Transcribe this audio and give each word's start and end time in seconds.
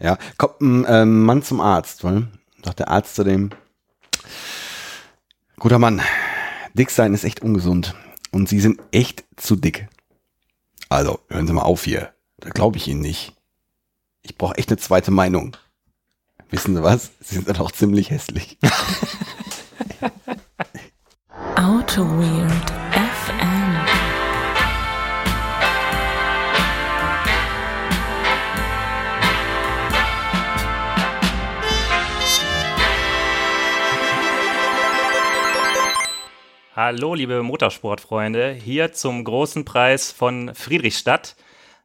Ja, 0.00 0.18
kommt 0.38 0.60
ein 0.62 0.84
äh, 0.86 1.04
Mann 1.04 1.42
zum 1.42 1.60
Arzt, 1.60 2.04
weil, 2.04 2.28
sagt 2.64 2.78
der 2.78 2.88
Arzt 2.88 3.14
zu 3.16 3.24
dem, 3.24 3.50
guter 5.58 5.78
Mann, 5.78 6.00
dick 6.72 6.90
sein 6.90 7.12
ist 7.12 7.24
echt 7.24 7.42
ungesund 7.42 7.94
und 8.30 8.48
Sie 8.48 8.60
sind 8.60 8.80
echt 8.92 9.24
zu 9.36 9.56
dick. 9.56 9.88
Also, 10.88 11.20
hören 11.28 11.46
Sie 11.46 11.52
mal 11.52 11.62
auf 11.62 11.84
hier, 11.84 12.14
da 12.38 12.48
glaube 12.48 12.78
ich 12.78 12.88
Ihnen 12.88 13.02
nicht. 13.02 13.34
Ich 14.22 14.38
brauche 14.38 14.56
echt 14.56 14.70
eine 14.70 14.78
zweite 14.78 15.10
Meinung. 15.10 15.56
Wissen 16.50 16.74
Sie 16.74 16.82
was? 16.82 17.10
Sie 17.20 17.34
sind 17.34 17.48
dann 17.48 17.58
auch 17.58 17.70
ziemlich 17.70 18.10
hässlich. 18.10 18.58
Auto 21.56 22.04
Weird 22.04 22.79
Hallo, 36.82 37.12
liebe 37.12 37.42
Motorsportfreunde, 37.42 38.52
hier 38.52 38.90
zum 38.94 39.22
großen 39.22 39.66
Preis 39.66 40.12
von 40.12 40.54
Friedrichstadt. 40.54 41.36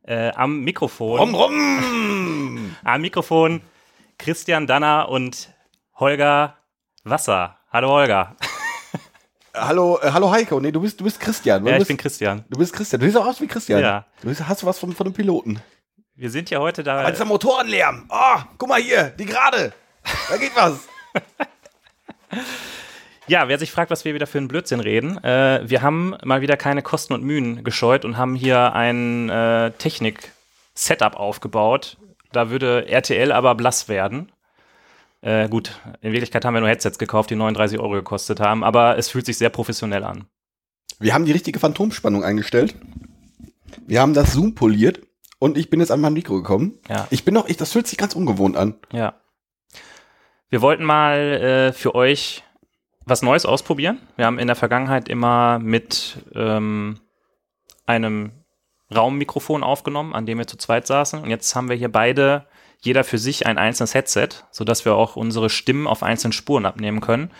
Äh, 0.03 0.29
am 0.29 0.61
Mikrofon. 0.61 1.19
Rum, 1.19 1.35
rum! 1.35 2.75
Am 2.85 3.01
Mikrofon 3.01 3.61
Christian 4.17 4.67
Danner 4.67 5.09
und 5.09 5.49
Holger 5.99 6.55
Wasser. 7.03 7.57
Hallo 7.73 7.89
Holger. 7.89 8.37
Hallo, 9.53 9.99
äh, 10.01 10.11
hallo 10.13 10.31
Heiko. 10.31 10.61
Nee, 10.61 10.71
du 10.71 10.79
bist, 10.79 10.97
du 10.97 11.03
bist 11.03 11.19
Christian. 11.19 11.61
Du 11.61 11.67
Ja, 11.67 11.73
ich 11.73 11.79
bist, 11.79 11.89
bin 11.89 11.97
Christian. 11.97 12.45
Du 12.49 12.57
bist 12.57 12.71
Christian. 12.71 13.01
Du 13.01 13.05
siehst 13.05 13.17
auch 13.17 13.27
aus 13.27 13.41
wie 13.41 13.47
Christian. 13.47 13.81
Ja. 13.81 14.05
Du 14.21 14.29
bist, 14.29 14.47
hast 14.47 14.61
du 14.61 14.65
was 14.65 14.79
von, 14.79 14.93
von 14.93 15.07
einem 15.07 15.13
Piloten. 15.13 15.61
Wir 16.15 16.29
sind 16.29 16.49
ja 16.49 16.59
heute 16.59 16.83
da. 16.83 17.01
Aber 17.01 17.11
dieser 17.11 17.25
Motorenlärm. 17.25 18.05
Oh, 18.07 18.41
guck 18.57 18.69
mal 18.69 18.81
hier, 18.81 19.09
die 19.09 19.25
gerade. 19.25 19.73
Da 20.29 20.37
geht 20.37 20.55
was. 20.55 20.87
Ja, 23.27 23.47
wer 23.47 23.57
sich 23.57 23.71
fragt, 23.71 23.89
was 23.89 24.05
wir 24.05 24.13
wieder 24.13 24.27
für 24.27 24.37
einen 24.37 24.47
Blödsinn 24.47 24.79
reden, 24.79 25.23
äh, 25.23 25.61
wir 25.65 25.81
haben 25.81 26.15
mal 26.23 26.41
wieder 26.41 26.57
keine 26.57 26.83
Kosten 26.83 27.13
und 27.13 27.23
Mühen 27.23 27.63
gescheut 27.63 28.05
und 28.05 28.17
haben 28.17 28.35
hier 28.35 28.73
ein 28.73 29.29
äh, 29.29 29.71
Technik-Setup 29.71 31.15
aufgebaut. 31.15 31.97
Da 32.31 32.51
würde 32.51 32.87
RTL 32.87 33.31
aber 33.31 33.55
blass 33.55 33.87
werden. 33.89 34.31
Äh, 35.21 35.49
gut, 35.49 35.71
in 36.01 36.11
Wirklichkeit 36.11 36.45
haben 36.45 36.53
wir 36.53 36.59
nur 36.59 36.69
Headsets 36.69 36.99
gekauft, 36.99 37.31
die 37.31 37.35
39 37.35 37.79
Euro 37.79 37.93
gekostet 37.93 38.39
haben, 38.39 38.63
aber 38.63 38.97
es 38.97 39.09
fühlt 39.09 39.25
sich 39.25 39.39
sehr 39.39 39.49
professionell 39.49 40.03
an. 40.03 40.25
Wir 40.99 41.15
haben 41.15 41.25
die 41.25 41.31
richtige 41.31 41.59
Phantomspannung 41.59 42.23
eingestellt. 42.23 42.75
Wir 43.87 44.01
haben 44.01 44.13
das 44.13 44.33
Zoom 44.33 44.53
poliert 44.53 45.01
und 45.39 45.57
ich 45.57 45.71
bin 45.71 45.79
jetzt 45.79 45.91
an 45.91 45.99
mein 45.99 46.13
Mikro 46.13 46.35
gekommen. 46.35 46.77
Ja. 46.87 47.07
Ich 47.09 47.25
bin 47.25 47.33
noch, 47.33 47.47
ich, 47.47 47.57
das 47.57 47.71
fühlt 47.71 47.87
sich 47.87 47.97
ganz 47.97 48.15
ungewohnt 48.15 48.55
an. 48.55 48.75
Ja. 48.91 49.15
Wir 50.49 50.61
wollten 50.61 50.83
mal 50.83 51.17
äh, 51.17 51.73
für 51.73 51.95
euch 51.95 52.44
was 53.05 53.21
Neues 53.21 53.45
ausprobieren. 53.45 53.99
Wir 54.15 54.25
haben 54.25 54.39
in 54.39 54.47
der 54.47 54.55
Vergangenheit 54.55 55.09
immer 55.09 55.59
mit 55.59 56.17
ähm, 56.33 56.99
einem 57.85 58.31
Raummikrofon 58.93 59.63
aufgenommen, 59.63 60.13
an 60.13 60.25
dem 60.25 60.37
wir 60.37 60.47
zu 60.47 60.57
zweit 60.57 60.87
saßen. 60.87 61.21
Und 61.21 61.29
jetzt 61.29 61.55
haben 61.55 61.69
wir 61.69 61.75
hier 61.75 61.91
beide, 61.91 62.45
jeder 62.79 63.03
für 63.03 63.17
sich, 63.17 63.45
ein 63.45 63.57
einzelnes 63.57 63.93
Headset, 63.93 64.29
sodass 64.51 64.85
wir 64.85 64.95
auch 64.95 65.15
unsere 65.15 65.49
Stimmen 65.49 65.87
auf 65.87 66.03
einzelnen 66.03 66.33
Spuren 66.33 66.65
abnehmen 66.65 67.01
können. 67.01 67.31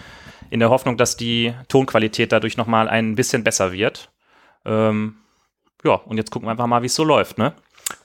In 0.50 0.60
der 0.60 0.70
Hoffnung, 0.70 0.98
dass 0.98 1.18
die 1.18 1.54
Tonqualität 1.68 2.32
dadurch 2.32 2.58
nochmal 2.58 2.88
ein 2.88 3.16
bisschen 3.16 3.44
besser 3.44 3.72
wird. 3.72 4.12
Ähm, 4.66 5.18
ja, 5.84 5.94
und 5.94 6.18
jetzt 6.18 6.32
gucken 6.32 6.48
wir 6.48 6.52
einfach 6.52 6.68
mal, 6.68 6.82
wie 6.82 6.88
es 6.88 6.96
so 6.96 7.04
läuft, 7.04 7.38
ne? 7.38 7.54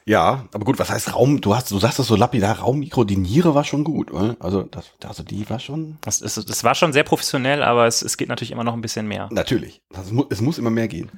Ja, 0.05 0.47
aber 0.53 0.64
gut, 0.64 0.78
was 0.78 0.91
heißt 0.91 1.14
Raum? 1.14 1.41
Du 1.41 1.55
hast, 1.55 1.70
du 1.70 1.78
sagst 1.78 1.98
das 1.98 2.06
so 2.06 2.17
lapidar, 2.17 2.59
Raummikro, 2.59 3.05
die 3.05 3.17
Niere 3.17 3.55
war 3.55 3.64
schon 3.64 3.84
gut, 3.84 4.11
oder? 4.11 4.36
Also, 4.41 4.62
das, 4.62 4.91
also 5.05 5.23
die 5.23 5.48
war 5.48 5.59
schon, 5.61 5.98
Das, 6.03 6.20
ist, 6.20 6.36
das 6.48 6.64
war 6.64 6.75
schon 6.75 6.92
sehr 6.92 7.05
professionell, 7.05 7.62
aber 7.62 7.86
es, 7.86 8.03
es 8.03 8.17
geht 8.17 8.28
natürlich 8.28 8.51
immer 8.51 8.64
noch 8.64 8.75
ein 8.75 8.81
bisschen 8.81 9.06
mehr. 9.06 9.28
natürlich. 9.31 9.83
Das 9.91 10.06
es 10.31 10.40
muss 10.40 10.58
immer 10.58 10.70
mehr 10.70 10.89
gehen. 10.89 11.11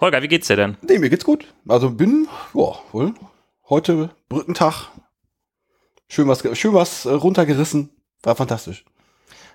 Holger, 0.00 0.22
wie 0.22 0.28
geht's 0.28 0.48
dir 0.48 0.56
denn? 0.56 0.76
Nee, 0.82 0.98
mir 0.98 1.10
geht's 1.10 1.24
gut. 1.24 1.46
Also 1.68 1.90
bin, 1.90 2.26
ja, 2.54 2.72
wohl, 2.92 3.14
heute 3.68 4.10
Brückentag. 4.28 4.88
Schön 6.08 6.28
was, 6.28 6.42
schön 6.58 6.74
was 6.74 7.06
äh, 7.06 7.10
runtergerissen. 7.10 7.90
War 8.22 8.36
fantastisch. 8.36 8.84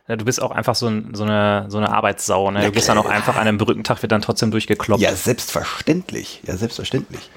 Ja, 0.07 0.15
du 0.15 0.23
bist 0.25 0.41
auch 0.41 0.51
einfach 0.51 0.75
so, 0.75 0.87
ein, 0.87 1.13
so, 1.13 1.23
eine, 1.23 1.65
so 1.69 1.77
eine 1.77 1.91
Arbeitssau. 1.91 2.49
Ne? 2.51 2.61
Ja, 2.61 2.65
Du 2.67 2.71
gehst 2.71 2.87
dann 2.87 2.97
auch 2.97 3.05
einfach 3.05 3.35
an 3.35 3.47
einem 3.47 3.57
Brückentag, 3.57 4.01
wird 4.01 4.11
dann 4.13 4.21
trotzdem 4.21 4.51
durchgekloppt. 4.51 5.01
Ja, 5.01 5.13
selbstverständlich. 5.13 6.41
Ja, 6.47 6.55
selbstverständlich. 6.55 7.29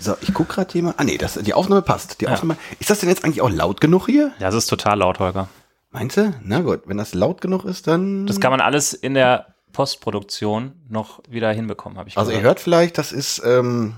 So, 0.00 0.16
ich 0.20 0.32
guck 0.34 0.48
gerade 0.48 0.72
hier 0.72 0.82
mal. 0.82 0.94
Ah, 0.96 1.04
nee, 1.04 1.18
das, 1.18 1.34
die 1.34 1.54
Aufnahme 1.54 1.82
passt. 1.82 2.20
Die 2.20 2.24
Ja. 2.26 2.32
Aufnahme. 2.32 2.56
Ist 2.80 2.90
das 2.90 3.00
denn 3.00 3.08
jetzt 3.08 3.24
eigentlich 3.24 3.40
auch 3.42 3.50
laut 3.50 3.80
genug 3.80 4.06
hier? 4.06 4.32
Ja, 4.38 4.46
das 4.46 4.54
ist 4.56 4.66
total 4.66 4.98
laut, 4.98 5.18
Holger. 5.18 5.48
Meinst 5.90 6.16
du? 6.16 6.34
Na 6.42 6.60
gut, 6.60 6.82
wenn 6.86 6.96
das 6.96 7.14
laut 7.14 7.40
genug 7.40 7.64
ist, 7.64 7.86
dann. 7.86 8.26
Das 8.26 8.40
kann 8.40 8.50
man 8.50 8.60
alles 8.60 8.92
in 8.94 9.14
der 9.14 9.54
Postproduktion 9.72 10.72
noch 10.88 11.20
wieder 11.28 11.52
hinbekommen, 11.52 11.98
habe 11.98 12.08
ich 12.08 12.16
also, 12.18 12.30
ihr 12.30 12.38
gehört. 12.38 12.58
hört 12.58 12.60
vielleicht, 12.60 12.96
das 12.98 13.10
ist, 13.12 13.42
ähm, 13.44 13.94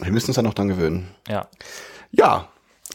wir 0.00 0.12
müssen 0.12 0.28
uns 0.30 0.36
ja 0.36 0.42
noch 0.42 0.54
dran 0.54 0.68
gewöhnen. 0.68 1.08
Ja. 1.28 1.48
Ja. 2.12 2.48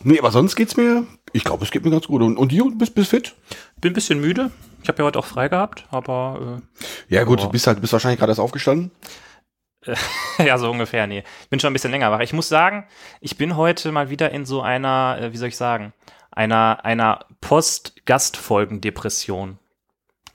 Nee, 0.04 0.20
aber 0.20 0.32
sonst 0.32 0.56
geht's 0.56 0.78
mir, 0.78 1.06
ich 1.34 1.44
glaube, 1.44 1.66
es 1.66 1.72
geht 1.72 1.84
mir 1.84 1.92
ganz 1.92 2.08
gut. 2.08 2.22
Und, 2.22 2.38
und 2.38 2.52
du 2.52 2.78
bist, 2.78 2.96
bist 2.96 3.10
fit? 3.10 3.36
Bin 3.82 3.92
ein 3.92 3.96
bisschen 3.96 4.22
müde. 4.22 4.52
Ich 4.84 4.88
habe 4.90 5.00
ja 5.00 5.06
heute 5.06 5.20
auch 5.20 5.26
frei 5.26 5.50
gehabt, 5.50 5.86
aber 5.90 6.62
Ja, 7.10 7.24
gut, 7.24 7.44
du 7.44 7.50
bist 7.50 7.68
halt, 7.68 7.82
bist 7.82 7.94
wahrscheinlich 7.94 8.20
gerade 8.20 8.32
erst 8.32 8.40
aufgestanden. 8.40 8.92
ja, 10.38 10.58
so 10.58 10.70
ungefähr, 10.72 11.08
nee. 11.08 11.24
Bin 11.50 11.60
schon 11.60 11.72
ein 11.72 11.74
bisschen 11.74 11.92
länger 11.92 12.12
wach. 12.12 12.20
Ich 12.22 12.32
muss 12.34 12.48
sagen, 12.50 12.86
ich 13.22 13.38
bin 13.38 13.56
heute 13.58 13.92
mal 13.92 14.10
wieder 14.10 14.32
in 14.32 14.46
so 14.46 14.62
einer, 14.62 15.18
äh, 15.22 15.34
wie 15.34 15.38
soll 15.38 15.50
ich 15.50 15.58
sagen, 15.58 15.94
einer, 16.32 16.84
einer 16.86 17.26
Post-Gastfolgen-Depression. 17.42 19.58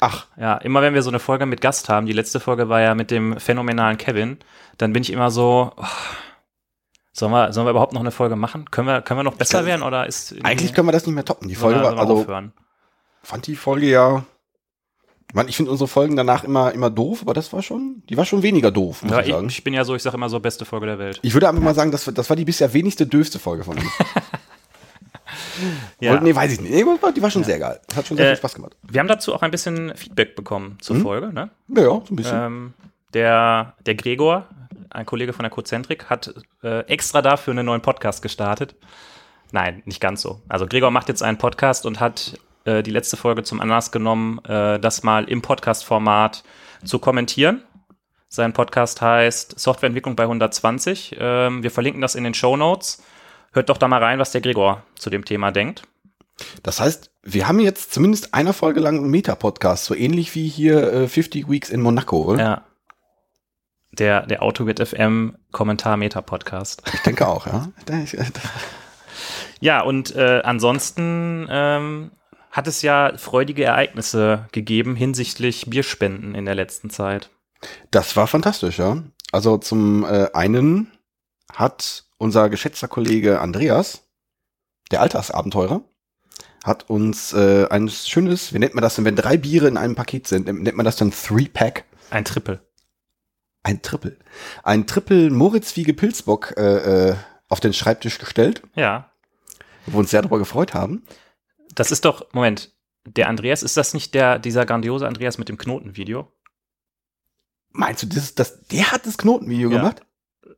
Ach, 0.00 0.26
Ja, 0.36 0.56
immer 0.56 0.82
wenn 0.82 0.94
wir 0.94 1.02
so 1.02 1.10
eine 1.10 1.20
Folge 1.20 1.46
mit 1.46 1.60
Gast 1.60 1.88
haben, 1.88 2.06
die 2.06 2.12
letzte 2.12 2.40
Folge 2.40 2.68
war 2.68 2.80
ja 2.80 2.94
mit 2.96 3.10
dem 3.12 3.38
phänomenalen 3.38 3.98
Kevin, 3.98 4.38
dann 4.78 4.92
bin 4.92 5.02
ich 5.02 5.10
immer 5.12 5.30
so, 5.30 5.72
oh, 5.76 5.84
sollen, 7.12 7.30
wir, 7.32 7.52
sollen 7.52 7.66
wir 7.66 7.70
überhaupt 7.70 7.92
noch 7.92 8.00
eine 8.00 8.10
Folge 8.10 8.34
machen? 8.34 8.68
Können 8.70 8.88
wir, 8.88 9.00
können 9.02 9.20
wir 9.20 9.24
noch 9.24 9.36
besser 9.36 9.58
kann- 9.58 9.66
werden 9.66 9.82
oder 9.82 10.06
ist 10.06 10.34
eigentlich 10.42 10.74
können 10.74 10.88
wir 10.88 10.92
das 10.92 11.06
nicht 11.06 11.14
mehr 11.14 11.24
toppen. 11.24 11.48
Die 11.48 11.54
Folge 11.54 11.80
war, 11.82 11.96
also, 11.96 12.18
aufhören? 12.18 12.52
fand 13.22 13.46
die 13.46 13.54
Folge 13.54 13.86
ja, 13.86 14.24
ich 15.32 15.34
meine, 15.34 15.48
ich 15.48 15.56
finde 15.56 15.70
unsere 15.70 15.88
Folgen 15.88 16.14
danach 16.14 16.44
immer, 16.44 16.72
immer 16.72 16.90
doof, 16.90 17.22
aber 17.22 17.32
das 17.32 17.54
war 17.54 17.62
schon, 17.62 18.02
die 18.10 18.18
war 18.18 18.26
schon 18.26 18.42
weniger 18.42 18.70
doof, 18.70 19.02
muss 19.02 19.12
Ja, 19.12 19.20
ich 19.20 19.28
sagen. 19.32 19.48
ich 19.48 19.64
bin 19.64 19.72
ja 19.72 19.82
so, 19.82 19.94
ich 19.94 20.02
sage 20.02 20.18
immer 20.18 20.28
so, 20.28 20.38
beste 20.40 20.66
Folge 20.66 20.84
der 20.84 20.98
Welt. 20.98 21.20
Ich 21.22 21.32
würde 21.32 21.48
einfach 21.48 21.62
mal 21.62 21.74
sagen, 21.74 21.90
das, 21.90 22.06
war- 22.06 22.12
das 22.12 22.28
war 22.28 22.36
die 22.36 22.44
bisher 22.44 22.70
wenigste 22.74 23.06
döfste 23.06 23.38
Folge 23.38 23.64
von 23.64 23.78
uns. 23.78 23.86
Ja. 26.00 26.12
Oder, 26.12 26.20
nee, 26.20 26.34
weiß 26.34 26.52
ich 26.52 26.60
nicht. 26.60 26.72
Nee, 26.72 26.84
die 27.16 27.22
war 27.22 27.30
schon 27.30 27.44
sehr 27.44 27.58
geil. 27.58 27.80
Hat 27.94 28.06
schon 28.06 28.16
sehr 28.16 28.26
Äh, 28.26 28.30
viel 28.30 28.38
Spaß 28.38 28.54
gemacht. 28.54 28.76
Wir 28.82 28.98
haben 29.00 29.08
dazu 29.08 29.34
auch 29.34 29.42
ein 29.42 29.50
bisschen 29.50 29.94
Feedback 29.96 30.34
bekommen 30.36 30.76
zur 30.80 30.96
Mhm. 30.96 31.02
Folge. 31.02 31.32
Ne? 31.32 31.48
Ja, 31.68 31.82
ja, 31.82 31.88
so 31.88 32.04
ein 32.10 32.16
bisschen. 32.16 32.38
Ähm, 32.38 32.74
der, 33.14 33.74
der 33.86 33.94
Gregor, 33.94 34.46
ein 34.90 35.06
Kollege 35.06 35.32
von 35.32 35.44
der 35.44 35.50
Cozentrik, 35.50 36.10
hat 36.10 36.34
äh, 36.62 36.80
extra 36.86 37.22
dafür 37.22 37.52
einen 37.52 37.64
neuen 37.66 37.80
Podcast 37.80 38.20
gestartet. 38.22 38.74
Nein, 39.52 39.82
nicht 39.86 40.00
ganz 40.00 40.20
so. 40.22 40.40
Also 40.48 40.66
Gregor 40.66 40.90
macht 40.90 41.08
jetzt 41.08 41.22
einen 41.22 41.38
Podcast 41.38 41.86
und 41.86 42.00
hat 42.00 42.38
äh, 42.64 42.82
die 42.82 42.90
letzte 42.90 43.16
Folge 43.16 43.42
zum 43.42 43.60
Anlass 43.60 43.92
genommen, 43.92 44.38
äh, 44.44 44.78
das 44.78 45.02
mal 45.02 45.24
im 45.24 45.42
Podcast-Format 45.42 46.44
zu 46.84 46.98
kommentieren. 46.98 47.62
Sein 48.28 48.52
Podcast 48.52 49.02
heißt 49.02 49.58
Softwareentwicklung 49.60 50.16
bei 50.16 50.22
120. 50.24 51.16
Ähm, 51.18 51.62
wir 51.62 51.70
verlinken 51.70 52.00
das 52.00 52.14
in 52.14 52.24
den 52.24 52.34
Show 52.34 52.56
Notes. 52.56 53.02
Hört 53.52 53.68
doch 53.68 53.76
da 53.76 53.88
mal 53.88 54.02
rein, 54.02 54.18
was 54.18 54.32
der 54.32 54.40
Gregor 54.40 54.82
zu 54.94 55.10
dem 55.10 55.24
Thema 55.24 55.50
denkt. 55.50 55.82
Das 56.62 56.80
heißt, 56.80 57.10
wir 57.22 57.46
haben 57.46 57.60
jetzt 57.60 57.92
zumindest 57.92 58.32
eine 58.32 58.52
Folge 58.52 58.80
lang 58.80 58.98
einen 58.98 59.10
Meta-Podcast, 59.10 59.84
so 59.84 59.94
ähnlich 59.94 60.34
wie 60.34 60.48
hier 60.48 60.92
äh, 60.92 61.08
50 61.08 61.48
Weeks 61.50 61.70
in 61.70 61.82
Monaco, 61.82 62.22
oder? 62.22 62.42
Ja. 62.42 62.62
Der, 63.92 64.26
der 64.26 64.42
AutoWit 64.42 64.80
FM 64.80 65.36
Kommentar-Meta-Podcast. 65.52 66.82
Ich 66.94 67.02
denke 67.02 67.28
auch, 67.28 67.46
ja. 67.46 67.68
Äh, 67.86 68.24
Ja, 69.60 69.82
und 69.82 70.16
äh, 70.16 70.40
ansonsten 70.42 71.46
ähm, 71.50 72.10
hat 72.52 72.68
es 72.68 72.82
ja 72.82 73.12
freudige 73.16 73.64
Ereignisse 73.64 74.46
gegeben 74.52 74.94
hinsichtlich 74.94 75.68
Bierspenden 75.68 76.34
in 76.36 76.44
der 76.44 76.54
letzten 76.54 76.90
Zeit. 76.90 77.30
Das 77.90 78.14
war 78.14 78.26
fantastisch, 78.28 78.78
ja. 78.78 79.02
Also 79.32 79.56
zum 79.58 80.04
äh, 80.04 80.28
einen 80.34 80.92
hat 81.52 82.04
unser 82.18 82.48
geschätzter 82.50 82.86
Kollege 82.88 83.40
Andreas, 83.40 84.04
der 84.90 85.00
Alltagsabenteurer, 85.00 85.82
hat 86.64 86.88
uns 86.90 87.32
äh, 87.32 87.66
ein 87.70 87.88
schönes, 87.88 88.52
wie 88.52 88.58
nennt 88.58 88.74
man 88.74 88.82
das 88.82 88.94
denn, 88.96 89.04
wenn 89.04 89.16
drei 89.16 89.36
Biere 89.36 89.66
in 89.66 89.76
einem 89.76 89.94
Paket 89.96 90.28
sind, 90.28 90.46
nennt 90.46 90.76
man 90.76 90.84
das 90.84 90.96
dann 90.96 91.10
Three-Pack? 91.10 91.84
Ein 92.10 92.24
Triple. 92.24 92.60
Ein 93.64 93.80
Triple. 93.82 94.18
Ein 94.62 94.86
Triple 94.86 95.30
Moritzwiege 95.30 95.94
Pilzbock 95.94 96.54
äh, 96.56 97.10
äh, 97.10 97.16
auf 97.48 97.60
den 97.60 97.72
Schreibtisch 97.72 98.18
gestellt, 98.18 98.62
Ja. 98.74 99.10
wo 99.86 99.92
wir 99.94 99.98
uns 100.00 100.10
sehr 100.10 100.22
darüber 100.22 100.38
gefreut 100.38 100.74
haben. 100.74 101.04
Das 101.74 101.90
ist 101.90 102.04
doch, 102.04 102.26
Moment, 102.32 102.72
der 103.04 103.28
Andreas, 103.28 103.62
ist 103.62 103.76
das 103.76 103.94
nicht 103.94 104.14
der, 104.14 104.38
dieser 104.38 104.66
grandiose 104.66 105.06
Andreas 105.06 105.38
mit 105.38 105.48
dem 105.48 105.58
Knotenvideo? 105.58 106.30
Meinst 107.70 108.02
du, 108.02 108.06
das, 108.06 108.34
das, 108.34 108.62
der 108.68 108.92
hat 108.92 109.06
das 109.06 109.16
Knotenvideo 109.18 109.70
Ja. 109.70 109.78
gemacht? 109.78 110.02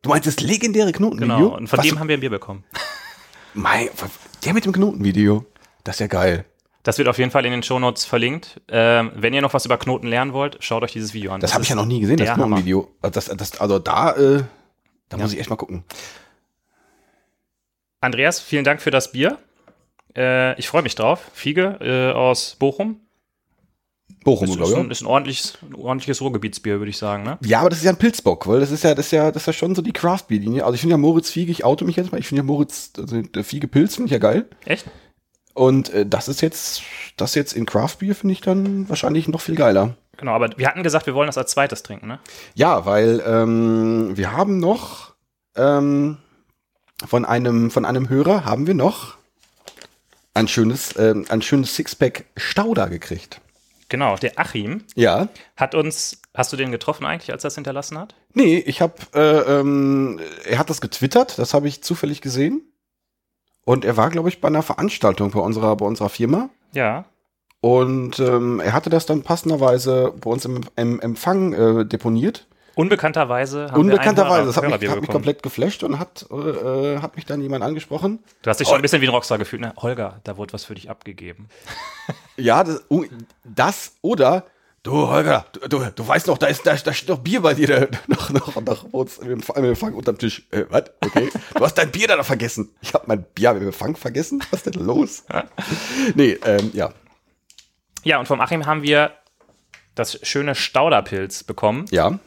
Du 0.03 0.09
meinst 0.11 0.27
das 0.27 0.41
legendäre 0.41 0.93
Knotenvideo? 0.93 1.37
Genau. 1.37 1.57
Und 1.57 1.69
von 1.69 1.79
Was 1.79 1.87
dem 1.87 1.95
du- 1.95 2.01
haben 2.01 2.09
wir 2.09 2.17
ein 2.17 2.21
Bier 2.21 2.31
bekommen. 2.31 2.65
Mein, 3.55 3.89
Der 4.45 4.53
mit 4.53 4.65
dem 4.65 4.73
Knotenvideo. 4.73 5.47
Das 5.85 5.97
ist 5.97 6.01
ja 6.01 6.07
geil. 6.09 6.45
Das 6.83 6.99
wird 6.99 7.09
auf 7.09 7.17
jeden 7.19 7.31
Fall 7.31 7.47
in 7.47 7.53
den 7.53 7.63
Shownotes 7.63 8.05
verlinkt. 8.05 8.61
Ähm, 8.69 9.13
wenn 9.15 9.33
ihr 9.33 9.41
noch 9.41 9.55
was 9.55 9.65
über 9.65 9.79
Knoten 9.79 10.07
lernen 10.09 10.33
wollt, 10.33 10.63
schaut 10.63 10.83
euch 10.83 10.93
dieses 10.93 11.15
Video 11.15 11.33
an. 11.33 11.41
Das, 11.41 11.55
habe 11.55 11.63
ich 11.63 11.71
ja 11.71 11.77
noch 11.77 11.87
nie 11.87 12.01
gesehen, 12.01 12.17
das. 12.19 12.35
Knotenvideo. 12.35 12.91
Also, 13.01 13.13
das, 13.15 13.27
das, 13.37 13.61
also 13.61 13.79
da, 13.79 14.13
äh, 14.17 14.43
da 15.09 15.17
muss 15.17 15.33
ich 15.33 15.39
echt 15.39 15.49
mal 15.49 15.57
gucken. 15.57 15.85
Andreas, 18.01 18.41
vielen 18.41 18.65
Dank 18.65 18.83
für 18.83 18.91
das 18.91 19.13
Bier. 19.13 19.39
Äh, 20.17 20.59
ich 20.59 20.69
freue 20.69 20.83
mich 20.83 20.95
drauf. 20.95 21.31
Fiege 21.35 21.79
äh, 21.81 22.13
aus 22.13 22.57
Bochum. 22.59 23.01
Bochum, 24.23 24.49
Ist, 24.49 24.57
glaube 24.57 24.71
ist, 24.71 24.79
ich. 24.79 24.85
ein, 24.85 24.91
ist 24.91 25.01
ein 25.03 25.07
ordentliches, 25.07 25.59
ein 25.63 25.75
ordentliches 25.75 26.21
Ruhrgebietsbier, 26.23 26.79
würde 26.79 26.91
ich 26.91 26.97
sagen. 26.97 27.25
Ne? 27.25 27.39
Ja, 27.45 27.61
aber 27.61 27.69
das 27.69 27.79
ist 27.81 27.85
ja 27.85 27.91
ein 27.91 27.99
Pilzbock, 27.99 28.47
weil 28.47 28.61
das 28.61 28.71
ist 28.71 28.83
ja, 28.83 28.95
das 28.95 29.07
ist 29.07 29.13
ja, 29.13 29.31
das 29.31 29.43
ist 29.43 29.47
ja 29.47 29.53
schon 29.53 29.75
so 29.75 29.83
die 29.83 29.93
Craft-Bier-Linie. 29.93 30.65
Also 30.65 30.75
ich 30.75 30.81
finde 30.81 30.95
ja 30.95 30.99
Moritz 30.99 31.31
Fiege, 31.31 31.53
ich 31.53 31.65
oute 31.65 31.85
mich 31.85 31.97
jetzt 31.97 32.11
mal, 32.11 32.19
ich 32.19 32.27
finde 32.27 32.41
ja 32.41 32.45
Moritz, 32.45 32.93
also 32.97 33.21
der 33.21 33.45
Fiege 33.45 33.69
Pilz 33.69 33.97
finde 33.97 34.07
ich 34.07 34.13
ja 34.13 34.19
geil. 34.19 34.47
Echt? 34.65 34.87
Und 35.53 35.91
äh, 35.91 36.07
das 36.07 36.29
ist 36.29 36.41
jetzt, 36.41 36.83
das 37.17 37.35
jetzt 37.35 37.53
in 37.53 37.67
Craft-Bier 37.67 38.15
finde 38.15 38.33
ich 38.33 38.41
dann 38.41 38.89
wahrscheinlich 38.89 39.29
noch 39.29 39.41
viel 39.41 39.57
geiler. 39.57 39.95
Genau, 40.17 40.33
aber 40.33 40.57
wir 40.57 40.69
hatten 40.69 40.83
gesagt, 40.83 41.07
wir 41.07 41.15
wollen 41.15 41.27
das 41.27 41.39
als 41.39 41.51
zweites 41.51 41.83
trinken, 41.83 42.07
ne? 42.07 42.19
Ja, 42.55 42.87
weil 42.87 43.23
ähm, 43.27 44.17
wir 44.17 44.33
haben 44.33 44.59
noch 44.59 45.15
ähm, 45.57 46.19
von 47.07 47.25
einem 47.25 47.71
von 47.71 47.85
einem 47.85 48.09
Hörer 48.09 48.45
haben 48.45 48.67
wir 48.67 48.75
noch 48.75 49.17
ein 50.35 50.49
schönes 50.49 50.97
ähm, 50.99 51.25
ein 51.29 51.43
schönes 51.43 51.75
Sixpack 51.77 52.25
Stauder 52.37 52.89
gekriegt. 52.89 53.41
Genau, 53.89 54.17
der 54.17 54.39
Achim 54.39 54.83
Ja. 54.97 55.29
hat 55.57 55.75
uns, 55.75 56.21
hast 56.35 56.53
du 56.53 56.57
den 56.57 56.73
getroffen 56.73 57.05
eigentlich, 57.07 57.31
als 57.33 57.45
er 57.45 57.49
das 57.49 57.55
hinterlassen 57.55 57.99
hat? 57.99 58.15
Nee, 58.33 58.59
ich 58.59 58.81
habe 58.81 58.95
äh, 59.15 59.61
ähm, 59.61 60.19
er 60.47 60.59
hat 60.59 60.71
das 60.71 60.81
getwittert, 60.81 61.39
das 61.39 61.55
habe 61.55 61.69
ich 61.69 61.83
zufällig 61.83 62.21
gesehen. 62.21 62.63
Und 63.65 63.85
er 63.85 63.97
war, 63.97 64.11
glaube 64.11 64.29
ich, 64.29 64.41
bei 64.41 64.49
einer 64.49 64.63
Veranstaltung 64.63 65.31
bei 65.31 65.41
unserer 65.41 65.77
bei 65.77 65.87
unserer 65.87 66.09
Firma. 66.09 66.49
Ja. 66.73 67.05
Und 67.61 68.19
ähm, 68.19 68.61
er 68.61 68.73
hatte 68.73 68.91
das 68.91 69.07
dann 69.07 69.23
passenderweise 69.23 70.13
bei 70.21 70.29
uns 70.31 70.45
im, 70.45 70.63
im 70.77 71.01
Empfang 71.01 71.53
äh, 71.53 71.87
deponiert. 71.87 72.47
Unbekannterweise 72.75 73.71
haben 73.71 73.81
Unbekannterweise, 73.81 74.47
das 74.47 74.57
hat 74.57 74.65
mich, 74.65 74.91
hat 74.91 75.01
mich 75.01 75.11
komplett 75.11 75.43
geflasht 75.43 75.83
und 75.85 75.99
hat, 75.99 76.27
äh, 76.31 76.99
hat 76.99 77.17
mich 77.17 77.25
dann 77.25 77.41
jemand 77.41 77.63
angesprochen. 77.63 78.19
Du 78.43 78.51
hast 78.51 78.59
dich 78.59 78.69
schon 78.69 78.77
ein 78.77 78.83
bisschen 78.83 79.01
wie 79.01 79.07
ein 79.07 79.11
Rockstar 79.11 79.39
gefühlt, 79.39 79.63
ne? 79.63 79.73
Holger, 79.77 80.21
da 80.25 80.37
wurde 80.37 80.53
was 80.53 80.65
für 80.65 80.75
dich 80.75 80.91
abgegeben. 80.91 81.49
Ja, 82.37 82.65
das, 82.65 82.83
oh, 82.89 83.05
das 83.45 83.93
oder 84.03 84.45
du 84.83 85.09
Holger, 85.09 85.47
du, 85.53 85.69
du, 85.69 85.93
du 85.95 86.09
weißt 86.09 86.27
noch, 86.27 86.37
da 86.37 86.49
ist 86.49 86.67
da, 86.67 86.75
da 86.75 86.93
steht 86.93 87.09
noch 87.09 87.19
Bier 87.21 87.41
bei 87.41 87.55
dir 87.55 87.67
da, 87.69 87.99
noch 88.09 88.31
noch 88.31 88.61
noch 88.61 89.19
im 89.21 89.65
Empfang 89.65 89.95
unterm 89.95 90.19
Tisch. 90.19 90.45
Äh, 90.51 90.65
was? 90.69 90.91
Okay, 91.01 91.31
du 91.55 91.65
hast 91.65 91.75
dein 91.75 91.93
Bier 91.93 92.09
da 92.09 92.17
noch 92.17 92.27
vergessen. 92.27 92.75
Ich 92.81 92.93
habe 92.93 93.05
mein 93.07 93.23
Bier 93.23 93.53
im 93.53 93.67
Empfang 93.67 93.95
vergessen. 93.95 94.43
Was 94.51 94.67
ist 94.67 94.75
denn 94.75 94.85
los? 94.85 95.25
nee, 96.17 96.37
ähm, 96.45 96.73
ja. 96.75 96.93
Ja, 98.03 98.19
und 98.19 98.27
vom 98.27 98.41
Achim 98.41 98.67
haben 98.67 98.83
wir 98.83 99.13
das 99.95 100.19
schöne 100.27 100.55
Stauderpilz 100.55 101.45
bekommen 101.45 101.87
Ja, 101.91 102.19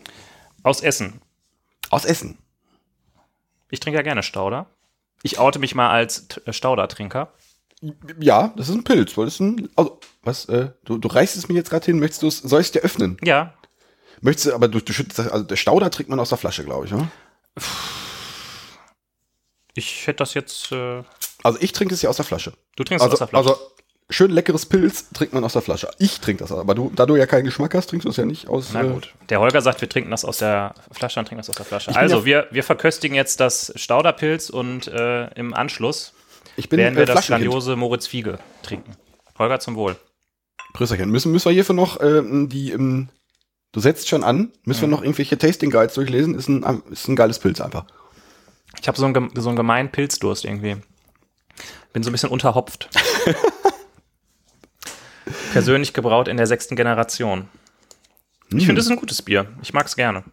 aus 0.67 0.81
Essen. 0.81 1.21
aus 1.89 2.05
Essen. 2.05 2.37
Ich 3.69 3.79
trinke 3.79 3.97
ja 3.97 4.03
gerne 4.03 4.23
Stauder. 4.23 4.67
Ich 5.23 5.39
oute 5.39 5.59
mich 5.59 5.73
mal 5.75 5.89
als 5.89 6.27
äh, 6.45 6.53
Staudertrinker. 6.53 7.33
Ja, 8.19 8.53
das 8.55 8.69
ist 8.69 8.75
ein 8.75 8.83
Pilz, 8.83 9.15
weil 9.17 9.25
das 9.25 9.35
ist 9.35 9.39
ein 9.41 9.69
also 9.75 9.99
was 10.23 10.45
äh, 10.45 10.71
du, 10.85 10.97
du 10.97 11.07
reißt 11.07 11.35
es 11.37 11.47
mir 11.47 11.55
jetzt 11.55 11.69
gerade 11.69 11.85
hin, 11.85 11.99
möchtest 11.99 12.23
du 12.23 12.27
es 12.27 12.37
soll 12.39 12.61
ich 12.61 12.67
es 12.67 12.71
dir 12.71 12.79
öffnen? 12.81 13.17
Ja, 13.23 13.53
Möchtest 14.21 14.47
du 14.47 14.53
aber 14.55 14.67
du, 14.67 14.79
du 14.81 14.93
schüttest 14.93 15.19
das, 15.19 15.27
also 15.27 15.45
der 15.45 15.57
Stauder 15.57 15.91
trinkt 15.91 16.09
man 16.09 16.19
aus 16.19 16.29
der 16.29 16.39
Flasche, 16.39 16.63
glaube 16.63 16.85
ich, 16.87 16.91
ne? 16.91 17.07
ich 19.75 20.07
hätte 20.07 20.17
das 20.17 20.33
jetzt. 20.33 20.71
Äh, 20.71 21.03
Also 21.43 21.59
ich 21.61 21.71
trinke 21.71 21.93
es 21.93 22.01
ja 22.01 22.09
aus 22.09 22.15
der 22.17 22.25
Flasche. 22.25 22.53
du 22.75 22.83
trinkst 22.83 23.03
Also, 23.03 23.13
aus 23.13 23.19
der 23.19 23.27
Flasche. 23.27 23.49
also 23.49 23.71
schön 24.09 24.31
leckeres 24.31 24.65
Pilz 24.65 25.09
trinkt 25.13 25.33
man 25.33 25.43
aus 25.43 25.53
der 25.53 25.61
Flasche. 25.61 25.89
Ich 25.99 26.19
trinke 26.21 26.43
das, 26.43 26.51
aber 26.51 26.75
du, 26.75 26.91
da 26.95 27.05
du 27.05 27.15
ja 27.15 27.25
keinen 27.25 27.43
Geschmack 27.45 27.73
hast, 27.75 27.87
trinkst 27.89 28.05
du 28.05 28.09
es 28.09 28.17
ja 28.17 28.25
nicht 28.25 28.47
aus. 28.47 28.69
Na 28.73 28.83
äh, 28.83 28.87
gut. 28.89 29.13
Der 29.29 29.39
Holger 29.39 29.61
sagt, 29.61 29.81
wir 29.81 29.89
trinken 29.89 30.11
das 30.11 30.23
aus 30.25 30.37
der 30.37 30.73
Flasche, 30.91 31.15
dann 31.15 31.25
trinken 31.25 31.39
das 31.39 31.49
aus 31.49 31.55
der 31.57 31.65
Flasche. 31.65 31.95
Also, 31.95 32.19
ja- 32.19 32.25
wir, 32.25 32.47
wir 32.51 32.63
verköstigen 32.63 33.15
jetzt 33.15 33.39
das 33.39 33.73
Stauderpilz 33.75 34.49
und 34.49 34.87
äh, 34.87 35.27
im 35.33 35.53
Anschluss 35.53 36.13
Ich 36.55 36.69
bin 36.69 36.79
werden 36.79 36.95
wir 36.95 37.03
äh, 37.03 37.05
das 37.07 37.27
grandiose 37.27 37.75
Moritz 37.75 38.07
Fiege 38.07 38.39
trinken. 38.63 38.93
Holger 39.37 39.59
zum 39.59 39.75
Wohl. 39.75 39.95
Prösterchen. 40.73 41.09
Müssen, 41.09 41.31
müssen 41.31 41.45
wir 41.45 41.53
hierfür 41.53 41.75
noch 41.75 41.99
ähm, 42.01 42.49
die, 42.49 42.71
ähm, 42.71 43.09
du 43.71 43.79
setzt 43.79 44.07
schon 44.09 44.23
an, 44.23 44.51
müssen 44.63 44.81
wir 44.81 44.87
noch 44.87 45.01
irgendwelche 45.01 45.37
Tasting 45.37 45.69
Guides 45.69 45.95
durchlesen? 45.95 46.35
Ist 46.35 46.47
ein, 46.49 46.63
ist 46.91 47.07
ein 47.07 47.15
geiles 47.15 47.39
Pilz 47.39 47.59
einfach. 47.61 47.85
Ich 48.79 48.87
habe 48.87 48.97
so, 48.97 49.11
gem- 49.11 49.31
so 49.35 49.49
einen 49.49 49.55
gemeinen 49.57 49.91
Pilzdurst 49.91 50.45
irgendwie. 50.45 50.77
Bin 51.93 52.03
so 52.03 52.09
ein 52.09 52.13
bisschen 52.13 52.29
unterhopft. 52.29 52.89
Persönlich 55.53 55.93
gebraut 55.93 56.27
in 56.27 56.37
der 56.37 56.47
sechsten 56.47 56.75
Generation. 56.75 57.47
Ich 58.53 58.65
finde, 58.65 58.79
es 58.79 58.85
ist 58.85 58.91
ein 58.91 58.97
gutes 58.97 59.21
Bier. 59.21 59.47
Ich 59.61 59.73
mag 59.73 59.85
es 59.87 59.95
gerne. 59.95 60.23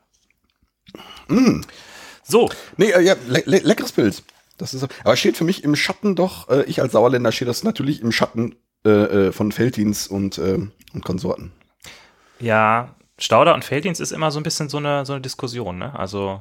So, 2.23 2.51
Nee, 2.77 2.91
äh, 2.91 3.03
ja, 3.03 3.15
le 3.27 3.43
le 3.47 3.59
leckeres 3.59 3.93
Pilz. 3.93 4.23
Das 4.57 4.73
ist, 4.73 4.87
aber 5.03 5.17
steht 5.17 5.37
für 5.37 5.45
mich 5.45 5.65
im 5.65 5.75
Schatten 5.75 6.15
doch, 6.15 6.49
äh, 6.49 6.63
ich 6.65 6.81
als 6.81 6.93
Sauerländer 6.93 7.33
stehe 7.33 7.47
das 7.47 7.65
natürlich 7.65 8.01
im 8.01 8.13
Schatten 8.13 8.55
äh, 8.87 8.91
äh, 8.91 9.33
von 9.33 9.51
Felddienst 9.51 10.09
und, 10.11 10.39
äh, 10.39 10.59
und 10.93 11.05
Konsorten. 11.05 11.53
ja, 12.39 12.95
Stauder 13.19 13.55
und 13.55 13.65
Felddienst 13.65 14.01
ist 14.01 14.11
immer 14.11 14.33
so 14.33 14.41
ein 14.41 14.43
bisschen 14.43 14.69
so 14.69 14.79
eine, 14.79 15.07
so 15.07 15.13
eine 15.13 15.23
Diskussion. 15.23 15.79
Ne? 15.79 15.97
Also, 15.97 16.41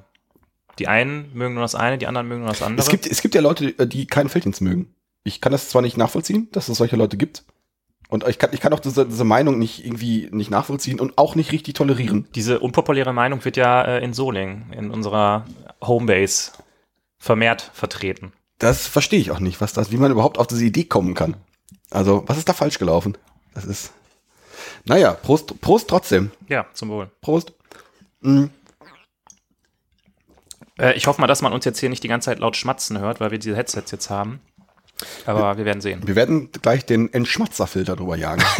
die 0.79 0.87
einen 0.87 1.31
mögen 1.33 1.53
nur 1.53 1.61
das 1.63 1.75
eine, 1.75 1.99
die 1.99 2.07
anderen 2.07 2.27
mögen 2.27 2.41
nur 2.41 2.49
das 2.49 2.63
andere. 2.63 2.83
Es 2.83 2.89
gibt, 2.89 3.05
es 3.05 3.21
gibt 3.21 3.35
ja 3.35 3.41
Leute, 3.41 3.77
äh, 3.77 3.85
die 3.87 4.07
keinen 4.07 4.27
Felddienst 4.29 4.61
mögen. 4.61 4.93
Ich 5.23 5.39
kann 5.39 5.51
das 5.51 5.69
zwar 5.69 5.83
nicht 5.83 5.97
nachvollziehen, 5.97 6.49
dass 6.51 6.69
es 6.69 6.77
solche 6.79 6.95
Leute 6.95 7.15
gibt. 7.15 7.43
Und 8.13 8.27
ich 8.27 8.37
kann, 8.37 8.51
ich 8.53 8.59
kann 8.59 8.71
auch 8.73 8.79
diese, 8.79 9.07
diese 9.07 9.23
Meinung 9.23 9.57
nicht 9.57 9.83
irgendwie 9.83 10.29
nicht 10.31 10.51
nachvollziehen 10.51 10.99
und 10.99 11.17
auch 11.17 11.33
nicht 11.33 11.51
richtig 11.51 11.73
tolerieren. 11.73 12.27
Diese 12.35 12.59
unpopuläre 12.59 13.11
Meinung 13.11 13.43
wird 13.43 13.57
ja 13.57 13.81
äh, 13.81 14.03
in 14.03 14.13
Solingen, 14.13 14.71
in 14.71 14.91
unserer 14.91 15.45
Homebase, 15.81 16.51
vermehrt 17.17 17.71
vertreten. 17.73 18.31
Das 18.59 18.85
verstehe 18.85 19.19
ich 19.19 19.31
auch 19.31 19.39
nicht, 19.39 19.61
was 19.61 19.73
das, 19.73 19.91
wie 19.91 19.97
man 19.97 20.11
überhaupt 20.11 20.37
auf 20.37 20.45
diese 20.45 20.63
Idee 20.63 20.83
kommen 20.83 21.15
kann. 21.15 21.37
Also, 21.89 22.23
was 22.27 22.37
ist 22.37 22.47
da 22.47 22.53
falsch 22.53 22.77
gelaufen? 22.77 23.17
Das 23.55 23.65
ist. 23.65 23.91
Naja, 24.85 25.13
Prost, 25.13 25.59
Prost 25.59 25.89
trotzdem. 25.89 26.29
Ja, 26.47 26.67
zum 26.75 26.89
Wohl. 26.89 27.09
Prost. 27.19 27.53
Mm, 28.21 28.45
Äh, 30.79 30.93
ich 30.93 31.07
hoffe 31.07 31.21
mal, 31.21 31.27
dass 31.27 31.41
man 31.41 31.53
uns 31.53 31.65
jetzt 31.65 31.79
hier 31.79 31.89
nicht 31.89 32.03
die 32.03 32.07
ganze 32.07 32.25
Zeit 32.25 32.39
laut 32.39 32.57
schmatzen 32.57 32.99
hört, 32.99 33.19
weil 33.19 33.31
wir 33.31 33.39
diese 33.39 33.55
Headsets 33.55 33.91
jetzt 33.91 34.09
haben. 34.09 34.39
Aber 35.25 35.57
wir 35.57 35.65
werden 35.65 35.81
sehen. 35.81 36.01
Wir 36.05 36.15
werden 36.15 36.51
gleich 36.51 36.85
den 36.85 37.11
Entschmatzerfilter 37.13 37.95
drüber 37.95 38.15
jagen. 38.15 38.43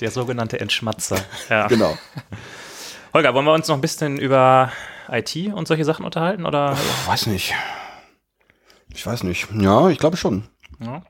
Der 0.00 0.10
sogenannte 0.10 0.60
Entschmatzer. 0.60 1.18
Ja. 1.48 1.66
genau. 1.66 1.96
Holger, 3.12 3.34
wollen 3.34 3.44
wir 3.46 3.52
uns 3.52 3.68
noch 3.68 3.76
ein 3.76 3.80
bisschen 3.80 4.18
über 4.18 4.72
IT 5.10 5.36
und 5.52 5.68
solche 5.68 5.84
Sachen 5.84 6.04
unterhalten? 6.04 6.46
Oder? 6.46 6.76
Ich 7.02 7.08
weiß 7.08 7.26
nicht. 7.26 7.54
Ich 8.92 9.06
weiß 9.06 9.22
nicht. 9.24 9.48
Ja, 9.58 9.88
ich 9.88 9.98
glaube 9.98 10.16
schon. 10.16 10.44
Ja. 10.80 11.02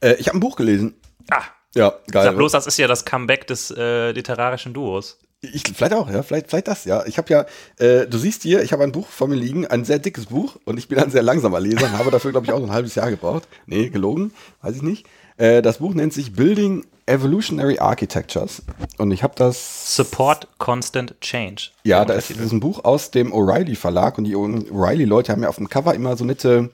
Äh, 0.00 0.14
ich 0.14 0.28
habe 0.28 0.38
ein 0.38 0.40
Buch 0.40 0.56
gelesen. 0.56 0.94
Ah, 1.30 1.42
Ja, 1.74 1.92
geil. 2.10 2.24
sag 2.24 2.36
bloß, 2.36 2.52
das 2.52 2.66
ist 2.66 2.78
ja 2.78 2.86
das 2.88 3.04
Comeback 3.04 3.46
des 3.46 3.70
äh, 3.70 4.10
literarischen 4.12 4.74
Duos. 4.74 5.18
Ich, 5.42 5.62
vielleicht 5.74 5.92
auch, 5.92 6.10
ja, 6.10 6.22
vielleicht, 6.22 6.48
vielleicht 6.48 6.68
das, 6.68 6.84
ja. 6.86 7.04
Ich 7.06 7.18
habe 7.18 7.30
ja, 7.30 7.46
äh, 7.78 8.06
du 8.06 8.18
siehst 8.18 8.42
hier, 8.42 8.62
ich 8.62 8.72
habe 8.72 8.82
ein 8.82 8.92
Buch 8.92 9.06
vor 9.08 9.28
mir 9.28 9.34
liegen, 9.34 9.66
ein 9.66 9.84
sehr 9.84 9.98
dickes 9.98 10.26
Buch 10.26 10.56
und 10.64 10.78
ich 10.78 10.88
bin 10.88 10.98
ein 10.98 11.10
sehr 11.10 11.22
langsamer 11.22 11.60
Leser 11.60 11.84
und 11.86 11.98
habe 11.98 12.10
dafür, 12.10 12.30
glaube 12.30 12.46
ich, 12.46 12.52
auch 12.52 12.62
ein 12.62 12.72
halbes 12.72 12.94
Jahr 12.94 13.10
gebraucht. 13.10 13.46
Nee, 13.66 13.90
gelogen, 13.90 14.32
weiß 14.62 14.76
ich 14.76 14.82
nicht. 14.82 15.06
Äh, 15.36 15.62
das 15.62 15.78
Buch 15.78 15.94
nennt 15.94 16.14
sich 16.14 16.32
Building 16.32 16.84
Evolutionary 17.04 17.78
Architectures 17.78 18.62
und 18.98 19.12
ich 19.12 19.22
habe 19.22 19.34
das, 19.36 19.94
Support 19.94 20.48
Constant 20.58 21.20
Change. 21.20 21.70
ja, 21.84 22.04
da 22.04 22.14
ist, 22.14 22.30
das 22.30 22.38
ist 22.38 22.52
ein 22.52 22.60
Buch 22.60 22.84
aus 22.84 23.12
dem 23.12 23.32
O'Reilly 23.32 23.76
Verlag 23.76 24.18
und 24.18 24.24
die 24.24 24.34
O'Reilly-Leute 24.34 25.30
haben 25.30 25.42
ja 25.42 25.48
auf 25.48 25.56
dem 25.56 25.68
Cover 25.68 25.94
immer 25.94 26.16
so 26.16 26.24
nette, 26.24 26.70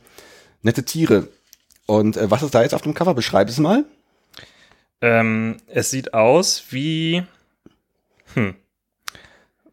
nette 0.63 0.85
Tiere. 0.85 1.29
Und 1.87 2.17
äh, 2.17 2.31
was 2.31 2.43
ist 2.43 2.55
da 2.55 2.63
jetzt 2.63 2.75
auf 2.75 2.83
dem 2.83 2.95
Cover? 2.95 3.13
Beschreib 3.13 3.49
es 3.49 3.59
mal. 3.59 3.85
Ähm, 5.03 5.57
es 5.67 5.91
sieht 5.91 6.15
aus 6.15 6.63
wie. 6.71 7.25
Hm. 8.35 8.55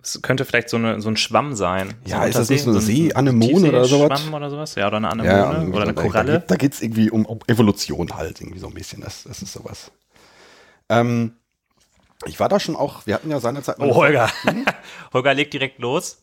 Es 0.01 0.21
könnte 0.21 0.45
vielleicht 0.45 0.69
so, 0.69 0.77
eine, 0.77 1.01
so 1.01 1.09
ein 1.09 1.17
Schwamm 1.17 1.55
sein. 1.55 1.93
Ja, 2.05 2.21
so 2.21 2.27
ist 2.27 2.37
das 2.37 2.49
nicht 2.49 2.63
so 2.63 2.69
eine 2.69 2.79
ein 2.79 2.85
See-Anemone 2.85 3.69
oder 3.69 3.85
sowas? 3.85 4.21
Schwamm 4.21 4.33
oder 4.33 4.49
sowas? 4.49 4.75
Ja, 4.75 4.87
oder 4.87 4.97
eine 4.97 5.09
Anemone 5.09 5.37
Ja, 5.37 5.61
oder 5.61 5.83
eine 5.83 5.93
Koralle. 5.93 6.43
Da, 6.47 6.55
geht 6.55 6.73
es 6.73 6.81
irgendwie 6.81 7.11
um, 7.11 7.25
um 7.25 7.39
Evolution 7.47 8.15
halt, 8.15 8.39
irgendwie 8.39 8.59
so 8.59 8.67
ein 8.67 8.73
bisschen. 8.73 9.01
Das, 9.01 9.23
das 9.23 9.41
ist 9.41 9.51
sowas. 9.51 9.91
Ähm, 10.87 11.33
ich 12.25 12.39
war 12.39 12.49
da 12.49 12.59
schon 12.59 12.75
auch, 12.75 13.05
wir 13.05 13.13
hatten 13.13 13.29
ja 13.29 13.39
seinerzeit 13.39 13.77
mal. 13.77 13.89
Oh, 13.89 13.95
Holger. 13.95 14.29
Holger 15.13 15.33
legt 15.33 15.53
direkt 15.53 15.79
los. 15.79 16.21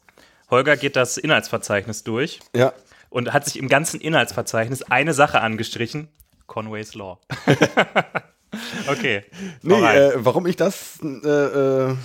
Holger 0.50 0.76
geht 0.76 0.96
das 0.96 1.16
Inhaltsverzeichnis 1.16 2.04
durch 2.04 2.40
Ja, 2.54 2.72
und 3.08 3.32
hat 3.32 3.44
sich 3.44 3.58
im 3.58 3.68
ganzen 3.68 4.00
Inhaltsverzeichnis 4.00 4.82
eine 4.82 5.14
Sache 5.14 5.40
angestrichen: 5.40 6.08
Conway's 6.46 6.94
Law. 6.94 7.18
okay. 8.88 9.24
nee, 9.62 9.74
äh, 9.74 10.12
warum 10.16 10.46
ich 10.46 10.56
das, 10.56 10.98
äh, 11.02 11.28
äh, 11.28 11.96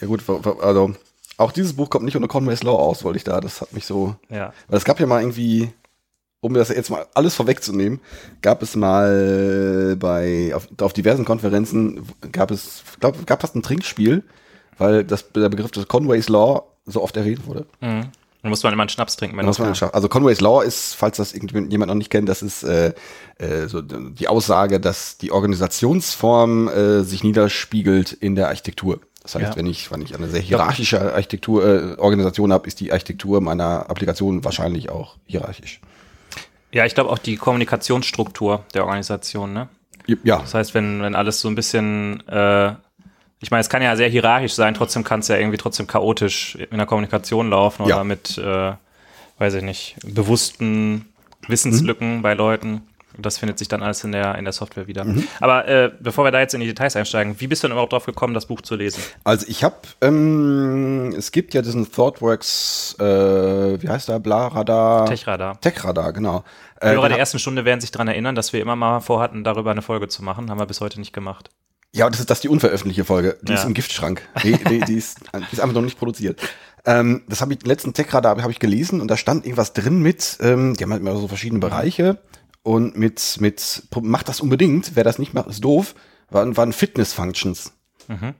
ja 0.00 0.06
gut, 0.06 0.22
also 0.60 0.94
auch 1.36 1.52
dieses 1.52 1.74
Buch 1.74 1.90
kommt 1.90 2.04
nicht 2.04 2.16
unter 2.16 2.28
Conway's 2.28 2.62
Law 2.62 2.76
aus, 2.76 3.04
wollte 3.04 3.18
ich 3.18 3.24
da, 3.24 3.40
das 3.40 3.60
hat 3.60 3.72
mich 3.72 3.86
so, 3.86 4.16
ja. 4.28 4.52
weil 4.68 4.78
es 4.78 4.84
gab 4.84 4.98
ja 5.00 5.06
mal 5.06 5.20
irgendwie, 5.20 5.70
um 6.40 6.54
das 6.54 6.68
jetzt 6.68 6.90
mal 6.90 7.06
alles 7.14 7.34
vorwegzunehmen, 7.34 8.00
gab 8.42 8.62
es 8.62 8.76
mal 8.76 9.96
bei, 9.98 10.52
auf, 10.54 10.68
auf 10.80 10.92
diversen 10.92 11.24
Konferenzen, 11.24 12.06
gab 12.32 12.50
es, 12.50 12.82
glaube 13.00 13.18
gab 13.24 13.40
fast 13.40 13.54
ein 13.54 13.62
Trinkspiel, 13.62 14.24
weil 14.78 15.04
das, 15.04 15.30
der 15.32 15.48
Begriff 15.48 15.70
des 15.70 15.86
Conway's 15.88 16.28
Law 16.28 16.64
so 16.86 17.02
oft 17.02 17.16
erwähnt 17.16 17.46
wurde. 17.46 17.66
Mhm. 17.80 18.08
Dann 18.42 18.50
muss 18.50 18.62
man 18.62 18.72
immer 18.72 18.82
einen 18.82 18.88
Schnaps 18.88 19.16
trinken. 19.16 19.36
Wenn 19.36 19.46
Muss 19.46 19.56
das 19.56 19.66
man 19.66 19.74
schaffen. 19.74 19.94
Also 19.94 20.08
Conway's 20.08 20.40
Law 20.40 20.62
ist, 20.62 20.94
falls 20.94 21.16
das 21.16 21.32
irgendjemand 21.32 21.88
noch 21.88 21.94
nicht 21.94 22.10
kennt, 22.10 22.28
das 22.28 22.42
ist 22.42 22.62
äh, 22.62 22.94
äh, 23.38 23.66
so 23.66 23.82
die 23.82 24.28
Aussage, 24.28 24.78
dass 24.78 25.18
die 25.18 25.32
Organisationsform 25.32 26.68
äh, 26.68 27.02
sich 27.02 27.24
niederspiegelt 27.24 28.12
in 28.12 28.36
der 28.36 28.48
Architektur. 28.48 29.00
Das 29.22 29.34
heißt, 29.34 29.50
Ja. 29.50 29.56
wenn 29.56 29.66
ich, 29.66 29.90
wenn 29.90 30.00
ich 30.02 30.14
eine 30.14 30.28
sehr 30.28 30.40
hierarchische 30.40 31.12
Architektur, 31.14 31.64
äh, 31.64 31.98
Organisation 31.98 32.52
habe, 32.52 32.66
ist 32.66 32.80
die 32.80 32.92
Architektur 32.92 33.40
meiner 33.40 33.88
Applikation 33.90 34.44
wahrscheinlich 34.44 34.88
auch 34.90 35.16
hierarchisch. 35.26 35.80
ja, 36.70 36.84
ich 36.86 36.94
glaube 36.94 37.10
auch 37.10 37.18
die 37.18 37.36
Kommunikationsstruktur 37.36 38.64
der 38.74 38.84
Organisation, 38.84 39.52
ne? 39.52 39.68
Ja, 40.24 40.38
Das 40.38 40.54
heißt, 40.54 40.74
wenn, 40.74 41.02
wenn 41.02 41.14
alles 41.14 41.40
so 41.40 41.48
ein 41.48 41.54
bisschen, 41.54 42.26
äh, 42.28 42.70
ich 43.40 43.50
meine, 43.50 43.60
es 43.60 43.68
kann 43.68 43.82
ja 43.82 43.94
sehr 43.96 44.08
hierarchisch 44.08 44.54
sein, 44.54 44.72
trotzdem 44.74 45.04
kann 45.04 45.20
es 45.20 45.28
ja 45.28 45.36
irgendwie 45.36 45.58
trotzdem 45.58 45.86
chaotisch 45.86 46.54
in 46.70 46.76
der 46.78 46.86
Kommunikation 46.86 47.50
laufen 47.50 47.82
oder 47.82 47.96
Ja. 47.96 48.04
mit, 48.04 48.38
äh, 48.38 48.72
weiß 49.38 49.54
ich 49.54 49.62
nicht, 49.62 49.96
bewussten 50.04 51.06
Wissenslücken 51.46 52.22
bei 52.22 52.34
Leuten. 52.34 52.82
Das 53.20 53.38
findet 53.38 53.58
sich 53.58 53.68
dann 53.68 53.82
alles 53.82 54.04
in 54.04 54.12
der, 54.12 54.36
in 54.36 54.44
der 54.44 54.52
Software 54.52 54.86
wieder. 54.86 55.04
Aber 55.40 55.66
äh, 55.66 55.90
bevor 56.00 56.24
wir 56.24 56.30
da 56.30 56.40
jetzt 56.40 56.54
in 56.54 56.60
die 56.60 56.66
Details 56.66 56.94
einsteigen, 56.96 57.34
wie 57.40 57.46
bist 57.48 57.62
du 57.62 57.66
denn 57.68 57.72
überhaupt 57.72 57.92
drauf 57.92 58.06
gekommen, 58.06 58.32
das 58.34 58.46
Buch 58.46 58.60
zu 58.62 58.76
lesen? 58.76 59.02
Also 59.24 59.46
ich 59.48 59.64
habe, 59.64 59.76
ähm, 60.00 61.14
es 61.16 61.32
gibt 61.32 61.54
ja 61.54 61.62
diesen 61.62 61.90
ThoughtWorks, 61.90 62.96
äh, 63.00 63.02
wie 63.82 63.88
heißt 63.88 64.08
der, 64.08 64.18
Bla-Radar? 64.20 65.06
Techradar. 65.06 65.60
Techradar, 65.60 66.12
genau. 66.12 66.44
Äh, 66.80 66.90
Hörer 66.92 67.08
der 67.08 67.18
ersten 67.18 67.38
Stunde 67.38 67.64
werden 67.64 67.80
sich 67.80 67.90
daran 67.90 68.08
erinnern, 68.08 68.34
dass 68.34 68.52
wir 68.52 68.60
immer 68.60 68.76
mal 68.76 69.00
vorhatten, 69.00 69.42
darüber 69.44 69.70
eine 69.72 69.82
Folge 69.82 70.08
zu 70.08 70.22
machen. 70.22 70.50
Haben 70.50 70.58
wir 70.60 70.66
bis 70.66 70.80
heute 70.80 71.00
nicht 71.00 71.12
gemacht. 71.12 71.50
Ja, 71.94 72.08
das 72.10 72.20
ist 72.20 72.28
das 72.30 72.38
ist 72.38 72.44
die 72.44 72.48
unveröffentlichte 72.48 73.04
Folge. 73.04 73.38
Die 73.42 73.52
Ja. 73.52 73.58
ist 73.58 73.64
im 73.64 73.74
Giftschrank. 73.74 74.22
Die, 74.42 74.52
die, 74.52 74.80
die, 74.80 74.94
ist, 74.94 75.20
die 75.34 75.52
ist 75.52 75.60
einfach 75.60 75.74
noch 75.74 75.82
nicht 75.82 75.98
produziert. 75.98 76.40
Ähm, 76.84 77.22
das 77.28 77.40
habe 77.40 77.52
ich, 77.54 77.58
den 77.60 77.68
letzten 77.68 77.94
Techradar 77.94 78.40
habe 78.40 78.52
ich 78.52 78.58
gelesen 78.60 79.00
und 79.00 79.08
da 79.10 79.16
stand 79.16 79.44
irgendwas 79.44 79.72
drin 79.72 80.00
mit, 80.00 80.38
ähm, 80.40 80.74
die 80.74 80.84
haben 80.84 80.92
halt 80.92 81.00
immer 81.00 81.16
so 81.16 81.26
verschiedene 81.28 81.60
Bereiche 81.60 82.18
und 82.68 82.98
mit, 82.98 83.38
mit, 83.40 83.82
macht 84.02 84.28
das 84.28 84.40
unbedingt, 84.40 84.94
wer 84.94 85.02
das 85.02 85.18
nicht 85.18 85.32
macht, 85.32 85.48
ist 85.48 85.64
doof, 85.64 85.94
waren, 86.28 86.54
waren 86.58 86.74
Fitness-Functions. 86.74 87.72
Mhm. 88.08 88.34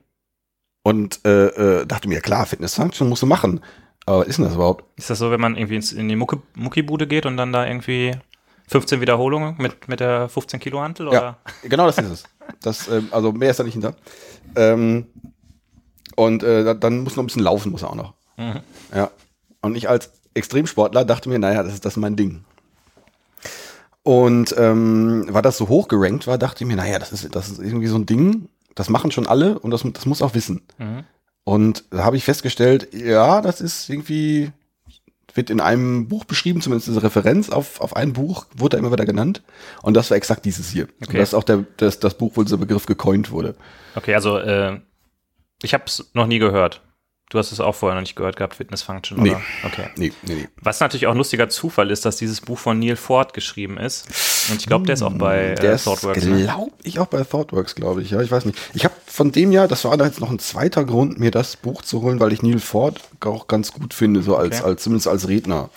Und 0.83 1.21
äh, 1.25 1.47
äh, 1.81 1.87
dachte 1.87 2.09
mir, 2.09 2.21
klar, 2.21 2.45
Fitness-Function 2.45 3.09
musst 3.09 3.23
du 3.23 3.27
machen. 3.27 3.61
Aber 4.05 4.21
was 4.21 4.29
ist 4.29 4.37
denn 4.37 4.45
das 4.45 4.55
überhaupt? 4.55 4.85
Ist 4.97 5.09
das 5.09 5.19
so, 5.19 5.31
wenn 5.31 5.41
man 5.41 5.57
irgendwie 5.57 5.77
ins, 5.77 5.93
in 5.93 6.09
die 6.11 6.17
Mucke, 6.17 6.43
Muckibude 6.55 7.07
geht 7.07 7.25
und 7.25 7.39
dann 7.39 7.55
da 7.55 7.67
irgendwie 7.67 8.17
15 8.69 9.01
Wiederholungen 9.01 9.55
mit, 9.59 9.89
mit 9.89 10.01
der 10.01 10.29
15 10.29 10.61
Kilo 10.61 10.81
Hantel? 10.81 11.09
Oder? 11.09 11.17
Ja, 11.23 11.39
genau 11.63 11.87
das 11.87 11.97
ist 11.97 12.11
es. 12.11 12.25
Das, 12.63 12.87
ähm, 12.89 13.09
also 13.13 13.33
mehr 13.33 13.51
ist 13.51 13.59
da 13.61 13.65
nicht 13.65 13.73
hinter. 13.75 13.95
Ähm, 14.57 15.07
und 16.17 16.43
äh, 16.43 16.65
da- 16.65 16.75
dann 16.75 17.01
muss 17.03 17.17
noch 17.17 17.23
ein 17.23 17.27
bisschen 17.29 17.43
laufen, 17.43 17.73
muss 17.73 17.83
er 17.83 17.91
auch 17.91 17.95
noch. 17.95 18.13
Mhm. 18.37 18.61
Ja. 18.95 19.11
Und 19.63 19.75
ich 19.75 19.89
als 19.89 20.11
Extremsportler 20.35 21.07
dachte 21.07 21.31
mir, 21.31 21.39
naja, 21.39 21.63
das 21.63 21.73
ist 21.73 21.85
das 21.87 21.95
ist 21.95 21.97
mein 21.99 22.17
Ding. 22.17 22.45
Und 24.03 24.55
ähm, 24.57 25.27
weil 25.29 25.43
das 25.43 25.59
so 25.59 25.69
hoch 25.69 25.89
gerankt 25.89 26.27
war, 26.27 26.39
dachte 26.39 26.65
ich 26.65 26.69
mir, 26.69 26.77
naja, 26.77 26.99
das 26.99 27.13
ist, 27.13 27.35
das 27.35 27.49
ist 27.49 27.59
irgendwie 27.59 27.89
so 27.89 27.97
ein 27.97 28.07
Ding, 28.07 28.49
das 28.75 28.89
machen 28.89 29.11
schon 29.11 29.27
alle 29.27 29.59
und 29.59 29.71
das, 29.71 29.83
das 29.93 30.07
muss 30.07 30.23
auch 30.23 30.35
wissen. 30.35 30.63
Mhm. 30.79 31.05
Und 31.45 31.85
da 31.91 32.05
habe 32.05 32.17
ich 32.17 32.25
festgestellt, 32.25 32.89
ja, 32.95 33.41
das 33.41 33.61
ist 33.61 33.89
irgendwie, 33.89 34.51
wird 35.35 35.51
in 35.51 35.61
einem 35.61 36.09
Buch 36.09 36.25
beschrieben, 36.25 36.61
zumindest 36.61 36.89
diese 36.89 37.03
Referenz 37.03 37.49
auf, 37.51 37.81
auf 37.81 37.97
ein 37.97 38.13
Buch, 38.13 38.47
wurde 38.57 38.77
da 38.77 38.79
immer 38.79 38.93
wieder 38.93 39.07
genannt. 39.07 39.43
Und 39.83 39.95
das 39.95 40.11
war 40.11 40.17
exakt 40.17 40.45
dieses 40.45 40.71
hier. 40.71 40.85
Und 41.01 41.09
Okay. 41.09 41.19
das 41.19 41.31
ist 41.31 41.35
auch 41.35 41.45
der, 41.45 41.65
das, 41.77 42.01
das 42.01 42.15
Buch, 42.19 42.33
wo 42.35 42.43
dieser 42.43 42.59
Begriff 42.59 42.87
gecoint 42.87 43.31
wurde. 43.31 43.55
Okay, 43.95 44.15
also 44.15 44.39
äh, 44.39 44.81
ich 45.63 45.75
habe 45.75 45.85
es 45.87 46.11
noch 46.13 46.27
nie 46.27 46.39
gehört. 46.39 46.83
Du 47.31 47.39
hast 47.39 47.53
es 47.53 47.61
auch 47.61 47.75
vorher 47.75 47.95
noch 47.95 48.01
nicht 48.01 48.17
gehört 48.17 48.37
gehabt, 48.37 48.55
Fitness 48.55 48.81
Function, 48.83 49.23
Nee. 49.23 49.31
oder? 49.33 49.41
Okay. 49.65 49.89
Nee, 49.97 50.13
nee, 50.23 50.35
nee. 50.35 50.49
Was 50.63 50.81
natürlich 50.81 51.07
auch 51.07 51.11
ein 51.11 51.19
lustiger 51.19 51.51
Zufall 51.51 51.91
ist, 51.91 52.07
dass 52.07 52.17
dieses 52.17 52.41
Buch 52.41 52.59
von 52.59 52.79
Neil 52.79 52.97
Ford 52.97 53.35
geschrieben 53.35 53.77
ist. 53.77 54.07
Und 54.51 54.61
ich 54.61 54.67
glaube, 54.67 54.87
der 54.87 54.95
ist 54.95 55.03
auch 55.03 55.13
bei 55.13 55.55
Der 55.57 55.73
äh, 55.73 55.75
ist, 55.75 55.85
ThoughtWorks. 55.85 56.25
Ne? 56.25 56.45
glaube 56.45 56.71
ich, 56.85 56.99
auch 56.99 57.07
bei 57.07 57.23
ThoughtWorks, 57.23 57.75
glaube 57.75 58.01
ich. 58.01 58.11
Ja, 58.13 58.23
ich 58.23 58.31
weiß 58.31 58.47
nicht. 58.47 58.59
Ich 58.73 58.85
habe 58.85 58.95
von 59.07 59.31
dem 59.31 59.53
Jahr, 59.53 59.69
das 59.69 59.85
war 59.85 59.95
da 59.99 60.07
jetzt 60.07 60.21
noch 60.21 60.31
ein 60.31 60.39
zweiter 60.39 60.87
Grund, 60.87 61.21
mir 61.21 61.31
das 61.31 61.57
Buch 61.57 61.83
zu 61.83 62.01
holen, 62.01 62.19
weil 62.19 62.33
ich 62.33 62.41
Neil 62.43 62.61
Ford 62.61 62.99
auch 63.21 63.47
ganz 63.47 63.73
gut 63.73 63.93
finde, 63.93 64.23
so 64.23 64.35
als, 64.35 64.61
Okay. 64.61 64.71
als 64.71 64.83
zumindest 64.85 65.09
als 65.09 65.29
Redner. 65.29 65.69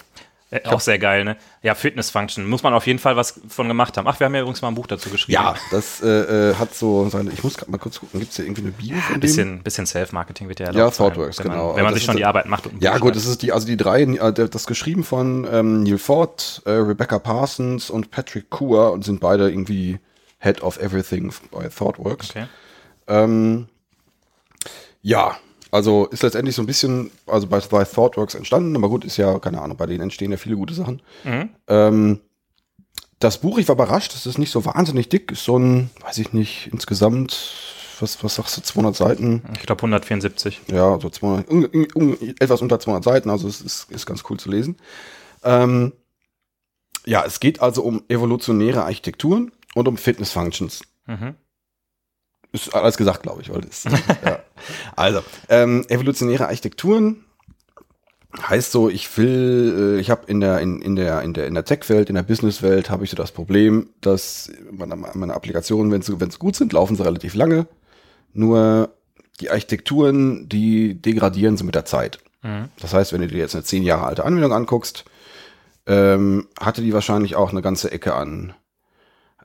Äh, 0.51 0.67
auch 0.67 0.81
sehr 0.81 0.99
geil, 0.99 1.23
ne? 1.23 1.37
Ja, 1.63 1.75
Fitness 1.75 2.09
Function. 2.09 2.45
Muss 2.45 2.61
man 2.61 2.73
auf 2.73 2.85
jeden 2.85 2.99
Fall 2.99 3.15
was 3.15 3.39
von 3.47 3.69
gemacht 3.69 3.97
haben. 3.97 4.05
Ach, 4.07 4.19
wir 4.19 4.25
haben 4.25 4.35
ja 4.35 4.41
übrigens 4.41 4.61
mal 4.61 4.67
ein 4.67 4.75
Buch 4.75 4.85
dazu 4.85 5.09
geschrieben. 5.09 5.41
Ja, 5.41 5.55
das 5.71 6.01
äh, 6.01 6.07
äh, 6.51 6.55
hat 6.55 6.75
so 6.75 7.07
seine. 7.09 7.31
Ich 7.31 7.41
muss 7.41 7.55
gerade 7.55 7.71
mal 7.71 7.77
kurz 7.77 8.01
gucken, 8.01 8.19
gibt 8.19 8.31
es 8.31 8.35
hier 8.35 8.45
irgendwie 8.45 8.63
eine 8.63 8.71
Bio 8.71 8.97
von 8.97 9.01
Ein 9.07 9.13
dem? 9.13 9.19
bisschen, 9.21 9.63
bisschen 9.63 9.85
Self-Marketing 9.85 10.49
wird 10.49 10.59
ja 10.59 10.65
Ja, 10.67 10.71
erlaubt 10.73 10.95
sein, 10.95 11.07
ThoughtWorks, 11.07 11.39
wenn 11.39 11.47
man, 11.47 11.55
genau. 11.57 11.69
Wenn 11.69 11.75
man 11.83 11.85
Aber 11.85 11.93
sich 11.95 12.03
schon 12.03 12.17
die 12.17 12.25
Arbeit 12.25 12.47
macht 12.47 12.69
Ja, 12.81 12.91
gut, 12.97 13.01
schreibt. 13.01 13.15
das 13.15 13.25
ist 13.27 13.41
die, 13.43 13.53
also 13.53 13.65
die 13.65 13.77
drei, 13.77 14.01
äh, 14.03 14.33
das 14.49 14.67
geschrieben 14.67 15.05
von 15.05 15.47
ähm, 15.49 15.83
Neil 15.83 15.97
Ford, 15.97 16.61
äh, 16.65 16.71
Rebecca 16.71 17.17
Parsons 17.17 17.89
und 17.89 18.11
Patrick 18.11 18.49
Coor 18.49 18.91
und 18.91 19.05
sind 19.05 19.21
beide 19.21 19.49
irgendwie 19.49 19.99
Head 20.39 20.63
of 20.63 20.79
Everything 20.79 21.33
bei 21.51 21.69
ThoughtWorks. 21.69 22.31
Okay. 22.31 22.45
Ähm, 23.07 23.69
ja, 25.01 25.37
also 25.71 26.07
ist 26.07 26.21
letztendlich 26.21 26.55
so 26.55 26.61
ein 26.61 26.65
bisschen, 26.65 27.11
also 27.25 27.47
bei, 27.47 27.59
bei 27.59 27.85
ThoughtWorks 27.85 28.35
entstanden, 28.35 28.75
aber 28.75 28.89
gut, 28.89 29.05
ist 29.05 29.17
ja, 29.17 29.39
keine 29.39 29.61
Ahnung, 29.61 29.77
bei 29.77 29.85
denen 29.85 30.01
entstehen 30.01 30.31
ja 30.31 30.37
viele 30.37 30.57
gute 30.57 30.73
Sachen. 30.73 31.01
Mhm. 31.23 31.49
Ähm, 31.67 32.19
das 33.19 33.37
Buch, 33.37 33.57
ich 33.57 33.67
war 33.67 33.75
überrascht, 33.75 34.13
das 34.13 34.25
ist 34.25 34.37
nicht 34.37 34.51
so 34.51 34.65
wahnsinnig 34.65 35.07
dick, 35.07 35.31
ist 35.31 35.45
so 35.45 35.57
ein, 35.57 35.89
weiß 36.01 36.17
ich 36.17 36.33
nicht, 36.33 36.69
insgesamt, 36.73 37.53
was, 37.99 38.21
was 38.23 38.35
sagst 38.35 38.57
du, 38.57 38.61
200 38.61 38.95
Seiten? 38.95 39.43
Ich 39.53 39.61
glaube 39.61 39.79
174. 39.79 40.61
Ja, 40.71 40.99
so 40.99 41.09
200, 41.09 41.49
un, 41.49 41.65
un, 41.65 41.87
un, 41.95 42.17
etwas 42.39 42.61
unter 42.61 42.79
200 42.79 43.03
Seiten, 43.03 43.29
also 43.29 43.47
es 43.47 43.61
ist, 43.61 43.89
ist 43.91 44.05
ganz 44.05 44.23
cool 44.29 44.39
zu 44.39 44.49
lesen. 44.49 44.75
Ähm, 45.43 45.93
ja, 47.05 47.23
es 47.25 47.39
geht 47.39 47.61
also 47.61 47.83
um 47.83 48.03
evolutionäre 48.09 48.83
Architekturen 48.83 49.51
und 49.73 49.87
um 49.87 49.97
Fitness 49.97 50.31
Functions. 50.31 50.81
Mhm. 51.05 51.35
Ist 52.51 52.75
alles 52.75 52.97
gesagt, 52.97 53.23
glaube 53.23 53.41
ich. 53.41 53.49
Weil 53.49 53.61
das, 53.61 53.83
ja. 54.25 54.39
Also, 54.95 55.21
ähm, 55.49 55.85
evolutionäre 55.87 56.47
Architekturen 56.47 57.23
heißt 58.39 58.71
so, 58.71 58.89
ich 58.89 59.17
will, 59.17 59.97
äh, 59.97 60.01
ich 60.01 60.09
habe 60.09 60.23
in 60.27 60.39
der, 60.39 60.59
in, 60.59 60.81
in 60.81 60.95
der, 60.95 61.21
in 61.21 61.33
der, 61.33 61.47
in 61.47 61.53
der 61.53 61.65
Tech-Welt, 61.65 62.09
in 62.09 62.15
der 62.15 62.23
Business-Welt 62.23 62.89
habe 62.89 63.03
ich 63.03 63.09
so 63.09 63.17
das 63.17 63.31
Problem, 63.31 63.89
dass 64.01 64.51
meine, 64.71 64.95
meine 64.95 65.33
Applikationen, 65.33 65.91
wenn 65.91 66.01
sie, 66.01 66.19
wenn 66.19 66.31
sie 66.31 66.39
gut 66.39 66.55
sind, 66.55 66.73
laufen 66.73 66.95
sie 66.95 67.03
relativ 67.03 67.35
lange. 67.35 67.67
Nur 68.33 68.93
die 69.39 69.49
Architekturen, 69.49 70.47
die 70.47 71.01
degradieren 71.01 71.57
sie 71.57 71.63
mit 71.63 71.75
der 71.75 71.85
Zeit. 71.85 72.19
Mhm. 72.43 72.69
Das 72.79 72.93
heißt, 72.93 73.11
wenn 73.13 73.21
du 73.21 73.27
dir 73.27 73.39
jetzt 73.39 73.55
eine 73.55 73.63
zehn 73.63 73.83
Jahre 73.83 74.05
alte 74.05 74.25
Anwendung 74.25 74.53
anguckst, 74.53 75.05
ähm, 75.87 76.47
hatte 76.59 76.81
die 76.81 76.93
wahrscheinlich 76.93 77.35
auch 77.35 77.51
eine 77.51 77.61
ganze 77.61 77.91
Ecke 77.91 78.13
an 78.13 78.53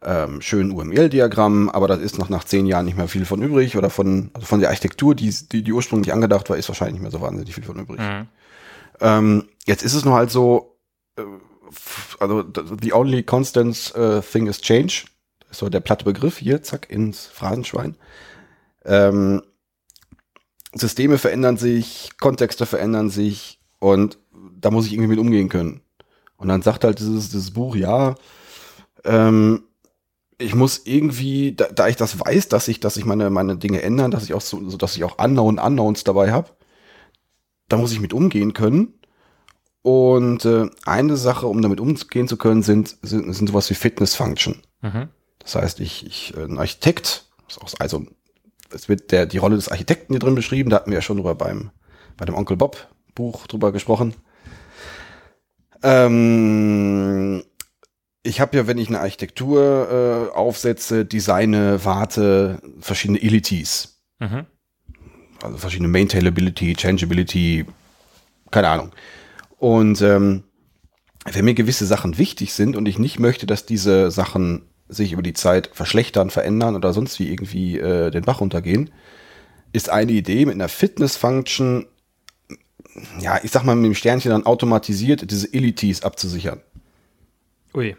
ähm, 0.06 0.40
schönen 0.40 0.70
UML-Diagrammen, 0.70 1.68
aber 1.68 1.88
das 1.88 1.98
ist 1.98 2.18
noch 2.18 2.28
nach 2.28 2.44
zehn 2.44 2.64
Jahren 2.64 2.84
nicht 2.84 2.96
mehr 2.96 3.08
viel 3.08 3.24
von 3.24 3.42
übrig 3.42 3.76
oder 3.76 3.90
von, 3.90 4.30
also 4.34 4.46
von 4.46 4.60
der 4.60 4.68
Architektur, 4.68 5.16
die, 5.16 5.34
die, 5.50 5.62
die 5.64 5.72
ursprünglich 5.72 6.12
angedacht 6.12 6.48
war, 6.48 6.56
ist 6.56 6.68
wahrscheinlich 6.68 6.94
nicht 6.94 7.02
mehr 7.02 7.10
so 7.10 7.20
wahnsinnig 7.20 7.52
viel 7.52 7.64
von 7.64 7.78
übrig. 7.78 7.98
Mhm. 7.98 8.28
Ähm, 9.00 9.48
jetzt 9.66 9.82
ist 9.82 9.94
es 9.94 10.04
nur 10.04 10.14
halt 10.14 10.30
so, 10.30 10.78
äh, 11.18 11.22
also 12.20 12.44
the 12.80 12.92
only 12.92 13.24
constant 13.24 13.94
äh, 13.96 14.20
thing 14.22 14.46
is 14.46 14.60
change. 14.60 15.06
So 15.50 15.68
der 15.68 15.80
platte 15.80 16.04
Begriff 16.04 16.38
hier, 16.38 16.62
zack, 16.62 16.88
ins 16.88 17.26
Phrasenschwein. 17.26 17.96
Ähm, 18.84 19.42
Systeme 20.72 21.18
verändern 21.18 21.56
sich, 21.56 22.10
Kontexte 22.20 22.64
verändern 22.64 23.10
sich 23.10 23.58
und 23.80 24.18
da 24.60 24.70
muss 24.70 24.86
ich 24.86 24.92
irgendwie 24.92 25.08
mit 25.08 25.18
umgehen 25.18 25.48
können. 25.48 25.80
Und 26.36 26.48
dann 26.48 26.62
sagt 26.62 26.84
halt 26.84 27.00
dieses, 27.00 27.30
dieses 27.30 27.50
Buch, 27.50 27.74
ja, 27.74 28.14
ähm, 29.04 29.64
ich 30.38 30.54
muss 30.54 30.82
irgendwie, 30.84 31.54
da, 31.54 31.66
da 31.66 31.88
ich 31.88 31.96
das 31.96 32.20
weiß, 32.20 32.48
dass 32.48 32.68
ich, 32.68 32.80
dass 32.80 32.94
sich 32.94 33.04
meine, 33.04 33.30
meine 33.30 33.56
Dinge 33.56 33.82
ändern, 33.82 34.10
dass 34.10 34.24
ich 34.24 34.34
auch 34.34 34.40
so, 34.40 34.68
so 34.68 34.76
dass 34.76 34.96
ich 34.96 35.04
auch 35.04 35.18
Unknown 35.18 35.58
Unknowns 35.58 36.04
dabei 36.04 36.32
habe, 36.32 36.50
da 37.68 37.76
muss 37.76 37.92
ich 37.92 38.00
mit 38.00 38.12
umgehen 38.12 38.52
können. 38.52 38.94
Und 39.82 40.44
äh, 40.44 40.68
eine 40.84 41.16
Sache, 41.16 41.46
um 41.46 41.62
damit 41.62 41.80
umgehen 41.80 42.28
zu 42.28 42.36
können, 42.36 42.62
sind, 42.62 42.96
sind, 43.02 43.32
sind 43.32 43.48
sowas 43.48 43.70
wie 43.70 43.74
Fitness 43.74 44.14
Function. 44.14 44.62
Mhm. 44.82 45.08
Das 45.38 45.54
heißt, 45.54 45.80
ich, 45.80 46.04
ich 46.04 46.36
äh, 46.36 46.42
ein 46.42 46.58
Architekt, 46.58 47.26
also 47.78 48.04
es 48.70 48.88
wird 48.88 49.12
der, 49.12 49.26
die 49.26 49.38
Rolle 49.38 49.56
des 49.56 49.68
Architekten 49.68 50.12
hier 50.12 50.20
drin 50.20 50.34
beschrieben, 50.34 50.70
da 50.70 50.76
hatten 50.76 50.90
wir 50.90 50.98
ja 50.98 51.02
schon 51.02 51.16
drüber 51.16 51.36
beim, 51.36 51.70
bei 52.16 52.24
dem 52.24 52.34
Onkel 52.34 52.56
Bob 52.56 52.88
Buch 53.14 53.46
drüber 53.46 53.72
gesprochen. 53.72 54.14
Ähm, 55.82 57.44
ich 58.26 58.40
habe 58.40 58.56
ja, 58.56 58.66
wenn 58.66 58.78
ich 58.78 58.88
eine 58.88 59.00
Architektur 59.00 60.30
äh, 60.32 60.36
aufsetze, 60.36 61.04
designe, 61.04 61.84
warte, 61.84 62.60
verschiedene 62.80 63.18
Illities. 63.18 64.00
Mhm. 64.18 64.46
Also 65.42 65.58
verschiedene 65.58 65.88
Maintainability, 65.88 66.74
Changeability, 66.74 67.66
keine 68.50 68.68
Ahnung. 68.68 68.92
Und 69.58 70.00
ähm, 70.02 70.44
wenn 71.24 71.44
mir 71.44 71.54
gewisse 71.54 71.86
Sachen 71.86 72.18
wichtig 72.18 72.52
sind 72.52 72.76
und 72.76 72.86
ich 72.86 72.98
nicht 72.98 73.18
möchte, 73.18 73.46
dass 73.46 73.66
diese 73.66 74.10
Sachen 74.10 74.62
sich 74.88 75.12
über 75.12 75.22
die 75.22 75.34
Zeit 75.34 75.70
verschlechtern, 75.72 76.30
verändern 76.30 76.76
oder 76.76 76.92
sonst 76.92 77.18
wie 77.18 77.30
irgendwie 77.30 77.78
äh, 77.78 78.10
den 78.10 78.24
Bach 78.24 78.40
runtergehen, 78.40 78.90
ist 79.72 79.90
eine 79.90 80.12
Idee 80.12 80.46
mit 80.46 80.54
einer 80.54 80.68
Fitness-Function, 80.68 81.86
ja, 83.20 83.40
ich 83.42 83.50
sag 83.50 83.64
mal 83.64 83.76
mit 83.76 83.84
dem 83.84 83.94
Sternchen 83.94 84.30
dann 84.30 84.46
automatisiert, 84.46 85.30
diese 85.30 85.48
Illities 85.48 86.02
abzusichern. 86.02 86.60
Ui. 87.74 87.94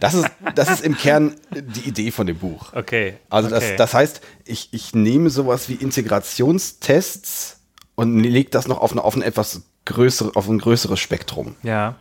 Das 0.00 0.14
ist, 0.14 0.28
das 0.56 0.68
ist 0.68 0.84
im 0.84 0.96
Kern 0.96 1.36
die 1.52 1.88
Idee 1.88 2.10
von 2.10 2.26
dem 2.26 2.38
Buch. 2.38 2.72
Okay. 2.72 3.18
Also 3.30 3.48
das, 3.48 3.62
okay. 3.62 3.76
das 3.76 3.94
heißt, 3.94 4.20
ich, 4.44 4.68
ich 4.72 4.96
nehme 4.96 5.30
sowas 5.30 5.68
wie 5.68 5.74
Integrationstests 5.74 7.60
und 7.94 8.18
lege 8.18 8.50
das 8.50 8.66
noch 8.66 8.80
auf, 8.80 8.90
eine, 8.90 9.04
auf 9.04 9.14
ein 9.14 9.22
etwas 9.22 9.62
größere, 9.84 10.34
auf 10.34 10.48
ein 10.48 10.58
größeres 10.58 10.98
Spektrum. 10.98 11.54
Ja. 11.62 11.94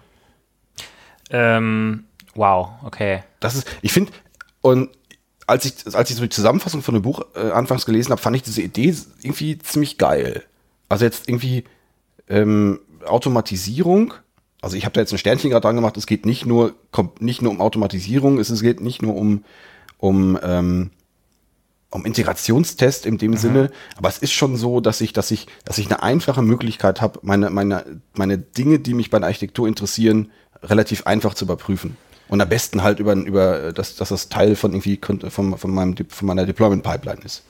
Ähm, 1.29 2.05
wow, 2.33 2.69
okay. 2.83 3.23
Das 3.39 3.53
ist, 3.53 3.67
ich 3.83 3.91
finde, 3.91 4.11
und 4.61 4.89
als 5.45 5.65
ich, 5.65 5.95
als 5.95 6.09
ich 6.09 6.15
so 6.15 6.23
die 6.23 6.29
Zusammenfassung 6.29 6.81
von 6.81 6.95
dem 6.95 7.03
Buch 7.03 7.21
äh, 7.35 7.51
anfangs 7.51 7.85
gelesen 7.85 8.11
habe, 8.11 8.21
fand 8.21 8.35
ich 8.35 8.41
diese 8.41 8.63
Idee 8.63 8.95
irgendwie 9.21 9.59
ziemlich 9.59 9.99
geil. 9.99 10.43
Also 10.89 11.05
jetzt 11.05 11.29
irgendwie 11.29 11.65
ähm, 12.27 12.79
Automatisierung. 13.05 14.15
Also 14.61 14.77
ich 14.77 14.85
habe 14.85 14.93
da 14.93 15.01
jetzt 15.01 15.11
ein 15.11 15.17
Sternchen 15.17 15.49
gerade 15.49 15.63
dran 15.63 15.75
gemacht. 15.75 15.97
Es 15.97 16.05
geht 16.05 16.25
nicht 16.25 16.45
nur 16.45 16.75
kommt 16.91 17.21
nicht 17.21 17.41
nur 17.41 17.51
um 17.51 17.61
Automatisierung, 17.61 18.39
es, 18.39 18.49
es 18.49 18.61
geht 18.61 18.79
nicht 18.79 19.01
nur 19.01 19.15
um 19.15 19.43
um 19.97 20.37
ähm, 20.41 20.91
um 21.91 22.05
Integrationstest 22.05 23.05
in 23.05 23.17
dem 23.17 23.35
Sinne, 23.35 23.69
aber 23.97 24.07
es 24.07 24.17
ist 24.17 24.31
schon 24.31 24.55
so, 24.55 24.79
dass 24.79 25.01
ich, 25.01 25.11
dass 25.11 25.29
ich, 25.29 25.47
dass 25.65 25.77
ich 25.77 25.87
eine 25.87 26.01
einfache 26.01 26.41
Möglichkeit 26.41 27.01
habe, 27.01 27.19
meine, 27.21 27.49
meine, 27.49 28.01
meine 28.13 28.37
Dinge, 28.37 28.79
die 28.79 28.93
mich 28.93 29.09
bei 29.09 29.19
der 29.19 29.27
Architektur 29.27 29.67
interessieren, 29.67 30.31
relativ 30.63 31.05
einfach 31.05 31.33
zu 31.33 31.45
überprüfen. 31.45 31.97
Und 32.29 32.39
am 32.39 32.47
besten 32.47 32.81
halt 32.81 32.99
über, 32.99 33.13
über 33.13 33.73
dass, 33.73 33.97
dass 33.97 34.07
das 34.07 34.29
Teil 34.29 34.55
von 34.55 34.71
irgendwie 34.71 34.99
von, 35.29 35.57
von, 35.57 35.71
meinem, 35.71 35.95
von 36.07 36.27
meiner 36.27 36.45
Deployment 36.45 36.81
Pipeline 36.81 37.21
ist. 37.25 37.43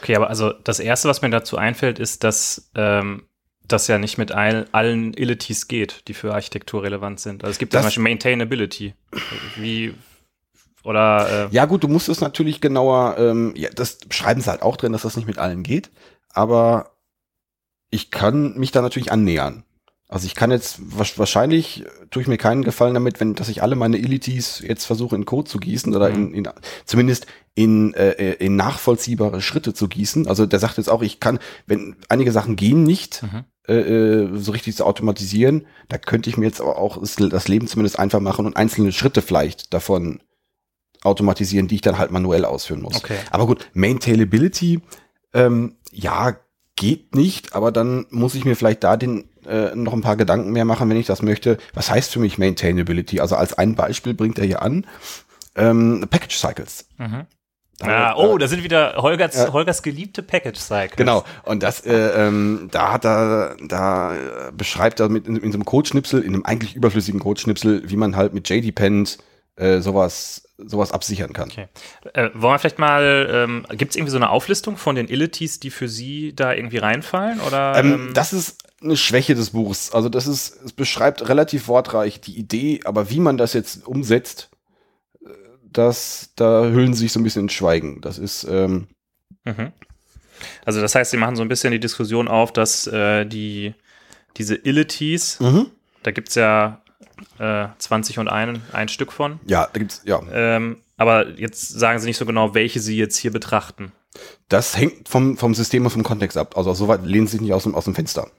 Okay, 0.00 0.16
aber 0.16 0.30
also 0.30 0.52
das 0.64 0.80
erste, 0.80 1.08
was 1.08 1.20
mir 1.20 1.28
dazu 1.28 1.58
einfällt, 1.58 1.98
ist, 1.98 2.24
dass 2.24 2.70
ähm, 2.74 3.24
das 3.72 3.86
ja 3.88 3.98
nicht 3.98 4.18
mit 4.18 4.32
all, 4.32 4.66
allen 4.72 5.14
Illities 5.14 5.68
geht, 5.68 6.06
die 6.08 6.14
für 6.14 6.32
Architektur 6.34 6.82
relevant 6.82 7.20
sind. 7.20 7.42
Also 7.44 7.52
es 7.52 7.58
gibt 7.58 7.72
Das- 7.74 7.80
zum 7.82 7.86
Beispiel 7.86 8.02
Maintainability. 8.04 8.94
Wie 9.56 9.94
oder 10.84 11.48
äh, 11.50 11.54
Ja, 11.54 11.64
gut, 11.66 11.84
du 11.84 11.88
musst 11.88 12.08
es 12.08 12.20
natürlich 12.20 12.60
genauer, 12.60 13.16
ähm, 13.18 13.52
ja, 13.56 13.70
das 13.70 13.98
schreiben 14.10 14.40
sie 14.40 14.50
halt 14.50 14.62
auch 14.62 14.76
drin, 14.76 14.92
dass 14.92 15.02
das 15.02 15.16
nicht 15.16 15.26
mit 15.26 15.38
allen 15.38 15.62
geht, 15.62 15.90
aber 16.32 16.92
ich 17.90 18.10
kann 18.10 18.58
mich 18.58 18.72
da 18.72 18.82
natürlich 18.82 19.12
annähern. 19.12 19.64
Also 20.08 20.26
ich 20.26 20.34
kann 20.34 20.50
jetzt 20.50 20.78
wahrscheinlich 21.18 21.86
äh, 21.86 21.88
tue 22.10 22.20
ich 22.22 22.28
mir 22.28 22.36
keinen 22.36 22.64
Gefallen 22.64 22.92
damit, 22.94 23.18
wenn 23.20 23.34
dass 23.34 23.48
ich 23.48 23.62
alle 23.62 23.76
meine 23.76 23.96
Illities 23.96 24.58
jetzt 24.66 24.84
versuche 24.84 25.14
in 25.16 25.24
Code 25.24 25.48
zu 25.48 25.58
gießen 25.58 25.94
oder 25.94 26.10
in, 26.10 26.34
in 26.34 26.48
zumindest 26.84 27.26
in, 27.54 27.94
äh, 27.94 28.32
in 28.34 28.56
nachvollziehbare 28.56 29.40
Schritte 29.40 29.72
zu 29.72 29.88
gießen. 29.88 30.26
Also 30.28 30.44
der 30.46 30.58
sagt 30.58 30.76
jetzt 30.78 30.90
auch, 30.90 31.00
ich 31.02 31.18
kann, 31.20 31.38
wenn 31.66 31.96
einige 32.10 32.32
Sachen 32.32 32.56
gehen 32.56 32.82
nicht, 32.82 33.22
Mhm. 33.22 33.44
Äh, 33.68 33.74
äh, 33.74 34.38
so 34.38 34.52
richtig 34.52 34.76
zu 34.76 34.84
automatisieren, 34.84 35.66
da 35.88 35.98
könnte 35.98 36.28
ich 36.28 36.36
mir 36.36 36.46
jetzt 36.46 36.60
aber 36.60 36.78
auch 36.78 36.98
das, 36.98 37.16
das 37.16 37.48
Leben 37.48 37.68
zumindest 37.68 37.98
einfach 37.98 38.20
machen 38.20 38.46
und 38.46 38.56
einzelne 38.56 38.92
Schritte 38.92 39.22
vielleicht 39.22 39.72
davon 39.72 40.20
automatisieren, 41.04 41.68
die 41.68 41.76
ich 41.76 41.80
dann 41.80 41.98
halt 41.98 42.10
manuell 42.10 42.44
ausführen 42.44 42.82
muss. 42.82 42.96
Okay. 42.96 43.18
Aber 43.30 43.46
gut, 43.46 43.68
Maintainability, 43.74 44.80
ähm, 45.32 45.76
ja, 45.92 46.36
geht 46.76 47.14
nicht, 47.14 47.54
aber 47.54 47.70
dann 47.70 48.06
muss 48.10 48.34
ich 48.34 48.44
mir 48.44 48.56
vielleicht 48.56 48.82
da 48.82 48.96
den 48.96 49.28
äh, 49.46 49.74
noch 49.74 49.92
ein 49.92 50.00
paar 50.00 50.16
Gedanken 50.16 50.52
mehr 50.52 50.64
machen, 50.64 50.88
wenn 50.88 50.96
ich 50.96 51.06
das 51.06 51.22
möchte. 51.22 51.58
Was 51.74 51.90
heißt 51.90 52.12
für 52.12 52.20
mich 52.20 52.38
Maintainability? 52.38 53.20
Also 53.20 53.36
als 53.36 53.54
ein 53.54 53.74
Beispiel 53.74 54.14
bringt 54.14 54.38
er 54.38 54.46
hier 54.46 54.62
an, 54.62 54.86
ähm, 55.54 56.06
Package 56.10 56.36
Cycles. 56.36 56.86
Mhm. 56.98 57.26
Ah, 57.82 58.14
oh, 58.16 58.32
da- 58.38 58.44
da 58.44 58.48
sind 58.48 58.62
wieder 58.64 58.94
Holgers, 58.96 59.34
Ja. 59.34 59.52
Holgers 59.52 59.82
geliebte 59.82 60.22
Package 60.22 60.58
Cycles. 60.58 60.96
Genau. 60.96 61.24
Und 61.44 61.62
das, 61.62 61.84
äh, 61.86 61.92
ähm, 62.26 62.68
da 62.70 62.92
hat 62.92 63.04
er, 63.04 63.56
da 63.66 64.14
äh, 64.14 64.18
beschreibt 64.56 65.00
er 65.00 65.08
mit 65.08 65.26
in, 65.26 65.36
in 65.36 65.52
so 65.52 65.56
einem 65.56 65.64
Codeschnipsel, 65.64 66.22
in 66.22 66.34
einem 66.34 66.44
eigentlich 66.44 66.74
überflüssigen 66.76 67.20
Codeschnipsel, 67.20 67.82
wie 67.90 67.96
man 67.96 68.16
halt 68.16 68.34
mit 68.34 68.48
JDPend 68.48 69.18
äh, 69.56 69.80
sowas, 69.80 70.48
sowas 70.56 70.92
absichern 70.92 71.32
kann. 71.32 71.50
Okay. 71.50 71.66
Äh, 72.14 72.30
wollen 72.34 72.54
wir 72.54 72.58
vielleicht 72.58 72.78
mal, 72.78 73.28
ähm, 73.30 73.66
gibt 73.76 73.90
es 73.92 73.96
irgendwie 73.96 74.10
so 74.12 74.16
eine 74.16 74.30
Auflistung 74.30 74.76
von 74.78 74.94
den 74.94 75.08
Illities, 75.08 75.60
die 75.60 75.70
für 75.70 75.88
Sie 75.88 76.34
da 76.34 76.52
irgendwie 76.54 76.78
reinfallen? 76.78 77.40
Oder, 77.40 77.76
Ähm, 77.76 78.10
das 78.14 78.32
ist 78.32 78.58
eine 78.82 78.96
Schwäche 78.96 79.34
des 79.34 79.50
Buchs. 79.50 79.92
Also 79.92 80.08
das 80.08 80.26
ist, 80.26 80.58
es 80.64 80.72
beschreibt 80.72 81.28
relativ 81.28 81.68
wortreich 81.68 82.20
die 82.20 82.36
Idee, 82.38 82.80
aber 82.84 83.10
wie 83.10 83.20
man 83.20 83.36
das 83.36 83.52
jetzt 83.52 83.86
umsetzt, 83.86 84.48
äh, 84.50 84.51
das, 85.72 86.30
da 86.36 86.64
hüllen 86.64 86.94
sie 86.94 87.00
sich 87.00 87.12
so 87.12 87.20
ein 87.20 87.24
bisschen 87.24 87.42
ins 87.42 87.52
Schweigen. 87.52 88.00
Das 88.00 88.18
ist, 88.18 88.44
ähm, 88.44 88.88
Mhm. 89.44 89.72
Also 90.64 90.80
das 90.80 90.94
heißt, 90.94 91.10
Sie 91.10 91.16
machen 91.16 91.36
so 91.36 91.42
ein 91.42 91.48
bisschen 91.48 91.72
die 91.72 91.80
Diskussion 91.80 92.28
auf, 92.28 92.52
dass 92.52 92.86
äh, 92.86 93.24
die, 93.24 93.74
diese 94.36 94.56
Illities, 94.56 95.40
mhm. 95.40 95.70
da 96.02 96.10
gibt 96.10 96.30
es 96.30 96.34
ja 96.34 96.82
äh, 97.38 97.68
20 97.78 98.18
und 98.18 98.28
ein, 98.28 98.62
ein 98.72 98.88
Stück 98.88 99.12
von, 99.12 99.40
ja, 99.46 99.68
da 99.72 99.78
gibt's, 99.78 100.02
ja. 100.04 100.20
ähm, 100.32 100.78
aber 100.96 101.28
jetzt 101.38 101.68
sagen 101.68 101.98
Sie 101.98 102.06
nicht 102.06 102.16
so 102.16 102.26
genau, 102.26 102.54
welche 102.54 102.80
Sie 102.80 102.96
jetzt 102.96 103.16
hier 103.16 103.32
betrachten. 103.32 103.92
Das 104.48 104.76
hängt 104.76 105.08
vom, 105.08 105.38
vom 105.38 105.54
System 105.54 105.84
und 105.84 105.90
vom 105.90 106.02
Kontext 106.02 106.36
ab. 106.36 106.56
Also 106.56 106.74
soweit 106.74 107.04
lehnen 107.04 107.26
sie 107.26 107.32
sich 107.32 107.40
nicht 107.40 107.54
aus 107.54 107.62
dem, 107.62 107.74
aus 107.74 107.84
dem 107.84 107.94
Fenster. 107.94 108.30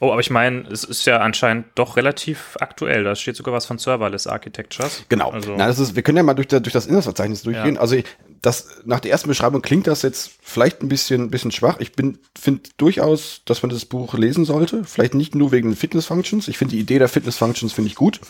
Oh, 0.00 0.10
aber 0.10 0.20
ich 0.20 0.30
meine, 0.30 0.62
es 0.68 0.84
ist 0.84 1.06
ja 1.06 1.18
anscheinend 1.18 1.66
doch 1.76 1.96
relativ 1.96 2.56
aktuell. 2.60 3.04
Da 3.04 3.14
steht 3.14 3.36
sogar 3.36 3.54
was 3.54 3.64
von 3.64 3.78
Serverless 3.78 4.26
Architectures. 4.26 5.04
Genau. 5.08 5.30
Also, 5.30 5.50
Nein, 5.50 5.68
das 5.68 5.78
ist, 5.78 5.96
wir 5.96 6.02
können 6.02 6.18
ja 6.18 6.22
mal 6.22 6.34
durch, 6.34 6.48
der, 6.48 6.60
durch 6.60 6.72
das 6.72 6.86
Inhaltsverzeichnis 6.86 7.42
durchgehen. 7.42 7.76
Ja. 7.76 7.80
Also 7.80 7.96
das, 8.42 8.82
nach 8.84 9.00
der 9.00 9.12
ersten 9.12 9.28
Beschreibung 9.28 9.62
klingt 9.62 9.86
das 9.86 10.02
jetzt 10.02 10.32
vielleicht 10.42 10.82
ein 10.82 10.88
bisschen, 10.88 11.30
bisschen 11.30 11.50
schwach. 11.50 11.78
Ich 11.78 11.92
finde 11.92 12.70
durchaus, 12.76 13.40
dass 13.46 13.62
man 13.62 13.70
das 13.70 13.86
Buch 13.86 14.12
lesen 14.14 14.44
sollte. 14.44 14.84
Vielleicht 14.84 15.14
nicht 15.14 15.34
nur 15.34 15.52
wegen 15.52 15.70
den 15.70 15.76
Fitness 15.76 16.06
Functions. 16.06 16.48
Ich 16.48 16.58
finde 16.58 16.74
die 16.74 16.80
Idee 16.80 16.98
der 16.98 17.08
Fitness 17.08 17.38
Functions 17.38 17.72
finde 17.72 17.88
ich 17.88 17.94
gut. 17.94 18.20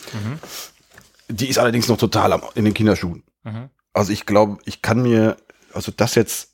Die 1.29 1.49
ist 1.49 1.59
allerdings 1.59 1.89
noch 1.89 1.97
total 1.97 2.41
in 2.55 2.65
den 2.65 2.75
Kinderschuhen. 2.75 3.25
Mhm. 3.43 3.71
Also 3.93 4.13
ich 4.13 4.27
glaube, 4.27 4.59
ich 4.65 4.83
kann 4.83 5.03
mir, 5.03 5.37
also 5.73 5.91
das 5.97 6.15
jetzt 6.15 6.54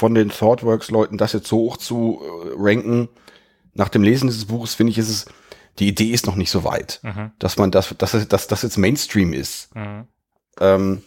von 0.00 0.14
den 0.14 0.30
ThoughtWorks-Leuten, 0.30 1.18
das 1.18 1.34
jetzt 1.34 1.46
so 1.48 1.58
hoch 1.58 1.76
zu 1.76 2.22
äh, 2.22 2.54
ranken, 2.56 3.10
nach 3.74 3.90
dem 3.90 4.02
Lesen 4.02 4.28
dieses 4.28 4.46
Buches, 4.46 4.74
finde 4.74 4.92
ich, 4.92 4.98
ist 4.98 5.10
es, 5.10 5.26
die 5.78 5.88
Idee 5.88 6.10
ist 6.10 6.26
noch 6.26 6.36
nicht 6.36 6.50
so 6.50 6.64
weit, 6.64 7.00
Mhm. 7.02 7.32
dass 7.38 7.58
man 7.58 7.70
das, 7.70 7.94
dass, 7.98 8.12
dass 8.26 8.46
das 8.46 8.62
jetzt 8.62 8.78
Mainstream 8.78 9.34
ist. 9.34 9.74
Mhm. 9.76 10.08
Ähm, 10.58 11.02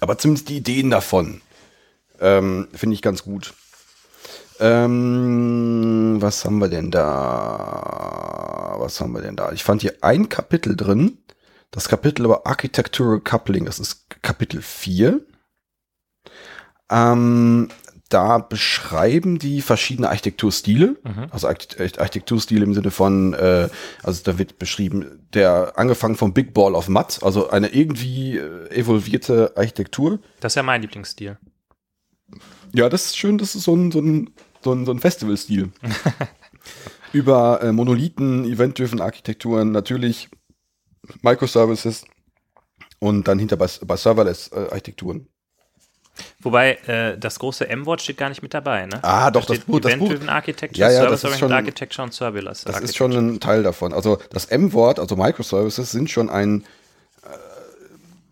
aber 0.00 0.18
zumindest 0.18 0.50
die 0.50 0.58
Ideen 0.58 0.90
davon 0.90 1.40
ähm, 2.20 2.68
finde 2.74 2.92
ich 2.92 3.00
ganz 3.00 3.22
gut. 3.24 3.54
Ähm, 4.60 6.18
was 6.20 6.44
haben 6.44 6.58
wir 6.58 6.68
denn 6.68 6.90
da? 6.90 8.74
Was 8.78 9.00
haben 9.00 9.12
wir 9.12 9.22
denn 9.22 9.36
da? 9.36 9.50
Ich 9.52 9.64
fand 9.64 9.80
hier 9.80 9.94
ein 10.02 10.28
Kapitel 10.28 10.76
drin. 10.76 11.16
Das 11.70 11.88
Kapitel 11.88 12.26
über 12.26 12.46
Architectural 12.46 13.20
Coupling. 13.20 13.64
Das 13.64 13.78
ist 13.78 14.04
Kapitel 14.20 14.60
4. 14.60 15.20
Ähm, 16.90 17.68
da 18.10 18.38
beschreiben 18.38 19.38
die 19.38 19.62
verschiedene 19.62 20.08
Architekturstile. 20.08 20.96
Mhm. 21.02 21.26
Also 21.30 21.48
Archite- 21.48 21.98
Architekturstil 21.98 22.62
im 22.62 22.74
Sinne 22.74 22.90
von, 22.90 23.32
äh, 23.34 23.68
also 24.02 24.22
da 24.24 24.38
wird 24.38 24.58
beschrieben, 24.58 25.26
der 25.32 25.78
angefangen 25.78 26.16
vom 26.16 26.34
Big 26.34 26.52
Ball 26.52 26.74
of 26.74 26.88
Mud, 26.88 27.22
also 27.22 27.50
eine 27.50 27.68
irgendwie 27.68 28.36
äh, 28.36 28.68
evolvierte 28.70 29.52
Architektur. 29.56 30.18
Das 30.40 30.52
ist 30.52 30.56
ja 30.56 30.62
mein 30.62 30.82
Lieblingsstil. 30.82 31.38
Ja, 32.74 32.88
das 32.88 33.06
ist 33.06 33.16
schön, 33.16 33.38
das 33.38 33.54
ist 33.54 33.64
so 33.64 33.74
ein, 33.74 33.90
so 33.92 34.00
ein, 34.00 34.30
so 34.62 34.72
ein, 34.72 34.84
so 34.84 34.92
ein 34.92 34.98
Festivalstil. 34.98 35.70
Über 37.12 37.62
äh, 37.62 37.72
Monolithen, 37.72 38.44
event-driven 38.44 39.00
Architekturen, 39.00 39.72
natürlich 39.72 40.28
Microservices 41.22 42.04
und 42.98 43.26
dann 43.26 43.38
hinter 43.38 43.56
bei, 43.56 43.66
bei 43.84 43.96
Serverless-Architekturen. 43.96 45.26
Wobei, 46.40 46.74
äh, 46.86 47.18
das 47.18 47.38
große 47.38 47.68
M-Wort 47.68 48.02
steht 48.02 48.16
gar 48.18 48.28
nicht 48.28 48.42
mit 48.42 48.52
dabei, 48.54 48.86
ne? 48.86 48.98
Ah, 49.02 49.30
doch, 49.30 49.44
Da 49.46 49.54
das 49.54 49.64
Buch- 49.64 49.80
das 49.80 49.96
Buch- 49.96 50.14
Architecture, 50.26 50.90
Ja, 50.90 50.92
ja, 51.04 51.08
das 51.10 51.24
ist 51.24 51.38
schon- 51.38 51.52
Architecture 51.52 52.04
und 52.04 52.12
Serverless 52.14 52.64
Das 52.64 52.80
ist 52.80 52.96
schon 52.96 53.12
ein 53.12 53.40
Teil 53.40 53.62
davon. 53.62 53.92
Also 53.92 54.18
das 54.30 54.46
M-Wort, 54.46 54.98
also 54.98 55.16
Microservices, 55.16 55.90
sind 55.92 56.10
schon 56.10 56.28
ein, 56.30 56.64
äh, 57.22 57.28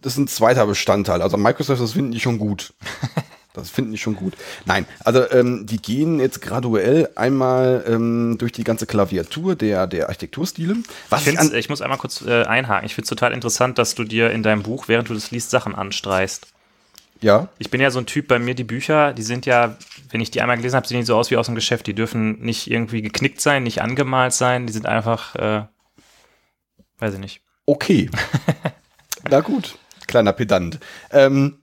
das 0.02 0.14
ist 0.14 0.18
ein 0.18 0.28
zweiter 0.28 0.66
Bestandteil. 0.66 1.22
Also 1.22 1.36
Microservices 1.36 1.92
finden 1.92 2.12
die 2.12 2.20
schon 2.20 2.38
gut. 2.38 2.72
Das 3.54 3.70
finden 3.70 3.90
die 3.90 3.98
schon 3.98 4.14
gut. 4.14 4.34
Nein, 4.66 4.86
also 5.04 5.28
ähm, 5.32 5.66
die 5.66 5.78
gehen 5.82 6.20
jetzt 6.20 6.40
graduell 6.42 7.08
einmal 7.16 7.82
ähm, 7.88 8.36
durch 8.38 8.52
die 8.52 8.62
ganze 8.62 8.86
Klaviatur 8.86 9.56
der, 9.56 9.88
der 9.88 10.06
Architekturstile. 10.06 10.76
Was 11.08 11.26
Ich, 11.26 11.36
ich 11.54 11.68
muss 11.68 11.82
einmal 11.82 11.98
kurz 11.98 12.22
äh, 12.24 12.44
einhaken. 12.44 12.86
Ich 12.86 12.94
finde 12.94 13.06
es 13.06 13.08
total 13.08 13.32
interessant, 13.32 13.76
dass 13.78 13.96
du 13.96 14.04
dir 14.04 14.30
in 14.30 14.44
deinem 14.44 14.62
Buch, 14.62 14.86
während 14.86 15.08
du 15.08 15.14
das 15.14 15.32
liest, 15.32 15.50
Sachen 15.50 15.74
anstreichst. 15.74 16.46
Ja, 17.20 17.48
Ich 17.59 17.70
bin 17.70 17.81
ja 17.81 17.90
so 17.90 17.98
ein 17.98 18.07
Typ, 18.07 18.28
bei 18.28 18.38
mir 18.38 18.54
die 18.54 18.64
Bücher, 18.64 19.12
die 19.12 19.22
sind 19.22 19.46
ja, 19.46 19.76
wenn 20.11 20.20
ich 20.20 20.31
die 20.31 20.40
einmal 20.40 20.57
gelesen 20.57 20.76
habe, 20.76 20.87
sehen 20.87 21.00
die 21.00 21.07
so 21.07 21.16
aus 21.16 21.31
wie 21.31 21.37
aus 21.37 21.46
dem 21.46 21.54
Geschäft. 21.54 21.87
Die 21.87 21.94
dürfen 21.94 22.40
nicht 22.40 22.70
irgendwie 22.70 23.02
geknickt 23.02 23.40
sein, 23.40 23.62
nicht 23.62 23.83
angemalt 23.83 24.33
sein. 24.33 24.66
Die 24.66 24.72
sind 24.72 24.87
einfach, 24.87 25.35
äh, 25.35 25.62
Weiß 26.98 27.14
ich 27.14 27.20
nicht. 27.20 27.40
Okay. 27.66 28.11
Na 29.31 29.40
gut, 29.40 29.78
kleiner 30.07 30.33
Pedant. 30.33 30.81
Ähm, 31.11 31.59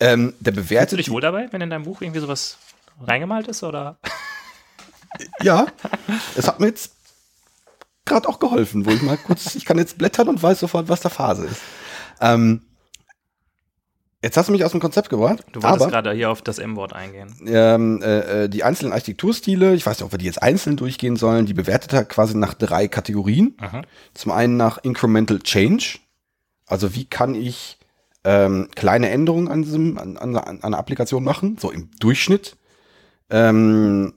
ähm, 0.00 0.34
der 0.40 0.52
Fühlst 0.52 0.70
du 0.70 0.74
bewertet. 0.74 0.98
dich 0.98 1.10
wohl 1.10 1.20
dabei, 1.20 1.48
wenn 1.52 1.60
in 1.60 1.70
deinem 1.70 1.84
Buch 1.84 2.02
irgendwie 2.02 2.20
sowas 2.20 2.58
reingemalt 3.00 3.48
ist? 3.48 3.62
Oder? 3.62 3.96
Ja, 5.42 5.66
es 6.36 6.46
hat 6.46 6.60
mir 6.60 6.66
jetzt 6.66 6.92
gerade 8.04 8.28
auch 8.28 8.40
geholfen, 8.40 8.84
wo 8.84 8.90
ich 8.90 9.00
mal 9.00 9.16
kurz, 9.16 9.54
ich 9.54 9.64
kann 9.64 9.78
jetzt 9.78 9.96
blättern 9.96 10.28
und 10.28 10.42
weiß 10.42 10.60
sofort, 10.60 10.88
was 10.88 11.00
da 11.00 11.08
Phase 11.08 11.46
ist. 11.46 11.62
Ähm, 12.20 12.62
jetzt 14.24 14.36
hast 14.36 14.48
du 14.48 14.52
mich 14.52 14.64
aus 14.64 14.72
dem 14.72 14.80
Konzept 14.80 15.10
gebracht. 15.10 15.44
Du 15.52 15.62
wolltest 15.62 15.82
aber, 15.82 15.90
gerade 15.90 16.12
hier 16.12 16.30
auf 16.30 16.42
das 16.42 16.58
M-Wort 16.58 16.92
eingehen. 16.92 17.32
ähm, 17.46 18.02
äh, 18.02 18.44
äh, 18.44 18.48
die 18.48 18.64
einzelnen 18.64 18.92
Architekturstile, 18.92 19.74
ich 19.74 19.86
weiß 19.86 19.98
nicht, 19.98 20.04
ob 20.04 20.12
wir 20.12 20.18
die 20.18 20.24
jetzt 20.24 20.42
einzeln 20.42 20.76
durchgehen 20.76 21.16
sollen, 21.16 21.46
die 21.46 21.54
bewertet 21.54 21.92
er 21.92 22.04
quasi 22.04 22.36
nach 22.36 22.54
drei 22.54 22.88
Kategorien. 22.88 23.56
Mhm. 23.60 23.82
Zum 24.14 24.32
einen 24.32 24.56
nach 24.56 24.78
Incremental 24.78 25.38
Change, 25.40 25.98
also 26.66 26.94
wie 26.94 27.04
kann 27.04 27.34
ich 27.34 27.78
ähm, 28.24 28.68
kleine 28.74 29.10
Änderungen 29.10 29.48
an, 29.48 29.62
diesem, 29.62 29.98
an, 29.98 30.16
an, 30.16 30.36
an 30.36 30.62
einer 30.62 30.78
Applikation 30.78 31.22
machen, 31.22 31.58
so 31.60 31.70
im 31.70 31.90
Durchschnitt. 32.00 32.56
Ähm, 33.30 34.14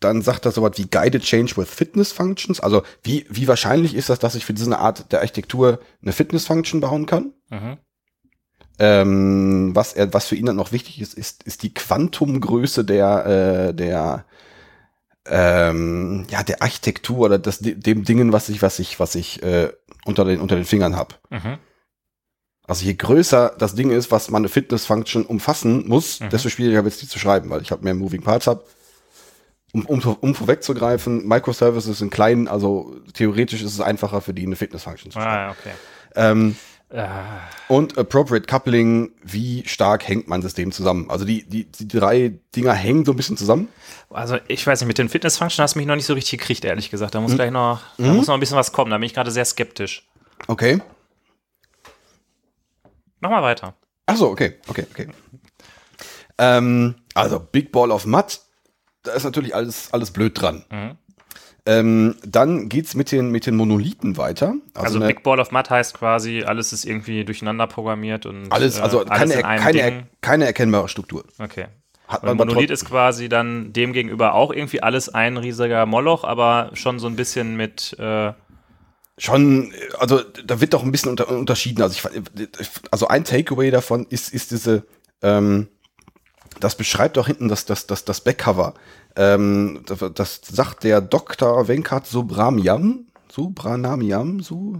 dann 0.00 0.20
sagt 0.22 0.44
er 0.44 0.52
sowas 0.52 0.72
wie 0.76 0.88
Guided 0.88 1.22
Change 1.22 1.56
with 1.56 1.68
Fitness 1.68 2.12
Functions, 2.12 2.60
also 2.60 2.82
wie, 3.02 3.24
wie 3.30 3.48
wahrscheinlich 3.48 3.94
ist 3.94 4.08
das, 4.08 4.18
dass 4.18 4.34
ich 4.34 4.44
für 4.44 4.52
diese 4.52 4.78
Art 4.78 5.12
der 5.12 5.20
Architektur 5.20 5.78
eine 6.02 6.12
Fitness 6.12 6.46
Function 6.46 6.80
bauen 6.80 7.06
kann? 7.06 7.32
Mhm. 7.50 7.78
Ähm, 8.84 9.70
was, 9.76 9.92
er, 9.92 10.12
was 10.12 10.26
für 10.26 10.34
ihn 10.34 10.46
dann 10.46 10.56
noch 10.56 10.72
wichtig 10.72 11.00
ist, 11.00 11.14
ist, 11.14 11.44
ist 11.44 11.62
die 11.62 11.72
Quantumgröße 11.72 12.84
der, 12.84 13.26
äh, 13.68 13.74
der, 13.74 14.24
ähm, 15.26 16.26
ja, 16.28 16.42
der 16.42 16.62
Architektur 16.62 17.26
oder 17.26 17.38
das, 17.38 17.60
dem 17.60 18.04
Dingen, 18.04 18.32
was 18.32 18.48
ich, 18.48 18.60
was 18.60 18.80
ich, 18.80 18.98
was 18.98 19.14
ich 19.14 19.40
äh, 19.44 19.70
unter 20.04 20.24
den, 20.24 20.40
unter 20.40 20.56
den 20.56 20.64
Fingern 20.64 20.96
habe. 20.96 21.14
Mhm. 21.30 21.58
Also 22.66 22.84
je 22.84 22.94
größer 22.94 23.54
das 23.56 23.76
Ding 23.76 23.90
ist, 23.92 24.10
was 24.10 24.30
meine 24.30 24.48
Fitness-Function 24.48 25.26
umfassen 25.26 25.86
muss, 25.86 26.18
Mhm. 26.18 26.30
desto 26.30 26.48
schwieriger 26.48 26.82
wird 26.82 26.94
es 26.94 27.00
die 27.00 27.08
zu 27.08 27.20
schreiben, 27.20 27.50
weil 27.50 27.62
ich 27.62 27.70
halt 27.70 27.82
mehr 27.82 27.94
Moving 27.94 28.22
Parts 28.22 28.48
habe. 28.48 28.64
Um, 29.72 29.86
um, 29.86 30.00
um 30.20 30.34
vorwegzugreifen, 30.34 31.26
Microservices 31.26 31.98
sind 31.98 32.10
klein, 32.10 32.48
also 32.48 32.96
theoretisch 33.14 33.62
ist 33.62 33.74
es 33.74 33.80
einfacher 33.80 34.20
für 34.20 34.34
die 34.34 34.44
eine 34.44 34.56
Fitness-Function 34.56 35.12
zu 35.12 35.20
schreiben. 35.20 35.30
Ah, 35.30 35.50
okay. 35.50 35.72
Ähm, 36.16 36.56
Ah, 36.58 36.71
und 37.68 37.96
Appropriate 37.96 38.46
Coupling, 38.46 39.12
wie 39.22 39.62
stark 39.66 40.06
hängt 40.06 40.28
mein 40.28 40.42
System 40.42 40.72
zusammen? 40.72 41.10
Also 41.10 41.24
die, 41.24 41.42
die, 41.48 41.64
die 41.64 41.88
drei 41.88 42.34
Dinger 42.54 42.74
hängen 42.74 43.04
so 43.06 43.12
ein 43.12 43.16
bisschen 43.16 43.36
zusammen. 43.38 43.68
also 44.10 44.36
ich 44.48 44.66
weiß 44.66 44.80
nicht, 44.80 44.88
mit 44.88 44.98
den 44.98 45.08
Fitness-Function 45.08 45.62
hast 45.62 45.74
du 45.74 45.78
mich 45.78 45.86
noch 45.86 45.96
nicht 45.96 46.04
so 46.04 46.12
richtig 46.14 46.38
gekriegt, 46.40 46.64
ehrlich 46.66 46.90
gesagt. 46.90 47.14
Da 47.14 47.18
Hm. 47.18 47.22
muss 47.24 47.34
gleich 47.34 47.50
noch, 47.50 47.80
da 47.96 48.12
muss 48.12 48.26
noch 48.26 48.34
ein 48.34 48.40
bisschen 48.40 48.58
was 48.58 48.72
kommen. 48.72 48.90
Da 48.90 48.98
bin 48.98 49.06
ich 49.06 49.14
gerade 49.14 49.30
sehr 49.30 49.44
skeptisch. 49.46 50.06
Okay. 50.48 50.80
Mach 53.20 53.30
mal 53.30 53.42
weiter. 53.42 53.74
Ach 54.06 54.16
so, 54.16 54.28
okay, 54.28 54.58
okay, 54.68 54.86
okay. 54.90 55.08
Ähm, 56.38 56.96
also 57.14 57.38
Big 57.40 57.72
Ball 57.72 57.90
of 57.90 58.04
Mud, 58.04 58.40
da 59.04 59.12
ist 59.12 59.24
natürlich 59.24 59.54
alles, 59.54 59.92
alles 59.92 60.10
blöd 60.10 60.40
dran. 60.40 60.64
Mhm. 60.70 60.98
Ähm, 61.64 62.16
dann 62.26 62.68
geht's 62.68 62.94
mit 62.96 63.12
den, 63.12 63.30
mit 63.30 63.46
den 63.46 63.54
Monolithen 63.54 64.16
weiter. 64.16 64.54
Also, 64.74 64.96
eine- 64.98 65.06
Big 65.06 65.22
Ball 65.22 65.38
of 65.38 65.52
Mud 65.52 65.70
heißt 65.70 65.94
quasi, 65.94 66.42
alles 66.42 66.72
ist 66.72 66.84
irgendwie 66.84 67.24
durcheinander 67.24 67.68
programmiert 67.68 68.26
und 68.26 68.50
alles, 68.50 68.80
also 68.80 69.02
äh, 69.02 69.06
keine, 69.06 69.34
in 69.34 69.44
einem 69.44 69.62
keine, 69.62 69.82
Ding. 69.82 70.02
keine 70.20 70.46
erkennbare 70.46 70.88
Struktur. 70.88 71.24
Okay. 71.38 71.66
Hat 72.08 72.24
Und 72.24 72.30
aber 72.30 72.44
Monolith 72.44 72.70
ist 72.70 72.84
quasi 72.84 73.28
dann 73.28 73.72
dem 73.72 73.92
gegenüber 73.92 74.34
auch 74.34 74.52
irgendwie 74.52 74.82
alles 74.82 75.08
ein 75.08 75.36
riesiger 75.36 75.86
Moloch, 75.86 76.24
aber 76.24 76.70
schon 76.74 76.98
so 76.98 77.06
ein 77.06 77.14
bisschen 77.14 77.56
mit, 77.56 77.96
äh, 77.98 78.32
schon, 79.16 79.72
also 79.98 80.20
da 80.44 80.60
wird 80.60 80.74
doch 80.74 80.82
ein 80.82 80.90
bisschen 80.90 81.10
unter, 81.10 81.28
unterschieden. 81.28 81.80
Also, 81.82 82.08
ich, 82.58 82.68
also 82.90 83.06
ein 83.06 83.22
Takeaway 83.24 83.70
davon 83.70 84.06
ist, 84.10 84.34
ist 84.34 84.50
diese, 84.50 84.84
ähm, 85.22 85.68
das 86.60 86.74
beschreibt 86.76 87.16
auch 87.18 87.28
hinten 87.28 87.48
das, 87.48 87.66
das, 87.66 87.86
das, 87.86 88.04
das 88.04 88.20
Backcover. 88.22 88.74
Ähm, 89.16 89.82
das, 89.86 89.98
das 90.14 90.40
sagt 90.50 90.84
der 90.84 91.00
Dr. 91.00 91.68
Venkat 91.68 92.06
Subramaniam. 92.06 93.06
Subranamiam, 93.30 94.40
so, 94.40 94.76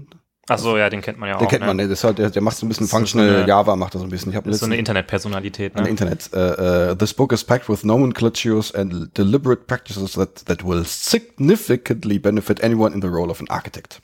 ach 0.46 0.58
so, 0.58 0.76
ja, 0.76 0.90
den 0.90 1.00
kennt 1.00 1.18
man 1.18 1.30
ja 1.30 1.38
den 1.38 1.46
auch. 1.46 1.50
kennt 1.50 1.62
ne? 1.62 1.66
man, 1.68 1.78
der, 1.78 1.88
das 1.88 2.04
halt, 2.04 2.18
der, 2.18 2.28
der 2.28 2.42
macht 2.42 2.56
so 2.58 2.66
ein 2.66 2.68
bisschen 2.68 2.84
Das 2.84 2.88
ist 2.88 2.90
so 2.90 2.96
Functional 2.98 3.36
eine- 3.36 3.48
Java, 3.48 3.76
macht 3.76 3.94
das 3.94 4.00
so 4.00 4.06
ein 4.06 4.10
bisschen. 4.10 4.30
Ich 4.30 4.38
Das 4.38 4.54
ist 4.54 4.60
so 4.60 4.66
eine 4.66 4.76
Internetpersonalität, 4.76 5.74
ne? 5.74 5.88
Internet. 5.88 6.28
Uh, 6.34 6.90
uh, 6.90 6.94
this 6.94 7.14
book 7.14 7.32
is 7.32 7.42
packed 7.42 7.70
with 7.70 7.82
nomenclatures 7.84 8.74
and 8.74 9.16
deliberate 9.16 9.66
practices 9.66 10.12
that, 10.12 10.44
that 10.44 10.62
will 10.66 10.84
significantly 10.84 12.18
benefit 12.18 12.62
anyone 12.62 12.94
in 12.94 13.00
the 13.00 13.08
role 13.08 13.30
of 13.30 13.40
an 13.40 13.48
architect. 13.48 14.02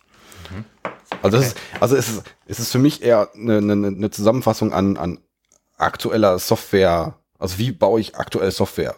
Also, 1.22 1.38
das 1.38 1.48
ist, 1.48 1.56
also 1.80 1.96
es 1.96 2.08
ist, 2.08 2.22
es 2.46 2.58
ist 2.60 2.72
für 2.72 2.78
mich 2.78 3.02
eher 3.02 3.28
eine, 3.34 3.58
eine, 3.58 3.72
eine 3.88 4.10
Zusammenfassung 4.10 4.72
an, 4.72 4.96
an 4.96 5.18
aktueller 5.76 6.38
Software. 6.38 7.14
Also 7.38 7.58
wie 7.58 7.72
baue 7.72 8.00
ich 8.00 8.16
aktuelle 8.16 8.50
Software? 8.50 8.94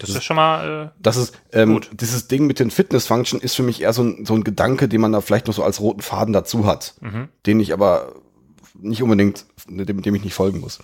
Das 0.00 0.10
ist 0.10 0.24
schon 0.24 0.36
mal, 0.36 0.86
äh, 0.86 0.90
Das 0.98 1.16
ist, 1.16 1.38
ähm, 1.52 1.74
Gut. 1.74 1.90
dieses 1.92 2.26
Ding 2.28 2.46
mit 2.46 2.58
den 2.58 2.70
Fitness-Function 2.70 3.40
ist 3.40 3.54
für 3.54 3.62
mich 3.62 3.82
eher 3.82 3.92
so 3.92 4.02
ein, 4.02 4.24
so 4.24 4.34
ein 4.34 4.44
Gedanke, 4.44 4.88
den 4.88 5.00
man 5.00 5.12
da 5.12 5.20
vielleicht 5.20 5.46
noch 5.46 5.54
so 5.54 5.62
als 5.62 5.80
roten 5.80 6.00
Faden 6.02 6.32
dazu 6.32 6.66
hat, 6.66 6.94
Mhm. 7.00 7.28
den 7.46 7.60
ich 7.60 7.72
aber 7.72 8.14
nicht 8.74 9.02
unbedingt, 9.02 9.44
dem, 9.68 10.02
dem 10.02 10.14
ich 10.14 10.24
nicht 10.24 10.34
folgen 10.34 10.60
muss. 10.60 10.78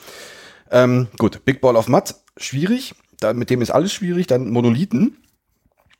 Ähm, 0.70 1.08
gut, 1.18 1.44
Big 1.44 1.60
Ball 1.60 1.76
of 1.76 1.88
Mud, 1.88 2.14
schwierig. 2.36 2.94
Da, 3.20 3.32
mit 3.32 3.48
dem 3.50 3.62
ist 3.62 3.70
alles 3.70 3.92
schwierig. 3.92 4.26
Dann 4.26 4.50
Monolithen. 4.50 5.16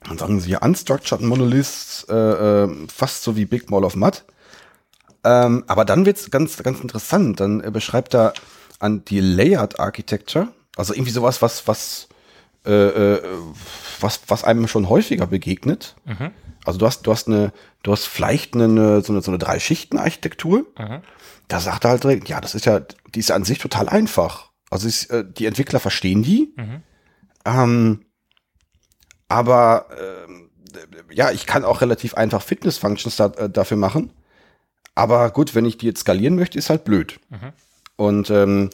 Dann 0.07 0.19
sagen 0.19 0.39
sie 0.41 0.49
hier 0.49 0.63
Unstructured 0.63 1.23
Monoliths, 1.23 2.05
äh, 2.11 2.15
äh, 2.15 2.69
fast 2.93 3.23
so 3.23 3.37
wie 3.37 3.47
Big 3.47 3.67
Ball 3.69 3.85
of 3.85 3.97
Mud. 3.97 4.25
Ähm, 5.25 5.65
aber 5.67 5.85
dann 5.85 6.05
wird's 6.07 6.31
ganz, 6.31 6.57
ganz 6.59 6.81
interessant. 6.81 7.41
Dann 7.41 7.61
äh, 7.63 7.71
beschreibt 7.71 8.15
er 8.15 8.35
an 8.79 9.05
die 9.07 9.21
Layered 9.21 9.81
Architecture, 9.81 10.49
also 10.77 10.93
irgendwie 10.93 11.11
sowas, 11.13 11.41
was, 11.43 11.67
was, 11.67 12.09
äh, 12.67 13.15
äh, 13.15 13.23
was, 14.01 14.21
was 14.29 14.45
einem 14.45 14.69
schon 14.69 14.89
häufiger 14.89 15.27
begegnet. 15.27 15.97
Mhm. 16.05 16.31
Also 16.65 16.79
du 16.79 16.87
hast, 16.87 17.03
du 17.07 17.13
hast 17.13 17.29
eine, 17.29 17.53
du 17.83 17.93
hast 17.93 18.07
vielleicht 18.07 18.55
eine, 18.55 19.01
so 19.03 19.13
eine, 19.13 19.23
so 19.23 19.31
eine 19.31 19.39
Drei-Schichten-Architektur. 19.39 20.67
Mhm. 20.79 21.01
Da 21.49 21.61
sagt 21.61 21.85
er 21.85 21.91
halt 21.91 22.03
direkt, 22.03 22.29
ja, 22.29 22.41
das 22.41 22.55
ist 22.55 22.67
ja, 22.67 22.81
die 23.15 23.21
ist 23.21 23.29
ja 23.29 23.37
an 23.37 23.45
sich 23.45 23.59
total 23.59 23.89
einfach. 23.89 24.51
Also 24.69 24.89
ist, 24.89 25.07
äh, 25.11 25.25
die 25.25 25.47
Entwickler 25.47 25.79
verstehen 25.79 26.23
die. 26.23 26.53
Mhm. 26.57 26.83
Ähm, 27.45 28.05
aber 29.29 29.87
ähm, 30.01 30.51
ja, 31.11 31.31
ich 31.31 31.47
kann 31.47 31.65
auch 31.65 31.81
relativ 31.81 32.15
einfach 32.15 32.43
Fitness-Functions 32.43 33.17
da, 33.17 33.27
äh, 33.27 33.49
dafür 33.49 33.77
machen. 33.77 34.13
Aber 34.95 35.31
gut, 35.31 35.55
wenn 35.55 35.67
ich 35.67 35.79
die 35.79 35.87
jetzt 35.87 36.01
skalieren 36.01 36.37
möchte, 36.37 36.59
ist 36.59 36.71
halt 36.71 36.85
blöd. 36.85 37.21
Mhm. 37.29 37.53
Und 37.97 38.31
ähm, 38.31 38.71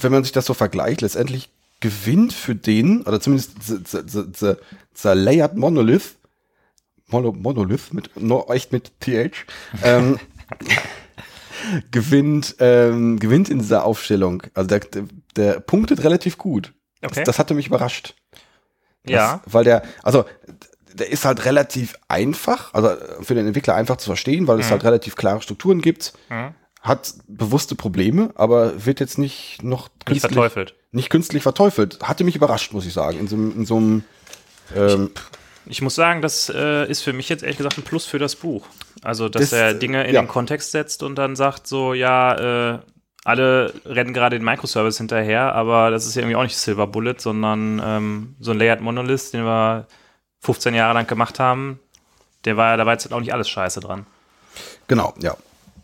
wenn 0.00 0.12
man 0.12 0.22
sich 0.22 0.32
das 0.32 0.46
so 0.46 0.54
vergleicht, 0.54 1.00
letztendlich 1.02 1.50
gewinnt 1.86 2.32
für 2.32 2.54
den, 2.54 3.02
oder 3.02 3.20
zumindest 3.20 3.52
the, 3.62 4.54
Layered 5.14 5.54
Monolith, 5.56 6.16
Mono, 7.08 7.32
Monolith, 7.32 7.92
mit, 7.92 8.10
no, 8.20 8.44
echt 8.48 8.72
mit 8.72 8.92
TH, 9.00 9.30
ähm, 9.84 10.18
gewinnt, 11.90 12.56
ähm, 12.60 13.18
gewinnt 13.18 13.48
in 13.48 13.58
dieser 13.58 13.84
Aufstellung. 13.84 14.42
Also 14.54 14.68
der, 14.68 14.80
der, 14.80 15.04
der 15.36 15.60
punktet 15.60 16.02
relativ 16.04 16.38
gut. 16.38 16.72
Okay. 17.02 17.14
Das, 17.16 17.24
das 17.24 17.38
hatte 17.38 17.54
mich 17.54 17.66
überrascht. 17.68 18.14
Das, 19.04 19.12
Ja. 19.12 19.42
Weil 19.46 19.64
der, 19.64 19.82
also 20.02 20.24
der 20.94 21.10
ist 21.10 21.24
halt 21.24 21.44
relativ 21.44 21.94
einfach, 22.08 22.72
also 22.74 22.90
für 23.22 23.34
den 23.34 23.46
Entwickler 23.46 23.74
einfach 23.74 23.96
zu 23.98 24.06
verstehen, 24.06 24.46
weil 24.48 24.58
es 24.60 24.66
Mhm. 24.66 24.70
halt 24.72 24.84
relativ 24.84 25.14
klare 25.16 25.42
Strukturen 25.42 25.80
gibt, 25.82 26.12
Mhm. 26.30 26.54
Hat 26.82 27.14
bewusste 27.26 27.74
Probleme, 27.74 28.30
aber 28.36 28.86
wird 28.86 29.00
jetzt 29.00 29.18
nicht 29.18 29.62
noch 29.62 29.88
Nicht 29.88 30.06
künstlich, 30.06 30.32
verteufelt. 30.32 30.74
nicht 30.92 31.10
künstlich 31.10 31.42
verteufelt. 31.42 31.98
Hatte 32.02 32.24
mich 32.24 32.36
überrascht, 32.36 32.72
muss 32.72 32.86
ich 32.86 32.92
sagen, 32.92 33.18
in 33.18 33.28
so, 33.28 33.36
in 33.36 33.66
so 33.66 33.76
einem 33.76 34.04
ähm, 34.74 35.10
Ich 35.66 35.82
muss 35.82 35.94
sagen, 35.94 36.22
das 36.22 36.48
äh, 36.48 36.88
ist 36.88 37.02
für 37.02 37.12
mich 37.12 37.28
jetzt 37.28 37.42
ehrlich 37.42 37.56
gesagt 37.58 37.76
ein 37.78 37.82
Plus 37.82 38.06
für 38.06 38.18
das 38.18 38.36
Buch. 38.36 38.66
Also, 39.02 39.28
dass 39.28 39.50
Das, 39.50 39.52
er 39.52 39.74
Dinge 39.74 40.04
in 40.06 40.14
ja. 40.14 40.22
den 40.22 40.28
Kontext 40.28 40.70
setzt 40.70 41.02
und 41.02 41.16
dann 41.16 41.34
sagt 41.34 41.66
so, 41.66 41.92
ja, 41.92 42.74
äh, 42.74 42.78
alle 43.24 43.74
rennen 43.84 44.14
gerade 44.14 44.38
den 44.38 44.44
Microservice 44.44 44.98
hinterher, 44.98 45.52
aber 45.56 45.90
das 45.90 46.06
ist 46.06 46.14
ja 46.14 46.22
irgendwie 46.22 46.36
auch 46.36 46.44
nicht 46.44 46.56
Silver 46.56 46.86
Bullet, 46.86 47.16
sondern 47.18 47.82
ähm, 47.84 48.36
so 48.38 48.52
ein 48.52 48.58
Layered 48.58 48.80
Monolith, 48.80 49.32
den 49.32 49.44
wir 49.44 49.88
15 50.42 50.74
Jahre 50.74 50.94
lang 50.94 51.08
gemacht 51.08 51.40
haben, 51.40 51.80
der 52.44 52.56
war, 52.56 52.76
da 52.76 52.86
war 52.86 52.92
jetzt 52.92 53.12
auch 53.12 53.18
nicht 53.18 53.32
alles 53.32 53.48
scheiße 53.48 53.80
dran. 53.80 54.06
genau, 54.86 55.12
ja. 55.20 55.36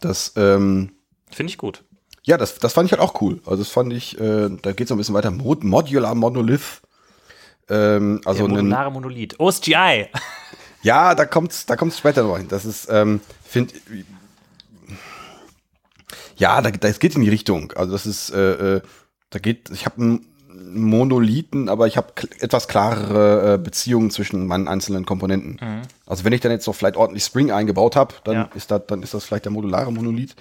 Das, 0.03 0.33
ähm, 0.37 0.93
Finde 1.31 1.51
ich 1.51 1.59
gut. 1.59 1.83
ja, 2.25 2.37
das, 2.37 2.59
das 2.59 2.73
fand 2.75 2.87
ich 2.87 2.93
halt 2.93 3.01
auch 3.01 3.21
cool. 3.23 3.41
Also 3.47 3.63
das 3.63 3.69
fand 3.73 3.93
ich, 3.93 4.19
äh, 4.21 4.51
da 4.61 4.73
geht 4.73 4.83
es 4.87 4.91
noch 4.91 4.97
ein 4.97 4.99
bisschen 4.99 5.15
weiter. 5.15 5.31
Mod 5.31 5.65
Modular 5.65 6.15
Monolith. 6.15 6.83
Ähm, 7.71 8.21
also 8.25 8.47
Der 8.47 8.49
modulare 8.57 8.91
Monolith. 8.93 9.39
OSGI! 9.41 10.07
Ja, 10.85 11.15
da 11.15 11.27
kommt's, 11.27 11.65
da 11.65 11.77
kommt's 11.77 11.97
später 11.99 12.25
noch 12.25 12.37
hin. 12.39 12.49
Das 12.49 12.65
ist, 12.65 12.89
ähm, 12.91 13.21
find, 13.45 13.73
ja, 16.37 16.61
da, 16.61 16.73
das 16.73 16.99
geht 16.99 17.15
in 17.15 17.23
die 17.23 17.29
Richtung. 17.31 17.71
Also 17.77 17.93
das 17.93 18.05
ist, 18.05 18.31
äh, 18.31 18.77
äh, 18.79 18.81
da 19.31 19.39
geht, 19.39 19.71
ich 19.71 19.87
habe 19.87 20.03
ein 20.03 20.27
Monolithen, 20.73 21.69
aber 21.69 21.87
ich 21.87 21.97
habe 21.97 22.09
etwas 22.41 22.69
klarere 22.69 23.55
äh, 23.55 23.59
Beziehungen 23.59 24.11
zwischen 24.11 24.47
meinen 24.47 24.69
einzelnen 24.69 25.05
Komponenten. 25.07 25.59
Mhm. 25.61 25.83
Also 26.07 26.25
wenn 26.25 26.33
ich 26.33 26.41
dann 26.41 26.53
jetzt 26.53 26.67
noch 26.67 26.75
vielleicht 26.75 26.97
ordentlich 26.97 27.25
Spring 27.25 27.51
eingebaut 27.51 27.97
habe, 27.97 28.15
dann 28.25 28.35
Ja. 28.35 28.49
ist 28.55 28.71
das 28.71 28.83
dann 28.87 29.03
ist 29.03 29.15
das 29.15 29.25
vielleicht 29.25 29.45
der 29.45 29.53
modulare 29.53 29.93
Monolith. 29.93 30.35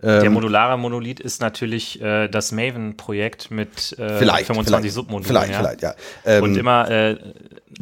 Der 0.00 0.22
Ähm, 0.24 0.32
modulare 0.32 0.78
Monolith 0.78 1.18
ist 1.18 1.40
natürlich 1.40 2.00
äh, 2.00 2.28
das 2.28 2.52
Maven-Projekt 2.52 3.50
mit 3.50 3.98
äh, 3.98 4.18
vielleicht 4.18 4.46
25 4.46 4.66
vielleicht, 4.80 4.94
Submodulen. 4.94 5.24
Vielleicht, 5.26 5.52
ja. 5.52 5.58
vielleicht, 5.58 5.82
ja. 5.82 5.94
Ähm, 6.24 6.42
Und 6.44 6.56
immer 6.56 6.88
äh, 6.90 7.16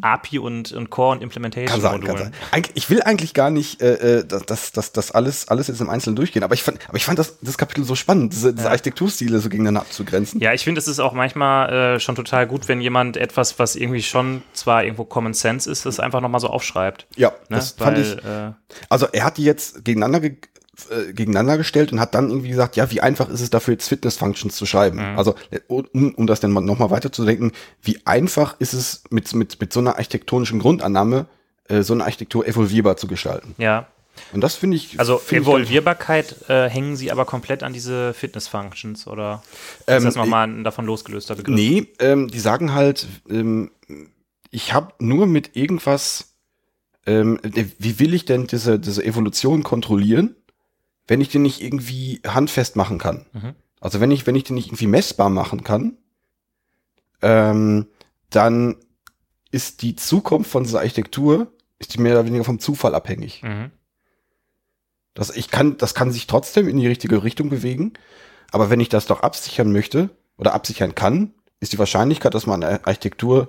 API 0.00 0.38
und, 0.38 0.72
und 0.72 0.90
Core 0.90 1.12
und 1.16 1.22
Implementation 1.22 1.68
Kann 1.68 1.81
sein, 1.81 2.05
kann 2.05 2.16
sein. 2.18 2.33
Eig 2.52 2.70
ich 2.74 2.88
will 2.90 3.02
eigentlich 3.02 3.35
gar 3.35 3.50
nicht, 3.50 3.83
äh, 3.83 4.18
äh, 4.20 4.24
dass 4.24 4.72
das, 4.72 4.92
das 4.92 5.11
alles, 5.12 5.48
alles 5.48 5.68
jetzt 5.68 5.81
im 5.81 5.90
Einzelnen 5.90 6.16
durchgehen, 6.16 6.42
aber 6.42 6.55
ich 6.55 6.62
fand, 6.62 6.79
aber 6.88 6.96
ich 6.96 7.05
fand 7.05 7.18
das, 7.18 7.38
das 7.40 7.59
Kapitel 7.59 7.85
so 7.85 7.94
spannend, 7.94 8.33
diese, 8.33 8.52
diese 8.55 8.64
Ja. 8.64 8.70
Architekturstile 8.70 9.38
so 9.38 9.48
gegeneinander 9.48 9.83
abzugrenzen. 9.83 10.40
Ja, 10.40 10.52
ich 10.55 10.64
finde, 10.64 10.79
es 10.81 10.88
ist 10.88 11.00
auch 11.00 11.12
manchmal 11.12 11.96
äh, 11.96 12.00
schon 12.00 12.14
total 12.14 12.46
gut, 12.46 12.66
wenn 12.68 12.81
jemand 12.81 13.16
etwas, 13.16 13.59
was 13.59 13.76
irgendwie 13.76 14.02
schon 14.02 14.42
zwar 14.55 14.85
irgendwo 14.85 15.05
Common 15.05 15.35
Sense 15.35 15.70
ist, 15.70 15.87
das 15.87 16.00
einfach 16.00 16.20
nochmal 16.20 16.40
so 16.40 16.48
aufschreibt. 16.48 17.07
Ja, 17.16 17.29
Ne? 17.48 17.57
das 17.57 17.72
fand 17.72 17.96
Weil, 17.98 18.02
ich. 18.02 18.24
Äh, 18.24 18.52
Also 18.88 19.07
er 19.12 19.24
hat 19.24 19.37
die 19.37 19.44
jetzt 19.44 19.85
gegeneinander, 19.85 20.20
ge 20.20 20.37
äh, 20.90 21.12
gegeneinander 21.12 21.56
gestellt 21.56 21.92
und 21.92 22.00
hat 22.00 22.14
dann 22.14 22.28
irgendwie 22.28 22.50
gesagt, 22.50 22.76
ja, 22.76 22.90
wie 22.90 23.00
einfach 23.00 23.28
ist 23.28 23.40
es 23.40 23.50
dafür 23.50 23.74
jetzt 23.74 23.88
Fitness-Functions 23.88 24.56
zu 24.56 24.66
schreiben? 24.66 24.98
Mhm. 24.98 25.18
Also 25.18 25.34
äh, 25.50 25.60
um, 25.68 26.14
um 26.14 26.26
das 26.26 26.40
dann 26.40 26.52
nochmal 26.52 26.90
weiterzudenken, 26.90 27.52
wie 27.82 28.00
einfach 28.04 28.56
ist 28.58 28.72
es 28.72 29.04
mit, 29.10 29.32
mit, 29.34 29.60
mit 29.60 29.72
so 29.72 29.80
einer 29.80 29.96
architektonischen 29.96 30.58
Grundannahme, 30.58 31.26
äh, 31.68 31.82
so 31.82 31.94
eine 31.94 32.04
Architektur 32.04 32.46
evolvierbar 32.46 32.96
zu 32.96 33.06
gestalten? 33.06 33.54
ja, 33.58 33.86
Und 34.32 34.40
das 34.40 34.54
finde 34.54 34.76
ich. 34.76 34.98
also 35.00 35.18
find 35.18 35.42
ich 35.42 35.48
Evolvierbarkeit 35.48 36.48
äh, 36.48 36.68
hängen 36.68 36.96
sie 36.96 37.10
aber 37.10 37.24
komplett 37.24 37.62
an 37.62 37.72
diese 37.72 38.14
Fitness-Functions 38.14 39.06
oder 39.06 39.42
Ähm, 39.86 39.98
ist 39.98 40.04
das 40.04 40.16
nochmal 40.16 40.48
ein 40.48 40.64
davon 40.64 40.86
losgelöster 40.86 41.34
Begriff? 41.34 41.54
Nee, 41.54 41.88
ähm, 41.98 42.28
die 42.28 42.40
sagen 42.40 42.74
halt, 42.74 43.06
ähm, 43.28 43.70
ich 44.50 44.72
habe 44.72 44.92
nur 44.98 45.26
mit 45.26 45.56
irgendwas, 45.56 46.34
ähm, 47.06 47.38
wie 47.42 47.98
will 47.98 48.14
ich 48.14 48.24
denn 48.24 48.46
diese, 48.46 48.78
diese 48.78 49.04
Evolution 49.04 49.62
kontrollieren, 49.62 50.34
wenn 51.06 51.20
ich 51.20 51.28
den 51.28 51.42
nicht 51.42 51.60
irgendwie 51.62 52.20
handfest 52.26 52.76
machen 52.76 52.98
kann? 52.98 53.26
Mhm. 53.32 53.54
Also 53.80 54.00
wenn 54.00 54.10
ich, 54.10 54.26
wenn 54.26 54.34
ich 54.34 54.44
den 54.44 54.54
nicht 54.54 54.68
irgendwie 54.68 54.86
messbar 54.86 55.30
machen 55.30 55.64
kann, 55.64 55.96
ähm, 57.22 57.86
dann 58.30 58.76
ist 59.50 59.82
die 59.82 59.96
Zukunft 59.96 60.50
von 60.50 60.64
dieser 60.64 60.80
Architektur, 60.80 61.52
ist 61.78 61.94
die 61.94 62.00
mehr 62.00 62.14
oder 62.14 62.26
weniger 62.26 62.44
vom 62.44 62.58
Zufall 62.58 62.94
abhängig. 62.94 63.42
Mhm. 63.42 63.70
Das, 65.14 65.34
ich 65.34 65.50
kann, 65.50 65.78
das 65.78 65.94
kann 65.94 66.12
sich 66.12 66.26
trotzdem 66.26 66.68
in 66.68 66.76
die 66.76 66.86
richtige 66.86 67.22
Richtung 67.22 67.48
bewegen, 67.48 67.94
aber 68.50 68.70
wenn 68.70 68.80
ich 68.80 68.88
das 68.88 69.06
doch 69.06 69.20
absichern 69.20 69.72
möchte 69.72 70.10
oder 70.36 70.52
absichern 70.52 70.94
kann, 70.94 71.32
ist 71.60 71.72
die 71.72 71.78
Wahrscheinlichkeit, 71.78 72.34
dass 72.34 72.46
meine 72.46 72.86
Architektur 72.86 73.48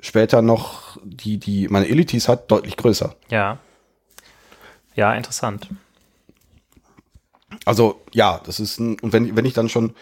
später 0.00 0.42
noch 0.42 0.98
die, 1.02 1.38
die 1.38 1.68
meine 1.68 1.88
Elities 1.88 2.28
hat, 2.28 2.50
deutlich 2.50 2.76
größer. 2.76 3.14
Ja. 3.30 3.58
Ja, 4.94 5.14
interessant. 5.14 5.68
Also 7.64 8.04
ja, 8.12 8.40
das 8.44 8.60
ist 8.60 8.78
ein, 8.78 8.98
und 9.00 9.12
wenn, 9.12 9.36
wenn 9.36 9.44
ich 9.44 9.54
dann 9.54 9.68
schon, 9.68 9.94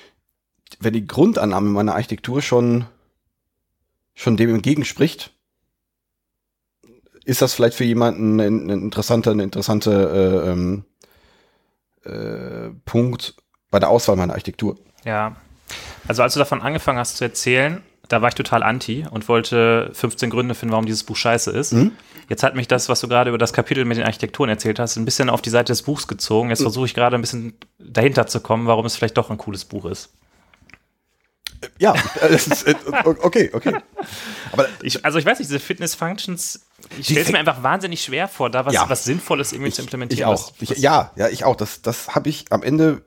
wenn 0.81 0.92
die 0.92 1.07
Grundannahme 1.07 1.71
meiner 1.71 1.95
Architektur 1.95 2.42
schon, 2.42 2.87
schon 4.14 4.37
dem 4.37 4.55
entgegenspricht, 4.55 5.33
ist 7.25 7.42
das 7.42 7.55
vielleicht 7.55 7.77
für 7.77 7.85
jemanden 7.85 8.40
ein, 8.40 8.71
ein 8.71 8.83
interessanter, 8.83 9.33
eine 9.33 9.42
interessante 9.42 10.45
äh, 10.45 10.51
ähm, 10.51 10.85
äh, 12.05 12.71
Punkt 12.85 13.35
bei 13.71 13.81
der 13.81 13.90
Auswahl 13.90 14.16
meiner 14.16 14.33
Architektur. 14.33 14.79
Ja. 15.05 15.37
Also 16.07 16.23
als 16.23 16.35
du 16.35 16.38
davon 16.38 16.62
angefangen 16.62 16.99
hast 16.99 17.16
zu 17.16 17.25
erzählen, 17.25 17.83
da 18.09 18.23
war 18.23 18.29
ich 18.29 18.35
total 18.35 18.62
anti 18.62 19.07
und 19.11 19.29
wollte 19.29 19.90
15 19.92 20.31
Gründe 20.31 20.55
finden, 20.55 20.73
warum 20.73 20.87
dieses 20.87 21.05
Buch 21.05 21.16
scheiße 21.16 21.51
ist. 21.51 21.73
Mhm. 21.73 21.92
Jetzt 22.29 22.42
hat 22.42 22.55
mich 22.55 22.66
das, 22.69 22.88
was 22.88 23.01
du 23.01 23.09
gerade 23.09 23.31
über 23.31 23.38
das 23.38 23.53
Kapitel 23.53 23.85
mit 23.85 23.97
den 23.99 24.05
Architekturen 24.05 24.49
erzählt 24.49 24.79
hast, 24.79 24.97
ein 24.97 25.05
bisschen 25.05 25.31
auf 25.31 25.42
die 25.42 25.51
Seite 25.51 25.73
des 25.73 25.83
Buchs 25.83 26.09
gezogen. 26.09 26.47
Mhm. 26.49 26.51
Jetzt 26.51 26.62
versuche 26.62 26.87
ich 26.87 26.95
gerade 26.95 27.16
ein 27.16 27.21
bisschen 27.21 27.55
dahinter 27.79 28.27
zu 28.27 28.40
kommen, 28.40 28.66
warum 28.66 28.87
es 28.87 28.97
vielleicht 28.97 29.16
doch 29.16 29.31
ein 29.31 29.38
cooles 29.38 29.64
Buch 29.64 29.85
ist. 29.87 30.11
Ja, 31.79 31.95
äh, 32.21 32.31
das 32.31 32.47
ist, 32.47 32.66
äh, 32.66 32.75
okay, 33.05 33.51
okay. 33.53 33.77
Aber 34.53 34.66
Ich, 34.83 35.05
also 35.05 35.19
ich 35.19 35.25
weiß 35.25 35.38
nicht, 35.38 35.49
diese 35.49 35.61
Fitness-Functions, 35.61 36.66
ich 36.90 37.07
Die 37.07 37.12
stelle 37.14 37.27
es 37.27 37.33
mir 37.33 37.38
einfach 37.38 37.62
wahnsinnig 37.62 38.03
schwer 38.03 38.29
vor, 38.29 38.51
da 38.51 38.66
was, 38.66 38.75
Ja. 38.75 38.88
was 38.88 39.05
Sinnvolles 39.05 39.53
irgendwie 39.53 39.73
zu 39.73 39.83
implementieren. 39.83 40.19
Ich 40.19 40.25
auch. 40.27 40.51
Was, 40.51 40.53
Ich, 40.61 40.71
was, 40.71 40.79
ja, 40.79 41.12
ja, 41.16 41.29
ich 41.29 41.45
auch. 41.45 41.57
Das, 41.57 41.83
das 41.83 42.14
habe 42.14 42.29
ich 42.29 42.47
am 42.51 42.62
Ende. 42.62 43.03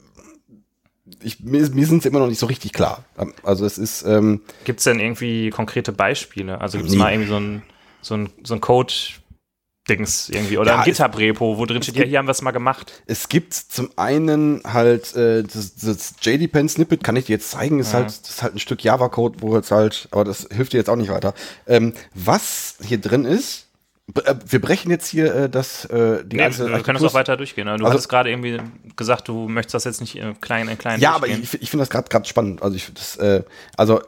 Ich, 1.22 1.40
mir 1.42 1.68
mir 1.70 1.86
sind 1.86 2.00
es 2.00 2.06
immer 2.06 2.20
noch 2.20 2.28
nicht 2.28 2.40
so 2.40 2.46
richtig 2.46 2.74
klar. 2.74 3.04
Also 3.44 3.66
es 3.66 3.78
ist. 3.78 4.04
Ähm, 4.04 4.42
Gibt 4.66 4.80
es 4.80 4.84
denn 4.86 5.00
irgendwie 5.00 5.50
konkrete 5.50 5.92
Beispiele? 5.92 6.62
Also 6.62 6.78
gibt 6.78 6.90
es 6.90 6.94
Nee. 6.96 7.00
mal 7.00 7.12
irgendwie 7.12 7.30
so 7.30 7.38
ein, 7.38 7.62
so 8.02 8.16
ein, 8.16 8.30
so 8.44 8.54
ein 8.54 8.62
Code-Dings 8.62 10.30
irgendwie 10.30 10.58
oder 10.58 10.74
Ja, 10.74 10.78
ein 10.80 10.86
GitHub-Repo, 10.86 11.58
wo 11.58 11.66
drin 11.66 11.82
steht, 11.82 11.96
ja, 11.96 12.02
gibt- 12.04 12.10
hier 12.10 12.20
haben 12.20 12.28
wir 12.28 12.32
es 12.32 12.42
mal 12.42 12.52
gemacht. 12.52 13.02
es 13.08 13.28
gibt 13.30 13.54
zum 13.54 13.90
einen 13.96 14.62
halt 14.66 15.16
äh, 15.16 15.44
das, 15.44 15.76
das 15.76 16.14
JDPen-Snippet, 16.22 17.04
kann 17.04 17.16
ich 17.16 17.26
dir 17.26 17.34
jetzt 17.34 17.52
zeigen, 17.52 17.80
ist 17.80 17.94
Ja. 17.94 18.00
halt 18.00 18.10
ist 18.10 18.42
halt 18.44 18.56
ein 18.56 18.60
Stück 18.60 18.84
Java-Code, 18.84 19.42
wo 19.42 19.56
jetzt 19.56 19.72
halt, 19.72 20.08
aber 20.12 20.24
das 20.26 20.48
hilft 20.52 20.74
dir 20.74 20.78
jetzt 20.78 20.90
auch 20.90 20.96
nicht 20.96 21.10
weiter. 21.12 21.34
Ähm, 21.68 21.94
was 22.14 22.76
hier 22.84 23.00
drin 23.00 23.26
ist, 23.26 23.66
wir 24.14 24.62
brechen 24.62 24.90
jetzt 24.92 25.08
hier 25.08 25.34
äh, 25.36 25.50
das 25.50 25.86
äh, 25.86 26.24
die 26.26 26.36
Nee, 26.38 26.44
ganze 26.44 26.60
wir 26.60 26.66
können 26.82 26.98
Architektur- 26.98 27.08
auch 27.10 27.14
weiter 27.14 27.38
durchgehen. 27.38 27.66
ne? 27.66 27.78
Du 27.78 27.84
Also- 27.86 27.94
hattest 27.94 28.10
gerade 28.10 28.30
irgendwie 28.30 28.60
gesagt, 28.96 29.28
du 29.28 29.48
möchtest 29.48 29.76
das 29.76 29.84
jetzt 29.86 30.02
nicht 30.02 30.16
äh, 30.16 30.34
klein 30.42 30.68
in 30.68 30.78
klein 30.78 31.00
Ja, 31.00 31.14
aber 31.14 31.28
ich, 31.28 31.62
ich 31.62 31.70
finde 31.70 31.82
das 31.84 31.90
gerade 31.90 32.10
gerade 32.10 32.26
spannend. 32.28 32.62
Also 32.64 32.76
ich 32.76 32.92
das, 32.94 33.18
äh, 33.18 33.44
also 33.78 34.00
äh, 34.02 34.06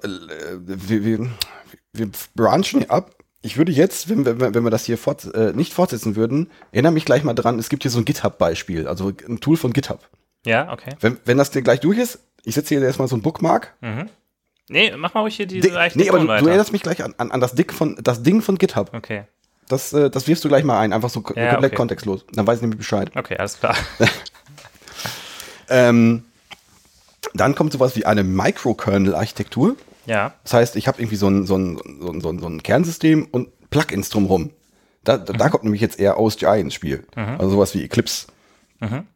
wir, 0.66 1.04
wir, 1.06 1.30
wir 1.94 2.10
branchen 2.36 2.80
hier 2.80 2.92
ab. 2.92 3.16
Ich 3.44 3.58
würde 3.58 3.72
jetzt, 3.72 4.08
wenn 4.10 4.26
wir, 4.26 4.40
wenn 4.54 4.64
wir 4.64 4.70
das 4.70 4.86
hier 4.86 4.98
fort, 5.00 5.26
äh, 5.34 5.52
nicht 5.54 5.74
fortsetzen 5.74 6.16
würden, 6.16 6.50
erinnere 6.72 6.92
mich 6.94 7.06
gleich 7.06 7.24
mal 7.24 7.34
dran, 7.34 7.58
es 7.58 7.70
gibt 7.70 7.82
hier 7.84 7.90
so 7.92 7.98
ein 7.98 8.06
GitHub-Beispiel, 8.06 8.88
also 8.88 9.12
ein 9.28 9.40
Tool 9.40 9.58
von 9.58 9.74
GitHub. 9.74 10.00
ja, 10.46 10.72
okay. 10.72 10.92
Wenn, 11.00 11.18
wenn 11.26 11.38
das 11.40 11.50
dir 11.52 11.62
gleich 11.64 11.80
durch 11.80 11.98
ist, 11.98 12.20
ich 12.44 12.54
setze 12.56 12.76
hier 12.76 12.84
erstmal 12.86 13.08
so 13.08 13.16
ein 13.16 13.22
Bookmark. 13.24 13.74
Mhm. 13.82 14.10
Nee, 14.70 14.94
mach 14.96 15.14
mal 15.16 15.22
ruhig 15.22 15.36
hier 15.36 15.48
diese 15.48 15.70
Di- 15.70 15.74
nee, 15.96 16.08
aber 16.10 16.20
du, 16.20 16.26
du 16.28 16.32
erinnerst 16.48 16.72
mich 16.72 16.82
gleich 16.84 17.04
an, 17.04 17.14
an, 17.18 17.32
an 17.32 17.42
das, 17.42 17.56
Ding 17.56 17.72
von, 17.72 17.98
das 18.02 18.22
Ding 18.24 18.42
von 18.44 18.58
GitHub. 18.60 18.92
okay, 18.94 19.24
Das, 19.72 19.94
äh, 19.94 20.10
das 20.10 20.28
wirfst 20.28 20.44
du 20.44 20.50
gleich 20.50 20.64
mal 20.64 20.80
ein, 20.80 20.94
einfach 20.94 21.10
so 21.10 21.20
Ja, 21.36 21.52
komplett 21.52 21.72
okay. 21.72 21.76
kontextlos. 21.76 22.26
Dann 22.34 22.46
weiß 22.48 22.58
ich 22.58 22.62
nämlich 22.62 22.78
Bescheid. 22.80 23.12
okay, 23.16 23.38
alles 23.38 23.60
klar. 23.60 23.76
Ähm, 25.70 26.26
dann 27.34 27.56
kommt 27.56 27.72
sowas 27.72 27.96
wie 27.96 28.06
eine 28.06 28.24
Microkernel-Architektur. 28.24 29.78
ja, 30.06 30.34
Das 30.44 30.54
heißt, 30.54 30.76
ich 30.76 30.88
habe 30.88 31.00
irgendwie 31.00 31.16
so 31.16 31.28
ein, 31.30 31.46
so, 31.46 31.56
ein, 31.58 31.78
so, 32.02 32.12
ein, 32.12 32.20
so, 32.22 32.30
ein, 32.30 32.40
so 32.40 32.48
ein 32.48 32.62
Kernsystem 32.62 33.26
und 33.32 33.48
Plugins 33.70 34.10
drumherum. 34.10 34.50
Da, 35.04 35.18
da, 35.18 35.32
da 35.34 35.50
kommt 35.50 35.64
nämlich 35.64 35.82
jetzt 35.82 35.98
eher 36.00 36.20
OSGI 36.20 36.60
ins 36.60 36.74
Spiel. 36.74 37.06
Also 37.16 37.52
sowas 37.52 37.74
wie 37.74 37.84
Eclipse. 37.84 38.28
Mhm. 38.82 39.08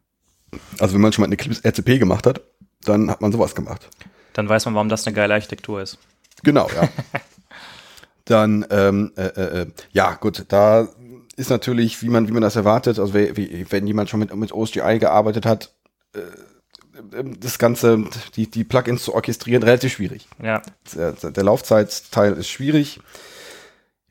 Also 0.79 0.93
wenn 0.93 1.01
man 1.01 1.11
schon 1.11 1.23
mal 1.23 1.25
eine 1.27 1.33
Eclipse 1.35 1.61
RCP 1.67 1.99
gemacht 1.99 2.25
hat, 2.25 2.41
dann 2.85 3.11
hat 3.11 3.19
man 3.21 3.31
sowas 3.33 3.53
gemacht. 3.53 3.89
dann 4.33 4.47
weiß 4.47 4.63
man, 4.65 4.75
warum 4.75 4.87
das 4.89 5.05
eine 5.05 5.13
geile 5.13 5.33
Architektur 5.33 5.81
ist. 5.81 5.97
Genau, 6.43 6.69
ja. 6.73 6.87
dann, 8.25 8.65
ähm, 8.69 9.11
äh, 9.15 9.27
äh, 9.27 9.61
äh, 9.61 9.67
ja, 9.91 10.13
gut, 10.15 10.45
da 10.49 10.87
ist 11.35 11.49
natürlich, 11.49 12.01
wie 12.01 12.09
man, 12.09 12.27
wie 12.27 12.31
man 12.31 12.41
das 12.41 12.55
erwartet, 12.55 12.99
also 12.99 13.13
wie, 13.13 13.65
wenn 13.69 13.87
jemand 13.87 14.09
schon 14.09 14.19
mit, 14.19 14.35
mit 14.35 14.51
OSGI 14.51 14.99
gearbeitet 14.99 15.45
hat, 15.45 15.73
äh, 16.13 16.19
äh, 17.17 17.23
das 17.39 17.59
Ganze, 17.59 18.05
die, 18.35 18.49
die 18.49 18.63
Plugins 18.63 19.03
zu 19.03 19.13
orchestrieren, 19.13 19.63
relativ 19.63 19.93
schwierig. 19.93 20.27
Ja, 20.41 20.61
der, 20.95 21.13
der 21.13 21.43
Laufzeitteil 21.43 22.33
ist 22.33 22.49
schwierig. 22.49 22.99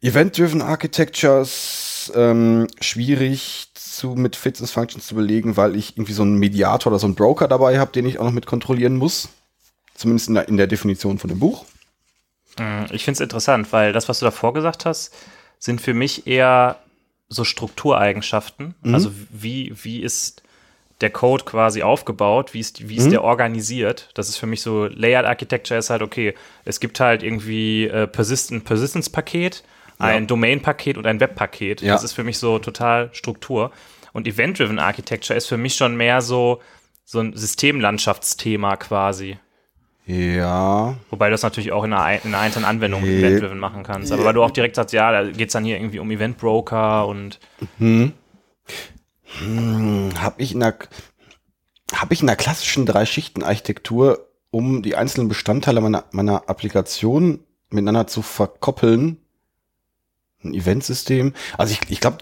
Event-driven 0.01 0.61
Architectures 0.61 2.13
ähm, 2.15 2.67
schwierig 2.81 3.71
zu 3.75 4.11
mit 4.11 4.37
Fitness 4.37 4.71
Functions 4.71 5.07
zu 5.07 5.15
belegen, 5.15 5.57
weil 5.57 5.77
ich 5.77 5.97
irgendwie 5.97 6.13
so 6.13 6.23
einen 6.23 6.39
Mediator 6.39 6.93
oder 6.93 6.99
so 6.99 7.07
einen 7.07 7.15
Broker 7.15 7.49
dabei 7.49 7.79
habe, 7.79 7.93
den 7.93 8.05
ich 8.05 8.19
auch 8.19 8.25
noch 8.25 8.33
mit 8.33 8.47
kontrollieren 8.47 8.97
muss. 8.97 9.29
Zumindest 9.95 10.29
in 10.29 10.35
der, 10.35 10.49
in 10.49 10.57
der 10.57 10.67
Definition 10.67 11.19
von 11.19 11.29
dem 11.29 11.39
Buch. 11.39 11.65
Mm, 12.59 12.85
Ich 12.93 13.05
finde 13.05 13.17
es 13.17 13.21
interessant, 13.21 13.73
weil 13.73 13.93
das, 13.93 14.09
was 14.09 14.19
du 14.21 14.25
davor 14.25 14.53
gesagt 14.55 14.85
hast, 14.87 15.15
sind 15.59 15.81
für 15.81 15.95
mich 15.95 16.27
eher 16.27 16.77
so 17.29 17.45
Struktureigenschaften. 17.45 18.75
Mhm. 18.83 18.95
Also 18.95 19.11
wie, 19.31 19.73
wie 19.83 20.01
ist 20.03 20.43
der 21.01 21.11
Code 21.11 21.45
quasi 21.45 21.83
aufgebaut, 21.83 22.55
wie 22.55 22.61
ist, 22.61 22.89
wie 22.89 22.97
ist 22.97 23.07
Mhm. 23.07 23.11
der 23.11 23.25
organisiert. 23.25 24.11
Das 24.15 24.29
ist 24.29 24.37
für 24.37 24.47
mich 24.47 24.63
so, 24.63 24.85
Layered 24.87 25.27
Architecture 25.27 25.79
ist 25.79 25.91
halt, 25.91 26.03
okay, 26.03 26.35
es 26.65 26.79
gibt 26.81 27.01
halt 27.01 27.23
irgendwie 27.23 27.87
äh, 27.87 28.07
Persistent, 28.07 28.65
Persistence-Paket, 28.65 29.65
ein 29.99 30.27
Domain-Paket 30.27 30.97
und 30.99 31.07
ein 31.07 31.21
Web-Paket. 31.21 31.81
Ja. 31.81 31.95
Das 31.95 32.05
ist 32.05 32.13
für 32.13 32.25
mich 32.25 32.39
so 32.39 32.59
total 32.59 33.11
Struktur. 33.13 33.71
Und 34.13 34.27
Event-Driven 34.27 34.79
Architecture 34.79 35.37
ist 35.37 35.47
für 35.47 35.57
mich 35.57 35.75
schon 35.77 35.97
mehr 35.97 36.21
so, 36.21 36.61
so 37.05 37.21
ein 37.21 37.35
Systemlandschaftsthema 37.37 38.77
quasi. 38.77 39.39
Ja. 40.07 40.97
Wobei 41.11 41.27
du 41.29 41.33
das 41.33 41.43
natürlich 41.43 41.73
auch 41.73 41.83
in 41.85 41.93
einer, 41.93 42.03
ein- 42.05 42.21
in 42.25 42.35
einer 42.35 42.41
einzelnen 42.43 42.67
Anwendung 42.67 43.03
Nee. 43.03 43.21
event-driven 43.21 43.59
machen 43.59 43.83
kannst. 43.85 44.13
Aber 44.13 44.25
weil 44.25 44.35
du 44.35 44.43
auch 44.43 44.51
direkt 44.51 44.77
sagst, 44.77 44.93
ja, 44.93 45.11
da 45.13 45.31
geht 45.31 45.49
es 45.49 45.53
dann 45.55 45.65
hier 45.65 45.77
irgendwie 45.79 45.99
um 45.99 46.11
Event-Broker 46.11 47.07
und 47.07 47.41
Hm, 47.79 48.13
habe 50.19 50.43
ich 50.43 50.53
in 50.53 50.61
der 50.61 50.77
habe 51.95 52.15
ich 52.15 52.21
in 52.21 52.27
der 52.27 52.37
klassischen 52.37 52.87
Drei-Schichten-Architektur 52.87 54.27
um 54.51 54.83
die 54.83 54.97
einzelnen 54.97 55.29
Bestandteile 55.29 55.81
meiner, 55.81 56.05
meiner 56.13 56.49
Applikation 56.49 57.41
miteinander 57.71 58.07
zu 58.07 58.23
verkoppeln. 58.23 59.19
Ein 60.43 60.55
Eventsystem. 60.55 61.35
Also 61.59 61.73
ich, 61.75 61.91
ich 61.91 62.01
glaube, 62.01 62.19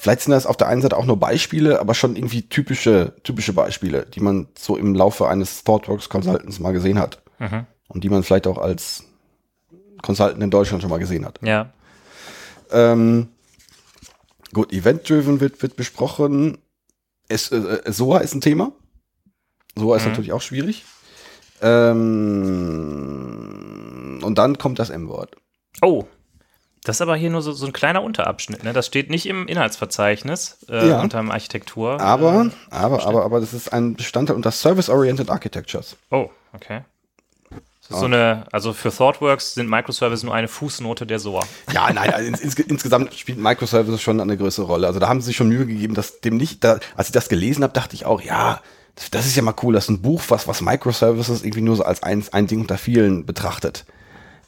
vielleicht 0.00 0.22
sind 0.22 0.32
das 0.32 0.46
auf 0.46 0.56
der 0.56 0.68
einen 0.68 0.80
Seite 0.82 0.96
auch 0.96 1.04
nur 1.04 1.18
Beispiele, 1.18 1.78
aber 1.80 1.94
schon 1.94 2.16
irgendwie 2.16 2.42
typische, 2.48 3.14
typische 3.22 3.52
Beispiele, 3.52 4.06
die 4.06 4.20
man 4.20 4.48
so 4.58 4.76
im 4.76 4.94
Laufe 4.94 5.28
eines 5.28 5.62
ThoughtWorks 5.64 6.08
Consultants 6.08 6.58
mal 6.58 6.72
gesehen 6.72 6.98
hat. 6.98 7.22
Mhm. 7.38 7.66
Und 7.88 8.02
die 8.04 8.08
man 8.08 8.22
vielleicht 8.22 8.46
auch 8.46 8.58
als 8.58 9.04
Consultant 10.02 10.42
in 10.42 10.50
Deutschland 10.50 10.82
schon 10.82 10.90
mal 10.90 10.98
gesehen 10.98 11.24
hat. 11.26 11.38
Ja. 11.42 11.70
Ähm, 12.70 13.28
gut, 14.54 14.72
Event-Driven 14.72 15.40
wird, 15.40 15.60
wird 15.62 15.76
besprochen. 15.76 16.58
Es, 17.28 17.50
äh, 17.52 17.56
äh, 17.56 17.92
SOA 17.92 18.18
ist 18.18 18.34
ein 18.34 18.40
Thema. 18.40 18.72
SOA 19.76 19.96
ist 19.96 20.04
Mhm. 20.04 20.08
natürlich 20.10 20.32
auch 20.32 20.40
schwierig. 20.42 20.84
Ähm, 23.20 24.20
und 24.22 24.38
dann 24.38 24.56
kommt 24.58 24.78
das 24.78 24.90
M-Wort. 24.90 25.36
Oh. 25.82 26.04
Das 26.84 26.96
ist 26.96 27.02
aber 27.02 27.14
hier 27.16 27.28
nur 27.30 27.42
so, 27.42 27.52
so 27.52 27.66
ein 27.66 27.72
kleiner 27.74 28.02
Unterabschnitt, 28.02 28.64
ne? 28.64 28.72
Das 28.72 28.86
steht 28.86 29.10
nicht 29.10 29.26
im 29.26 29.46
Inhaltsverzeichnis 29.48 30.58
äh, 30.68 30.88
Ja. 30.88 31.00
unter 31.02 31.18
dem 31.18 31.30
Architektur. 31.30 32.00
Aber, 32.00 32.46
Äh, 32.46 32.74
aber, 32.74 33.04
aber, 33.06 33.24
aber 33.24 33.40
das 33.40 33.52
ist 33.52 33.72
ein 33.72 33.94
Bestandteil 33.96 34.36
unter 34.36 34.50
Service-Oriented 34.50 35.28
Architectures. 35.30 35.96
oh, 36.10 36.30
okay. 36.54 36.80
Das 37.50 37.96
ist 37.96 38.00
so 38.02 38.06
eine, 38.06 38.46
also 38.52 38.72
für 38.72 38.90
ThoughtWorks 38.94 39.54
sind 39.54 39.68
Microservices 39.68 40.22
nur 40.22 40.32
eine 40.32 40.46
Fußnote 40.46 41.06
der 41.06 41.18
SOA. 41.18 41.40
Ja, 41.72 41.92
nein, 41.92 42.14
also 42.14 42.24
ins, 42.28 42.38
ins, 42.40 42.54
insgesamt 42.60 43.12
spielt 43.14 43.38
Microservices 43.38 44.00
schon 44.00 44.20
eine 44.20 44.36
größere 44.36 44.64
Rolle. 44.64 44.86
Also 44.86 45.00
da 45.00 45.08
haben 45.08 45.20
sie 45.20 45.26
sich 45.26 45.36
schon 45.36 45.48
Mühe 45.48 45.66
gegeben, 45.66 45.94
dass 45.94 46.20
dem 46.20 46.36
nicht, 46.36 46.62
da, 46.62 46.78
als 46.94 47.08
ich 47.08 47.12
das 47.12 47.28
gelesen 47.28 47.64
habe, 47.64 47.72
dachte 47.72 47.96
ich 47.96 48.06
auch, 48.06 48.20
ja, 48.22 48.60
das, 48.94 49.10
das 49.10 49.26
ist 49.26 49.34
ja 49.34 49.42
mal 49.42 49.54
cool, 49.64 49.74
dass 49.74 49.88
ein 49.88 50.00
Buch, 50.02 50.22
was, 50.28 50.46
was 50.46 50.60
Microservices 50.60 51.42
irgendwie 51.42 51.62
nur 51.62 51.74
so 51.74 51.82
als 51.82 52.04
ein, 52.04 52.24
ein 52.30 52.46
Ding 52.46 52.60
unter 52.60 52.78
vielen 52.78 53.26
betrachtet. 53.26 53.84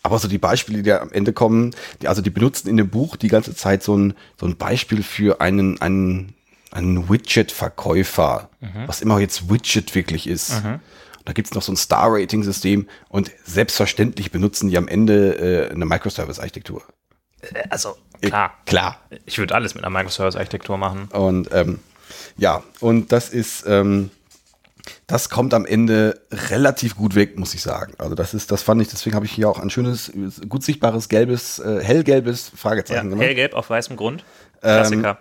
Aber 0.03 0.19
so 0.19 0.27
die 0.29 0.39
Beispiele, 0.39 0.83
die 0.83 0.89
da 0.91 1.01
am 1.01 1.13
Ende 1.13 1.33
kommen, 1.33 1.75
die, 2.01 2.09
also 2.09 2.23
die 2.23 2.31
benutzen 2.31 2.69
in 2.69 2.77
dem 2.77 2.89
Buch 2.89 3.17
die 3.17 3.29
ganze 3.29 3.55
Zeit 3.55 3.83
so 3.83 3.97
ein, 3.97 4.15
so 4.39 4.47
ein 4.47 4.57
Beispiel 4.57 5.03
für 5.03 5.41
einen, 5.41 5.81
einen, 5.81 6.35
einen 6.73 7.09
Widget-Verkäufer, 7.09 8.49
was 8.87 9.01
immer 9.01 9.19
jetzt 9.21 9.49
Widget 9.49 9.95
wirklich 9.95 10.27
ist. 10.27 10.63
Da 11.25 11.33
gibt's 11.33 11.55
noch 11.55 11.63
so 11.63 11.71
ein 11.73 11.77
Star-Rating-System 11.77 12.89
und 13.09 13.31
selbstverständlich 13.45 14.33
benutzen 14.33 14.71
die 14.71 14.77
am 14.77 14.89
Ende 14.89 15.69
äh, 15.69 15.71
eine 15.73 15.85
Microservice-Architektur. 15.85 16.83
Äh, 17.43 17.63
Also, 17.71 17.97
klar. 18.21 18.55
Klar. 18.67 19.01
Ich 19.25 19.39
würde 19.39 19.55
alles 19.55 19.77
mit 19.77 19.85
einer 19.85 19.97
Microservice-Architektur 19.97 20.79
machen. 20.79 21.07
Und 21.13 21.49
ähm, 21.53 21.79
ja, 22.37 22.65
und 22.81 23.13
das 23.13 23.29
ist, 23.29 23.65
ähm, 23.69 24.11
das 25.07 25.29
kommt 25.31 25.55
am 25.55 25.65
Ende 25.65 26.21
relativ 26.51 26.97
gut 26.97 27.15
weg, 27.15 27.39
muss 27.39 27.55
ich 27.55 27.63
sagen. 27.63 27.95
Also 27.99 28.15
das 28.15 28.35
ist, 28.35 28.51
das 28.51 28.63
fand 28.63 28.83
ich, 28.83 28.89
deswegen 28.89 29.15
habe 29.15 29.27
ich 29.27 29.33
hier 29.33 29.49
auch 29.49 29.59
ein 29.61 29.71
schönes, 29.71 30.13
gut 30.49 30.63
sichtbares 30.65 31.09
gelbes, 31.09 31.59
äh, 31.59 31.81
hellgelbes 31.83 32.51
Ja, 32.53 32.59
Fragezeichen 32.59 33.11
gemacht. 33.11 33.25
hellgelb 33.27 33.55
auf 33.55 33.71
weißem 33.71 33.97
Grund. 33.97 34.25
Klassiker. 34.61 35.19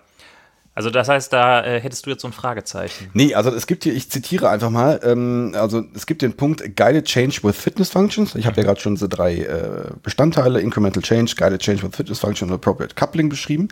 also 0.76 0.90
das 0.90 1.10
heißt, 1.10 1.34
da 1.34 1.64
äh, 1.66 1.80
hättest 1.80 2.06
du 2.06 2.12
jetzt 2.12 2.22
so 2.22 2.28
ein 2.28 2.34
Fragezeichen. 2.34 3.10
Nee, 3.14 3.34
also 3.34 3.50
es 3.50 3.66
gibt 3.68 3.84
hier, 3.84 3.94
ich 3.94 4.10
zitiere 4.12 4.50
einfach 4.50 4.70
mal, 4.70 5.00
ähm, 5.04 5.54
also 5.56 5.84
es 5.96 6.06
gibt 6.06 6.22
den 6.22 6.34
Punkt 6.38 6.76
Guided 6.76 7.06
Change 7.06 7.40
with 7.44 7.56
Fitness 7.56 7.90
Functions. 7.90 8.36
Ich 8.36 8.46
habe 8.46 8.58
ja 8.58 8.64
gerade 8.64 8.80
schon 8.80 8.98
so 8.98 9.08
drei 9.08 9.38
äh, 9.38 9.92
Bestandteile, 10.04 10.62
Incremental 10.62 11.02
Change, 11.04 11.34
Guided 11.36 11.62
Change 11.62 11.84
with 11.84 11.96
Fitness 11.96 12.20
Function 12.20 12.50
und 12.50 12.56
Appropriate 12.56 12.96
Coupling 12.96 13.30
beschrieben. 13.30 13.70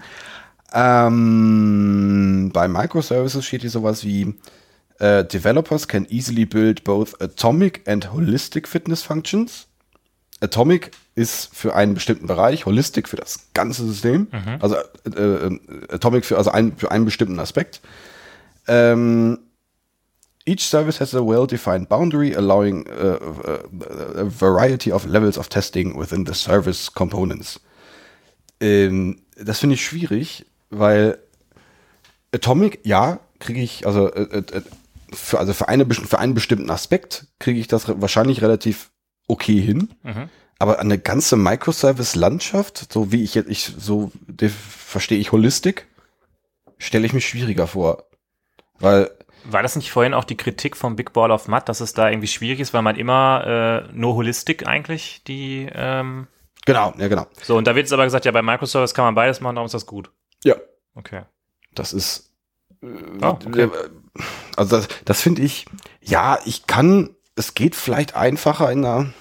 Ähm, 0.73 2.51
bei 2.53 2.67
Microservices 2.67 3.45
steht 3.45 3.61
hier 3.61 3.69
sowas 3.69 4.03
wie 4.03 4.35
äh, 4.99 5.23
Developers 5.25 5.87
can 5.87 6.05
easily 6.09 6.45
build 6.45 6.83
both 6.83 7.19
atomic 7.21 7.87
and 7.87 8.11
holistic 8.13 8.67
fitness 8.67 9.01
functions. 9.01 9.67
Atomic 10.41 10.91
ist 11.15 11.53
für 11.53 11.75
einen 11.75 11.93
bestimmten 11.93 12.27
Bereich, 12.27 12.65
Holistic 12.65 13.09
für 13.09 13.17
das 13.17 13.49
ganze 13.53 13.85
System. 13.85 14.27
Also 14.61 14.75
äh, 15.13 15.19
äh, 15.19 15.59
Atomic 15.89 16.25
für, 16.25 16.37
also 16.37 16.51
ein, 16.51 16.77
für 16.77 16.91
einen 16.91 17.05
bestimmten 17.05 17.39
Aspekt. 17.39 17.81
Ähm, 18.67 19.39
each 20.45 20.61
service 20.61 20.99
has 20.99 21.13
a 21.13 21.19
well-defined 21.19 21.89
boundary, 21.89 22.33
allowing 22.33 22.87
uh, 22.87 23.17
uh, 23.47 24.21
a 24.21 24.25
variety 24.25 24.91
of 24.91 25.05
levels 25.05 25.37
of 25.37 25.49
testing 25.49 25.97
within 25.99 26.25
the 26.25 26.33
service 26.33 26.91
components. 26.93 27.59
Ähm, 28.61 29.21
das 29.37 29.59
finde 29.59 29.75
ich 29.75 29.85
schwierig, 29.85 30.45
weil 30.69 31.17
Atomic, 32.31 32.79
ja, 32.83 33.19
kriege 33.39 33.61
ich, 33.61 33.85
also, 33.87 34.11
äh, 34.13 34.21
äh, 34.21 34.61
für, 35.13 35.39
also 35.39 35.53
für, 35.53 35.67
eine, 35.67 35.85
für 35.85 36.19
einen 36.19 36.33
bestimmten 36.33 36.69
Aspekt 36.69 37.27
kriege 37.39 37.59
ich 37.59 37.67
das 37.67 37.87
wahrscheinlich 38.01 38.41
relativ 38.41 38.91
okay 39.27 39.59
hin. 39.61 39.89
Mhm. 40.03 40.29
Aber 40.59 40.79
eine 40.79 40.99
ganze 40.99 41.37
Microservice-Landschaft, 41.37 42.91
so 42.91 43.11
wie 43.11 43.23
ich 43.23 43.35
jetzt, 43.35 43.49
ich, 43.49 43.73
so 43.77 44.11
verstehe 44.37 45.17
ich 45.17 45.31
Holistik, 45.31 45.87
stelle 46.77 47.05
ich 47.05 47.13
mir 47.13 47.21
schwieriger 47.21 47.67
vor. 47.67 48.03
Weil, 48.79 49.09
War 49.45 49.63
das 49.63 49.77
nicht 49.77 49.91
vorhin 49.91 50.13
auch 50.13 50.25
die 50.25 50.35
Kritik 50.35 50.75
vom 50.75 50.95
Big 50.95 51.13
Ball 51.13 51.31
of 51.31 51.47
Mud, 51.47 51.69
dass 51.69 51.79
es 51.79 51.93
da 51.93 52.09
irgendwie 52.09 52.27
schwierig 52.27 52.59
ist, 52.59 52.73
weil 52.73 52.81
man 52.81 52.97
immer 52.97 53.87
äh, 53.89 53.93
nur 53.93 54.15
Holistik 54.15 54.67
eigentlich 54.67 55.23
die 55.25 55.69
ähm, 55.73 56.27
genau, 56.65 56.93
ja, 56.97 57.07
genau. 57.07 57.27
so 57.41 57.57
und 57.57 57.65
da 57.65 57.75
wird 57.75 57.85
jetzt 57.85 57.93
aber 57.93 58.03
gesagt, 58.03 58.25
ja 58.25 58.31
bei 58.31 58.41
Microservice 58.41 58.93
kann 58.93 59.05
man 59.05 59.15
beides 59.15 59.39
machen, 59.39 59.55
darum 59.55 59.67
ist 59.67 59.73
das 59.73 59.85
gut. 59.85 60.11
Ja. 60.43 60.55
Okay. 60.95 61.23
Das 61.73 61.93
ist. 61.93 62.28
Ah, 63.21 63.31
okay. 63.31 63.69
Also 64.55 64.77
das, 64.77 64.87
das 65.05 65.21
finde 65.21 65.41
ich, 65.41 65.65
ja, 66.01 66.39
ich 66.45 66.67
kann, 66.67 67.15
es 67.35 67.53
geht 67.53 67.75
vielleicht 67.75 68.15
einfacher 68.15 68.71
in 68.71 68.85
einer, 68.85 69.13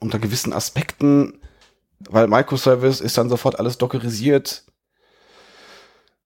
unter 0.00 0.18
gewissen 0.18 0.52
Aspekten, 0.52 1.40
weil 1.98 2.28
Microservice 2.28 3.00
ist 3.00 3.16
dann 3.16 3.28
sofort 3.30 3.58
alles 3.58 3.78
dockerisiert. 3.78 4.64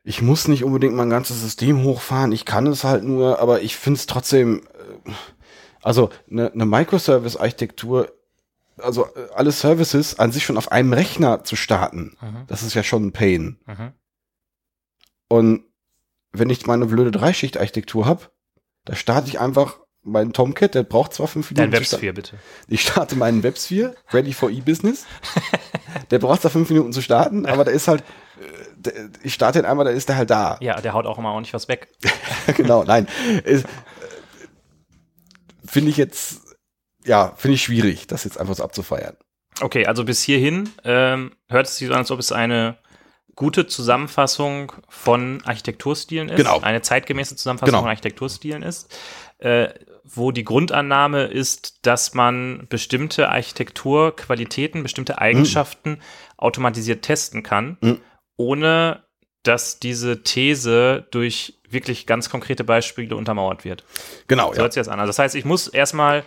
Ich 0.02 0.22
muss 0.22 0.48
nicht 0.48 0.64
unbedingt 0.64 0.94
mein 0.94 1.10
ganzes 1.10 1.40
System 1.40 1.84
hochfahren, 1.84 2.32
ich 2.32 2.44
kann 2.44 2.66
es 2.66 2.84
halt 2.84 3.04
nur, 3.04 3.38
aber 3.38 3.62
ich 3.62 3.76
finde 3.76 3.98
es 3.98 4.06
trotzdem, 4.06 4.62
äh, 5.06 5.10
also 5.82 6.10
eine, 6.30 6.52
eine 6.52 6.66
Microservice-Architektur, 6.66 8.10
also 8.78 9.06
äh, 9.14 9.28
alle 9.34 9.52
Services 9.52 10.18
an 10.18 10.32
sich 10.32 10.44
schon 10.44 10.56
auf 10.56 10.72
einem 10.72 10.92
Rechner 10.92 11.44
zu 11.44 11.54
starten, 11.54 12.16
Mhm. 12.20 12.44
das 12.48 12.62
ist 12.62 12.74
ja 12.74 12.82
schon 12.82 13.06
ein 13.06 13.12
Pain. 13.12 13.58
Mhm. 13.66 13.92
Und 15.28 15.64
wenn 16.32 16.50
ich 16.50 16.66
meine 16.66 16.86
blöde 16.86 17.10
Dreischicht-Architektur 17.10 18.06
habe, 18.06 18.30
da 18.84 18.94
starte 18.94 19.28
ich 19.28 19.40
einfach 19.40 19.78
meinen 20.02 20.32
Tomcat, 20.32 20.74
der 20.74 20.82
braucht 20.82 21.14
zwar 21.14 21.28
fünf 21.28 21.50
Minuten. 21.50 21.70
Dein. 21.70 21.80
WebSphere 21.80 22.12
bitte. 22.12 22.38
Ich 22.68 22.82
starte 22.82 23.16
meinen 23.16 23.42
WebSphere, 23.42 23.94
ready 24.12 24.32
for 24.32 24.50
E-Business. 24.50 25.06
der 26.10 26.18
braucht 26.18 26.40
zwar 26.40 26.50
fünf 26.50 26.70
Minuten 26.70 26.92
zu 26.92 27.02
starten, 27.02 27.46
aber 27.46 27.64
der 27.64 27.74
ist 27.74 27.88
halt, 27.88 28.02
äh, 28.86 29.08
ich 29.22 29.34
starte 29.34 29.58
ihn 29.58 29.64
einmal, 29.64 29.84
dann 29.84 29.96
ist 29.96 30.08
der 30.08 30.16
halt 30.16 30.30
da. 30.30 30.56
Ja, 30.60 30.80
der 30.80 30.94
haut 30.94 31.06
auch 31.06 31.18
immer 31.18 31.32
ordentlich 31.32 31.52
was 31.52 31.68
weg. 31.68 31.88
genau, 32.56 32.84
nein. 32.84 33.06
Äh, 33.44 33.62
Finde 35.64 35.90
ich 35.90 35.96
jetzt, 35.96 36.40
ja, 37.04 37.32
finde 37.36 37.54
ich 37.54 37.62
schwierig, 37.62 38.08
das 38.08 38.24
jetzt 38.24 38.40
einfach 38.40 38.56
so 38.56 38.64
abzufeiern. 38.64 39.16
Okay, 39.60 39.86
also 39.86 40.04
bis 40.04 40.22
hierhin 40.22 40.70
ähm, 40.82 41.32
hört 41.48 41.66
es 41.66 41.76
sich 41.76 41.86
so 41.86 41.92
an, 41.92 42.00
als 42.00 42.10
ob 42.10 42.18
es 42.18 42.32
eine 42.32 42.78
gute 43.40 43.66
Zusammenfassung 43.66 44.70
von 44.90 45.40
Architekturstilen 45.46 46.28
ist. 46.28 46.36
Genau. 46.36 46.60
Eine 46.60 46.82
zeitgemäße 46.82 47.36
Zusammenfassung 47.36 47.70
Genau. 47.72 47.80
von 47.80 47.88
Architekturstilen 47.88 48.62
ist. 48.62 48.94
Äh, 49.38 49.70
wo 50.04 50.30
die 50.30 50.44
Grundannahme 50.44 51.24
ist, 51.24 51.86
dass 51.86 52.12
man 52.12 52.66
bestimmte 52.68 53.30
Architekturqualitäten, 53.30 54.82
bestimmte 54.82 55.18
Eigenschaften 55.18 56.00
automatisiert 56.36 57.02
testen 57.02 57.42
kann, 57.42 57.78
Mhm. 57.80 58.00
ohne 58.36 59.04
dass 59.42 59.78
diese 59.80 60.22
These 60.22 61.06
durch 61.10 61.58
wirklich 61.70 62.06
ganz 62.06 62.28
konkrete 62.28 62.62
Beispiele 62.64 63.16
untermauert 63.16 63.64
wird. 63.64 63.84
Genau, 64.26 64.48
So 64.48 64.56
ja. 64.56 64.60
hört 64.62 64.72
sich 64.74 64.80
das 64.80 64.88
an. 64.88 65.00
Also 65.00 65.08
das 65.10 65.18
heißt, 65.18 65.34
ich 65.34 65.46
muss 65.46 65.66
erstmal 65.68 66.24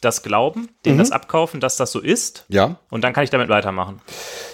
das 0.00 0.22
glauben, 0.22 0.70
denen 0.86 0.94
Mhm. 0.96 1.00
das 1.00 1.10
abkaufen, 1.12 1.60
dass 1.60 1.76
das 1.76 1.92
so 1.92 2.00
ist, 2.00 2.46
Ja, 2.48 2.76
und 2.90 3.02
dann 3.04 3.12
kann 3.12 3.24
ich 3.24 3.30
damit 3.30 3.50
weitermachen. 3.50 4.00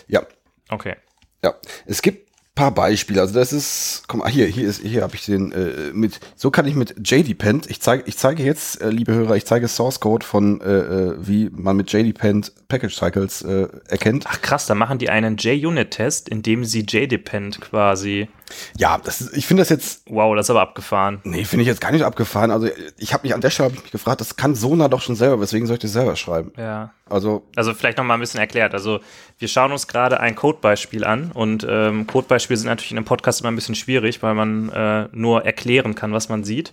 ja. 0.09 0.23
Okay. 0.69 0.97
Ja, 1.43 1.55
es 1.87 2.03
gibt 2.03 2.33
paar 2.55 2.71
Beispiele. 2.71 3.21
Also 3.21 3.35
das 3.35 3.53
ist, 3.53 4.05
komm 4.09 4.21
mal, 4.21 4.29
hier, 4.29 4.47
hier 4.47 4.69
ist, 4.69 4.83
hier 4.83 5.03
habe 5.03 5.15
ich 5.15 5.25
den 5.25 5.53
äh, 5.53 5.91
mit. 5.93 6.21
So 6.37 6.51
kann 6.51 6.67
ich 6.67 6.75
mit 6.75 6.95
JDPend. 7.03 7.71
Ich 7.71 7.81
zeige, 7.81 8.05
ich 8.07 8.19
zeige 8.19 8.43
jetzt, 8.43 8.81
äh, 8.83 8.91
liebe 8.91 9.15
Hörer, 9.15 9.37
ich 9.37 9.47
zeige 9.47 9.69
Source 9.69 10.01
Code 10.01 10.25
von, 10.25 10.61
äh, 10.61 10.71
äh, 10.71 11.17
wie 11.19 11.49
man 11.51 11.77
mit 11.77 11.93
JDPend 11.93 12.53
Package 12.69 12.95
Cycles 12.95 13.43
äh, 13.43 13.69
erkennt. 13.89 14.27
Ach 14.29 14.41
krass, 14.43 14.67
da 14.67 14.75
machen 14.75 14.99
die 14.99 15.09
einen 15.09 15.37
JUnit-Test, 15.39 16.29
in 16.29 16.43
dem 16.43 16.65
sie 16.65 16.85
JDepend 16.87 17.61
quasi. 17.61 18.29
Ja, 18.77 18.99
das 19.03 19.21
ist, 19.21 19.37
ich 19.37 19.47
finde 19.47 19.63
das 19.63 19.69
jetzt, 19.69 20.03
Wow, 20.09 20.35
das 20.37 20.47
ist 20.47 20.51
aber 20.51 20.61
abgefahren. 20.63 21.21
nee, 21.25 21.45
finde 21.45 21.63
ich 21.63 21.69
jetzt 21.69 21.81
gar 21.81 21.93
nicht 21.93 22.05
abgefahren. 22.05 22.51
Also 22.51 22.69
ich 22.99 23.13
habe 23.13 23.25
mich 23.25 23.35
an 23.35 23.41
der 23.41 23.51
Stelle 23.51 23.71
mich 23.71 23.91
gefragt, 23.91 24.21
das 24.21 24.37
kann 24.37 24.55
Sona 24.55 24.89
doch 24.89 25.01
schon 25.01 25.17
selber. 25.17 25.41
Weswegen 25.41 25.67
soll 25.67 25.75
ich 25.75 25.81
das 25.83 25.93
selber 25.93 26.17
schreiben? 26.17 26.53
Ja. 26.57 26.93
Also 27.09 27.47
Also 27.57 27.75
vielleicht 27.75 27.99
noch 27.99 28.05
mal 28.05 28.15
ein 28.15 28.21
bisschen 28.21 28.41
erklärt. 28.41 28.73
Also 28.75 29.01
wir 29.39 29.49
schauen 29.49 29.73
uns 29.73 29.87
gerade 29.87 30.21
ein 30.21 30.35
Codebeispiel 30.35 31.05
an 31.05 31.31
und 31.33 31.67
ähm, 31.69 32.07
Codebeispiele 32.07 32.57
sind 32.57 32.69
natürlich 32.69 32.93
in 32.93 32.97
einem 32.99 33.05
Podcast 33.05 33.41
immer 33.41 33.51
ein 33.51 33.55
bisschen 33.57 33.75
schwierig, 33.75 34.23
weil 34.23 34.35
man 34.35 34.71
äh, 34.71 35.09
nur 35.13 35.45
erklären 35.45 35.95
kann, 35.95 36.13
was 36.13 36.29
man 36.29 36.45
sieht. 36.45 36.73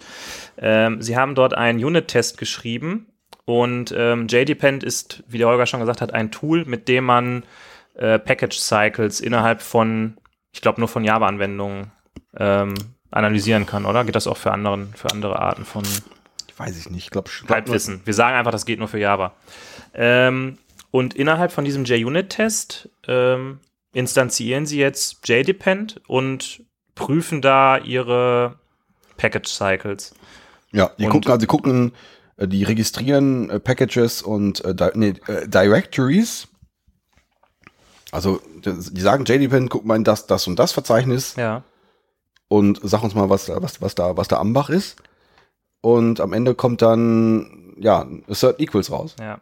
Ähm, 0.57 1.01
sie 1.01 1.17
haben 1.17 1.35
dort 1.35 1.53
einen 1.55 1.83
Unit-Test 1.83 2.37
geschrieben 2.37 3.07
Und 3.45 3.93
ähm, 3.97 4.27
JDepend 4.27 4.83
ist, 4.83 5.23
wie 5.27 5.39
der 5.39 5.47
Holger 5.47 5.65
schon 5.65 5.79
gesagt 5.79 6.01
hat, 6.01 6.13
ein 6.13 6.31
Tool, 6.31 6.65
mit 6.65 6.87
dem 6.87 7.03
man 7.05 7.43
äh, 7.95 8.19
Package 8.19 8.57
Cycles 8.59 9.19
innerhalb 9.19 9.61
von, 9.61 10.15
ich 10.51 10.61
glaube, 10.61 10.79
nur 10.81 10.87
von 10.87 11.03
Java-Anwendungen 11.03 11.91
ähm, 12.37 12.73
analysieren 13.11 13.65
kann, 13.65 13.85
oder? 13.85 14.03
Geht 14.03 14.15
das 14.15 14.27
auch 14.27 14.37
für, 14.37 14.51
anderen, 14.51 14.93
für 14.93 15.09
andere 15.11 15.39
Arten 15.39 15.65
von 15.65 15.83
Weiß 16.57 16.77
ich 16.77 16.89
nicht. 16.89 17.05
Ich 17.05 17.09
glaube, 17.09 17.29
Halbwissen? 17.47 18.01
Wir 18.03 18.13
sagen 18.13 18.35
einfach, 18.35 18.51
das 18.51 18.65
geht 18.65 18.79
nur 18.79 18.89
für 18.89 18.99
Java. 18.99 19.33
Ähm, 19.93 20.57
und 20.91 21.13
innerhalb 21.13 21.53
von 21.53 21.63
diesem 21.63 21.85
JUnit-Test 21.85 22.89
ähm, 23.07 23.59
instanzieren 23.93 24.65
sie 24.65 24.77
jetzt 24.77 25.25
JDepend 25.25 26.01
und 26.07 26.61
prüfen 26.95 27.41
da 27.41 27.77
ihre 27.77 28.59
Package 29.15 29.47
Cycles. 29.49 30.13
Ja, 30.73 30.91
die 30.99 31.05
Und- 31.05 31.11
gucken, 31.11 31.31
also 31.31 31.39
die 31.39 31.45
gucken, 31.47 31.93
äh, 32.35 32.45
die 32.45 32.63
registrieren 32.65 33.49
äh, 33.49 33.59
Packages 33.61 34.21
und 34.21 34.63
äh, 34.65 34.91
nee, 34.95 35.13
äh, 35.27 35.47
Directories. 35.47 36.49
Also 38.11 38.41
die 38.65 39.01
sagen 39.01 39.25
JDepend, 39.25 39.69
guck 39.69 39.85
mal 39.85 39.95
in 39.95 40.03
das, 40.03 40.27
das 40.27 40.47
und 40.47 40.57
das 40.59 40.71
Verzeichnis 40.71 41.35
Ja. 41.37 41.63
und 42.47 42.79
sag 42.83 43.03
uns 43.03 43.15
mal, 43.15 43.29
was, 43.29 43.45
da- 43.45 43.61
was, 43.61 43.81
was 43.81 43.95
da, 43.95 44.17
was 44.17 44.27
da 44.27 44.37
am 44.39 44.53
Bach 44.53 44.69
ist. 44.69 44.97
Und 45.81 46.19
am 46.19 46.33
Ende 46.33 46.55
kommt 46.55 46.81
dann 46.81 47.73
ja 47.79 48.05
Assert 48.27 48.59
Equals 48.59 48.91
raus. 48.91 49.15
Ja. 49.19 49.39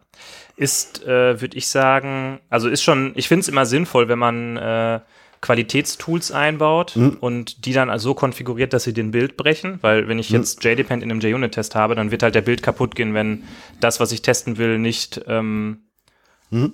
Ist, 0.55 1.03
äh, 1.03 1.41
würde 1.41 1.57
ich 1.57 1.67
sagen, 1.67 2.39
also 2.49 2.69
ist 2.69 2.83
schon, 2.83 3.13
ich 3.15 3.27
finde 3.27 3.41
es 3.41 3.47
immer 3.47 3.65
sinnvoll, 3.65 4.07
wenn 4.07 4.19
man 4.19 4.57
äh, 4.57 4.99
Qualitätstools 5.41 6.31
einbaut 6.31 6.95
Mhm. 6.95 7.17
und 7.19 7.65
die 7.65 7.73
dann 7.73 7.97
so 7.99 8.13
konfiguriert, 8.13 8.73
dass 8.73 8.83
sie 8.83 8.93
den 8.93 9.11
Bild 9.11 9.37
brechen, 9.37 9.79
weil 9.81 10.07
wenn 10.07 10.19
ich 10.19 10.29
Mhm. 10.29 10.37
jetzt 10.37 10.63
JDepend 10.63 11.01
in 11.03 11.09
einem 11.11 11.19
JUnit-Test 11.19 11.73
habe, 11.75 11.95
dann 11.95 12.11
wird 12.11 12.21
halt 12.23 12.35
der 12.35 12.41
Bild 12.41 12.61
kaputt 12.61 12.95
gehen, 12.95 13.13
wenn 13.13 13.43
das, 13.79 13.99
was 13.99 14.11
ich 14.11 14.21
testen 14.21 14.57
will, 14.57 14.77
nicht, 14.79 15.21
ähm, 15.27 15.79
Mhm. 16.51 16.73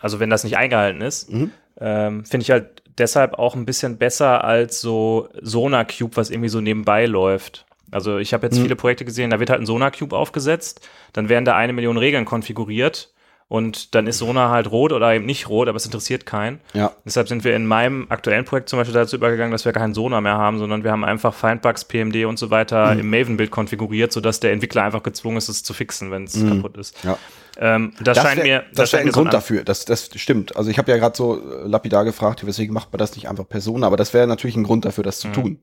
also 0.00 0.20
wenn 0.20 0.30
das 0.30 0.44
nicht 0.44 0.56
eingehalten 0.56 1.00
ist. 1.00 1.32
Mhm. 1.32 1.50
Ähm, 1.80 2.24
finde 2.24 2.42
ich 2.44 2.50
halt 2.50 2.82
deshalb 2.98 3.38
auch 3.38 3.54
ein 3.54 3.64
bisschen 3.64 3.96
besser 3.98 4.44
als 4.44 4.80
so 4.80 5.28
Sonar 5.40 5.84
Cube, 5.86 6.16
was 6.16 6.30
irgendwie 6.30 6.48
so 6.50 6.60
nebenbei 6.60 7.06
läuft. 7.06 7.64
Also 7.90 8.18
ich 8.18 8.32
habe 8.32 8.46
jetzt 8.46 8.58
Mhm. 8.58 8.62
viele 8.62 8.76
Projekte 8.76 9.04
gesehen, 9.04 9.30
da 9.30 9.38
wird 9.40 9.50
halt 9.50 9.60
ein 9.60 9.66
Sonar 9.66 9.90
Cube 9.90 10.16
aufgesetzt, 10.16 10.86
dann 11.12 11.28
werden 11.28 11.44
da 11.44 11.56
eine 11.56 11.72
Million 11.72 11.96
Regeln 11.98 12.24
konfiguriert 12.24 13.10
und 13.48 13.94
dann 13.94 14.06
ist 14.06 14.16
Sonar 14.18 14.50
halt 14.50 14.70
rot 14.70 14.92
oder 14.92 15.12
eben 15.14 15.26
nicht 15.26 15.48
rot, 15.50 15.68
aber 15.68 15.76
es 15.76 15.84
interessiert 15.84 16.24
keinen. 16.24 16.60
Ja, 16.72 16.92
Deshalb 17.04 17.28
sind 17.28 17.44
wir 17.44 17.54
in 17.54 17.66
meinem 17.66 18.06
aktuellen 18.08 18.46
Projekt 18.46 18.70
zum 18.70 18.78
Beispiel 18.78 18.94
dazu 18.94 19.16
übergegangen, 19.16 19.52
dass 19.52 19.66
wir 19.66 19.72
keinen 19.72 19.92
Sonar 19.92 20.22
mehr 20.22 20.38
haben, 20.38 20.58
sondern 20.58 20.84
wir 20.84 20.90
haben 20.90 21.04
einfach 21.04 21.34
Findbugs, 21.34 21.84
PMD 21.84 22.24
und 22.24 22.38
so 22.38 22.50
weiter 22.50 22.92
im 22.94 23.10
Maven-Bild 23.10 23.50
konfiguriert, 23.50 24.10
sodass 24.12 24.40
der 24.40 24.52
Entwickler 24.52 24.84
einfach 24.84 25.02
gezwungen 25.02 25.36
ist, 25.36 25.48
es 25.50 25.62
zu 25.62 25.74
fixen, 25.74 26.10
wenn 26.10 26.24
es 26.24 26.46
kaputt 26.46 26.76
ist. 26.78 27.02
ja. 27.04 27.18
Ähm, 27.58 27.92
das, 28.00 28.16
scheint 28.18 28.38
wär- 28.38 28.44
mir, 28.44 28.64
das 28.70 28.76
wäre 28.78 28.86
scheint 28.86 29.00
ein 29.02 29.06
mir 29.06 29.12
so 29.12 29.16
Grund 29.20 29.28
an- 29.28 29.32
dafür. 29.32 29.64
Das, 29.64 29.84
das 29.84 30.10
stimmt. 30.16 30.56
Also 30.56 30.70
ich 30.70 30.78
habe 30.78 30.90
ja 30.90 30.96
gerade 30.98 31.16
so 31.16 31.36
äh, 31.38 31.66
lapidar 31.68 32.04
gefragt, 32.04 32.46
weswegen 32.46 32.72
macht 32.74 32.92
man 32.92 32.98
das 32.98 33.14
nicht 33.14 33.28
einfach 33.28 33.46
per 33.48 33.60
Sonar, 33.60 33.88
aber 33.88 33.96
das 33.96 34.14
wäre 34.14 34.26
natürlich 34.26 34.56
ein 34.56 34.64
Grund 34.64 34.84
dafür, 34.84 35.04
das 35.04 35.18
zu 35.20 35.28
Mhm. 35.28 35.32
tun. 35.34 35.58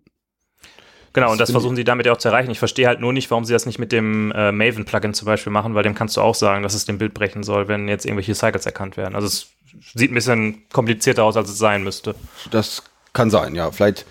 Genau, 1.13 1.25
Das 1.27 1.31
und 1.33 1.41
das 1.41 1.51
versuchen 1.51 1.75
sie 1.75 1.83
damit 1.83 2.05
ja 2.05 2.11
auch 2.11 2.17
zu 2.17 2.27
erreichen. 2.27 2.51
Ich 2.51 2.59
verstehe 2.59 2.85
halt 2.87 2.99
nur 2.99 3.11
nicht, 3.13 3.31
warum 3.31 3.43
sie 3.43 3.53
das 3.53 3.65
nicht 3.65 3.79
mit 3.79 3.91
dem 3.91 4.31
äh, 4.31 4.51
Maven-Plugin 4.51 5.15
zum 5.15 5.25
Beispiel 5.25 5.51
machen, 5.51 5.73
weil 5.73 5.81
dem 5.81 5.95
kannst 5.95 6.15
du 6.15 6.21
auch 6.21 6.35
sagen, 6.35 6.61
dass 6.61 6.75
es 6.75 6.85
dem 6.85 6.99
Bild 6.99 7.15
brechen 7.15 7.41
soll, 7.41 7.67
wenn 7.67 7.87
jetzt 7.87 8.05
irgendwelche 8.05 8.35
Cycles 8.35 8.67
erkannt 8.67 8.95
werden. 8.95 9.15
Also 9.15 9.25
es 9.27 9.47
sieht 9.95 10.11
ein 10.11 10.13
bisschen 10.13 10.69
komplizierter 10.71 11.23
aus, 11.23 11.35
als 11.35 11.49
es 11.49 11.57
sein 11.57 11.83
müsste. 11.83 12.13
Das 12.51 12.83
kann 13.13 13.31
sein, 13.31 13.55
ja. 13.55 13.71
Vielleicht, 13.71 14.05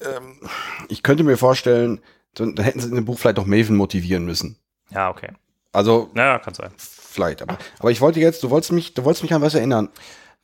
ähm, 0.00 0.40
ich 0.88 1.04
könnte 1.04 1.22
mir 1.22 1.36
vorstellen, 1.36 2.00
dann, 2.34 2.56
dann 2.56 2.64
hätten 2.64 2.80
sie 2.80 2.88
in 2.88 2.96
dem 2.96 3.04
Buch 3.04 3.18
vielleicht 3.20 3.38
auch 3.38 3.46
Maven 3.46 3.76
motivieren 3.76 4.24
müssen. 4.24 4.58
Ja, 4.90 5.10
okay. 5.10 5.28
Also 5.72 6.10
Naja, 6.14 6.38
kann 6.38 6.54
sein. 6.54 6.70
vielleicht, 6.76 7.42
aber, 7.42 7.58
aber 7.78 7.90
ich 7.90 8.00
wollte 8.00 8.20
jetzt, 8.20 8.42
du 8.42 8.50
wolltest 8.50 8.72
mich, 8.72 8.94
du 8.94 9.04
wolltest 9.04 9.22
mich 9.22 9.32
an 9.34 9.42
was 9.42 9.54
erinnern. 9.54 9.88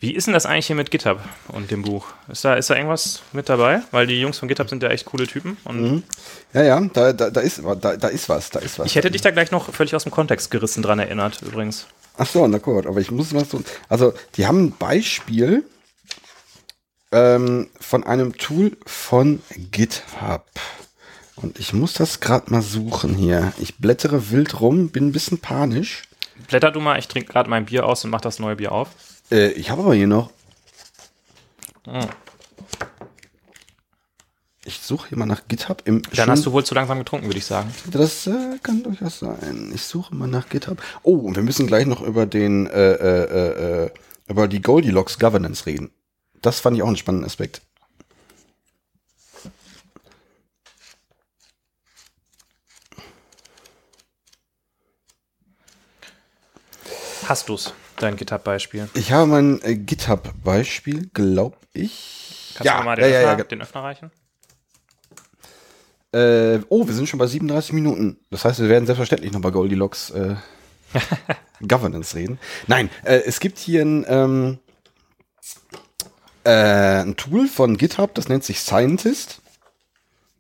Wie 0.01 0.13
ist 0.15 0.27
denn 0.27 0.35
das 0.35 0.45
eigentlich 0.45 0.67
hier 0.67 0.77
mit 0.77 0.91
GitHub 0.91 1.21
und 1.49 1.71
dem 1.71 1.83
Buch? 1.83 2.07
Ist 2.29 2.45
da, 2.45 2.55
ist 2.55 2.69
da 2.69 2.75
irgendwas 2.75 3.23
mit 3.33 3.49
dabei? 3.49 3.81
Weil 3.91 4.07
die 4.07 4.21
Jungs 4.21 4.39
von 4.39 4.49
GitHub 4.49 4.69
sind 4.69 4.83
ja 4.83 4.91
echt 4.91 5.07
coole 5.07 5.27
Typen. 5.27 5.57
Mhm. 5.71 6.03
Ja, 6.53 6.63
ja, 6.63 6.81
da, 6.93 7.13
da, 7.13 7.31
da 7.31 7.41
ist, 7.41 7.63
da, 7.65 7.97
da 7.97 8.09
ist 8.09 8.29
was, 8.29 8.51
da 8.51 8.59
ist 8.59 8.79
was. 8.79 8.87
ich 8.87 8.97
hätte 8.97 9.11
dich 9.11 9.23
da 9.23 9.31
gleich 9.31 9.51
noch 9.51 9.73
völlig 9.73 9.95
aus 9.95 10.03
dem 10.03 10.13
Kontext 10.13 10.51
gerissen 10.51 10.83
dran 10.83 10.99
erinnert, 10.99 11.41
übrigens. 11.43 11.87
Ach 12.19 12.27
so, 12.27 12.47
na 12.47 12.59
gut, 12.59 12.87
aber 12.87 13.01
ich 13.01 13.11
muss 13.11 13.33
was 13.35 13.49
tun. 13.49 13.65
Also, 13.89 14.13
die 14.37 14.47
haben 14.47 14.65
ein 14.67 14.77
Beispiel 14.77 15.65
ähm, 17.13 17.71
von 17.81 18.05
einem 18.05 18.37
Tool 18.37 18.77
von 18.87 19.41
GitHub. 19.71 20.45
Und 21.37 21.59
ich 21.59 21.73
muss 21.73 21.95
das 21.95 22.21
gerade 22.21 22.53
mal 22.53 22.63
suchen 22.63 23.15
hier. 23.15 23.53
Ich 23.59 23.79
blättere 23.79 24.31
wild 24.31 24.61
rum, 24.61 24.91
bin 24.91 25.09
ein 25.09 25.13
bisschen 25.13 25.39
panisch. 25.39 26.03
Blätter 26.49 26.71
du 26.71 26.81
mal, 26.81 26.99
ich 26.99 27.09
trinke 27.09 27.33
gerade 27.33 27.51
mein 27.51 27.67
Bier 27.67 27.87
aus 27.87 28.05
und 28.05 28.11
mach 28.11 28.21
das 28.21 28.39
neue 28.39 28.57
Bier 28.57 28.73
auf. 28.73 28.91
Äh, 29.31 29.51
ich 29.53 29.71
habe 29.71 29.83
aber 29.83 29.95
hier 29.95 30.07
noch. 30.07 30.31
Hm. 31.87 32.09
Ich 34.67 34.81
suche 34.81 35.11
hier 35.11 35.19
mal 35.19 35.27
nach 35.27 35.43
GitHub 35.47 35.83
im. 35.85 36.03
Dann 36.15 36.31
hast 36.31 36.47
du 36.47 36.53
wohl 36.53 36.65
zu 36.65 36.75
langsam 36.75 36.99
getrunken, 36.99 37.27
würde 37.27 37.39
ich 37.39 37.45
sagen. 37.45 37.71
Das 37.91 38.27
äh, 38.27 38.59
kann 38.63 38.83
durchaus 38.83 39.19
sein. 39.19 39.71
Ich 39.75 39.83
suche 39.83 40.15
mal 40.15 40.27
nach 40.27 40.49
GitHub. 40.49 40.83
Oh, 41.03 41.17
und 41.17 41.37
wir 41.37 41.43
müssen 41.43 41.67
gleich 41.67 41.87
noch 41.87 42.01
über 42.01 42.25
den 42.25 42.67
äh, 42.69 42.93
äh, 42.93 43.25
äh, 43.25 43.85
äh, 43.85 43.91
über 44.27 44.49
die 44.49 44.63
Goldilocks 44.63 45.19
Governance 45.19 45.67
reden. 45.67 45.91
Das 46.41 46.61
fand 46.61 46.77
ich 46.77 46.83
auch 46.83 46.87
einen 46.87 46.97
spannenden 46.97 47.27
Aspekt. 47.27 47.61
Hast 57.27 57.49
du's, 57.49 57.73
dein 57.97 58.17
GitHub-Beispiel? 58.17 58.89
Ich 58.95 59.13
habe 59.13 59.27
mein 59.27 59.63
äh, 59.63 59.77
GitHub-Beispiel, 59.77 61.09
glaube 61.15 61.57
ich. 61.73 62.55
Kannst 62.57 62.71
du 62.71 62.79
mir 62.79 62.85
mal 62.85 62.97
den, 62.97 63.05
ja, 63.05 63.11
ja, 63.11 63.19
Öffner, 63.21 63.39
ja, 63.39 63.45
den 63.45 63.63
Öffner 63.63 63.83
reichen? 63.83 64.11
Äh, 66.13 66.61
oh, 66.69 66.87
wir 66.87 66.95
sind 66.95 67.09
schon 67.09 67.19
bei 67.19 67.27
37 67.27 67.73
Minuten. 67.73 68.19
Das 68.31 68.45
heißt, 68.45 68.61
wir 68.61 68.69
werden 68.69 68.87
selbstverständlich 68.87 69.33
noch 69.33 69.41
bei 69.41 69.51
Goldilocks 69.51 70.11
äh, 70.11 70.37
Governance 71.67 72.15
reden. 72.15 72.39
Nein, 72.67 72.91
äh, 73.05 73.23
es 73.25 73.41
gibt 73.41 73.59
hier 73.59 73.83
ein, 73.83 74.05
ähm, 74.07 74.59
äh, 76.45 77.03
ein 77.03 77.17
Tool 77.17 77.49
von 77.49 77.77
GitHub, 77.79 78.15
das 78.15 78.29
nennt 78.29 78.45
sich 78.45 78.61
Scientist. 78.61 79.41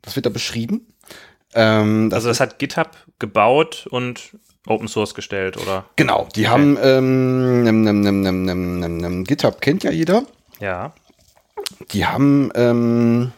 Das 0.03 0.17
wird 0.17 0.27
da 0.27 0.31
beschrieben. 0.31 0.87
Ähm, 1.55 2.11
das 2.11 2.19
Also 2.19 2.29
das 2.29 2.41
hat 2.41 2.59
GitHub 2.59 2.91
gebaut 3.19 3.87
und 3.91 4.37
Open 4.67 4.89
Source 4.89 5.15
gestellt, 5.15 5.57
oder? 5.59 5.85
genau, 5.97 6.27
die 6.35 6.49
haben 6.49 6.79
ähm, 6.81 7.63
nem, 7.65 7.83
nem, 7.83 8.45
nem, 8.45 9.25
GitHub 9.25 9.61
kennt 9.61 9.85
ja 9.85 9.91
jeder. 9.91 10.25
Ja. 10.59 10.95
Die 11.93 12.07
haben, 12.07 12.51
ähm, 12.55 13.33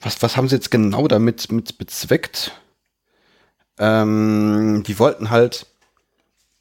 was, 0.00 0.22
was 0.22 0.36
haben 0.36 0.48
sie 0.48 0.56
jetzt 0.56 0.70
genau 0.70 1.06
damit 1.06 1.52
mit 1.52 1.76
bezweckt? 1.78 2.52
Ähm, 3.78 4.84
die 4.86 4.98
wollten 4.98 5.28
halt 5.30 5.66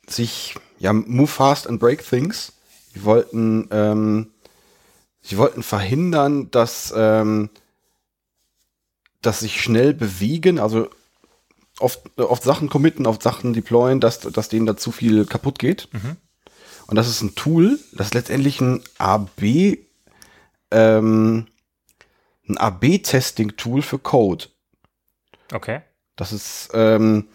sich, 0.07 0.55
ja, 0.79 0.91
move 0.91 1.27
fast 1.27 1.67
and 1.67 1.79
break 1.79 2.05
things. 2.05 2.51
Die 2.93 3.03
wollten, 3.05 3.69
ähm, 3.71 4.31
sie 5.21 5.37
wollten 5.37 5.63
verhindern, 5.63 6.51
dass, 6.51 6.93
ähm, 6.95 7.49
dass 9.21 9.39
sich 9.39 9.61
schnell 9.61 9.93
bewegen, 9.93 10.59
also 10.59 10.89
oft, 11.79 12.17
oft 12.19 12.43
Sachen 12.43 12.69
committen, 12.69 13.05
oft 13.05 13.21
Sachen 13.21 13.53
deployen, 13.53 13.99
dass, 13.99 14.19
dass 14.19 14.49
denen 14.49 14.65
da 14.65 14.77
zu 14.77 14.91
viel 14.91 15.25
kaputt 15.25 15.59
geht. 15.59 15.87
Und 16.87 16.95
das 16.95 17.07
ist 17.07 17.21
ein 17.21 17.35
Tool, 17.35 17.79
das 17.93 18.07
ist 18.07 18.13
letztendlich 18.13 18.61
ein 18.61 18.83
AB, 18.97 19.77
ähm, 20.71 21.47
ein 22.47 22.57
AB-Testing-Tool 22.57 23.81
für 23.81 23.99
Code. 23.99 24.45
Okay. 25.51 25.81
Das 26.15 26.31
ist, 26.31 26.69
ähm, 26.73 27.27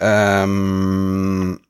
ähm, 0.00 1.60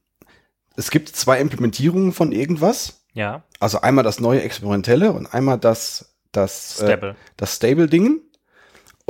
es 0.77 0.91
gibt 0.91 1.11
zwei 1.11 1.41
Implementierungen 1.41 2.13
von 2.13 2.33
irgendwas. 2.33 3.03
Ja. 3.13 3.43
Also 3.59 3.81
einmal 3.81 4.05
das 4.05 4.21
neue 4.21 4.43
Experimentelle 4.43 5.13
und 5.13 5.27
einmal 5.27 5.59
das, 5.59 6.15
das, 6.33 6.81
äh, 6.81 6.87
Stable. 6.87 7.17
das 7.37 7.57
Stable-Ding. 7.57 8.21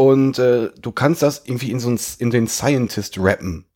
Und 0.00 0.38
äh, 0.38 0.70
du 0.80 0.92
kannst 0.92 1.20
das 1.22 1.42
irgendwie 1.44 1.70
in 1.70 1.78
so 1.78 1.90
ein, 1.90 2.00
in 2.18 2.30
den 2.30 2.48
Scientist 2.48 3.18
rappen. 3.18 3.66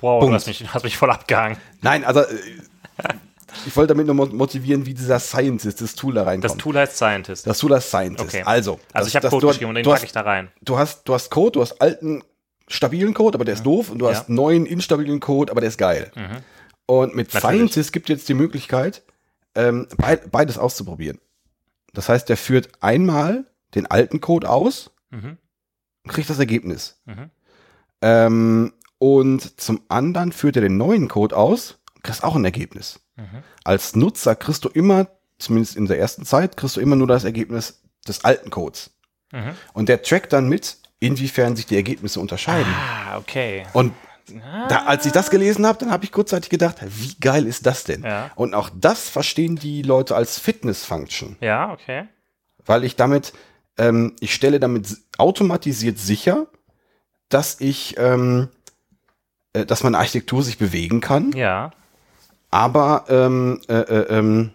wow, 0.00 0.20
Punkt. 0.20 0.30
du 0.30 0.34
hast 0.34 0.46
mich, 0.46 0.72
hast 0.72 0.84
mich 0.84 0.96
voll 0.96 1.10
abgehangen. 1.10 1.56
Nein, 1.82 2.04
also 2.04 2.20
äh, 2.20 2.26
ich 3.66 3.74
wollte 3.76 3.94
damit 3.94 4.06
nur 4.06 4.14
mo- 4.14 4.26
motivieren, 4.26 4.86
wie 4.86 4.94
dieser 4.94 5.18
Scientist, 5.18 5.80
das 5.80 5.94
Tool 5.94 6.14
da 6.14 6.24
reinkommt. 6.24 6.44
Das 6.44 6.56
Tool 6.56 6.76
heißt 6.76 6.96
Scientist. 6.96 7.46
das 7.46 7.58
Tool 7.58 7.74
heißt 7.74 7.88
Scientist. 7.88 8.28
Okay. 8.28 8.42
Also, 8.44 8.72
also 8.72 8.80
das- 8.92 9.08
ich 9.08 9.16
habe 9.16 9.28
Code 9.28 9.46
geschrieben 9.48 9.70
und 9.70 9.74
den 9.76 9.84
packe 9.84 10.04
ich 10.04 10.12
da 10.12 10.20
rein. 10.20 10.50
du 10.62 10.78
hast, 10.78 11.08
du 11.08 11.14
hast 11.14 11.30
Code, 11.30 11.52
du 11.52 11.60
hast 11.62 11.80
alten 11.80 12.22
stabilen 12.68 13.12
Code, 13.14 13.36
aber 13.36 13.44
der 13.44 13.54
ist 13.54 13.64
doof 13.66 13.90
und 13.90 13.98
du 13.98 14.06
Ja. 14.06 14.12
hast 14.12 14.28
neuen 14.28 14.66
instabilen 14.66 15.20
Code, 15.20 15.50
aber 15.50 15.60
der 15.60 15.68
ist 15.68 15.78
geil. 15.78 16.12
Mhm. 16.14 16.36
Und 16.86 17.14
mit 17.16 17.32
Natürlich. 17.34 17.56
Scientist 17.56 17.92
gibt 17.92 18.08
jetzt 18.08 18.28
die 18.28 18.34
Möglichkeit, 18.34 19.02
ähm, 19.54 19.88
beid, 19.96 20.30
beides 20.30 20.58
auszuprobieren. 20.58 21.18
Das 21.92 22.08
heißt, 22.08 22.28
der 22.28 22.36
führt 22.36 22.68
einmal 22.80 23.46
den 23.74 23.86
alten 23.86 24.20
Code 24.20 24.48
aus 24.50 24.90
Mhm. 25.10 25.38
und 26.04 26.10
kriegt 26.12 26.28
das 26.30 26.38
Ergebnis. 26.38 27.00
Mhm. 27.04 27.30
Ähm, 28.02 28.72
Und 28.98 29.60
zum 29.60 29.82
anderen 29.88 30.32
führt 30.32 30.56
er 30.56 30.62
den 30.62 30.76
neuen 30.78 31.08
Code 31.08 31.36
aus, 31.36 31.78
kriegst 32.02 32.24
auch 32.24 32.36
ein 32.36 32.44
Ergebnis. 32.44 33.00
Als 33.64 33.94
Nutzer 33.96 34.34
kriegst 34.34 34.64
du 34.64 34.68
immer, 34.70 35.08
zumindest 35.38 35.76
in 35.76 35.86
der 35.86 35.98
ersten 35.98 36.24
Zeit, 36.24 36.56
kriegst 36.56 36.76
du 36.76 36.80
immer 36.80 36.96
nur 36.96 37.06
das 37.06 37.24
Ergebnis 37.24 37.82
des 38.08 38.24
alten 38.24 38.50
Codes. 38.50 38.90
Mhm. 39.32 39.50
Und 39.74 39.88
der 39.88 40.00
trackt 40.02 40.32
dann 40.32 40.48
mit, 40.48 40.78
inwiefern 41.00 41.54
sich 41.54 41.66
die 41.66 41.76
Ergebnisse 41.76 42.18
unterscheiden. 42.18 42.72
Ah, 42.74 43.18
okay. 43.18 43.66
Und 43.74 43.92
da, 44.70 44.84
als 44.86 45.04
ich 45.04 45.12
das 45.12 45.28
gelesen 45.28 45.66
habe, 45.66 45.78
dann 45.78 45.90
habe 45.90 46.04
ich 46.04 46.12
kurzzeitig 46.12 46.48
gedacht, 46.48 46.76
wie 46.80 47.14
geil 47.20 47.46
ist 47.46 47.66
das 47.66 47.84
denn? 47.84 48.04
Ja. 48.04 48.30
Und 48.36 48.54
auch 48.54 48.70
das 48.74 49.08
verstehen 49.10 49.56
die 49.56 49.82
Leute 49.82 50.16
als 50.16 50.38
Fitness-Function, 50.38 51.36
Ja, 51.40 51.72
okay. 51.72 52.08
weil 52.64 52.84
ich 52.84 52.96
damit, 52.96 53.34
ähm, 53.78 54.14
ich 54.20 54.34
stelle 54.34 54.60
damit 54.60 54.86
automatisiert 55.18 55.98
sicher, 55.98 56.46
dass 57.28 57.60
ich, 57.60 57.96
ähm, 57.98 58.48
äh, 59.52 59.66
dass 59.66 59.82
meine 59.82 59.98
Architektur 59.98 60.42
sich 60.42 60.58
bewegen 60.58 61.00
kann, 61.00 61.32
Ja. 61.32 61.70
aber 62.50 63.04
ähm, 63.08 63.60
äh, 63.68 63.74
äh, 63.74 64.18
ähm, 64.18 64.50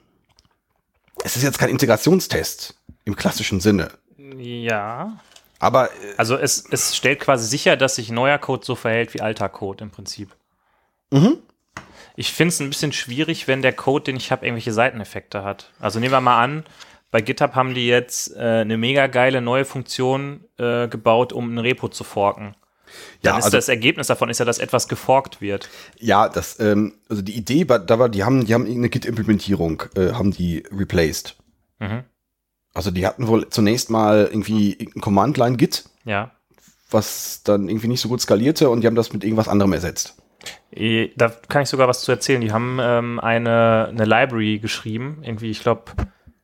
es 1.23 1.35
ist 1.35 1.43
jetzt 1.43 1.59
kein 1.59 1.69
Integrationstest 1.69 2.75
im 3.05 3.15
klassischen 3.15 3.59
Sinne. 3.59 3.89
Ja. 4.37 5.19
Aber 5.59 5.91
äh, 5.91 6.13
Also 6.17 6.37
es, 6.37 6.63
es 6.71 6.95
stellt 6.95 7.19
quasi 7.19 7.45
sicher, 7.45 7.75
dass 7.75 7.95
sich 7.95 8.09
neuer 8.11 8.37
Code 8.37 8.65
so 8.65 8.75
verhält 8.75 9.13
wie 9.13 9.21
alter 9.21 9.49
Code 9.49 9.83
im 9.83 9.89
Prinzip. 9.91 10.29
Mhm. 11.11 11.37
Ich 12.15 12.31
finde 12.33 12.53
es 12.53 12.59
ein 12.59 12.69
bisschen 12.69 12.93
schwierig, 12.93 13.47
wenn 13.47 13.61
der 13.61 13.73
Code, 13.73 14.05
den 14.05 14.15
ich 14.17 14.31
habe, 14.31 14.45
irgendwelche 14.45 14.73
Seiteneffekte 14.73 15.43
hat. 15.43 15.71
Also 15.79 15.99
nehmen 15.99 16.11
wir 16.13 16.21
mal 16.21 16.41
an, 16.41 16.65
bei 17.11 17.21
GitHub 17.21 17.55
haben 17.55 17.73
die 17.73 17.87
jetzt 17.87 18.35
äh, 18.35 18.39
eine 18.39 18.77
mega 18.77 19.07
geile 19.07 19.41
neue 19.41 19.65
Funktion 19.65 20.45
äh, 20.57 20.87
gebaut, 20.87 21.33
um 21.33 21.53
ein 21.53 21.57
Repo 21.57 21.87
zu 21.89 22.03
forken. 22.03 22.55
Dann 23.21 23.33
Ja, 23.33 23.37
ist 23.37 23.45
also- 23.45 23.57
das 23.57 23.69
Ergebnis 23.69 24.07
davon 24.07 24.29
ist 24.29 24.39
ja, 24.39 24.45
dass 24.45 24.59
etwas 24.59 24.87
geforkt 24.87 25.41
wird. 25.41 25.69
Ja, 25.99 26.27
das, 26.29 26.59
ähm, 26.59 26.93
also 27.07 27.21
die 27.21 27.35
Idee 27.35 27.67
war, 27.69 27.79
da 27.79 27.99
war, 27.99 28.09
die 28.09 28.23
haben, 28.23 28.45
die 28.45 28.53
haben 28.53 28.63
irgendeine 28.65 28.89
Git-Implementierung, 28.89 29.83
äh, 29.95 30.13
haben 30.13 30.31
die 30.31 30.63
replaced. 30.71 31.35
Mhm. 31.79 32.03
Also 32.73 32.91
die 32.91 33.05
hatten 33.05 33.27
wohl 33.27 33.49
zunächst 33.49 33.89
mal 33.89 34.27
irgendwie 34.29 34.71
irgendein 34.73 35.01
Command-Line-Git, 35.01 35.85
Ja. 36.05 36.31
was 36.91 37.41
dann 37.43 37.69
irgendwie 37.69 37.87
nicht 37.87 38.01
so 38.01 38.09
gut 38.09 38.21
skalierte 38.21 38.69
und 38.69 38.81
die 38.81 38.87
haben 38.87 38.95
das 38.95 39.13
mit 39.13 39.23
irgendwas 39.23 39.47
anderem 39.47 39.73
ersetzt. 39.73 40.15
Da 40.71 41.29
kann 41.49 41.63
ich 41.63 41.69
sogar 41.69 41.87
was 41.87 42.01
zu 42.01 42.11
erzählen. 42.11 42.41
Die 42.41 42.51
haben 42.51 42.77
ähm, 42.81 43.19
eine, 43.19 43.87
eine 43.89 44.05
Library 44.05 44.59
geschrieben, 44.59 45.19
irgendwie, 45.23 45.49
ich 45.49 45.61
glaube, 45.61 45.91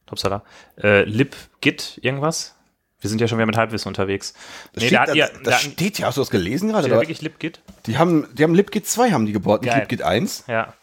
Topsala, 0.08 0.43
äh, 0.82 1.03
libgit 1.03 1.99
irgendwas. 2.01 2.56
Wir 3.01 3.10
sind 3.10 3.22
ja 3.22 3.28
schon 3.28 3.38
wieder 3.38 3.45
mit 3.45 3.58
Halbwissen 3.58 3.88
unterwegs. 3.89 4.34
Das, 4.74 4.82
Nee, 4.84 4.88
steht, 4.89 4.99
da 5.08 5.14
ihr- 5.14 5.30
das 5.43 5.43
da- 5.43 5.60
steht 5.60 5.99
ja, 5.99 6.08
hast 6.08 6.18
du 6.18 6.22
das 6.22 6.30
gelesen 6.32 6.70
gerade? 6.70 6.84
Steht 6.84 6.95
da 6.95 7.01
wirklich 7.01 7.22
libgit? 7.22 7.60
Die 7.86 7.97
haben, 7.97 8.28
die 8.34 8.43
haben 8.43 8.56
LibGit 8.56 8.88
2 8.88 9.12
haben 9.12 9.26
die 9.26 9.32
gebaut, 9.34 9.64
nicht. 9.64 9.76
LibGit 9.76 10.01
1. 10.01 10.45
Ja. 10.47 10.74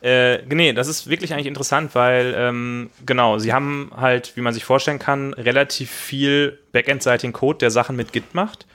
Äh, 0.00 0.44
nee, 0.46 0.72
das 0.72 0.86
ist 0.88 1.08
wirklich 1.10 1.32
eigentlich 1.34 1.46
interessant, 1.46 1.94
weil, 1.94 2.32
ähm, 2.36 2.90
genau, 3.04 3.38
sie 3.38 3.52
haben 3.52 3.90
halt, 3.96 4.36
wie 4.36 4.40
man 4.42 4.54
sich 4.54 4.64
vorstellen 4.64 4.98
kann, 5.00 5.34
relativ 5.34 5.90
viel 5.90 6.58
backendseitigen 6.72 7.32
Code, 7.32 7.58
der 7.58 7.70
Sachen 7.70 7.96
mit 7.96 8.12
Git 8.12 8.34
macht. 8.34 8.66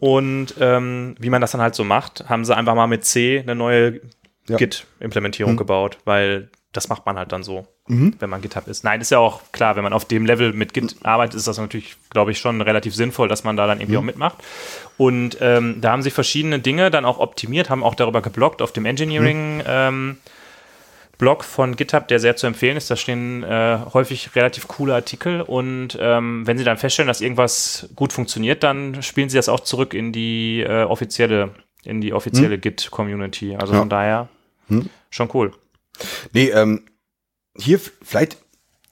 Und 0.00 0.54
ähm, 0.60 1.14
wie 1.20 1.30
man 1.30 1.40
das 1.40 1.52
dann 1.52 1.60
halt 1.60 1.74
so 1.74 1.84
macht, 1.84 2.28
haben 2.28 2.44
sie 2.44 2.54
einfach 2.56 2.74
mal 2.74 2.86
mit 2.88 3.04
C 3.04 3.38
eine 3.40 3.54
neue 3.54 4.00
Ja. 4.48 4.56
Git-Implementierung 4.56 5.56
gebaut, 5.56 5.98
weil 6.04 6.50
das 6.72 6.88
macht 6.88 7.06
man 7.06 7.16
halt 7.16 7.32
dann 7.32 7.42
so, 7.42 7.66
Mhm. 7.88 8.14
wenn 8.18 8.30
man 8.30 8.40
GitHub 8.42 8.68
ist. 8.68 8.84
Nein, 8.84 9.00
ist 9.00 9.10
ja 9.10 9.18
auch 9.18 9.40
klar, 9.52 9.76
wenn 9.76 9.82
man 9.82 9.92
auf 9.92 10.04
dem 10.04 10.26
Level 10.26 10.52
mit 10.52 10.74
Git 10.74 10.96
arbeitet, 11.02 11.34
ist 11.36 11.46
das 11.46 11.58
natürlich, 11.58 11.96
glaube 12.10 12.30
ich, 12.30 12.38
schon 12.38 12.60
relativ 12.60 12.94
sinnvoll, 12.94 13.28
dass 13.28 13.44
man 13.44 13.56
da 13.56 13.66
dann 13.66 13.80
irgendwie 13.80 13.96
auch 13.98 14.02
mitmacht. 14.02 14.36
Und 14.96 15.38
ähm, 15.40 15.80
da 15.80 15.92
haben 15.92 16.02
sie 16.02 16.10
verschiedene 16.10 16.58
Dinge 16.58 16.90
dann 16.90 17.04
auch 17.04 17.18
optimiert, 17.18 17.70
haben 17.70 17.82
auch 17.82 17.94
darüber 17.94 18.20
geblockt 18.22 18.62
auf 18.62 18.72
dem 18.72 18.84
Engineering. 18.86 19.62
Ähm, 19.66 20.16
Blog 21.18 21.42
von 21.42 21.74
GitHub, 21.74 22.06
der 22.06 22.20
sehr 22.20 22.36
zu 22.36 22.46
empfehlen 22.46 22.76
ist. 22.76 22.90
Da 22.92 22.96
stehen 22.96 23.42
äh, 23.42 23.78
häufig 23.92 24.36
relativ 24.36 24.68
coole 24.68 24.94
Artikel 24.94 25.40
und 25.40 25.98
ähm, 26.00 26.46
wenn 26.46 26.58
sie 26.58 26.64
dann 26.64 26.76
feststellen, 26.76 27.08
dass 27.08 27.20
irgendwas 27.20 27.88
gut 27.96 28.12
funktioniert, 28.12 28.62
dann 28.62 29.02
spielen 29.02 29.28
sie 29.28 29.36
das 29.36 29.48
auch 29.48 29.60
zurück 29.60 29.94
in 29.94 30.12
die 30.12 30.60
äh, 30.60 30.84
offizielle, 30.84 31.50
in 31.84 32.00
die 32.00 32.12
offizielle 32.12 32.56
Git-Community. 32.58 33.56
Also 33.56 33.72
Ja. 33.72 33.80
von 33.80 33.88
daher 33.88 34.28
Hm. 34.68 34.88
schon 35.10 35.28
cool. 35.34 35.52
Nee, 36.32 36.50
ähm, 36.50 36.82
hier 37.58 37.80
vielleicht, 38.02 38.38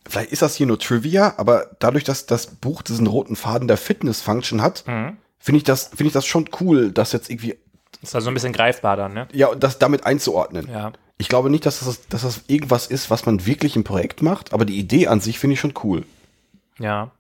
vielleicht 0.09 0.33
ist 0.33 0.43
das 0.43 0.55
hier 0.57 0.67
nur 0.67 0.79
Trivia, 0.79 1.35
aber 1.37 1.71
dadurch, 1.79 2.05
dass 2.05 2.27
das 2.27 2.47
Buch 2.47 2.83
diesen 2.83 3.07
roten 3.07 3.37
Faden 3.37 3.69
der 3.69 3.77
Fitness-Function 3.77 4.63
hat, 4.63 4.85
Mhm. 4.87 5.17
finde 5.39 5.59
ich 5.59 5.65
das, 5.65 5.89
finde 5.89 6.07
ich 6.07 6.13
das 6.13 6.27
schon 6.27 6.49
cool, 6.61 6.91
das 6.93 7.13
jetzt 7.13 7.31
irgendwie, 7.31 7.57
Ist 8.03 8.15
also 8.15 8.29
ein 8.29 8.35
bisschen 8.35 8.53
greifbar 8.53 8.97
dann, 8.97 9.15
ne? 9.15 9.29
ja, 9.33 9.55
das 9.55 9.79
damit 9.79 10.05
einzuordnen. 10.05 10.69
Ja. 10.71 10.93
Ich 11.19 11.29
glaube 11.29 11.49
nicht, 11.49 11.65
dass 11.65 11.81
das, 11.81 12.07
dass 12.09 12.23
das 12.23 12.43
irgendwas 12.47 12.87
ist, 12.89 13.09
was 13.11 13.25
man 13.25 13.47
wirklich 13.47 13.75
im 13.77 13.85
Projekt 13.85 14.21
macht, 14.23 14.53
aber 14.53 14.65
die 14.67 14.79
Idee 14.79 15.07
an 15.07 15.21
sich 15.21 15.39
finde 15.39 15.55
ich 15.55 15.61
schon 15.61 15.73
cool. 15.83 16.05
Ja. 16.79 17.11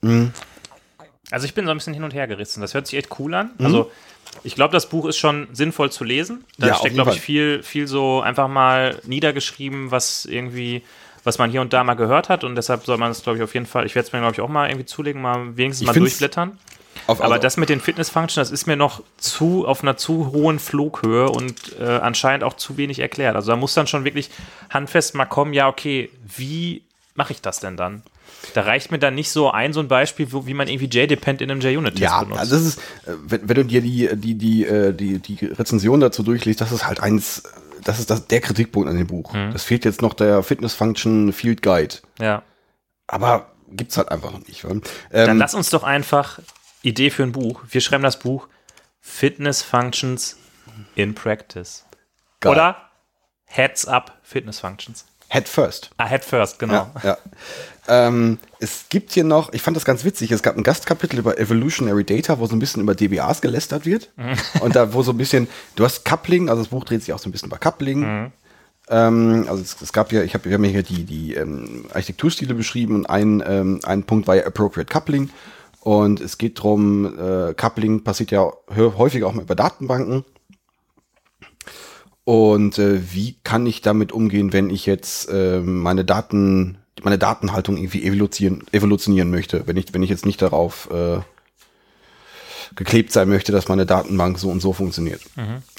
Mhm. 0.00 0.32
Also 1.30 1.46
ich 1.46 1.54
bin 1.54 1.64
so 1.64 1.70
ein 1.70 1.76
bisschen 1.76 1.94
hin 1.94 2.04
und 2.04 2.12
her 2.14 2.26
gerissen. 2.26 2.60
Das 2.60 2.74
hört 2.74 2.86
sich 2.86 2.98
echt 2.98 3.18
cool 3.18 3.34
an. 3.34 3.52
Also 3.58 3.90
ich 4.42 4.54
glaube, 4.54 4.72
das 4.72 4.88
Buch 4.88 5.06
ist 5.06 5.16
schon 5.16 5.48
sinnvoll 5.52 5.90
zu 5.92 6.04
lesen. 6.04 6.44
Da 6.58 6.66
Ja, 6.68 6.72
auf 6.74 6.78
steckt, 6.80 6.94
glaube 6.94 7.12
ich, 7.12 7.20
viel, 7.20 7.62
viel 7.62 7.86
so 7.86 8.20
einfach 8.20 8.48
mal 8.48 8.98
niedergeschrieben, 9.04 9.90
was 9.90 10.24
irgendwie, 10.24 10.82
was 11.22 11.38
man 11.38 11.50
hier 11.50 11.60
und 11.60 11.72
da 11.72 11.84
mal 11.84 11.94
gehört 11.94 12.28
hat. 12.28 12.44
Und 12.44 12.56
deshalb 12.56 12.84
soll 12.84 12.98
man 12.98 13.10
es, 13.10 13.22
glaube 13.22 13.38
ich, 13.38 13.44
auf 13.44 13.54
jeden 13.54 13.66
Fall, 13.66 13.86
ich 13.86 13.94
werde 13.94 14.06
es 14.06 14.12
mir, 14.12 14.20
glaube 14.20 14.34
ich, 14.34 14.40
auch 14.40 14.48
mal 14.48 14.68
irgendwie 14.68 14.86
zulegen, 14.86 15.22
mal 15.22 15.56
wenigstens 15.56 15.82
Ich 15.82 15.86
mal 15.94 15.98
durchblättern. 15.98 16.58
Auf, 17.06 17.20
Aber 17.20 17.34
also- 17.34 17.42
das 17.42 17.56
mit 17.56 17.68
den 17.68 17.80
Fitness-Function, 17.80 18.40
das 18.40 18.50
ist 18.50 18.66
mir 18.66 18.76
noch 18.76 19.02
zu 19.18 19.66
auf 19.66 19.82
einer 19.82 19.96
zu 19.96 20.32
hohen 20.32 20.58
Flughöhe 20.58 21.28
und 21.28 21.78
äh, 21.80 21.84
anscheinend 21.84 22.44
auch 22.44 22.54
zu 22.54 22.76
wenig 22.76 22.98
erklärt. 23.00 23.36
Also 23.36 23.50
da 23.50 23.56
muss 23.56 23.74
dann 23.74 23.86
schon 23.86 24.04
wirklich 24.04 24.30
handfest 24.70 25.14
mal 25.14 25.26
kommen, 25.26 25.52
ja, 25.52 25.68
okay, 25.68 26.10
wie 26.36 26.82
mache 27.14 27.32
ich 27.32 27.40
das 27.42 27.60
denn 27.60 27.76
dann? 27.76 28.02
Da 28.54 28.62
reicht 28.62 28.90
mir 28.90 28.98
dann 28.98 29.14
nicht 29.14 29.30
so 29.30 29.50
ein, 29.50 29.72
so 29.72 29.80
ein 29.80 29.88
Beispiel, 29.88 30.32
wo, 30.32 30.46
wie 30.46 30.54
man 30.54 30.68
irgendwie 30.68 30.86
JDepend 30.86 31.40
in 31.40 31.50
einem 31.50 31.60
JUnit-Test 31.60 32.02
Ja, 32.02 32.20
benutzt. 32.20 32.40
also 32.40 32.56
das 32.56 32.64
ist, 32.66 32.78
äh, 33.06 33.12
wenn, 33.24 33.48
wenn 33.48 33.56
du 33.56 33.64
dir 33.64 33.80
die, 33.80 34.08
die, 34.14 34.34
die, 34.34 34.64
äh, 34.66 34.92
die, 34.92 35.18
die 35.18 35.46
Rezension 35.46 36.00
dazu 36.00 36.22
durchliest, 36.22 36.60
das 36.60 36.70
ist 36.72 36.86
halt 36.86 37.00
eins, 37.00 37.42
das 37.82 37.98
ist 37.98 38.10
das, 38.10 38.26
der 38.26 38.40
Kritikpunkt 38.40 38.88
an 38.88 38.96
dem 38.96 39.06
Buch. 39.06 39.32
Mhm. 39.32 39.52
Das 39.52 39.64
fehlt 39.64 39.84
jetzt 39.84 40.02
noch 40.02 40.14
der 40.14 40.42
Fitness 40.42 40.74
Function 40.74 41.32
Field 41.32 41.62
Guide. 41.62 41.96
ja. 42.20 42.42
Aber 43.06 43.52
gibt's 43.70 43.96
halt 43.98 44.08
einfach 44.10 44.30
noch 44.32 44.46
nicht. 44.46 44.64
wa? 44.64 44.68
Dann 45.10 45.30
Ähm, 45.30 45.38
lass 45.38 45.54
uns 45.54 45.68
doch 45.70 45.82
einfach 45.82 46.38
Idee 46.82 47.10
für 47.10 47.22
ein 47.22 47.32
Buch. 47.32 47.62
Wir 47.68 47.80
schreiben 47.82 48.02
das 48.02 48.18
Buch 48.18 48.48
Fitness 49.00 49.62
Functions 49.62 50.38
in 50.94 51.14
Practice. 51.14 51.84
geil. 52.40 52.52
Oder 52.52 52.76
Heads 53.46 53.86
Up 53.86 54.18
Fitness 54.22 54.60
Functions. 54.60 55.04
Head 55.34 55.48
First. 55.48 55.90
Ah, 55.96 56.06
Head 56.06 56.24
First, 56.24 56.60
genau. 56.60 56.88
Ja, 57.02 57.02
ja. 57.02 57.18
Ähm, 57.88 58.38
es 58.60 58.86
gibt 58.88 59.10
hier 59.10 59.24
noch, 59.24 59.52
ich 59.52 59.62
fand 59.62 59.76
das 59.76 59.84
ganz 59.84 60.04
witzig, 60.04 60.30
es 60.30 60.44
gab 60.44 60.56
ein 60.56 60.62
Gastkapitel 60.62 61.18
über 61.18 61.38
Evolutionary 61.38 62.04
Data, 62.04 62.38
wo 62.38 62.46
so 62.46 62.54
ein 62.54 62.60
bisschen 62.60 62.80
über 62.80 62.94
DBAs 62.94 63.40
gelästert 63.40 63.84
wird. 63.84 64.10
Und 64.60 64.76
da, 64.76 64.94
wo 64.94 65.02
so 65.02 65.10
ein 65.10 65.18
bisschen, 65.18 65.48
du 65.74 65.84
hast 65.84 66.04
Coupling, 66.04 66.48
also 66.48 66.62
das 66.62 66.70
Buch 66.70 66.84
dreht 66.84 67.02
sich 67.02 67.12
auch 67.12 67.18
so 67.18 67.28
ein 67.28 67.32
bisschen 67.32 67.48
über 67.48 67.58
Coupling. 67.58 68.30
Ähm, 68.88 69.46
also 69.48 69.60
es, 69.60 69.80
es 69.82 69.92
gab 69.92 70.12
ja, 70.12 70.22
ich 70.22 70.34
habe 70.34 70.44
wir 70.44 70.54
haben 70.54 70.64
ja 70.64 70.70
hier 70.70 70.84
die, 70.84 71.02
die 71.02 71.34
ähm, 71.34 71.86
Architekturstile 71.92 72.54
beschrieben 72.54 72.94
und 72.94 73.06
ein, 73.06 73.42
ähm, 73.44 73.80
ein 73.82 74.04
Punkt 74.04 74.28
war 74.28 74.36
ja 74.36 74.46
Appropriate 74.46 74.88
Coupling. 74.88 75.30
Und 75.80 76.20
es 76.20 76.38
geht 76.38 76.62
drum, 76.62 77.18
äh, 77.18 77.54
Coupling 77.54 78.04
passiert 78.04 78.30
ja 78.30 78.52
häufig 78.76 79.24
auch 79.24 79.34
mal 79.34 79.42
über 79.42 79.56
Datenbanken. 79.56 80.24
Und 82.24 82.78
äh, 82.78 83.12
wie 83.12 83.36
kann 83.44 83.66
ich 83.66 83.82
damit 83.82 84.12
umgehen, 84.12 84.52
wenn 84.52 84.70
ich 84.70 84.86
jetzt 84.86 85.28
äh, 85.30 85.60
meine 85.60 86.04
Daten, 86.04 86.78
meine 87.02 87.18
Datenhaltung 87.18 87.76
irgendwie 87.76 88.04
evolutionieren, 88.04 88.66
evolutionieren 88.72 89.30
möchte, 89.30 89.66
wenn 89.66 89.76
ich, 89.76 89.92
wenn 89.92 90.02
ich 90.02 90.10
jetzt 90.10 90.24
nicht 90.24 90.40
darauf 90.40 90.88
äh, 90.90 91.18
geklebt 92.76 93.12
sein 93.12 93.28
möchte, 93.28 93.52
dass 93.52 93.68
meine 93.68 93.86
Datenbank 93.86 94.38
so 94.38 94.50
und 94.50 94.60
so 94.60 94.72
funktioniert. 94.72 95.20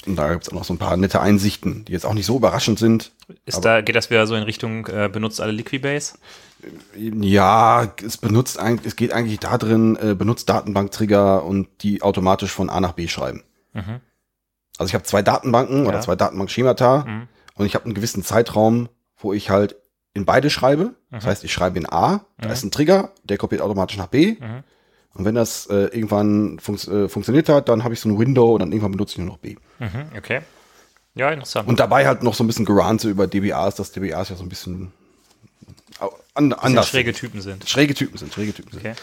Und 0.06 0.16
da 0.16 0.32
gibt 0.32 0.44
es 0.44 0.48
auch 0.48 0.54
noch 0.54 0.64
so 0.64 0.72
ein 0.72 0.78
paar 0.78 0.96
nette 0.96 1.20
Einsichten, 1.20 1.84
die 1.84 1.92
jetzt 1.92 2.06
auch 2.06 2.14
nicht 2.14 2.26
so 2.26 2.36
überraschend 2.36 2.78
sind. 2.78 3.12
Ist 3.44 3.64
da, 3.64 3.80
geht 3.80 3.96
das 3.96 4.10
wieder 4.10 4.26
so 4.26 4.34
in 4.34 4.44
Richtung, 4.44 4.86
äh, 4.86 5.10
benutzt 5.12 5.40
alle 5.40 5.52
Liquibase? 5.52 6.14
Ja, 6.96 7.92
es 8.04 8.16
benutzt 8.16 8.58
eigentlich, 8.58 8.86
es 8.86 8.96
geht 8.96 9.12
eigentlich 9.12 9.40
da 9.40 9.58
drin, 9.58 9.98
äh, 10.00 10.14
benutzt 10.14 10.48
Datenbanktrigger 10.48 11.44
und 11.44 11.68
die 11.82 12.02
automatisch 12.02 12.50
von 12.50 12.70
A 12.70 12.80
nach 12.80 12.92
B 12.92 13.08
schreiben. 13.08 13.42
Mhm. 13.74 14.00
Also 14.78 14.88
ich 14.90 14.94
habe 14.94 15.04
zwei 15.04 15.22
Datenbanken 15.22 15.86
oder 15.86 15.96
Ja. 15.98 16.00
zwei 16.02 16.16
Datenbankschemata 16.16 17.04
Mhm. 17.06 17.28
und 17.54 17.66
ich 17.66 17.74
habe 17.74 17.84
einen 17.86 17.94
gewissen 17.94 18.22
Zeitraum, 18.22 18.88
wo 19.18 19.32
ich 19.32 19.50
halt 19.50 19.76
in 20.14 20.24
beide 20.24 20.50
schreibe. 20.50 20.94
Das 21.10 21.24
Mhm. 21.24 21.28
heißt, 21.28 21.44
ich 21.44 21.52
schreibe 21.52 21.78
in 21.78 21.86
A, 21.90 22.24
da 22.38 22.50
ist 22.50 22.62
ein 22.64 22.70
Trigger, 22.70 23.12
der 23.24 23.38
kopiert 23.38 23.60
automatisch 23.62 23.96
nach 23.96 24.06
B. 24.08 24.36
Mhm. 24.40 24.62
Und 25.14 25.24
wenn 25.24 25.34
das 25.34 25.66
äh, 25.66 25.84
irgendwann 25.86 26.58
funks 26.58 26.86
äh, 26.88 27.08
funktioniert 27.08 27.48
hat, 27.48 27.68
dann 27.70 27.84
habe 27.84 27.94
ich 27.94 28.00
so 28.00 28.08
ein 28.10 28.18
Window 28.18 28.52
und 28.52 28.60
dann 28.60 28.70
irgendwann 28.72 28.92
benutze 28.92 29.12
ich 29.12 29.18
nur 29.18 29.28
noch 29.28 29.38
B. 29.38 29.56
Mhm. 29.78 29.88
Okay. 30.16 30.40
Ja, 31.14 31.30
interessant. 31.30 31.66
Und 31.68 31.80
dabei 31.80 32.06
halt 32.06 32.22
noch 32.22 32.34
so 32.34 32.44
ein 32.44 32.46
bisschen 32.46 32.66
Gerante 32.66 33.08
über 33.08 33.26
DBAs, 33.26 33.76
dass 33.76 33.92
DBAs 33.92 34.28
ja 34.28 34.36
so 34.36 34.42
ein 34.42 34.50
bisschen 34.50 34.92
An, 36.34 36.52
anders. 36.52 36.88
schräge 36.88 37.14
Typen 37.14 37.40
sind. 37.40 37.66
Schräge 37.66 37.94
Typen 37.94 38.18
sind, 38.18 38.34
schräge 38.34 38.52
Typen 38.52 38.70
sind. 38.72 38.80
Okay. 38.84 38.94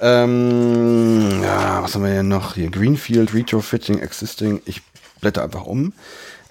Ähm, 0.00 1.40
ja, 1.42 1.82
was 1.82 1.94
haben 1.94 2.02
wir 2.02 2.10
hier 2.12 2.22
noch? 2.24 2.54
Hier 2.54 2.68
Greenfield, 2.70 3.32
Retrofitting, 3.32 4.00
Existing. 4.00 4.60
Ich 4.64 4.82
blätter 5.20 5.42
einfach 5.44 5.64
um. 5.66 5.92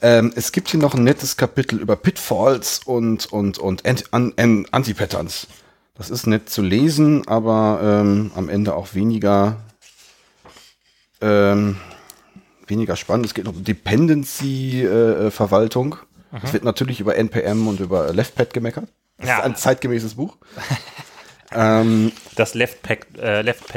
Ähm, 0.01 0.31
es 0.35 0.51
gibt 0.53 0.69
hier 0.69 0.79
noch 0.79 0.93
ein 0.95 1.03
nettes 1.03 1.35
Kapitel 1.37 1.77
über 1.79 1.95
Pitfalls 1.97 2.79
und, 2.85 3.25
und, 3.27 3.57
und 3.57 3.85
Anti- 3.85 4.05
an- 4.11 4.33
an- 4.37 4.65
Anti-Patterns. 4.71 5.47
Das 5.95 6.09
ist 6.09 6.25
nett 6.27 6.49
zu 6.49 6.61
lesen, 6.61 7.27
aber 7.27 7.81
ähm, 7.83 8.31
am 8.35 8.47
Ende 8.47 8.73
auch 8.75 8.93
weniger, 8.93 9.57
ähm, 11.19 11.75
weniger 12.67 12.95
spannend. 12.95 13.25
Es 13.25 13.33
geht 13.33 13.47
um 13.49 13.61
Dependency-Verwaltung. 13.63 15.97
Es 16.43 16.53
wird 16.53 16.63
natürlich 16.63 16.99
über 17.01 17.17
NPM 17.17 17.67
und 17.67 17.79
über 17.81 18.13
LeftPad 18.13 18.53
gemeckert. 18.53 18.87
Das 19.17 19.27
Ja. 19.27 19.39
ist 19.39 19.43
ein 19.45 19.55
zeitgemäßes 19.57 20.13
Buch. 20.15 20.37
ähm, 21.53 22.11
Das 22.35 22.53
Left-Pad 22.53 22.99
äh, 23.17 23.41
Left 23.41 23.67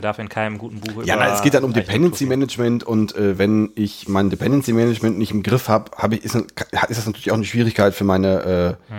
darf 0.00 0.18
in 0.18 0.28
keinem 0.28 0.58
guten 0.58 0.80
Buch 0.80 1.04
Ja, 1.04 1.16
nein, 1.16 1.32
es 1.34 1.42
geht 1.42 1.54
dann 1.54 1.64
um 1.64 1.72
Architektur 1.72 1.82
Dependency 1.86 2.24
gehen. 2.24 2.28
Management 2.30 2.84
und 2.84 3.16
äh, 3.16 3.38
wenn 3.38 3.70
ich 3.74 4.08
mein 4.08 4.30
Dependency 4.30 4.72
Management 4.72 5.18
nicht 5.18 5.32
im 5.32 5.42
Griff 5.42 5.68
habe, 5.68 5.90
hab 5.96 6.12
ist, 6.12 6.34
ist 6.34 6.54
das 6.72 7.06
natürlich 7.06 7.30
auch 7.30 7.36
eine 7.36 7.44
Schwierigkeit 7.44 7.94
für 7.94 8.04
meine, 8.04 8.78
äh, 8.90 8.94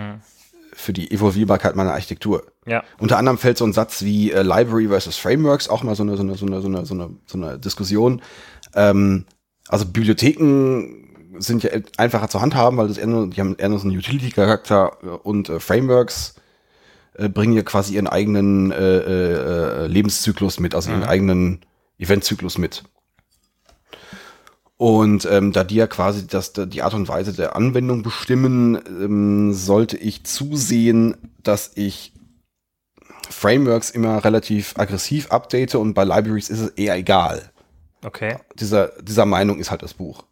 für 0.74 0.92
die 0.92 1.10
Evolvierbarkeit 1.10 1.76
meiner 1.76 1.92
Architektur. 1.92 2.44
Ja. 2.66 2.84
Unter 2.98 3.18
anderem 3.18 3.38
fällt 3.38 3.58
so 3.58 3.64
ein 3.64 3.72
Satz 3.72 4.02
wie 4.02 4.32
äh, 4.32 4.42
Library 4.42 4.88
versus 4.88 5.16
Frameworks 5.16 5.68
auch 5.68 5.82
mal 5.82 5.94
so 5.94 6.02
eine, 6.02 6.16
so 6.16 6.22
eine, 6.22 6.36
so 6.36 6.46
eine, 6.46 6.60
so 6.60 6.68
eine, 6.68 6.86
so 6.86 6.94
eine, 6.94 7.10
so 7.26 7.38
eine 7.38 7.58
Diskussion. 7.58 8.22
Ähm, 8.74 9.24
also 9.68 9.86
Bibliotheken 9.86 11.06
sind 11.38 11.62
ja 11.62 11.70
einfacher 11.96 12.28
zu 12.28 12.40
handhaben, 12.40 12.76
weil 12.76 12.88
das 12.88 12.98
eher 12.98 13.06
die 13.06 13.40
haben 13.40 13.56
eher 13.56 13.68
nur 13.68 13.78
so 13.78 13.88
einen 13.88 13.96
Utility-Charakter 13.96 15.24
und 15.24 15.48
äh, 15.48 15.60
Frameworks 15.60 16.34
äh, 17.20 17.28
bringen 17.28 17.52
ja 17.52 17.62
quasi 17.62 17.94
ihren 17.94 18.06
eigenen 18.06 18.72
äh, 18.72 18.76
äh, 18.76 19.86
Lebenszyklus 19.86 20.58
mit, 20.58 20.74
also 20.74 20.90
ihren 20.90 21.04
eigenen 21.04 21.60
Eventzyklus 21.98 22.56
mit. 22.56 22.84
Und 24.78 25.28
ähm, 25.30 25.52
da 25.52 25.62
die 25.62 25.74
ja 25.74 25.86
quasi 25.86 26.26
das, 26.26 26.54
die 26.54 26.80
Art 26.80 26.94
und 26.94 27.06
Weise 27.08 27.34
der 27.34 27.54
Anwendung 27.54 28.02
bestimmen, 28.02 28.80
ähm, 28.86 29.52
sollte 29.52 29.98
ich 29.98 30.24
zusehen, 30.24 31.16
dass 31.42 31.72
ich 31.74 32.14
Frameworks 33.28 33.90
immer 33.90 34.24
relativ 34.24 34.74
aggressiv 34.78 35.30
update 35.30 35.74
und 35.74 35.92
bei 35.92 36.04
Libraries 36.04 36.48
ist 36.48 36.60
es 36.60 36.70
eher 36.70 36.96
egal. 36.96 37.50
Okay. 38.02 38.38
Dieser, 38.58 38.88
dieser 39.02 39.26
Meinung 39.26 39.58
ist 39.58 39.70
halt 39.70 39.82
das 39.82 39.92
Buch. 39.92 40.24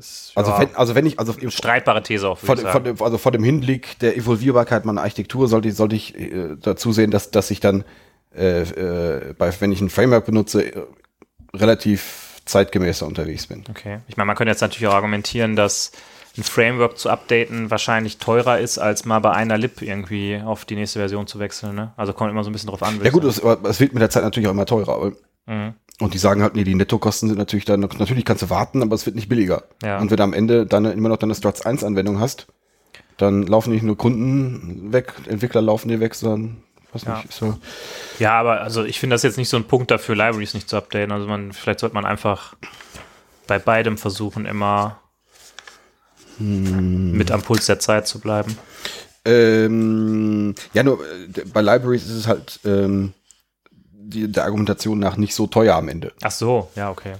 Ist, 0.00 0.32
Also, 0.34 0.50
ja, 0.50 0.60
wenn, 0.60 0.74
also 0.74 0.94
wenn 0.94 1.06
ich, 1.06 1.18
also 1.18 1.34
streitbare 1.50 2.02
These 2.02 2.28
auch, 2.28 2.38
sagen. 2.40 2.84
dem, 2.84 3.02
also 3.02 3.18
vor 3.18 3.32
dem 3.32 3.44
Hinblick 3.44 3.98
der 4.00 4.16
Evolvierbarkeit 4.16 4.84
meiner 4.84 5.02
Architektur 5.02 5.46
sollte 5.46 5.68
ich, 5.68 5.74
sollte 5.76 5.94
ich 5.94 6.18
äh, 6.18 6.56
dazu 6.60 6.92
sehen, 6.92 7.10
dass, 7.10 7.30
dass 7.30 7.50
ich 7.50 7.60
dann, 7.60 7.84
äh, 8.34 8.62
äh, 8.62 9.34
bei, 9.36 9.52
wenn 9.60 9.70
ich 9.72 9.80
ein 9.80 9.90
Framework 9.90 10.24
benutze, 10.24 10.64
äh, 10.74 10.82
relativ 11.54 12.40
zeitgemäßer 12.44 13.06
unterwegs 13.06 13.46
bin. 13.46 13.64
Okay. 13.70 14.00
Ich 14.08 14.16
meine, 14.16 14.26
man 14.26 14.36
könnte 14.36 14.50
jetzt 14.50 14.60
natürlich 14.62 14.88
auch 14.88 14.94
argumentieren, 14.94 15.56
dass 15.56 15.92
ein 16.38 16.42
Framework 16.44 16.96
zu 16.96 17.10
updaten 17.10 17.70
wahrscheinlich 17.70 18.18
teurer 18.18 18.58
ist, 18.58 18.78
als 18.78 19.04
mal 19.04 19.18
bei 19.18 19.32
einer 19.32 19.58
Lib 19.58 19.82
irgendwie 19.82 20.40
auf 20.44 20.64
die 20.64 20.76
nächste 20.76 20.98
Version 21.00 21.26
zu 21.26 21.38
wechseln. 21.38 21.74
Ne? 21.74 21.92
Also 21.96 22.12
kommt 22.12 22.30
immer 22.30 22.44
so 22.44 22.50
ein 22.50 22.52
bisschen 22.52 22.70
drauf 22.70 22.82
an. 22.82 23.00
Ja 23.02 23.10
gut, 23.10 23.24
es, 23.24 23.42
wird 23.42 23.92
mit 23.92 24.00
der 24.00 24.10
Zeit 24.10 24.22
natürlich 24.22 24.46
auch 24.48 24.52
immer 24.52 24.66
teurer. 24.66 24.94
aber- 24.94 25.12
Mhm. 25.46 25.74
Und 26.00 26.14
die 26.14 26.18
sagen 26.18 26.42
halt, 26.42 26.54
nee, 26.56 26.64
die 26.64 26.74
Nettokosten 26.74 27.28
sind 27.28 27.38
natürlich 27.38 27.64
dann, 27.66 27.80
natürlich 27.80 28.24
kannst 28.24 28.42
du 28.42 28.50
warten, 28.50 28.82
aber 28.82 28.94
es 28.94 29.04
wird 29.06 29.16
nicht 29.16 29.28
billiger. 29.28 29.64
Ja. 29.82 29.98
Und 29.98 30.10
wenn 30.10 30.16
du 30.16 30.22
am 30.22 30.32
Ende 30.32 30.66
dann 30.66 30.84
immer 30.86 31.10
noch 31.10 31.18
deine 31.18 31.34
Struts 31.34 31.60
1 31.64 31.84
Anwendung 31.84 32.18
hast, 32.20 32.46
dann 33.18 33.42
laufen 33.42 33.70
nicht 33.72 33.82
nur 33.82 33.98
Kunden 33.98 34.92
weg, 34.92 35.12
Entwickler 35.26 35.60
laufen 35.60 35.88
dir 35.88 36.00
weg, 36.00 36.14
sondern, 36.14 36.62
was 36.92 37.02
Ja. 37.04 37.18
nicht, 37.18 37.32
so. 37.32 37.58
Ja, 38.18 38.32
aber 38.40 38.62
also 38.62 38.82
ich 38.82 38.98
finde 38.98 39.14
das 39.14 39.22
jetzt 39.22 39.36
nicht 39.36 39.50
so 39.50 39.58
ein 39.58 39.64
Punkt 39.64 39.90
dafür, 39.90 40.16
Libraries 40.16 40.54
nicht 40.54 40.68
zu 40.70 40.76
updaten. 40.78 41.12
Also 41.12 41.26
man, 41.26 41.52
vielleicht 41.52 41.80
sollte 41.80 41.94
man 41.94 42.06
einfach 42.06 42.56
bei 43.46 43.58
beidem 43.58 43.98
versuchen, 43.98 44.46
immer 44.46 44.98
Hm. 46.38 47.12
mit 47.12 47.30
am 47.30 47.42
Puls 47.42 47.66
der 47.66 47.78
Zeit 47.78 48.06
zu 48.08 48.20
bleiben. 48.20 48.56
Ähm, 49.26 50.54
ja, 50.72 50.82
nur 50.82 51.00
äh, 51.04 51.44
bei 51.52 51.60
Libraries 51.60 52.04
ist 52.06 52.14
es 52.14 52.26
halt 52.26 52.60
ähm, 52.64 53.12
die, 54.10 54.30
der 54.30 54.44
Argumentation 54.44 54.98
nach 54.98 55.16
nicht 55.16 55.34
so 55.34 55.46
teuer 55.46 55.76
am 55.76 55.88
Ende. 55.88 56.12
Ach 56.22 56.30
so, 56.30 56.68
ja, 56.76 56.90
okay. 56.90 57.12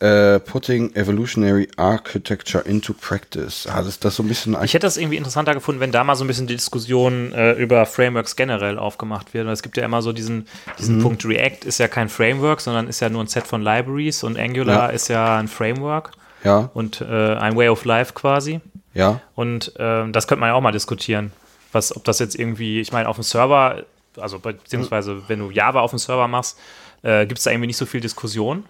Äh, 0.00 0.40
putting 0.40 0.92
Evolutionary 0.96 1.68
Architecture 1.76 2.62
into 2.64 2.92
Practice. 2.92 3.66
Ah, 3.70 3.80
das, 3.80 4.00
das 4.00 4.16
so 4.16 4.22
ein 4.22 4.28
bisschen. 4.28 4.54
Ich 4.62 4.74
hätte 4.74 4.86
das 4.86 4.96
irgendwie 4.96 5.16
interessanter 5.16 5.54
gefunden, 5.54 5.80
wenn 5.80 5.92
da 5.92 6.02
mal 6.04 6.14
so 6.16 6.24
ein 6.24 6.26
bisschen 6.26 6.46
die 6.48 6.56
Diskussion 6.56 7.32
äh, 7.32 7.52
über 7.52 7.86
Frameworks 7.86 8.34
generell 8.36 8.76
aufgemacht 8.78 9.32
wird. 9.32 9.46
Weil 9.46 9.52
es 9.54 9.62
gibt 9.62 9.76
ja 9.76 9.84
immer 9.84 10.02
so 10.02 10.12
diesen, 10.12 10.46
diesen 10.78 11.00
Punkt, 11.00 11.24
React 11.24 11.64
ist 11.64 11.78
ja 11.78 11.88
kein 11.88 12.08
Framework, 12.08 12.60
sondern 12.60 12.88
ist 12.88 13.00
ja 13.00 13.08
nur 13.08 13.22
ein 13.22 13.28
Set 13.28 13.46
von 13.46 13.62
Libraries 13.62 14.24
und 14.24 14.36
Angular 14.38 14.88
Ja. 14.88 14.94
ist 14.94 15.08
ja 15.08 15.38
ein 15.38 15.48
Framework 15.48 16.10
ja, 16.42 16.68
und 16.74 17.00
äh, 17.00 17.36
ein 17.36 17.56
Way 17.56 17.68
of 17.70 17.84
Life 17.86 18.12
quasi. 18.14 18.60
ja. 18.94 19.20
Und 19.36 19.72
ähm, 19.78 20.12
das 20.12 20.26
könnte 20.26 20.40
man 20.40 20.48
ja 20.50 20.54
auch 20.54 20.60
mal 20.60 20.72
diskutieren. 20.72 21.32
Was, 21.72 21.96
ob 21.96 22.04
das 22.04 22.18
jetzt 22.18 22.38
irgendwie, 22.38 22.80
ich 22.80 22.92
meine, 22.92 23.08
auf 23.08 23.16
dem 23.16 23.22
Server, 23.22 23.84
also 24.18 24.38
be- 24.38 24.54
beziehungsweise 24.54 25.22
wenn 25.28 25.38
du 25.40 25.50
Java 25.50 25.80
auf 25.80 25.90
dem 25.90 25.98
Server 25.98 26.28
machst, 26.28 26.58
äh, 27.02 27.26
gibt 27.26 27.38
es 27.38 27.44
da 27.44 27.50
irgendwie 27.50 27.66
nicht 27.68 27.76
so 27.76 27.86
viel 27.86 28.00
Diskussion. 28.00 28.64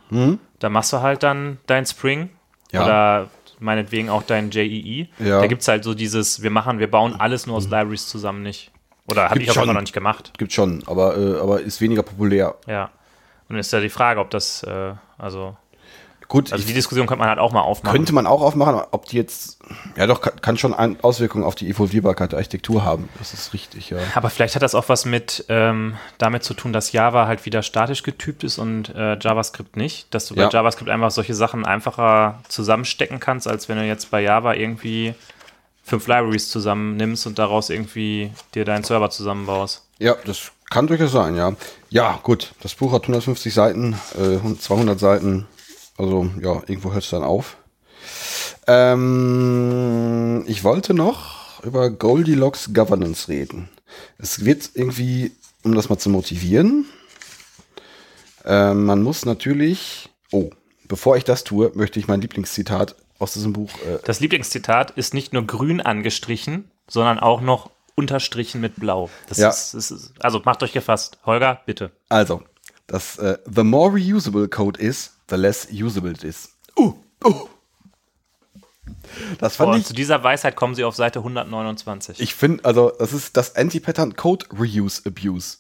Da 0.59 0.69
machst 0.69 0.93
du 0.93 1.01
halt 1.01 1.23
dann 1.23 1.59
dein 1.67 1.87
Spring 1.87 2.23
Mhm. 2.23 2.29
Ja. 2.73 2.85
oder 2.85 3.31
meinetwegen 3.61 4.09
auch 4.11 4.23
dein 4.25 4.51
JEE. 4.51 5.09
Ja. 5.21 5.41
Da 5.41 5.47
gibt 5.47 5.63
es 5.63 5.69
halt 5.69 5.85
so 5.85 5.95
dieses, 5.95 6.43
wir 6.43 6.51
machen, 6.51 6.79
wir 6.81 6.91
bauen 6.91 7.15
alles 7.19 7.47
nur 7.47 7.57
aus 7.57 7.65
Libraries 7.67 8.09
zusammen 8.09 8.43
nicht. 8.43 8.73
Oder 9.07 9.31
habe 9.31 9.41
ich 9.41 9.49
auch 9.51 9.55
schon. 9.55 9.65
immer 9.65 9.75
noch 9.75 9.81
nicht 9.83 9.93
gemacht. 9.93 10.33
Gibt 10.39 10.53
schon, 10.53 10.83
aber, 10.87 11.17
äh, 11.17 11.39
aber 11.39 11.61
ist 11.61 11.81
weniger 11.81 12.03
populär. 12.03 12.57
Ja. 12.67 12.91
Und 13.49 13.57
ist 13.59 13.73
ja 13.73 13.79
die 13.81 13.91
Frage, 13.91 14.19
ob 14.21 14.31
das, 14.31 14.63
äh, 14.65 14.95
also, 15.19 15.57
Gut, 16.29 16.53
also 16.53 16.67
die 16.67 16.73
Diskussion 16.75 17.07
könnte 17.07 17.21
man 17.21 17.29
halt 17.29 17.39
auch 17.39 17.53
mal 17.53 17.61
aufmachen. 17.61 17.95
könnte 17.97 18.13
man 18.15 18.27
auch 18.27 18.41
aufmachen, 18.43 18.81
ob 18.91 19.07
die 19.07 19.17
jetzt, 19.17 19.59
ja 19.97 20.07
doch, 20.07 20.21
kann, 20.21 20.41
kann 20.41 20.57
schon 20.59 20.73
Auswirkungen 21.03 21.45
auf 21.45 21.55
die 21.55 21.69
Evolvierbarkeit 21.69 22.33
der 22.33 22.39
Architektur 22.39 22.85
haben. 22.85 23.09
Das 23.19 23.35
ist 23.35 23.53
richtig, 23.53 23.91
ja. 23.91 23.99
Aber 24.15 24.31
vielleicht 24.31 24.55
hat 24.55 24.63
das 24.63 24.75
auch 24.75 24.89
was 24.89 25.05
mit 25.05 25.45
ähm, 25.49 25.97
damit 26.19 26.43
zu 26.45 26.55
tun, 26.55 26.73
dass 26.73 26.93
Java 26.93 27.27
halt 27.27 27.45
wieder 27.47 27.63
statisch 27.63 28.03
getypt 28.03 28.43
ist 28.45 28.59
und 28.59 28.95
äh, 28.95 29.19
JavaScript 29.19 29.77
nicht. 29.77 30.13
Dass 30.15 30.27
du 30.27 30.35
Ja. 30.35 30.47
bei 30.47 30.53
JavaScript 30.53 30.91
einfach 30.91 31.11
solche 31.11 31.35
Sachen 31.35 31.65
einfacher 31.67 32.41
zusammenstecken 32.49 33.21
kannst, 33.21 33.47
als 33.47 33.69
wenn 33.69 33.77
du 33.79 33.85
jetzt 33.85 34.11
bei 34.11 34.21
Java 34.23 34.55
irgendwie 34.55 35.15
fünf 35.83 36.07
Libraries 36.07 36.49
zusammennimmst 36.49 37.27
und 37.27 37.39
daraus 37.39 37.69
irgendwie 37.71 38.33
dir 38.55 38.65
deinen 38.65 38.85
Server 38.85 39.11
zusammenbaust. 39.11 39.83
Ja, 39.99 40.15
das 40.25 40.51
kann 40.71 40.87
durchaus 40.87 41.13
sein, 41.13 41.37
ja. 41.37 41.53
Ja, 41.91 42.19
gut, 42.23 42.55
das 42.63 42.75
Buch 42.75 42.93
hat 42.93 43.03
150 43.03 43.53
Seiten, 43.53 43.93
äh, 44.19 44.39
200 44.59 44.99
Seiten, 44.99 45.47
also 45.99 46.31
ja, 46.41 46.63
irgendwo 46.67 46.93
hört 46.93 47.05
es 47.05 47.11
dann 47.11 47.23
auf. 47.23 47.57
Ähm, 48.67 50.45
ich 50.47 50.65
wollte 50.65 50.95
noch 50.95 51.63
über 51.65 51.91
Goldilocks 51.91 52.73
Governance 52.73 53.29
reden. 53.29 53.69
Es 54.19 54.45
wird 54.45 54.71
irgendwie, 54.75 55.33
um 55.63 55.75
das 55.75 55.89
mal 55.89 55.99
zu 55.99 56.11
motivieren, 56.11 56.87
ähm, 58.45 58.85
man 58.85 59.03
muss 59.03 59.25
natürlich, 59.25 60.11
oh, 60.31 60.51
bevor 60.89 61.17
ich 61.17 61.25
das 61.25 61.45
tue, 61.45 61.73
möchte 61.75 61.99
ich 61.99 62.09
mein 62.09 62.21
Lieblingszitat 62.21 62.95
aus 63.19 63.33
diesem 63.33 63.53
Buch 63.53 63.71
äh, 63.87 63.99
Das 64.05 64.21
Lieblingszitat 64.21 64.91
ist 64.93 65.15
nicht 65.15 65.33
nur 65.33 65.47
grün 65.47 65.81
angestrichen, 65.81 66.71
sondern 66.89 67.19
auch 67.19 67.41
noch 67.41 67.71
unterstrichen 67.95 68.61
mit 68.61 68.77
blau. 68.77 69.09
Das 69.29 69.39
Ja. 69.39 69.49
ist, 69.51 69.73
ist, 69.75 70.13
also 70.21 70.43
macht 70.45 70.63
euch 70.63 70.73
gefasst. 70.73 71.19
Holger, 71.25 71.61
bitte. 71.65 71.93
Also, 72.09 72.43
das 72.87 73.19
äh, 73.19 73.39
the 73.47 73.63
more 73.63 73.93
reusable 73.93 74.49
code 74.49 74.79
is, 74.81 75.14
the 75.29 75.37
less 75.37 75.69
usable 75.71 76.11
it 76.11 76.25
is. 76.25 76.57
Uh, 76.79 76.95
uh. 77.25 77.49
Das 79.39 79.57
fand 79.57 79.73
Boah, 79.73 79.79
ich. 79.79 79.87
zu 79.87 79.95
dieser 79.95 80.23
Weisheit 80.23 80.57
kommen 80.57 80.75
sie 80.75 80.85
auf 80.85 80.95
Seite 80.95 81.21
129. 81.21 82.21
Ich 82.21 82.35
finde, 82.35 82.65
also, 82.65 82.91
das 82.99 83.13
ist 83.13 83.37
das 83.37 83.57
Anti-Pattern 83.57 84.17
Code 84.17 84.47
Reuse 84.59 85.03
Abuse. 85.07 85.59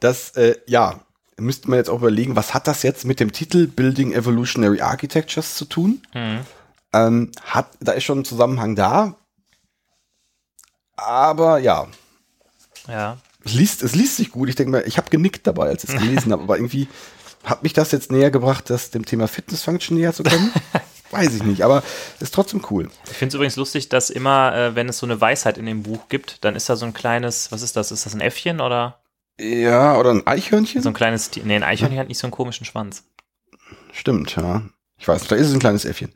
Das, 0.00 0.30
äh, 0.36 0.56
ja, 0.66 1.00
müsste 1.38 1.70
man 1.70 1.78
jetzt 1.78 1.88
auch 1.88 1.98
überlegen, 1.98 2.36
was 2.36 2.52
hat 2.52 2.66
das 2.66 2.82
jetzt 2.82 3.04
mit 3.04 3.20
dem 3.20 3.32
Titel 3.32 3.66
Building 3.66 4.12
Evolutionary 4.12 4.80
Architectures 4.80 5.54
zu 5.54 5.64
tun? 5.64 6.02
Ähm, 6.92 7.32
hat, 7.42 7.70
da 7.80 7.92
ist 7.92 8.04
schon 8.04 8.20
ein 8.20 8.24
Zusammenhang 8.24 8.76
da. 8.76 9.16
Aber 10.96 11.58
ja, 11.58 11.88
ja. 12.88 13.18
Es 13.46 13.54
liest, 13.54 13.82
es 13.82 13.94
liest 13.94 14.16
sich 14.16 14.30
gut. 14.30 14.48
Ich 14.48 14.54
denke 14.56 14.72
mal, 14.72 14.84
ich 14.86 14.98
habe 14.98 15.08
genickt 15.10 15.46
dabei, 15.46 15.68
als 15.68 15.84
ich 15.84 15.90
es 15.90 15.96
gelesen 16.00 16.32
habe, 16.32 16.42
aber 16.42 16.56
irgendwie 16.56 16.88
hat 17.44 17.62
mich 17.62 17.72
das 17.72 17.92
jetzt 17.92 18.10
näher 18.12 18.30
gebracht, 18.30 18.68
das 18.70 18.90
dem 18.90 19.04
Thema 19.06 19.28
Fitness 19.28 19.62
Function 19.62 19.96
näher 19.96 20.12
zu 20.12 20.22
kommen. 20.24 20.52
Weiß 21.12 21.34
ich 21.34 21.44
nicht, 21.44 21.62
aber 21.62 21.84
ist 22.18 22.34
trotzdem 22.34 22.62
cool. 22.70 22.90
Ich 23.08 23.16
finde 23.16 23.28
es 23.28 23.34
übrigens 23.34 23.54
lustig, 23.56 23.88
dass 23.88 24.10
immer, 24.10 24.54
äh, 24.56 24.74
wenn 24.74 24.88
es 24.88 24.98
so 24.98 25.06
eine 25.06 25.20
Weisheit 25.20 25.56
in 25.56 25.64
dem 25.66 25.84
Buch 25.84 26.08
gibt, 26.08 26.44
dann 26.44 26.56
ist 26.56 26.68
da 26.68 26.74
so 26.74 26.84
ein 26.84 26.92
kleines, 26.94 27.52
was 27.52 27.62
ist 27.62 27.76
das? 27.76 27.92
Ist 27.92 28.04
das 28.06 28.14
ein 28.14 28.20
Äffchen 28.20 28.60
oder 28.60 28.98
Ja, 29.38 29.96
oder 29.96 30.10
ein 30.10 30.26
Eichhörnchen? 30.26 30.82
so 30.82 30.88
ein 30.90 30.94
kleines 30.94 31.30
Tier? 31.30 31.44
Nee, 31.44 31.54
ein 31.54 31.62
Eichhörnchen 31.62 32.00
hat 32.00 32.08
nicht 32.08 32.18
so 32.18 32.26
einen 32.26 32.32
komischen 32.32 32.66
Schwanz. 32.66 33.04
Stimmt, 33.92 34.34
ja. 34.34 34.62
Ich 34.98 35.06
weiß, 35.06 35.24
vielleicht 35.24 35.42
ist 35.42 35.48
es 35.48 35.54
ein 35.54 35.60
kleines 35.60 35.84
Äffchen. 35.84 36.10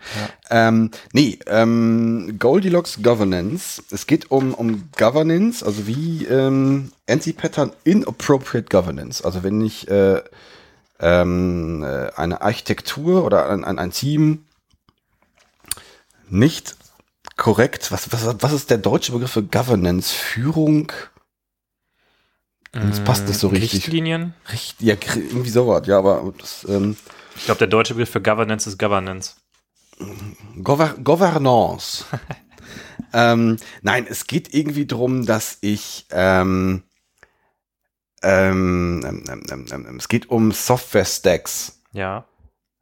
Ähm, 0.48 0.90
nee, 1.12 1.38
ähm, 1.46 2.36
Goldilocks 2.38 3.02
Governance. 3.02 3.82
Es 3.90 4.06
geht 4.06 4.30
um, 4.30 4.54
um 4.54 4.88
Governance, 4.96 5.64
also 5.64 5.86
wie 5.86 6.24
ähm, 6.24 6.90
NC-Pattern 7.06 7.72
Inappropriate 7.84 8.68
Governance. 8.70 9.22
Also 9.22 9.42
wenn 9.42 9.60
ich 9.60 9.86
äh, 9.88 10.22
ähm, 10.98 11.82
äh, 11.82 12.10
eine 12.16 12.40
Architektur 12.40 13.24
oder 13.24 13.50
ein, 13.50 13.64
ein, 13.64 13.78
ein 13.78 13.90
Team 13.90 14.46
nicht 16.30 16.76
korrekt, 17.36 17.92
was, 17.92 18.10
was, 18.12 18.36
was 18.40 18.52
ist 18.52 18.70
der 18.70 18.78
deutsche 18.78 19.12
Begriff 19.12 19.32
für 19.32 19.42
Governance? 19.42 20.14
Führung? 20.14 20.90
Das 22.72 23.00
passt 23.00 23.26
nicht 23.26 23.38
so 23.38 23.48
richtig. 23.48 23.74
Richtlinien? 23.74 24.32
Richtig, 24.52 24.86
ja, 24.86 24.94
irgendwie 24.94 25.50
sowas, 25.50 25.86
ja, 25.86 25.98
aber 25.98 26.32
das, 26.38 26.64
ähm, 26.68 26.96
Ich 27.36 27.44
glaube, 27.44 27.58
der 27.58 27.68
deutsche 27.68 27.94
Begriff 27.94 28.10
für 28.10 28.20
Governance 28.22 28.68
ist 28.68 28.78
Governance. 28.78 29.36
Gover 30.62 30.94
Governance. 31.02 32.04
ähm, 33.12 33.56
nein, 33.82 34.06
es 34.08 34.26
geht 34.26 34.54
irgendwie 34.54 34.86
drum, 34.86 35.26
dass 35.26 35.58
ich 35.60 36.06
ähm, 36.10 36.82
ähm, 38.22 39.02
ähm, 39.04 39.44
ähm, 39.50 39.66
ähm, 39.70 39.96
es 39.96 40.08
geht 40.08 40.28
um 40.30 40.52
Software-Stacks. 40.52 41.82
Ja. 41.92 42.24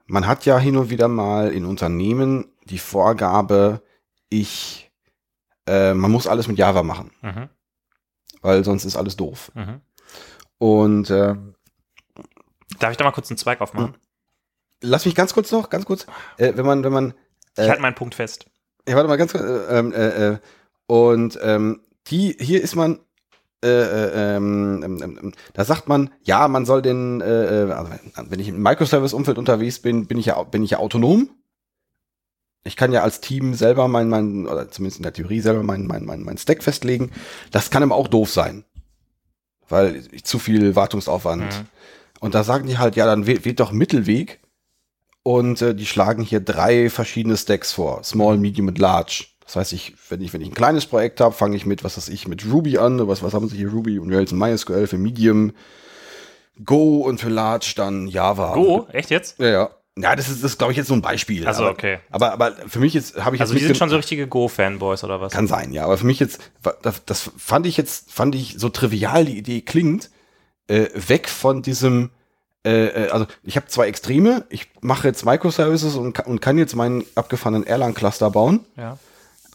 Man 0.06 0.26
hat 0.26 0.44
ja 0.46 0.58
hin 0.58 0.76
und 0.76 0.90
wieder 0.90 1.08
mal 1.08 1.52
in 1.52 1.64
Unternehmen 1.64 2.46
die 2.64 2.78
Vorgabe, 2.78 3.82
ich 4.30 4.90
äh, 5.66 5.94
man 5.94 6.10
muss 6.10 6.26
alles 6.26 6.48
mit 6.48 6.58
Java 6.58 6.82
machen, 6.82 7.10
Mhm. 7.22 7.48
weil 8.40 8.64
sonst 8.64 8.84
ist 8.84 8.96
alles 8.96 9.16
doof. 9.16 9.52
Mhm. 9.54 9.80
Und 10.58 11.10
äh, 11.10 11.34
Darf 12.78 12.90
ich 12.90 12.96
da 12.96 13.04
mal 13.04 13.12
kurz 13.12 13.30
einen 13.30 13.38
Zweig 13.38 13.60
aufmachen? 13.60 13.96
Lass 14.82 15.04
mich 15.04 15.14
ganz 15.14 15.34
kurz 15.34 15.50
noch, 15.52 15.70
ganz 15.70 15.84
kurz, 15.84 16.06
äh, 16.36 16.52
wenn 16.56 16.66
man, 16.66 16.84
wenn 16.84 16.92
man 16.92 17.14
Ich 17.56 17.64
Äh, 17.64 17.68
halte 17.68 17.82
meinen 17.82 17.94
Punkt 17.94 18.14
fest. 18.14 18.46
Ja, 18.88 18.96
warte 18.96 19.08
mal 19.08 19.16
ganz 19.16 19.32
kurz. 19.32 19.44
Äh, 19.44 19.78
ähm, 19.78 19.92
äh, 19.92 20.28
äh, 20.32 20.38
und 20.86 21.38
ähm, 21.42 21.80
die, 22.06 22.36
hier 22.40 22.62
ist 22.62 22.74
man, 22.74 23.00
äh, 23.62 23.68
äh, 23.68 24.36
ähm, 24.36 24.82
ähm, 24.84 25.02
ähm, 25.02 25.32
da 25.52 25.64
sagt 25.64 25.88
man, 25.88 26.10
ja, 26.22 26.46
man 26.48 26.64
soll 26.64 26.80
den, 26.80 27.20
äh, 27.20 27.24
also 27.74 27.90
wenn- 28.30 28.40
ich 28.40 28.48
im 28.48 28.62
Microservice-Umfeld 28.62 29.36
unterwegs 29.36 29.80
bin, 29.80 30.06
bin 30.06 30.16
ich 30.18 30.26
ja, 30.26 30.42
bin 30.44 30.62
ich 30.62 30.70
ja 30.70 30.78
autonom. 30.78 31.28
Ich 32.64 32.76
kann 32.76 32.92
ja 32.92 33.02
als 33.02 33.20
Team 33.20 33.54
selber 33.54 33.88
mein, 33.88 34.08
mein, 34.08 34.46
oder 34.46 34.70
zumindest 34.70 34.98
in 34.98 35.02
der 35.02 35.12
Theorie 35.12 35.40
selber 35.40 35.62
mein, 35.62 35.86
mein, 35.86 36.04
mein, 36.04 36.22
mein 36.22 36.38
Stack 36.38 36.62
festlegen. 36.62 37.10
Das 37.50 37.70
kann 37.70 37.82
aber 37.82 37.94
auch 37.96 38.08
doof 38.08 38.30
sein. 38.30 38.64
Weil 39.68 40.02
ich 40.12 40.24
zu 40.24 40.38
viel 40.38 40.76
Wartungsaufwand. 40.76 41.42
Mhm. 41.42 41.66
Und 42.20 42.34
da 42.34 42.42
sagen 42.44 42.66
die 42.66 42.78
halt, 42.78 42.96
ja, 42.96 43.06
dann 43.06 43.26
wählt, 43.26 43.44
wählt 43.44 43.60
doch 43.60 43.70
Mittelweg. 43.72 44.40
Und 45.22 45.60
äh, 45.60 45.74
die 45.74 45.86
schlagen 45.86 46.22
hier 46.22 46.40
drei 46.40 46.90
verschiedene 46.90 47.36
Stacks 47.36 47.72
vor. 47.72 48.02
Small, 48.04 48.38
Medium 48.38 48.68
und 48.68 48.78
Large. 48.78 49.26
Das 49.44 49.56
heißt, 49.56 49.72
ich, 49.72 49.94
wenn 50.10 50.20
ich, 50.20 50.32
wenn 50.32 50.40
ich 50.40 50.48
ein 50.48 50.54
kleines 50.54 50.86
Projekt 50.86 51.20
habe, 51.20 51.34
fange 51.34 51.56
ich 51.56 51.66
mit, 51.66 51.84
was 51.84 51.96
weiß 51.96 52.08
ich, 52.08 52.28
mit 52.28 52.44
Ruby 52.50 52.78
an. 52.78 53.06
Was, 53.08 53.22
was 53.22 53.34
haben 53.34 53.48
sie 53.48 53.56
hier? 53.56 53.70
Ruby 53.70 53.98
und 53.98 54.12
Rails 54.12 54.32
und 54.32 54.38
MySQL 54.38 54.86
für 54.86 54.98
Medium. 54.98 55.52
Go 56.64 56.98
und 56.98 57.20
für 57.20 57.28
Large 57.28 57.72
dann 57.76 58.08
Java. 58.08 58.54
Go? 58.54 58.86
Echt 58.92 59.10
jetzt? 59.10 59.38
Ja, 59.38 59.48
ja. 59.48 59.70
Ja, 60.00 60.14
das 60.14 60.28
ist, 60.28 60.44
das 60.44 60.58
glaube 60.58 60.72
ich, 60.72 60.76
jetzt 60.76 60.86
so 60.86 60.94
ein 60.94 61.02
Beispiel. 61.02 61.46
Also, 61.46 61.62
aber, 61.62 61.72
okay. 61.72 61.98
Aber, 62.10 62.32
aber 62.32 62.52
für 62.68 62.78
mich 62.78 62.94
jetzt 62.94 63.16
habe 63.24 63.34
ich 63.34 63.42
Also 63.42 63.54
jetzt 63.54 63.62
die 63.62 63.66
sind 63.66 63.76
schon 63.76 63.88
so 63.88 63.96
richtige 63.96 64.28
Go-Fanboys 64.28 65.02
oder 65.02 65.20
was? 65.20 65.32
kann 65.32 65.48
sein, 65.48 65.72
ja. 65.72 65.84
Aber 65.84 65.98
für 65.98 66.06
mich 66.06 66.20
jetzt, 66.20 66.38
das, 66.82 67.04
das 67.04 67.30
fand 67.36 67.66
ich 67.66 67.76
jetzt, 67.76 68.12
fand 68.12 68.34
ich 68.36 68.54
so 68.58 68.68
trivial 68.68 69.24
die 69.24 69.38
Idee 69.38 69.60
klingt, 69.62 70.10
äh, 70.68 70.86
weg 70.94 71.28
von 71.28 71.62
diesem, 71.62 72.10
äh, 72.66 72.86
äh, 72.86 73.08
also 73.10 73.26
ich 73.42 73.56
habe 73.56 73.66
zwei 73.68 73.86
Extreme. 73.88 74.44
Ich 74.50 74.70
mache 74.80 75.06
jetzt 75.08 75.24
Microservices 75.24 75.94
und, 75.96 76.18
und 76.26 76.40
kann 76.40 76.58
jetzt 76.58 76.74
meinen 76.76 77.04
abgefahrenen 77.14 77.66
Erlang-Cluster 77.66 78.30
bauen. 78.30 78.60
Ja. 78.76 78.98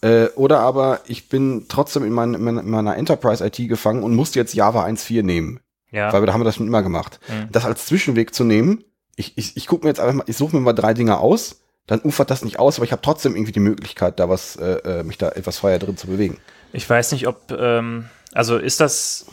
Äh, 0.02 0.28
oder 0.36 0.60
aber 0.60 1.00
ich 1.08 1.30
bin 1.30 1.66
trotzdem 1.70 2.04
in, 2.04 2.12
mein, 2.12 2.34
in 2.34 2.44
meiner- 2.44 2.62
in 2.62 2.70
meiner 2.70 2.98
Enterprise-IT 2.98 3.68
gefangen 3.70 4.04
und 4.04 4.16
muss 4.16 4.36
jetzt 4.36 4.54
Java 4.54 4.84
1.4 4.86 5.24
nehmen. 5.24 5.60
Ja. 5.92 6.12
Weil 6.12 6.22
wir, 6.22 6.26
da 6.28 6.34
haben 6.34 6.42
wir 6.42 6.46
das 6.46 6.56
schon 6.56 6.68
immer 6.68 6.84
gemacht. 6.84 7.20
Mhm. 7.30 7.50
Das 7.52 7.66
als 7.66 7.86
Zwischenweg 7.86 8.34
zu 8.34 8.44
nehmen, 8.44 8.84
ich, 9.16 9.38
ich, 9.38 9.56
ich 9.56 9.68
gucke 9.68 9.86
mir 9.86 9.90
jetzt 9.92 10.00
einfach 10.00 10.16
mal, 10.16 10.24
ich 10.28 10.36
suche 10.36 10.56
mir 10.56 10.62
mal 10.62 10.74
drei 10.74 10.94
Dinge 10.94 11.20
aus, 11.20 11.62
dann 11.86 12.02
ufert 12.04 12.32
das 12.32 12.44
nicht 12.44 12.58
aus, 12.60 12.78
aber 12.78 12.86
ich 12.86 12.92
habe 12.92 13.02
trotzdem 13.02 13.36
irgendwie 13.36 13.52
die 13.52 13.60
Möglichkeit, 13.60 14.20
da 14.20 14.28
was, 14.28 14.56
äh, 14.56 14.78
äh, 15.00 15.04
mich 15.04 15.18
da 15.20 15.30
etwas 15.30 15.60
freier 15.60 15.78
drin 15.80 15.96
zu 15.98 16.08
bewegen. 16.08 16.38
Ich 16.72 16.90
weiß 16.90 17.12
nicht, 17.12 17.28
ob, 17.28 17.52
ähm, 17.52 18.06
also 18.34 18.58
ist 18.58 18.80
das, 18.80 19.28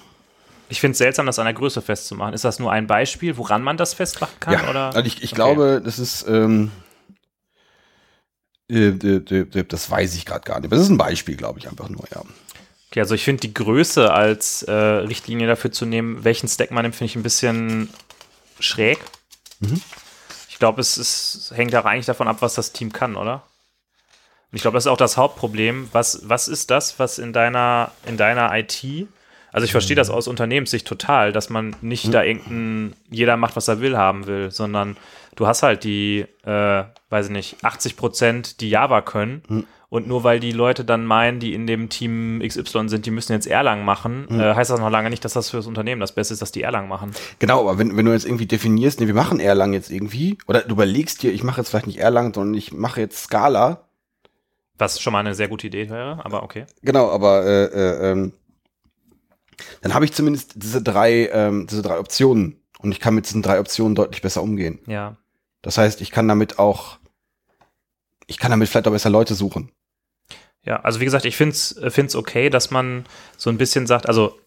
ich 0.70 0.80
finde 0.80 0.92
es 0.92 0.98
seltsam, 0.98 1.26
das 1.26 1.38
an 1.38 1.44
der 1.44 1.54
Größe 1.54 1.82
festzumachen. 1.82 2.32
Ist 2.32 2.44
das 2.44 2.58
nur 2.58 2.72
ein 2.72 2.86
Beispiel, 2.86 3.36
woran 3.36 3.62
man 3.62 3.76
das 3.76 3.92
festmachen 3.94 4.38
kann? 4.40 4.68
oder? 4.68 4.94
also 4.94 5.02
ich, 5.02 5.22
ich 5.22 5.32
Okay. 5.32 5.34
glaube, 5.34 5.82
das 5.84 5.98
ist, 5.98 6.26
ähm, 6.28 6.70
äh, 8.70 8.88
äh, 8.88 9.16
äh, 9.40 9.64
das 9.64 9.90
weiß 9.90 10.14
ich 10.14 10.24
gerade 10.24 10.44
gar 10.44 10.60
nicht. 10.60 10.72
Das 10.72 10.80
ist 10.80 10.88
ein 10.88 10.98
Beispiel, 10.98 11.36
glaube 11.36 11.58
ich, 11.58 11.68
einfach 11.68 11.88
nur, 11.88 12.04
ja. 12.14 12.22
Okay, 12.90 13.00
also 13.00 13.14
ich 13.14 13.24
finde 13.24 13.40
die 13.42 13.54
Größe 13.54 14.12
als 14.12 14.62
äh, 14.64 14.72
Richtlinie 14.72 15.46
dafür 15.46 15.70
zu 15.70 15.86
nehmen, 15.86 16.24
welchen 16.24 16.48
Stack 16.48 16.70
man 16.70 16.82
nimmt, 16.82 16.96
finde 16.96 17.10
ich 17.10 17.16
ein 17.16 17.22
bisschen 17.22 17.88
schräg. 18.58 18.98
Mhm. 19.60 19.80
Ich 20.48 20.58
glaube, 20.58 20.80
es, 20.80 20.96
es 20.96 21.52
hängt 21.54 21.74
auch 21.74 21.84
eigentlich 21.84 22.06
davon 22.06 22.28
ab, 22.28 22.38
was 22.40 22.54
das 22.54 22.72
Team 22.72 22.92
kann, 22.92 23.16
oder? 23.16 23.42
Und 24.52 24.56
ich 24.56 24.62
glaube, 24.62 24.74
das 24.76 24.84
ist 24.84 24.90
auch 24.90 24.96
das 24.96 25.16
Hauptproblem. 25.16 25.88
Was, 25.92 26.28
was 26.28 26.48
ist 26.48 26.70
das, 26.70 26.98
was 26.98 27.18
in 27.18 27.32
deiner, 27.32 27.92
in 28.06 28.16
deiner 28.16 28.50
IT, 28.58 28.84
also 29.52 29.64
ich 29.64 29.72
verstehe 29.72 29.96
das 29.96 30.10
aus 30.10 30.28
Unternehmenssicht 30.28 30.86
total, 30.86 31.32
dass 31.32 31.50
man 31.50 31.74
nicht 31.80 32.12
da 32.14 32.22
irgendein, 32.22 32.94
jeder 33.10 33.36
macht, 33.36 33.56
was 33.56 33.68
er 33.68 33.80
will, 33.80 33.96
haben 33.96 34.26
will, 34.26 34.50
sondern 34.50 34.96
du 35.36 35.46
hast 35.46 35.62
halt 35.62 35.84
die, 35.84 36.26
äh, 36.44 36.84
weiß 37.08 37.26
ich 37.26 37.32
nicht, 37.32 37.56
80 37.62 37.96
Prozent, 37.96 38.60
die 38.60 38.70
Java 38.70 39.00
können. 39.02 39.66
Und 39.88 40.06
nur 40.06 40.22
weil 40.22 40.38
die 40.38 40.52
Leute 40.52 40.84
dann 40.84 41.04
meinen, 41.04 41.40
die 41.40 41.52
in 41.52 41.66
dem 41.66 41.88
Team 41.88 42.40
XY 42.46 42.88
sind, 42.88 43.06
die 43.06 43.10
müssen 43.10 43.32
jetzt 43.32 43.48
Erlang 43.48 43.84
machen, 43.84 44.28
äh, 44.30 44.54
heißt 44.54 44.70
das 44.70 44.78
noch 44.78 44.88
lange 44.88 45.10
nicht, 45.10 45.24
dass 45.24 45.32
das 45.32 45.50
für 45.50 45.56
das 45.56 45.66
Unternehmen 45.66 46.00
das 46.00 46.12
Beste 46.14 46.32
ist, 46.32 46.40
dass 46.40 46.52
die 46.52 46.62
Erlang 46.62 46.86
machen. 46.86 47.10
Genau, 47.40 47.62
aber 47.62 47.76
wenn, 47.76 47.96
wenn 47.96 48.06
du 48.06 48.12
jetzt 48.12 48.24
irgendwie 48.24 48.46
definierst, 48.46 49.00
nee, 49.00 49.08
wir 49.08 49.14
machen 49.14 49.40
Erlang 49.40 49.72
jetzt 49.72 49.90
irgendwie, 49.90 50.38
oder 50.46 50.60
du 50.60 50.74
überlegst 50.74 51.24
dir, 51.24 51.32
ich 51.32 51.42
mache 51.42 51.60
jetzt 51.60 51.70
vielleicht 51.70 51.88
nicht 51.88 51.98
Erlang, 51.98 52.32
sondern 52.32 52.54
ich 52.54 52.72
mache 52.72 53.00
jetzt 53.00 53.20
Scala, 53.24 53.88
Was 54.78 55.00
schon 55.00 55.12
mal 55.12 55.18
eine 55.18 55.34
sehr 55.34 55.48
gute 55.48 55.66
Idee 55.66 55.90
wäre, 55.90 56.24
aber 56.24 56.44
okay. 56.44 56.66
Genau, 56.82 57.10
aber 57.10 57.44
äh, 57.44 57.64
äh, 57.64 58.12
ähm, 58.12 58.32
dann 59.82 59.94
habe 59.94 60.04
ich 60.04 60.12
zumindest 60.12 60.52
diese 60.56 60.82
drei, 60.82 61.28
ähm, 61.32 61.66
diese 61.66 61.82
drei 61.82 61.98
Optionen 61.98 62.60
und 62.78 62.92
ich 62.92 63.00
kann 63.00 63.14
mit 63.14 63.26
diesen 63.26 63.42
drei 63.42 63.60
Optionen 63.60 63.94
deutlich 63.94 64.22
besser 64.22 64.42
umgehen. 64.42 64.78
Ja. 64.86 65.16
Das 65.62 65.78
heißt, 65.78 66.00
ich 66.00 66.10
kann 66.10 66.28
damit 66.28 66.58
auch, 66.58 66.98
ich 68.26 68.38
kann 68.38 68.50
damit 68.50 68.68
vielleicht 68.68 68.88
auch 68.88 68.92
besser 68.92 69.10
Leute 69.10 69.34
suchen. 69.34 69.72
Ja, 70.62 70.80
also 70.80 71.00
wie 71.00 71.04
gesagt, 71.04 71.24
ich 71.24 71.36
finde 71.36 71.54
es 71.54 72.14
okay, 72.14 72.50
dass 72.50 72.70
man 72.70 73.06
so 73.36 73.50
ein 73.50 73.58
bisschen 73.58 73.86
sagt, 73.86 74.06
also 74.06 74.38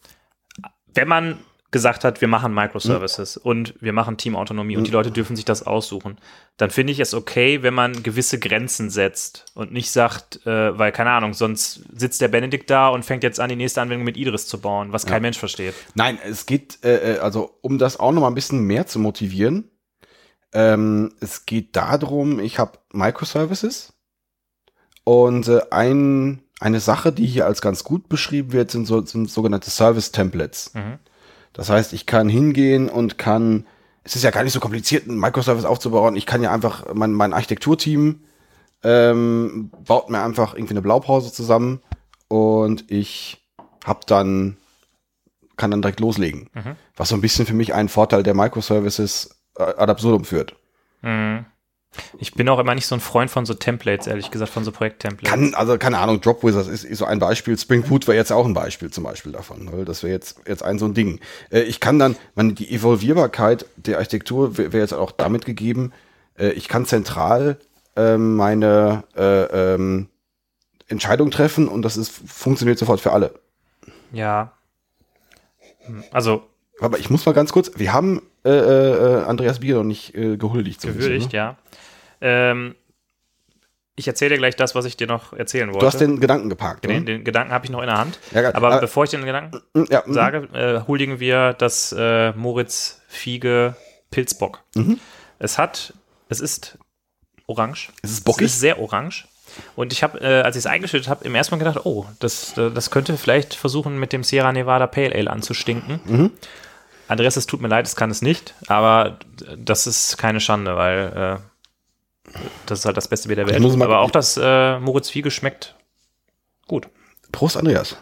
wenn 0.94 1.08
man 1.08 1.40
gesagt 1.74 2.06
hat, 2.06 2.22
wir 2.22 2.30
machen 2.30 2.54
Microservices 2.54 3.36
und 3.36 3.74
wir 3.82 3.92
machen 3.92 4.16
Teamautonomie 4.16 4.78
und 4.78 4.88
die 4.88 4.92
Leute 4.92 5.12
dürfen 5.12 5.36
sich 5.36 5.44
das 5.44 5.68
aussuchen, 5.68 6.18
dann 6.56 6.70
finde 6.70 6.94
ich 6.94 7.00
es 7.02 7.14
okay, 7.14 7.64
wenn 7.64 7.74
man 7.74 8.04
gewisse 8.04 8.40
Grenzen 8.40 8.90
setzt 8.90 9.48
und 9.56 9.74
nicht 9.74 9.92
sagt, 9.92 10.46
äh, 10.46 10.80
weil 10.80 10.94
keine 10.94 11.12
Ahnung, 11.12 11.34
sonst 11.34 11.82
sitzt 11.94 12.22
der 12.22 12.30
Benedikt 12.30 12.70
da 12.70 12.88
und 12.88 13.04
fängt 13.04 13.24
jetzt 13.24 13.42
an, 13.42 13.50
die 13.50 13.58
nächste 13.58 13.82
Anwendung 13.82 14.06
mit 14.06 14.16
Idris 14.16 14.48
zu 14.48 14.62
bauen, 14.62 14.94
was 14.94 15.06
kein 15.06 15.22
Mensch 15.22 15.38
versteht. 15.38 15.74
Nein, 15.96 16.18
es 16.24 16.46
geht, 16.46 16.80
äh, 16.86 17.16
äh, 17.16 17.20
also 17.20 17.58
um 17.62 17.78
das 17.78 18.00
auch 18.00 18.14
noch 18.14 18.22
mal 18.22 18.30
ein 18.30 18.36
bisschen 18.36 18.62
mehr 18.62 18.88
zu 18.88 19.00
motivieren, 19.00 19.70
ähm, 20.54 21.12
es 21.20 21.46
geht 21.46 21.76
darum, 21.76 22.40
ich 22.40 22.60
habe 22.60 22.80
Microservices 22.94 23.94
und 25.04 25.48
äh, 25.48 25.62
ein, 25.72 26.44
eine 26.60 26.80
Sache, 26.80 27.12
die 27.12 27.26
hier 27.26 27.48
als 27.48 27.62
ganz 27.62 27.84
gut 27.84 28.08
beschrieben 28.08 28.54
wird, 28.54 28.72
sind, 28.72 28.86
so, 28.86 29.04
sind 29.04 29.30
sogenannte 29.30 29.70
Service-Templates. 29.70 30.76
Mhm. 30.76 31.00
Das 31.54 31.70
heißt, 31.70 31.94
ich 31.94 32.06
kann 32.06 32.30
hingehen 32.30 32.90
und 32.90 33.18
kann, 33.18 33.66
es 34.04 34.16
ist 34.16 34.24
ja 34.24 34.32
gar 34.32 34.44
nicht 34.44 34.54
so 34.54 34.60
kompliziert, 34.60 35.08
einen 35.08 35.20
Microservice 35.20 35.66
aufzubauen. 35.66 36.16
Ich 36.16 36.26
kann 36.26 36.44
ja 36.44 36.52
einfach, 36.52 36.94
mein, 36.94 37.14
mein 37.14 37.34
Architekturteam 37.34 38.22
ähm, 38.84 39.72
baut 39.86 40.10
mir 40.10 40.22
einfach 40.22 40.56
irgendwie 40.56 40.74
eine 40.74 40.82
Blaupause 40.82 41.32
zusammen 41.32 41.82
und 42.28 42.90
ich 42.92 43.42
hab 43.86 44.08
dann, 44.08 44.58
kann 45.56 45.72
dann 45.72 45.82
direkt 45.82 46.00
loslegen. 46.00 46.50
Mhm. 46.54 46.76
Was 46.96 47.10
so 47.10 47.16
ein 47.16 47.22
bisschen 47.22 47.46
für 47.46 47.54
mich 47.54 47.74
einen 47.74 47.90
Vorteil 47.90 48.24
der 48.24 48.34
Microservices 48.34 49.38
äh, 49.58 49.64
ad 49.64 49.92
absurdum 49.92 50.26
führt. 50.26 50.56
Mhm. 51.02 51.46
Ich 52.20 52.34
bin 52.34 52.50
auch 52.50 52.60
immer 52.60 52.76
nicht 52.76 52.88
so 52.88 52.96
ein 52.96 53.02
Freund 53.02 53.30
von 53.30 53.46
so 53.46 53.54
Templates, 53.54 54.08
ehrlich 54.08 54.32
gesagt, 54.32 54.52
von 54.52 54.64
so 54.64 54.72
Projekttemplates. 54.72 55.30
Kann, 55.30 55.54
also 55.54 55.78
keine 55.78 56.00
Ahnung, 56.00 56.22
Drop 56.22 56.44
Wizards 56.44 56.68
ist, 56.68 56.84
ist 56.84 57.00
so 57.00 57.06
ein 57.06 57.20
Beispiel. 57.20 57.58
Spring 57.58 57.84
Boot 57.84 58.08
wäre 58.08 58.18
jetzt 58.18 58.32
auch 58.32 58.46
ein 58.46 58.54
Beispiel 58.54 58.92
zum 58.92 59.04
Beispiel 59.04 59.32
davon. 59.32 59.72
Weil 59.72 59.86
das 59.86 60.04
wäre 60.04 60.14
jetzt, 60.14 60.42
jetzt 60.48 60.64
ein 60.64 60.80
so 60.80 60.86
ein 60.86 60.94
Ding. 60.94 61.20
Äh, 61.52 61.62
ich 61.62 61.80
kann 61.80 62.00
dann, 62.00 62.16
man, 62.36 62.56
die 62.56 62.74
Evolvierbarkeit 62.74 63.66
der 63.76 63.98
Architektur 63.98 64.58
wäre 64.58 64.74
wär 64.74 64.82
jetzt 64.82 64.94
auch 64.94 65.12
damit 65.12 65.46
gegeben, 65.46 65.92
äh, 66.38 66.50
ich 66.50 66.68
kann 66.68 66.86
zentral 66.86 67.58
ähm, 67.96 68.36
meine 68.36 69.04
äh, 69.16 69.74
ähm, 69.74 70.10
Entscheidung 70.88 71.32
treffen 71.32 71.68
und 71.68 71.84
das 71.84 71.98
ist, 71.98 72.12
funktioniert 72.26 72.80
sofort 72.80 73.00
für 73.00 73.12
alle. 73.12 73.34
ja. 74.12 74.54
Also 76.12 76.44
Aber 76.80 76.98
ich 76.98 77.10
muss 77.10 77.26
mal 77.26 77.34
ganz 77.34 77.52
kurz, 77.52 77.72
wir 77.76 77.92
haben 77.92 78.22
äh, 78.46 78.50
äh, 78.50 79.24
Andreas 79.24 79.60
Bier 79.60 79.76
noch 79.76 79.84
nicht 79.84 80.16
äh, 80.16 80.38
gehuldigt. 80.38 80.82
so 80.82 80.88
ein 80.90 80.96
bisschen, 80.96 81.10
gewürdigt, 81.12 81.34
ne? 81.34 81.38
ja. 81.38 81.58
Ähm, 82.22 82.76
ich 83.96 84.08
erzähle 84.08 84.32
dir 84.32 84.38
gleich 84.38 84.56
das, 84.56 84.74
was 84.74 84.86
ich 84.86 84.98
dir 84.98 85.06
noch 85.08 85.34
erzählen 85.34 85.68
wollte. 85.70 85.80
Du 85.82 85.86
hast 85.86 86.00
den 86.02 86.20
Gedanken 86.20 86.50
geparkt. 86.50 86.84
den, 86.84 86.92
oder? 86.92 87.06
den 87.06 87.24
Gedanken 87.24 87.54
habe 87.54 87.66
ich 87.66 87.72
noch 87.72 87.82
in 87.82 87.88
der 87.88 87.98
Hand. 87.98 88.20
Ja. 88.32 88.50
Aber 88.56 88.68
Aber- 88.68 88.80
bevor 88.82 89.04
ich 89.04 89.12
den 89.12 89.24
Gedanken 89.24 89.62
Mm, 89.74 89.84
ja, 89.90 90.02
mm. 90.06 90.14
sage, 90.14 90.38
äh, 90.54 90.88
huldigen 90.88 91.20
wir 91.20 91.54
das 91.54 91.94
äh, 91.98 92.32
Moritz 92.32 93.02
Fiege 93.08 93.76
Pilzbock. 94.10 94.62
Mhm. 94.76 95.00
Es 95.40 95.58
hat, 95.60 95.94
es 96.30 96.40
ist 96.40 96.78
orange. 97.46 97.90
Es 98.02 98.12
ist 98.12 98.26
bockig? 98.26 98.48
Es 98.48 98.54
ist 98.54 98.60
sehr 98.62 98.80
orange. 98.80 99.28
Und 99.76 99.94
ich 99.94 100.02
habe, 100.02 100.20
äh, 100.22 100.42
als 100.42 100.56
ich 100.56 100.62
es 100.62 100.66
eingeschüttet 100.66 101.08
habe, 101.10 101.24
im 101.26 101.36
ersten 101.36 101.54
Mal 101.54 101.60
gedacht, 101.60 101.86
oh, 101.86 102.06
das, 102.20 102.54
das 102.56 102.90
könnte 102.90 103.16
vielleicht 103.18 103.54
versuchen, 103.54 104.00
mit 104.00 104.12
dem 104.12 104.24
Sierra 104.24 104.52
Nevada 104.52 104.88
Pale 104.88 105.14
Ale 105.14 105.30
anzustinken. 105.30 106.00
Mhm. 106.06 106.32
Andreas, 107.14 107.38
es 107.38 107.46
tut 107.46 107.62
mir 107.62 107.68
leid, 107.68 107.86
es 107.88 107.96
kann 107.96 108.10
es 108.12 108.22
nicht, 108.22 108.54
aber 108.68 109.20
das 109.58 109.88
ist 109.88 110.18
keine 110.18 110.40
Schande, 110.40 110.76
weil 110.76 111.42
äh, 112.36 112.40
das 112.66 112.80
ist 112.80 112.86
halt 112.86 112.98
das 112.98 113.08
beste 113.08 113.28
Bier 113.28 113.36
der 113.38 113.48
Welt. 113.48 113.60
mal- 113.78 113.84
Aber 113.84 114.00
auch 114.00 114.12
das 114.12 114.38
äh, 114.42 114.80
Moritz 114.80 115.10
Fiege 115.10 115.32
schmeckt 115.32 115.76
gut. 116.68 116.90
Prost, 117.32 117.56
Andreas. 117.58 117.98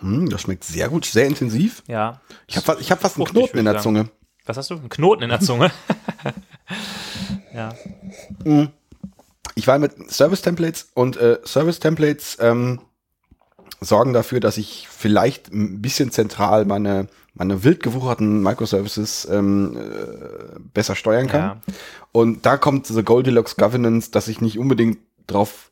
Hm, 0.00 0.28
das 0.30 0.42
schmeckt 0.42 0.64
sehr 0.64 0.88
gut, 0.88 1.04
sehr 1.04 1.26
intensiv. 1.26 1.82
Ja. 1.86 2.20
Ich 2.46 2.56
habe 2.56 2.80
ich 2.80 2.90
hab 2.90 3.00
fast 3.00 3.16
einen 3.16 3.26
Knoten 3.26 3.58
in 3.58 3.64
der 3.64 3.74
sagen. 3.74 3.82
Zunge. 3.82 4.08
Was 4.46 4.56
hast 4.56 4.70
du? 4.70 4.74
Ein 4.74 4.88
Knoten 4.88 5.22
in 5.22 5.28
der 5.30 5.40
Zunge. 5.40 5.70
ja. 7.54 7.72
Ich 9.54 9.66
war 9.66 9.78
mit 9.78 10.10
Service-Templates 10.10 10.88
und 10.94 11.16
äh, 11.16 11.38
Service-Templates 11.44 12.38
ähm, 12.40 12.80
sorgen 13.84 14.12
dafür, 14.12 14.40
dass 14.40 14.56
ich 14.56 14.88
vielleicht 14.88 15.52
ein 15.52 15.80
bisschen 15.82 16.10
zentral 16.10 16.64
meine, 16.64 17.08
meine 17.34 17.64
wild 17.64 17.82
gewucherten 17.82 18.42
Microservices 18.42 19.28
ähm, 19.30 19.76
äh, 19.76 20.58
besser 20.72 20.94
steuern 20.94 21.26
kann. 21.26 21.40
Ja. 21.40 21.60
Und 22.12 22.46
da 22.46 22.56
kommt 22.56 22.88
diese 22.88 23.04
Goldilocks 23.04 23.56
Governance, 23.56 24.10
dass 24.10 24.28
ich 24.28 24.40
nicht 24.40 24.58
unbedingt 24.58 24.98
drauf 25.26 25.70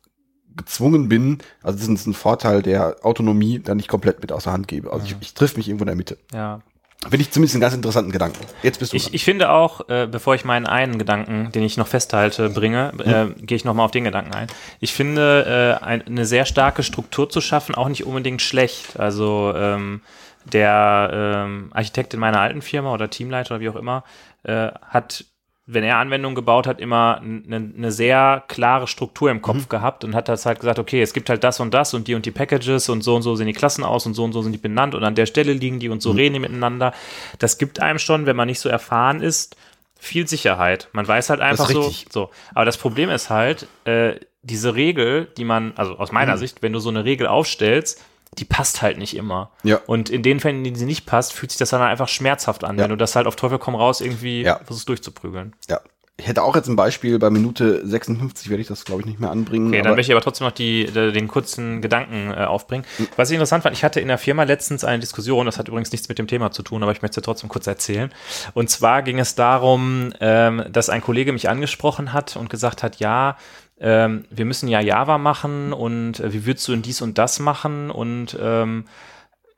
gezwungen 0.55 1.07
bin, 1.07 1.37
also 1.63 1.79
das 1.79 1.87
ist 1.87 2.07
ein 2.07 2.13
Vorteil 2.13 2.61
der 2.61 2.97
Autonomie, 3.03 3.59
da 3.59 3.73
nicht 3.73 3.87
komplett 3.87 4.21
mit 4.21 4.31
außer 4.31 4.51
Hand 4.51 4.67
gebe. 4.67 4.91
Also 4.91 5.05
ich, 5.05 5.15
ich 5.21 5.33
triff 5.33 5.55
mich 5.55 5.67
irgendwo 5.69 5.83
in 5.83 5.87
der 5.87 5.95
Mitte. 5.95 6.17
ja. 6.33 6.61
Finde 7.03 7.23
ich 7.23 7.31
zumindest 7.31 7.55
einen 7.55 7.61
ganz 7.61 7.73
interessanten 7.73 8.11
Gedanken. 8.11 8.45
Jetzt 8.61 8.77
bist 8.77 8.93
du 8.93 8.97
Ich, 8.97 9.13
ich 9.13 9.25
finde 9.25 9.49
auch, 9.49 9.89
äh, 9.89 10.07
bevor 10.09 10.35
ich 10.35 10.45
meinen 10.45 10.67
einen 10.67 10.99
Gedanken, 10.99 11.51
den 11.51 11.63
ich 11.63 11.75
noch 11.75 11.87
festhalte, 11.87 12.49
bringe, 12.49 12.91
äh, 12.99 13.41
gehe 13.43 13.55
ich 13.55 13.65
nochmal 13.65 13.85
auf 13.85 13.91
den 13.91 14.03
Gedanken 14.03 14.33
ein. 14.35 14.47
Ich 14.79 14.93
finde, 14.93 15.79
äh, 15.81 15.83
ein, 15.83 16.05
eine 16.05 16.25
sehr 16.25 16.45
starke 16.45 16.83
Struktur 16.83 17.27
zu 17.27 17.41
schaffen, 17.41 17.73
auch 17.73 17.89
nicht 17.89 18.05
unbedingt 18.05 18.43
schlecht. 18.43 18.99
Also 18.99 19.51
ähm, 19.55 20.01
der 20.45 21.09
ähm, 21.11 21.71
Architekt 21.73 22.13
in 22.13 22.19
meiner 22.19 22.39
alten 22.39 22.61
Firma 22.61 22.93
oder 22.93 23.09
Teamleiter 23.09 23.55
oder 23.55 23.61
wie 23.61 23.69
auch 23.69 23.75
immer, 23.75 24.03
äh, 24.43 24.67
hat, 24.81 25.25
wenn 25.73 25.83
er 25.83 25.97
Anwendungen 25.97 26.35
gebaut 26.35 26.67
hat, 26.67 26.79
immer 26.79 27.21
eine 27.21 27.71
eine 27.77 27.91
sehr 27.91 28.43
klare 28.47 28.87
Struktur 28.87 29.31
im 29.31 29.41
Kopf 29.41 29.69
gehabt 29.69 30.03
und 30.03 30.15
hat 30.15 30.27
das 30.27 30.45
halt 30.45 30.59
gesagt, 30.59 30.79
okay, 30.79 31.01
es 31.01 31.13
gibt 31.13 31.29
halt 31.29 31.43
das 31.43 31.59
und 31.59 31.73
das 31.73 31.93
und 31.93 32.07
die 32.07 32.15
und 32.15 32.25
die 32.25 32.31
Packages 32.31 32.89
und 32.89 33.03
so 33.03 33.15
und 33.15 33.21
so 33.21 33.35
sehen 33.35 33.47
die 33.47 33.53
Klassen 33.53 33.83
aus 33.83 34.05
und 34.05 34.13
so 34.13 34.23
und 34.23 34.33
so 34.33 34.41
sind 34.41 34.51
die 34.51 34.57
benannt 34.57 34.95
und 34.95 35.03
an 35.03 35.15
der 35.15 35.25
Stelle 35.25 35.53
liegen 35.53 35.79
die 35.79 35.89
und 35.89 36.01
so 36.01 36.11
reden 36.11 36.33
die 36.33 36.39
miteinander. 36.39 36.93
Das 37.39 37.57
gibt 37.57 37.79
einem 37.79 37.99
schon, 37.99 38.25
wenn 38.25 38.35
man 38.35 38.47
nicht 38.47 38.59
so 38.59 38.69
erfahren 38.69 39.21
ist, 39.21 39.55
viel 39.99 40.27
Sicherheit. 40.27 40.89
Man 40.93 41.07
weiß 41.07 41.29
halt 41.29 41.41
einfach 41.41 41.69
so, 41.69 41.93
so. 42.09 42.29
Aber 42.55 42.65
das 42.65 42.77
Problem 42.77 43.09
ist 43.09 43.29
halt, 43.29 43.67
äh, 43.85 44.15
diese 44.43 44.73
Regel, 44.75 45.27
die 45.37 45.45
man, 45.45 45.73
also 45.75 45.97
aus 45.97 46.11
meiner 46.11 46.37
Sicht, 46.37 46.63
wenn 46.63 46.73
du 46.73 46.79
so 46.79 46.89
eine 46.89 47.05
Regel 47.05 47.27
aufstellst, 47.27 48.03
die 48.37 48.45
passt 48.45 48.81
halt 48.81 48.97
nicht 48.97 49.15
immer. 49.15 49.51
Ja. 49.63 49.79
Und 49.87 50.09
in 50.09 50.23
den 50.23 50.39
Fällen, 50.39 50.57
in 50.59 50.63
denen 50.63 50.75
sie 50.77 50.85
nicht 50.85 51.05
passt, 51.05 51.33
fühlt 51.33 51.51
sich 51.51 51.59
das 51.59 51.69
dann 51.71 51.81
einfach 51.81 52.07
schmerzhaft 52.07 52.63
an, 52.63 52.77
Ja. 52.77 52.83
wenn 52.83 52.89
du 52.91 52.97
das 52.97 53.15
halt 53.15 53.27
auf 53.27 53.35
Teufel 53.35 53.59
komm 53.59 53.75
raus 53.75 53.99
irgendwie 54.01 54.43
Ja. 54.43 54.59
versuchst 54.63 54.87
durchzuprügeln. 54.89 55.53
Ja. 55.69 55.79
Ich 56.17 56.27
hätte 56.27 56.43
auch 56.43 56.55
jetzt 56.55 56.67
ein 56.67 56.75
Beispiel, 56.75 57.17
bei 57.17 57.31
Minute 57.31 57.81
56 57.87 58.49
werde 58.51 58.61
ich 58.61 58.67
das, 58.67 58.85
glaube 58.85 59.01
ich, 59.01 59.07
nicht 59.07 59.19
mehr 59.19 59.31
anbringen. 59.31 59.69
Okay, 59.69 59.81
dann 59.81 59.95
möchte 59.95 60.11
ich 60.11 60.15
aber 60.15 60.21
trotzdem 60.23 60.45
noch 60.45 60.51
die, 60.53 60.85
de- 60.85 61.11
den 61.11 61.27
kurzen 61.27 61.81
Gedanken 61.81 62.29
äh, 62.31 62.43
aufbringen. 62.43 62.85
Was 63.15 63.31
ich 63.31 63.33
interessant 63.35 63.63
fand, 63.63 63.75
ich 63.75 63.83
hatte 63.83 63.99
in 63.99 64.07
der 64.07 64.19
Firma 64.19 64.43
letztens 64.43 64.83
eine 64.83 64.99
Diskussion, 64.99 65.47
das 65.47 65.57
hat 65.57 65.67
übrigens 65.67 65.91
nichts 65.91 66.09
mit 66.09 66.19
dem 66.19 66.27
Thema 66.27 66.51
zu 66.51 66.61
tun, 66.61 66.83
aber 66.83 66.91
ich 66.91 67.01
möchte 67.01 67.19
es 67.21 67.25
trotzdem 67.25 67.49
kurz 67.49 67.65
erzählen. 67.65 68.13
Und 68.53 68.69
zwar 68.69 69.01
ging 69.01 69.17
es 69.17 69.33
darum, 69.33 70.13
ähm, 70.19 70.63
dass 70.69 70.89
ein 70.89 71.01
Kollege 71.01 71.33
mich 71.33 71.49
angesprochen 71.49 72.13
hat 72.13 72.35
und 72.35 72.51
gesagt 72.51 72.83
hat, 72.83 72.97
ja, 72.99 73.35
ähm, 73.81 74.25
wir 74.29 74.45
müssen 74.45 74.67
ja 74.69 74.79
Java 74.79 75.17
machen 75.17 75.73
und 75.73 76.19
äh, 76.19 76.31
wie 76.33 76.45
würdest 76.45 76.67
du 76.67 76.73
in 76.73 76.81
dies 76.81 77.01
und 77.01 77.17
das 77.17 77.39
machen 77.39 77.89
und 77.91 78.37
ähm, 78.41 78.85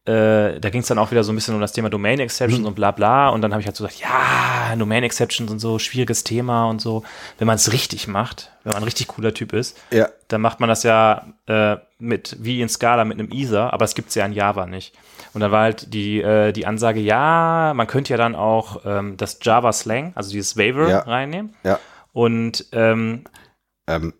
äh, 0.05 0.59
da 0.59 0.69
ging 0.69 0.81
es 0.81 0.87
dann 0.87 0.97
auch 0.97 1.11
wieder 1.11 1.23
so 1.23 1.31
ein 1.31 1.35
bisschen 1.35 1.55
um 1.55 1.61
das 1.61 1.71
Thema 1.71 1.89
Domain 1.89 2.19
Exceptions 2.19 2.65
und 2.67 2.75
bla 2.75 2.91
bla. 2.91 3.29
Und 3.29 3.41
dann 3.41 3.51
habe 3.53 3.61
ich 3.61 3.67
halt 3.67 3.77
so 3.77 3.85
gesagt, 3.85 4.01
ja, 4.01 4.75
Domain 4.75 5.01
Exceptions 5.01 5.49
und 5.49 5.59
so, 5.59 5.79
schwieriges 5.79 6.25
Thema 6.25 6.65
und 6.69 6.81
so. 6.81 7.03
Wenn 7.37 7.47
man 7.47 7.55
es 7.55 7.71
richtig 7.71 8.09
macht, 8.09 8.51
wenn 8.65 8.71
man 8.73 8.81
ein 8.81 8.83
richtig 8.83 9.07
cooler 9.07 9.33
Typ 9.33 9.53
ist, 9.53 9.77
ja, 9.91 10.09
dann 10.27 10.41
macht 10.41 10.59
man 10.59 10.67
das 10.67 10.83
ja 10.83 11.25
äh, 11.47 11.77
mit, 11.99 12.35
wie 12.41 12.61
in 12.61 12.67
Scala 12.67 13.05
mit 13.05 13.17
einem 13.17 13.29
Ether, 13.31 13.71
aber 13.71 13.85
es 13.85 13.95
gibt's 13.95 14.13
ja 14.15 14.25
in 14.25 14.33
Java 14.33 14.65
nicht. 14.65 14.93
Und 15.33 15.39
dann 15.39 15.51
war 15.51 15.61
halt 15.61 15.93
die, 15.93 16.21
äh, 16.21 16.51
die 16.51 16.65
Ansage, 16.65 16.99
ja, 16.99 17.71
man 17.73 17.87
könnte 17.87 18.11
ja 18.11 18.17
dann 18.17 18.35
auch 18.35 18.81
ähm, 18.85 19.15
das 19.15 19.39
Java 19.41 19.71
Slang, 19.71 20.11
also 20.15 20.31
dieses 20.31 20.57
Waiver 20.57 20.89
Ja. 20.89 20.99
reinnehmen. 20.99 21.55
ja. 21.63 21.79
Und 22.11 22.65
ähm, 22.73 23.23
Ähm, 23.87 24.13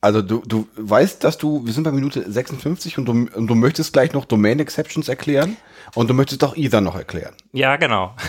also 0.00 0.22
du, 0.22 0.42
du 0.46 0.66
weißt, 0.76 1.22
dass 1.24 1.36
du, 1.36 1.66
wir 1.66 1.72
sind 1.72 1.82
bei 1.84 1.92
Minute 1.92 2.30
56 2.30 2.96
und 2.98 3.04
du, 3.04 3.12
und 3.12 3.46
du 3.46 3.54
möchtest 3.54 3.92
gleich 3.92 4.12
noch 4.12 4.24
Domain 4.24 4.58
Exceptions 4.58 5.08
erklären 5.08 5.56
und 5.94 6.08
du 6.08 6.14
möchtest 6.14 6.42
auch 6.42 6.56
Ether 6.56 6.80
noch 6.80 6.96
erklären. 6.96 7.34
Ja, 7.52 7.76
genau. 7.76 8.14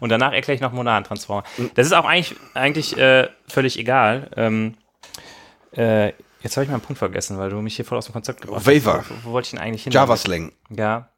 Und 0.00 0.08
danach 0.08 0.32
erkläre 0.32 0.56
ich 0.56 0.60
noch 0.60 0.72
modalen 0.72 1.04
Transformer. 1.04 1.44
Das 1.74 1.86
ist 1.86 1.92
auch 1.92 2.06
eigentlich, 2.06 2.36
eigentlich 2.54 2.98
äh, 2.98 3.28
völlig 3.46 3.78
egal. 3.78 4.30
Ähm, 4.36 4.74
äh, 5.76 6.08
jetzt 6.40 6.56
habe 6.56 6.64
ich 6.64 6.70
meinen 6.70 6.80
Punkt 6.80 6.98
vergessen, 6.98 7.38
weil 7.38 7.50
du 7.50 7.60
mich 7.60 7.76
hier 7.76 7.84
voll 7.84 7.98
aus 7.98 8.06
dem 8.06 8.12
Konzept 8.12 8.40
gebracht 8.40 8.66
Waiver. 8.66 8.98
hast. 8.98 9.10
Wo, 9.10 9.14
wo 9.28 9.32
wollte 9.32 9.46
ich 9.46 9.50
denn 9.52 9.60
eigentlich 9.60 9.84
hin? 9.84 9.92
Java 9.92 10.16
Slang. 10.16 10.50
Ja. 10.70 11.10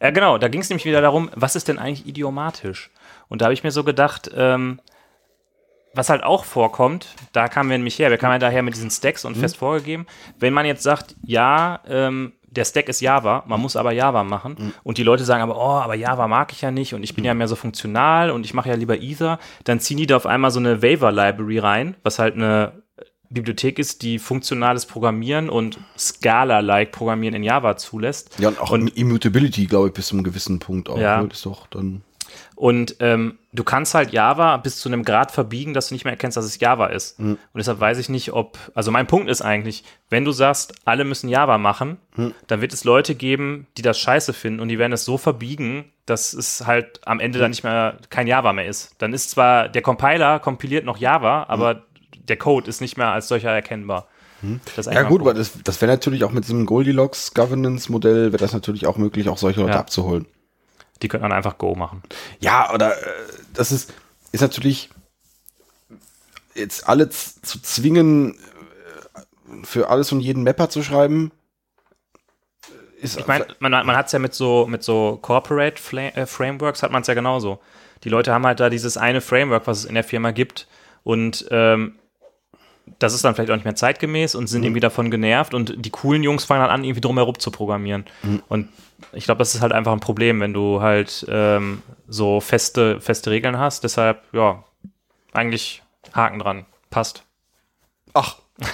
Ja, 0.00 0.10
genau, 0.10 0.38
da 0.38 0.48
ging 0.48 0.62
es 0.62 0.70
nämlich 0.70 0.86
wieder 0.86 1.02
darum, 1.02 1.30
was 1.34 1.56
ist 1.56 1.68
denn 1.68 1.78
eigentlich 1.78 2.06
idiomatisch? 2.06 2.90
Und 3.28 3.42
da 3.42 3.46
habe 3.46 3.54
ich 3.54 3.64
mir 3.64 3.70
so 3.70 3.84
gedacht, 3.84 4.30
ähm, 4.34 4.80
was 5.96 6.10
halt 6.10 6.22
auch 6.22 6.44
vorkommt, 6.44 7.08
da 7.32 7.48
kamen 7.48 7.70
wir 7.70 7.78
nämlich 7.78 7.98
her, 7.98 8.10
wir 8.10 8.18
kamen 8.18 8.34
ja 8.34 8.38
daher 8.38 8.62
mit 8.62 8.74
diesen 8.74 8.90
Stacks 8.90 9.24
und 9.24 9.36
fest 9.36 9.56
vorgegeben, 9.56 10.06
wenn 10.38 10.52
man 10.52 10.66
jetzt 10.66 10.82
sagt, 10.82 11.16
ja, 11.24 11.80
ähm, 11.88 12.32
der 12.56 12.64
Stack 12.64 12.88
ist 12.88 13.00
Java, 13.00 13.44
man 13.46 13.60
muss 13.60 13.76
aber 13.76 13.92
Java 13.92 14.24
machen 14.24 14.72
und 14.82 14.98
die 14.98 15.02
Leute 15.02 15.24
sagen 15.24 15.42
aber, 15.42 15.56
oh, 15.56 15.80
aber 15.80 15.94
Java 15.94 16.26
mag 16.26 16.52
ich 16.52 16.62
ja 16.62 16.70
nicht 16.70 16.94
und 16.94 17.02
ich 17.02 17.14
bin 17.14 17.24
ja 17.24 17.34
mehr 17.34 17.48
so 17.48 17.56
funktional 17.56 18.30
und 18.30 18.46
ich 18.46 18.54
mache 18.54 18.70
ja 18.70 18.76
lieber 18.76 19.00
Ether, 19.00 19.38
dann 19.64 19.80
ziehen 19.80 19.98
die 19.98 20.06
da 20.06 20.16
auf 20.16 20.26
einmal 20.26 20.50
so 20.50 20.58
eine 20.58 20.82
Waiver-Library 20.82 21.58
rein, 21.58 21.96
was 22.02 22.18
halt 22.18 22.34
eine 22.34 22.82
Bibliothek 23.28 23.78
ist, 23.78 24.02
die 24.02 24.18
funktionales 24.18 24.86
Programmieren 24.86 25.50
und 25.50 25.78
Scala-like 25.98 26.92
Programmieren 26.92 27.34
in 27.34 27.42
Java 27.42 27.76
zulässt. 27.76 28.38
Ja, 28.38 28.48
und 28.48 28.60
auch 28.60 28.72
Immutability, 28.72 29.66
glaube 29.66 29.88
ich, 29.88 29.94
bis 29.94 30.08
zu 30.08 30.14
einem 30.14 30.24
gewissen 30.24 30.58
Punkt 30.58 30.88
auch. 30.88 30.98
Ja. 30.98 31.22
ne? 31.22 31.28
Das 31.28 31.38
ist 31.38 31.46
doch 31.46 31.66
dann. 31.66 32.02
Und 32.56 32.96
ähm, 33.00 33.36
du 33.52 33.64
kannst 33.64 33.94
halt 33.94 34.12
Java 34.12 34.56
bis 34.56 34.78
zu 34.78 34.88
einem 34.88 35.04
Grad 35.04 35.30
verbiegen, 35.30 35.74
dass 35.74 35.88
du 35.88 35.94
nicht 35.94 36.04
mehr 36.04 36.14
erkennst, 36.14 36.38
dass 36.38 36.46
es 36.46 36.58
Java 36.58 36.86
ist. 36.86 37.18
Hm. 37.18 37.32
Und 37.32 37.38
deshalb 37.58 37.78
weiß 37.80 37.98
ich 37.98 38.08
nicht, 38.08 38.32
ob, 38.32 38.58
also 38.74 38.90
mein 38.90 39.06
Punkt 39.06 39.28
ist 39.28 39.42
eigentlich, 39.42 39.84
wenn 40.08 40.24
du 40.24 40.32
sagst, 40.32 40.74
alle 40.86 41.04
müssen 41.04 41.28
Java 41.28 41.58
machen, 41.58 41.98
Hm. 42.14 42.32
dann 42.46 42.62
wird 42.62 42.72
es 42.72 42.82
Leute 42.84 43.14
geben, 43.14 43.66
die 43.76 43.82
das 43.82 43.98
scheiße 44.00 44.32
finden 44.32 44.60
und 44.60 44.68
die 44.68 44.78
werden 44.78 44.92
es 44.94 45.04
so 45.04 45.18
verbiegen, 45.18 45.84
dass 46.06 46.32
es 46.32 46.66
halt 46.66 47.00
am 47.06 47.20
Ende 47.20 47.38
Hm. 47.38 47.42
dann 47.42 47.50
nicht 47.50 47.62
mehr 47.62 47.98
kein 48.08 48.26
Java 48.26 48.54
mehr 48.54 48.66
ist. 48.66 48.92
Dann 48.98 49.12
ist 49.12 49.30
zwar 49.30 49.68
der 49.68 49.82
Compiler 49.82 50.38
kompiliert 50.40 50.86
noch 50.86 50.96
Java, 50.96 51.44
aber 51.48 51.82
der 52.28 52.38
Code 52.38 52.68
ist 52.70 52.80
nicht 52.80 52.96
mehr 52.96 53.08
als 53.12 53.28
solcher 53.28 53.50
erkennbar. 53.50 54.06
Hm. 54.40 54.60
Ja 54.90 55.02
gut, 55.02 55.20
aber 55.20 55.34
das, 55.34 55.52
das 55.62 55.80
wäre 55.82 55.92
natürlich 55.92 56.24
auch 56.24 56.30
mit 56.32 56.44
diesem 56.44 56.64
Goldilocks 56.64 57.34
Governance 57.34 57.92
Modell, 57.92 58.32
wäre 58.32 58.38
das 58.42 58.52
natürlich 58.54 58.86
auch 58.86 58.96
möglich, 58.96 59.28
auch 59.28 59.38
solche 59.38 59.60
Leute 59.60 59.72
Ja. 59.74 59.80
abzuholen. 59.80 60.26
Die 61.02 61.08
können 61.08 61.22
dann 61.22 61.32
einfach 61.32 61.58
Go 61.58 61.74
machen. 61.74 62.02
Ja, 62.40 62.72
oder 62.72 62.96
äh, 62.96 63.10
das 63.52 63.72
ist, 63.72 63.92
ist 64.32 64.40
natürlich 64.40 64.90
jetzt 66.54 66.88
alle 66.88 67.10
zu 67.10 67.60
zwingen, 67.60 68.34
äh, 68.34 69.64
für 69.64 69.88
alles 69.88 70.12
und 70.12 70.20
jeden 70.20 70.42
Mapper 70.42 70.70
zu 70.70 70.82
schreiben. 70.82 71.32
äh, 72.68 73.04
Ist, 73.04 73.18
Ich 73.18 73.26
meine, 73.26 73.46
man, 73.58 73.72
man 73.72 73.96
hat 73.96 74.06
es 74.06 74.12
ja 74.12 74.18
mit 74.18 74.34
so, 74.34 74.66
mit 74.66 74.82
so 74.82 75.18
Corporate 75.20 75.80
Frameworks, 75.80 76.82
hat 76.82 76.90
man 76.92 77.02
es 77.02 77.08
ja 77.08 77.14
genauso. 77.14 77.60
Die 78.04 78.08
Leute 78.08 78.32
haben 78.32 78.46
halt 78.46 78.60
da 78.60 78.70
dieses 78.70 78.96
eine 78.96 79.20
Framework, 79.20 79.66
was 79.66 79.78
es 79.78 79.84
in 79.84 79.94
der 79.94 80.04
Firma 80.04 80.30
gibt 80.30 80.66
und 81.02 81.46
ähm, 81.50 81.98
das 82.98 83.14
ist 83.14 83.24
dann 83.24 83.34
vielleicht 83.34 83.50
auch 83.50 83.56
nicht 83.56 83.64
mehr 83.64 83.74
zeitgemäß 83.74 84.34
und 84.34 84.46
sind 84.46 84.62
irgendwie 84.62 84.80
davon 84.80 85.10
genervt 85.10 85.54
und 85.54 85.74
die 85.84 85.90
coolen 85.90 86.22
Jungs 86.22 86.44
fangen 86.44 86.62
dann 86.62 86.70
an, 86.70 86.84
irgendwie 86.84 87.00
drumherum 87.00 87.38
zu 87.38 87.50
programmieren. 87.50 88.04
Und 88.48 88.68
ich 89.12 89.24
glaube, 89.24 89.38
das 89.38 89.54
ist 89.54 89.60
halt 89.60 89.72
einfach 89.72 89.92
ein 89.92 90.00
Problem, 90.00 90.40
wenn 90.40 90.54
du 90.54 90.80
halt 90.80 91.26
ähm, 91.28 91.82
so 92.08 92.40
feste, 92.40 93.00
feste 93.00 93.30
Regeln 93.30 93.58
hast. 93.58 93.84
Deshalb, 93.84 94.22
ja, 94.32 94.64
eigentlich 95.32 95.82
Haken 96.14 96.38
dran. 96.38 96.66
Passt. 96.90 97.24
ach, 98.14 98.36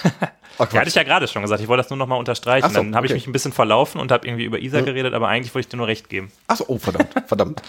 Ach, 0.59 0.71
Ja, 0.71 0.79
hatte 0.81 0.89
ich 0.89 0.95
ja 0.95 1.03
gerade 1.03 1.27
schon 1.27 1.41
gesagt. 1.41 1.61
Ich 1.61 1.67
wollte 1.67 1.83
das 1.83 1.89
nur 1.89 1.97
noch 1.97 2.07
mal 2.07 2.15
unterstreichen. 2.15 2.69
So, 2.69 2.75
Dann 2.75 2.95
habe 2.95 3.05
ich 3.05 3.11
okay. 3.11 3.17
mich 3.17 3.27
ein 3.27 3.31
bisschen 3.31 3.51
verlaufen 3.51 3.99
und 3.99 4.11
habe 4.11 4.27
irgendwie 4.27 4.45
über 4.45 4.59
Isa 4.59 4.81
geredet, 4.81 5.13
aber 5.13 5.27
eigentlich 5.27 5.53
wollte 5.53 5.65
ich 5.65 5.69
dir 5.69 5.77
nur 5.77 5.87
recht 5.87 6.09
geben. 6.09 6.31
Achso, 6.47 6.65
oh, 6.67 6.77
verdammt, 6.77 7.09
verdammt. 7.27 7.61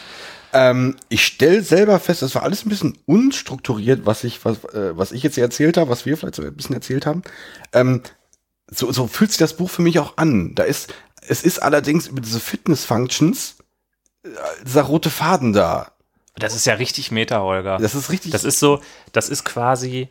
Ähm, 0.54 0.96
ich 1.08 1.26
stelle 1.26 1.62
selber 1.62 1.98
fest, 1.98 2.22
es 2.22 2.34
war 2.36 2.44
alles 2.44 2.64
ein 2.64 2.68
bisschen 2.68 2.96
unstrukturiert, 3.06 4.06
was 4.06 4.22
ich, 4.24 4.44
was, 4.44 4.62
äh, 4.72 4.96
was 4.96 5.10
ich 5.12 5.22
jetzt 5.24 5.34
hier 5.34 5.44
erzählt 5.44 5.76
habe, 5.76 5.90
was 5.90 6.06
wir 6.06 6.16
vielleicht 6.16 6.36
so 6.36 6.42
ein 6.42 6.54
bisschen 6.54 6.76
erzählt 6.76 7.06
haben. 7.06 7.22
Ähm, 7.72 8.02
so, 8.70 8.90
so 8.92 9.06
fühlt 9.08 9.30
sich 9.32 9.38
das 9.38 9.56
Buch 9.56 9.68
für 9.68 9.82
mich 9.82 9.98
auch 9.98 10.16
an. 10.16 10.54
Da 10.54 10.62
ist, 10.62 10.94
es 11.26 11.42
ist 11.42 11.58
allerdings 11.60 12.06
über 12.06 12.20
diese 12.20 12.40
Fitness-Functions 12.40 13.56
äh, 14.22 14.28
dieser 14.64 14.82
rote 14.82 15.10
Faden 15.10 15.52
da. 15.52 15.90
Das 16.36 16.54
ist 16.54 16.64
ja 16.66 16.74
richtig 16.74 17.10
Meta, 17.10 17.40
Holger. 17.40 17.78
Das 17.78 17.94
ist 17.94 18.10
richtig. 18.10 18.32
Das 18.32 18.44
ist 18.44 18.58
so, 18.60 18.80
das 19.12 19.28
ist 19.28 19.44
quasi 19.44 20.08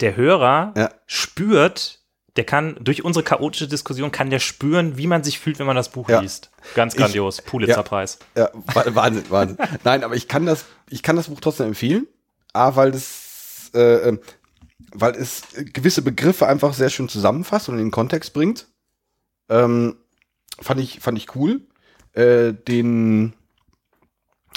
der 0.00 0.16
Hörer 0.16 0.72
Ja. 0.76 0.90
spürt, 1.06 1.99
der 2.40 2.46
kann 2.46 2.74
durch 2.80 3.04
unsere 3.04 3.22
chaotische 3.22 3.68
Diskussion 3.68 4.10
kann 4.12 4.30
der 4.30 4.38
spüren, 4.38 4.96
wie 4.96 5.06
man 5.06 5.22
sich 5.22 5.38
fühlt, 5.38 5.58
wenn 5.58 5.66
man 5.66 5.76
das 5.76 5.90
Buch 5.90 6.08
Ja. 6.08 6.20
liest. 6.20 6.50
Ganz 6.74 6.96
grandios, 6.96 7.42
Pulitzer-Preis. 7.42 8.18
Ja, 8.34 8.48
Wa- 8.72 8.86
Wahnsinn, 8.94 9.24
Wahnsinn. 9.28 9.58
Nein, 9.84 10.02
aber 10.04 10.16
ich 10.16 10.26
kann 10.26 10.46
das, 10.46 10.64
ich 10.88 11.02
kann 11.02 11.16
das 11.16 11.28
Buch 11.28 11.38
trotzdem 11.42 11.66
empfehlen. 11.66 12.06
A, 12.54 12.76
weil 12.76 12.92
das, 12.92 13.70
äh, 13.74 14.08
ähm, 14.08 14.20
weil 14.94 15.16
es 15.16 15.42
gewisse 15.74 16.00
Begriffe 16.00 16.46
einfach 16.46 16.72
sehr 16.72 16.88
schön 16.88 17.10
zusammenfasst 17.10 17.68
und 17.68 17.74
in 17.74 17.84
den 17.84 17.90
Kontext 17.90 18.32
bringt. 18.32 18.68
Ähm, 19.50 19.96
fand 20.62 20.80
ich, 20.80 21.00
fand 21.00 21.18
ich 21.18 21.34
cool. 21.36 21.60
Äh, 22.14 22.54
den, 22.54 23.34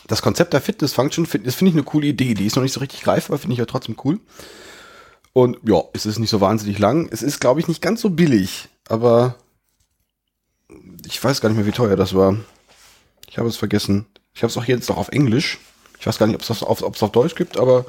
das 0.08 0.22
Konzept 0.22 0.54
der 0.54 0.62
Fitness 0.62 0.94
Function, 0.94 1.26
find, 1.26 1.46
das 1.46 1.56
finde 1.56 1.72
ich 1.72 1.76
eine 1.76 1.84
coole 1.84 2.08
Idee. 2.08 2.34
Die 2.34 2.46
ist 2.46 2.56
noch 2.56 2.64
nicht 2.64 2.72
so 2.74 2.80
richtig 2.80 3.02
greifbar, 3.02 3.38
finde 3.40 3.56
ich 3.56 3.60
ja 3.60 3.66
trotzdem 3.66 3.98
cool. 4.06 4.22
Und 5.34 5.58
ja, 5.68 5.82
es 5.94 6.06
ist 6.06 6.20
nicht 6.20 6.30
so 6.30 6.42
wahnsinnig 6.42 6.78
lang. 6.80 7.10
Es 7.12 7.24
ist, 7.24 7.40
glaube 7.40 7.60
ich, 7.60 7.68
nicht 7.68 7.82
ganz 7.82 8.02
so 8.02 8.10
billig, 8.12 8.70
aber 8.88 9.36
ich 11.06 11.24
weiß 11.24 11.42
gar 11.42 11.50
nicht 11.50 11.58
mehr, 11.58 11.66
wie 11.66 11.72
teuer 11.72 11.96
das 11.96 12.14
war. 12.16 12.38
Ich 13.28 13.38
habe 13.38 13.48
es 13.50 13.58
vergessen. 13.58 14.06
Ich 14.34 14.44
habe 14.44 14.52
es 14.52 14.58
auch 14.58 14.66
jetzt 14.66 14.90
noch 14.90 14.98
auf 14.98 15.10
Englisch. 15.10 15.60
Ich 16.00 16.06
weiß 16.06 16.18
gar 16.20 16.28
nicht, 16.28 16.36
ob 16.36 16.42
es 16.42 16.48
das 16.48 16.64
auf, 16.64 16.82
ob 16.84 16.96
es 16.96 17.04
auf 17.04 17.12
Deutsch 17.12 17.36
gibt, 17.36 17.58
aber 17.58 17.86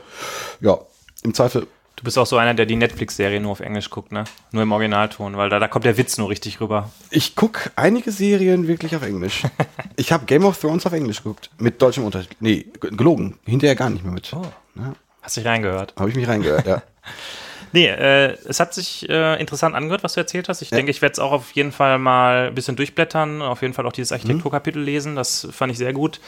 ja, 0.61 0.79
im 1.23 1.35
Zweifel. 1.35 1.67
Du 1.97 2.03
bist 2.03 2.19
auch 2.19 2.27
so 2.27 2.37
einer, 2.39 2.55
der 2.55 2.67
die 2.67 2.77
Netflix-Serie 2.77 3.41
nur 3.41 3.53
auf 3.53 3.61
Englisch 3.61 3.89
guckt, 3.89 4.11
ne? 4.11 4.25
Nur 4.51 4.63
im 4.63 4.73
Originalton, 4.73 5.37
weil 5.37 5.49
da, 5.49 5.59
da 5.59 5.69
kommt 5.69 5.85
der 5.85 5.97
Witz 5.97 6.19
nur 6.19 6.29
richtig 6.29 6.61
rüber. 6.61 6.91
Ich 7.11 7.37
gucke 7.37 7.71
einige 7.77 8.11
Serien 8.11 8.67
wirklich 8.67 8.97
auf 8.97 9.03
Englisch. 9.03 9.43
ich 9.97 10.13
habe 10.13 10.25
Game 10.27 10.45
of 10.45 10.59
Thrones 10.59 10.87
auf 10.87 10.93
Englisch 10.93 11.19
geguckt. 11.23 11.51
Mit 11.59 11.81
deutschem 11.81 12.05
Untertitel. 12.05 12.35
Nee, 12.41 12.67
ge- 12.81 12.91
gelogen. 12.91 13.39
Hinterher 13.45 13.77
gar 13.77 13.91
nicht 13.91 14.03
mehr 14.05 14.13
mit. 14.13 14.33
Oh. 14.35 14.43
Ja, 14.77 14.95
Hast 15.23 15.37
dich 15.37 15.45
reingehört. 15.45 15.95
habe 15.99 16.11
ich 16.11 16.17
mich 16.17 16.27
reingehört, 16.27 16.67
ja. 16.67 16.83
Nee, 17.75 17.89
äh, 17.89 18.37
es 18.47 18.61
hat 18.61 18.73
sich 18.73 19.09
äh, 19.09 19.41
interessant 19.41 19.75
angehört, 19.75 20.05
was 20.05 20.15
du 20.15 20.21
erzählt 20.21 20.49
hast. 20.49 20.63
Ich 20.63 20.71
denke, 20.71 20.93
ich 20.93 21.03
werde 21.03 21.15
es 21.15 21.19
auch 21.19 21.33
auf 21.33 21.51
jeden 21.55 21.73
Fall 21.73 21.99
mal 21.99 22.47
ein 22.47 22.55
bisschen 22.55 22.77
durchblättern, 22.77 23.43
auf 23.43 23.63
jeden 23.63 23.75
Fall 23.75 23.85
auch 23.85 23.93
dieses 23.93 24.13
Architekturkapitel 24.13 24.81
lesen. 24.81 25.17
Das 25.17 25.49
fand 25.51 25.73
ich 25.73 25.79
sehr 25.79 25.93
gut. 25.93 26.21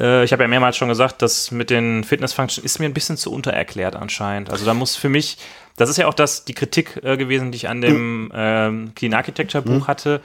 Äh, 0.00 0.24
ich 0.24 0.32
habe 0.32 0.44
ja 0.44 0.48
mehrmals 0.48 0.78
schon 0.78 0.88
gesagt, 0.88 1.20
das 1.20 1.50
mit 1.50 1.68
den 1.68 2.02
Fitness-Functions 2.02 2.64
ist 2.64 2.78
mir 2.78 2.86
ein 2.86 2.94
bisschen 2.94 3.18
zu 3.18 3.30
untererklärt 3.30 3.94
anscheinend. 3.94 4.48
Also 4.48 4.64
da 4.64 4.72
muss 4.72 4.96
für 4.96 5.10
mich, 5.10 5.36
das 5.76 5.90
ist 5.90 5.98
ja 5.98 6.06
auch 6.06 6.14
das, 6.14 6.46
die 6.46 6.54
Kritik 6.54 6.98
äh, 7.02 7.18
gewesen, 7.18 7.52
die 7.52 7.56
ich 7.56 7.68
an 7.68 7.82
dem 7.82 8.32
ähm, 8.34 8.92
Clean 8.94 9.12
Architecture 9.12 9.62
Buch 9.62 9.88
hatte. 9.88 10.22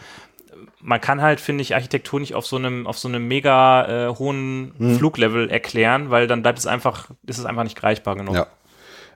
Man 0.80 1.02
kann 1.02 1.22
halt, 1.22 1.42
finde 1.42 1.64
ich, 1.64 1.76
Architektur 1.76 2.22
nicht 2.22 2.34
auf 2.34 2.48
so 2.48 2.56
einem, 2.56 2.88
auf 2.88 2.98
so 2.98 3.10
einem 3.10 3.28
mega 3.28 4.08
äh, 4.08 4.16
hohen 4.16 4.96
Fluglevel 4.98 5.50
erklären, 5.50 6.12
weil 6.12 6.28
dann 6.28 6.44
bleibt 6.44 6.60
es 6.60 6.66
einfach, 6.66 7.10
ist 7.28 7.40
es 7.40 7.46
einfach 7.46 7.64
nicht 7.64 7.76
greifbar 7.76 8.16
genug. 8.16 8.36
ja. 8.36 8.48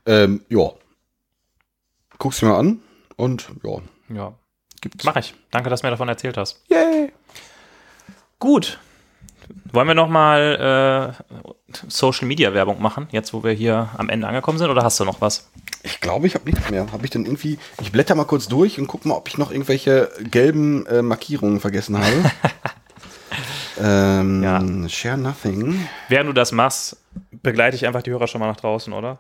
Ähm, 0.06 0.42
ja. 0.50 0.72
Guck's 2.18 2.40
dir 2.40 2.48
mal 2.48 2.60
an 2.60 2.80
und 3.18 3.50
ja. 3.64 3.82
ja. 4.16 4.34
Gibt's. 4.82 5.04
Mach 5.04 5.16
ich. 5.16 5.34
Danke, 5.52 5.70
dass 5.70 5.82
du 5.82 5.88
mir 5.88 5.92
davon 5.92 6.10
erzählt 6.10 6.38
hast. 6.38 6.62
Yay! 6.70 7.12
Gut. 8.40 8.80
Wollen 9.72 9.88
wir 9.88 9.96
nochmal 9.96 11.16
äh, 11.20 11.76
Social 11.88 12.28
Media 12.28 12.54
Werbung 12.54 12.82
machen, 12.82 13.08
jetzt 13.12 13.34
wo 13.34 13.44
wir 13.44 13.52
hier 13.52 13.90
am 13.98 14.10
Ende 14.10 14.28
angekommen 14.28 14.58
sind, 14.58 14.70
oder 14.70 14.84
hast 14.84 15.00
du 15.00 15.06
noch 15.06 15.22
was? 15.22 15.50
Ich 15.84 16.02
glaube, 16.02 16.26
ich 16.28 16.36
habe 16.36 16.46
nichts 16.46 16.70
mehr. 16.70 16.92
Habe 16.92 17.06
ich 17.06 17.12
denn 17.12 17.26
irgendwie. 17.26 17.60
Ich 17.82 17.92
blätter 17.92 18.16
mal 18.16 18.26
kurz 18.26 18.48
durch 18.48 18.80
und 18.80 18.88
guck 18.88 19.06
mal, 19.06 19.16
ob 19.16 19.28
ich 19.28 19.38
noch 19.38 19.52
irgendwelche 19.52 20.10
gelben 20.32 20.86
äh, 20.88 21.02
Markierungen 21.02 21.60
vergessen 21.60 21.98
habe. 22.00 22.32
ähm, 23.80 24.44
Ja. 24.44 24.90
Share 24.90 25.18
nothing. 25.18 25.88
Während 26.10 26.30
du 26.30 26.34
das 26.34 26.52
machst, 26.52 26.98
begleite 27.32 27.76
ich 27.76 27.86
einfach 27.86 28.02
die 28.02 28.12
Hörer 28.12 28.28
schon 28.28 28.40
mal 28.40 28.48
nach 28.48 28.58
draußen, 28.58 28.94
oder? 28.94 29.20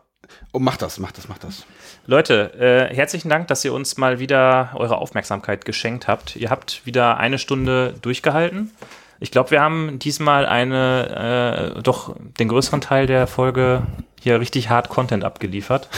Oh, 0.51 0.59
mach 0.59 0.77
das, 0.77 0.99
mach 0.99 1.11
das, 1.11 1.27
mach 1.27 1.37
das. 1.37 1.65
Leute, 2.07 2.53
äh, 2.91 2.95
herzlichen 2.95 3.29
Dank, 3.29 3.47
dass 3.47 3.65
ihr 3.65 3.73
uns 3.73 3.97
mal 3.97 4.19
wieder 4.19 4.71
eure 4.75 4.97
Aufmerksamkeit 4.97 5.65
geschenkt 5.65 6.07
habt. 6.07 6.35
Ihr 6.35 6.49
habt 6.49 6.85
wieder 6.85 7.17
eine 7.17 7.39
Stunde 7.39 7.95
durchgehalten. 8.01 8.71
Ich 9.19 9.31
glaube, 9.31 9.51
wir 9.51 9.61
haben 9.61 9.97
diesmal 9.99 10.45
eine, 10.45 11.75
äh, 11.77 11.81
doch 11.81 12.15
den 12.39 12.47
größeren 12.47 12.81
Teil 12.81 13.07
der 13.07 13.27
Folge 13.27 13.83
hier 14.21 14.39
richtig 14.39 14.69
hart 14.69 14.89
Content 14.89 15.23
abgeliefert, 15.23 15.89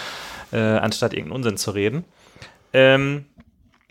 äh, 0.52 0.58
anstatt 0.58 1.12
irgendeinen 1.12 1.36
Unsinn 1.36 1.56
zu 1.56 1.70
reden. 1.70 2.04
Ähm, 2.72 3.24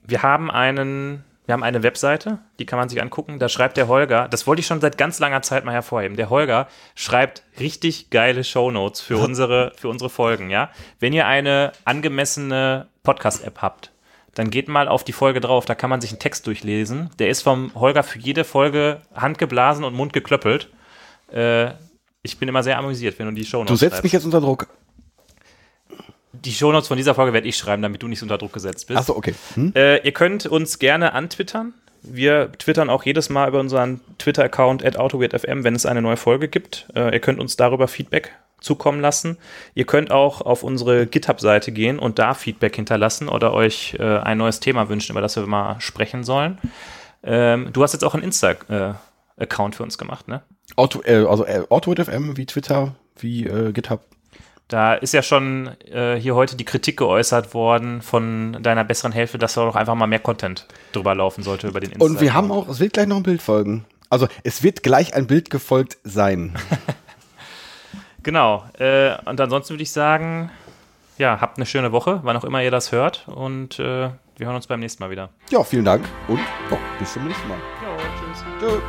wir 0.06 0.24
haben 0.24 0.52
einen, 0.52 1.24
wir 1.48 1.54
haben 1.54 1.64
eine 1.64 1.82
Webseite, 1.82 2.40
die 2.60 2.66
kann 2.66 2.78
man 2.78 2.90
sich 2.90 3.02
angucken. 3.02 3.40
Da 3.40 3.48
schreibt 3.50 3.78
der 3.78 3.88
Holger, 3.88 4.28
das 4.28 4.46
wollte 4.48 4.60
ich 4.60 4.68
schon 4.68 4.82
seit 4.82 4.98
ganz 4.98 5.18
langer 5.20 5.42
Zeit 5.42 5.64
mal 5.64 5.72
hervorheben. 5.72 6.18
Der 6.18 6.30
Holger 6.30 6.68
schreibt 6.94 7.42
richtig 7.60 8.10
geile 8.10 8.44
Shownotes 8.44 9.00
für 9.02 9.18
unsere, 9.26 9.72
für 9.78 9.88
unsere 9.88 10.10
Folgen, 10.10 10.50
ja. 10.50 10.70
Wenn 11.00 11.14
ihr 11.14 11.26
eine 11.26 11.72
angemessene 11.86 12.88
Podcast-App 13.04 13.62
habt, 13.62 13.92
dann 14.36 14.50
geht 14.52 14.68
mal 14.68 14.88
auf 14.88 15.04
die 15.04 15.14
Folge 15.14 15.40
drauf, 15.40 15.66
da 15.66 15.74
kann 15.74 15.90
man 15.90 16.02
sich 16.02 16.12
einen 16.12 16.20
Text 16.20 16.46
durchlesen. 16.46 17.10
Der 17.18 17.30
ist 17.30 17.42
vom 17.42 17.72
Holger 17.76 18.04
für 18.04 18.20
jede 18.20 18.44
Folge 18.44 19.02
handgeblasen 19.16 19.84
und 19.84 19.94
mundgeklöppelt. 19.96 20.70
Äh, 21.32 21.72
ich 22.24 22.38
bin 22.38 22.50
immer 22.50 22.62
sehr 22.62 22.78
amüsiert, 22.78 23.18
wenn 23.20 23.28
du 23.28 23.32
die 23.34 23.46
Shownotes 23.46 23.72
Du 23.72 23.76
setzt 23.78 23.94
schreibst. 23.94 24.04
mich 24.04 24.12
jetzt 24.12 24.26
unter 24.26 24.42
Druck. 24.42 24.68
Die 26.44 26.52
Shownotes 26.52 26.88
von 26.88 26.98
dieser 26.98 27.16
Folge 27.16 27.34
werde 27.34 27.48
ich 27.48 27.58
schreiben, 27.58 27.82
damit 27.82 28.04
du 28.04 28.08
nicht 28.08 28.20
so 28.20 28.26
unter 28.26 28.38
Druck 28.38 28.54
gesetzt 28.54 28.88
bist. 28.88 29.00
Achso, 29.00 29.16
okay. 29.16 29.34
Hm? 29.56 29.74
Äh, 29.76 30.06
ihr 30.06 30.12
könnt 30.12 30.46
uns 30.46 30.80
gerne 30.80 31.14
antwittern. 31.14 31.74
Wir 32.02 32.52
twittern 32.54 32.90
auch 32.90 33.04
jedes 33.04 33.30
Mal 33.30 33.48
über 33.48 33.60
unseren 33.60 34.02
Twitter-Account 34.18 34.86
at 34.86 34.98
AutoWeirdFM, 34.98 35.64
wenn 35.64 35.76
es 35.76 35.86
eine 35.86 36.02
neue 36.02 36.18
Folge 36.18 36.48
gibt. 36.48 36.88
Äh, 36.96 37.14
ihr 37.14 37.20
könnt 37.20 37.40
uns 37.40 37.58
darüber 37.58 37.88
Feedback 37.88 38.32
zukommen 38.60 39.02
lassen. 39.02 39.38
Ihr 39.76 39.86
könnt 39.86 40.12
auch 40.12 40.42
auf 40.42 40.64
unsere 40.64 41.06
GitHub-Seite 41.06 41.72
gehen 41.72 42.00
und 42.00 42.20
da 42.20 42.34
Feedback 42.34 42.76
hinterlassen 42.76 43.30
oder 43.30 43.54
euch 43.54 43.96
äh, 44.00 44.04
ein 44.04 44.38
neues 44.38 44.60
Thema 44.60 44.90
wünschen, 44.90 45.12
über 45.12 45.22
das 45.22 45.36
wir 45.36 45.46
mal 45.46 45.80
sprechen 45.80 46.24
sollen. 46.24 46.58
Ähm, 47.24 47.70
du 47.74 47.84
hast 47.84 47.94
jetzt 47.94 48.04
auch 48.04 48.14
einen 48.14 48.24
Insta-Account 48.24 49.76
für 49.76 49.84
uns 49.84 49.98
gemacht, 49.98 50.28
ne? 50.28 50.42
Auto, 50.76 51.02
äh, 51.04 51.26
also 51.26 51.46
äh, 51.46 51.64
AutoWitFM 51.70 52.38
wie 52.38 52.46
Twitter, 52.46 52.96
wie 53.18 53.46
äh, 53.46 53.72
GitHub. 53.72 54.02
Da 54.68 54.96
ist 54.96 55.14
ja 55.14 55.22
schon 55.22 55.70
äh, 55.90 56.16
hier 56.16 56.36
heute 56.36 56.58
die 56.58 56.66
Kritik 56.66 56.98
geäußert 56.98 57.54
worden 57.54 58.02
von 58.02 58.58
deiner 58.62 58.84
besseren 58.84 59.14
Hälfte, 59.14 59.38
dass 59.38 59.54
da 59.54 59.64
doch 59.66 59.76
einfach 59.76 59.96
mal 59.96 60.08
mehr 60.08 60.20
Content 60.20 60.68
drüber 60.92 61.16
laufen 61.16 61.42
sollte 61.44 61.68
über 61.68 61.80
den 61.80 61.92
Insta. 61.92 62.06
Und 62.06 62.20
wir 62.20 62.34
haben 62.34 62.52
auch, 62.52 62.68
es 62.68 62.80
wird 62.80 62.94
gleich 62.94 63.08
noch 63.08 63.18
ein 63.18 63.24
Bild 63.24 63.42
folgen. 63.42 63.86
Also 64.10 64.28
es 64.44 64.64
wird 64.64 64.84
gleich 64.84 65.14
ein 65.14 65.28
Bild 65.28 65.50
gefolgt 65.50 65.98
sein. 66.04 66.54
Genau. 68.24 68.66
Äh, 68.78 69.16
und 69.24 69.40
ansonsten 69.40 69.70
würde 69.76 69.84
ich 69.84 69.92
sagen, 69.92 70.52
ja, 71.18 71.40
habt 71.40 71.58
eine 71.58 71.66
schöne 71.66 71.94
Woche, 71.94 72.20
wann 72.24 72.36
auch 72.36 72.44
immer 72.44 72.62
ihr 72.62 72.72
das 72.72 72.92
hört. 72.92 73.26
Und 73.30 73.80
äh, 73.80 74.10
wir 74.36 74.46
hören 74.46 74.56
uns 74.58 74.68
beim 74.68 74.82
nächsten 74.82 75.02
Mal 75.02 75.10
wieder. 75.10 75.30
ja, 75.50 75.64
vielen 75.64 75.86
Dank 75.86 76.04
und 76.28 76.40
ja, 76.70 76.78
bis 77.00 77.14
zum 77.14 77.26
nächsten 77.26 77.48
Mal. 77.48 77.58
Jo, 77.58 77.98
tschüss. 78.20 78.44
Tschö. 78.60 78.82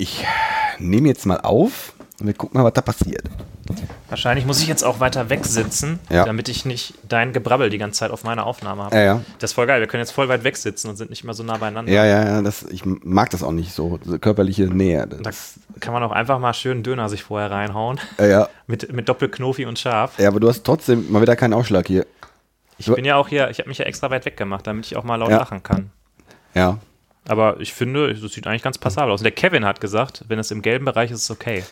Ich 0.00 0.24
nehme 0.78 1.08
jetzt 1.08 1.26
mal 1.26 1.40
auf 1.40 1.92
und 2.20 2.26
wir 2.26 2.32
gucken 2.32 2.58
mal, 2.58 2.64
was 2.66 2.72
da 2.72 2.80
passiert. 2.80 3.22
Wahrscheinlich 4.08 4.46
muss 4.46 4.60
ich 4.62 4.66
jetzt 4.66 4.82
auch 4.82 4.98
weiter 4.98 5.28
wegsitzen, 5.28 5.98
Ja. 6.08 6.24
damit 6.24 6.48
ich 6.48 6.64
nicht 6.64 6.94
dein 7.06 7.34
Gebrabbel 7.34 7.68
die 7.68 7.76
ganze 7.76 7.98
Zeit 8.00 8.10
auf 8.10 8.24
meiner 8.24 8.46
Aufnahme 8.46 8.84
habe. 8.84 8.96
Ja, 8.96 9.02
ja. 9.02 9.20
Das 9.40 9.50
ist 9.50 9.54
voll 9.54 9.66
geil. 9.66 9.78
Wir 9.80 9.86
können 9.88 10.00
jetzt 10.00 10.12
voll 10.12 10.28
weit 10.30 10.42
wegsitzen 10.42 10.88
und 10.88 10.96
sind 10.96 11.10
nicht 11.10 11.22
immer 11.22 11.34
so 11.34 11.42
nah 11.42 11.58
beieinander. 11.58 11.92
Ja, 11.92 12.06
ja, 12.06 12.24
ja, 12.24 12.42
das, 12.42 12.62
ich 12.70 12.84
mag 12.86 13.28
das 13.28 13.42
auch 13.42 13.52
nicht 13.52 13.72
so, 13.74 14.00
körperliche 14.22 14.64
Nähe. 14.64 15.06
Da 15.06 15.18
Das, 15.18 15.60
kann 15.80 15.92
man 15.92 16.02
auch 16.02 16.12
einfach 16.12 16.38
mal 16.38 16.54
schön 16.54 16.82
Döner 16.82 17.10
sich 17.10 17.22
vorher 17.22 17.50
reinhauen. 17.50 18.00
ja, 18.18 18.26
ja, 18.26 18.48
Mit, 18.66 18.90
mit 18.92 19.06
Doppelknofi 19.08 19.66
und 19.66 19.78
scharf. 19.78 20.18
ja, 20.18 20.28
aber 20.28 20.40
du 20.40 20.48
hast 20.48 20.64
trotzdem 20.64 21.12
mal 21.12 21.20
wieder 21.20 21.36
keinen 21.36 21.52
Ausschlag 21.52 21.86
hier. 21.86 22.06
Ich 22.78 22.86
bin 22.92 23.04
ja 23.04 23.16
auch 23.16 23.28
hier, 23.28 23.50
ich 23.50 23.58
habe 23.58 23.68
mich 23.68 23.76
ja 23.76 23.84
extra 23.84 24.10
weit 24.10 24.24
weggemacht, 24.24 24.66
damit 24.66 24.86
ich 24.86 24.96
auch 24.96 25.04
mal 25.04 25.16
laut 25.16 25.30
lachen 25.30 25.62
kann. 25.62 25.90
Ja, 26.54 26.78
Aber 27.30 27.60
ich 27.60 27.72
finde, 27.72 28.12
das 28.12 28.32
sieht 28.32 28.48
eigentlich 28.48 28.64
ganz 28.64 28.76
passabel 28.76 29.12
aus. 29.12 29.20
Und 29.20 29.24
der 29.24 29.30
Kevin 29.30 29.64
hat 29.64 29.80
gesagt, 29.80 30.24
wenn 30.26 30.40
es 30.40 30.50
im 30.50 30.62
gelben 30.62 30.84
Bereich 30.84 31.12
ist, 31.12 31.18
ist 31.18 31.24
es 31.24 31.30
okay. 31.30 31.62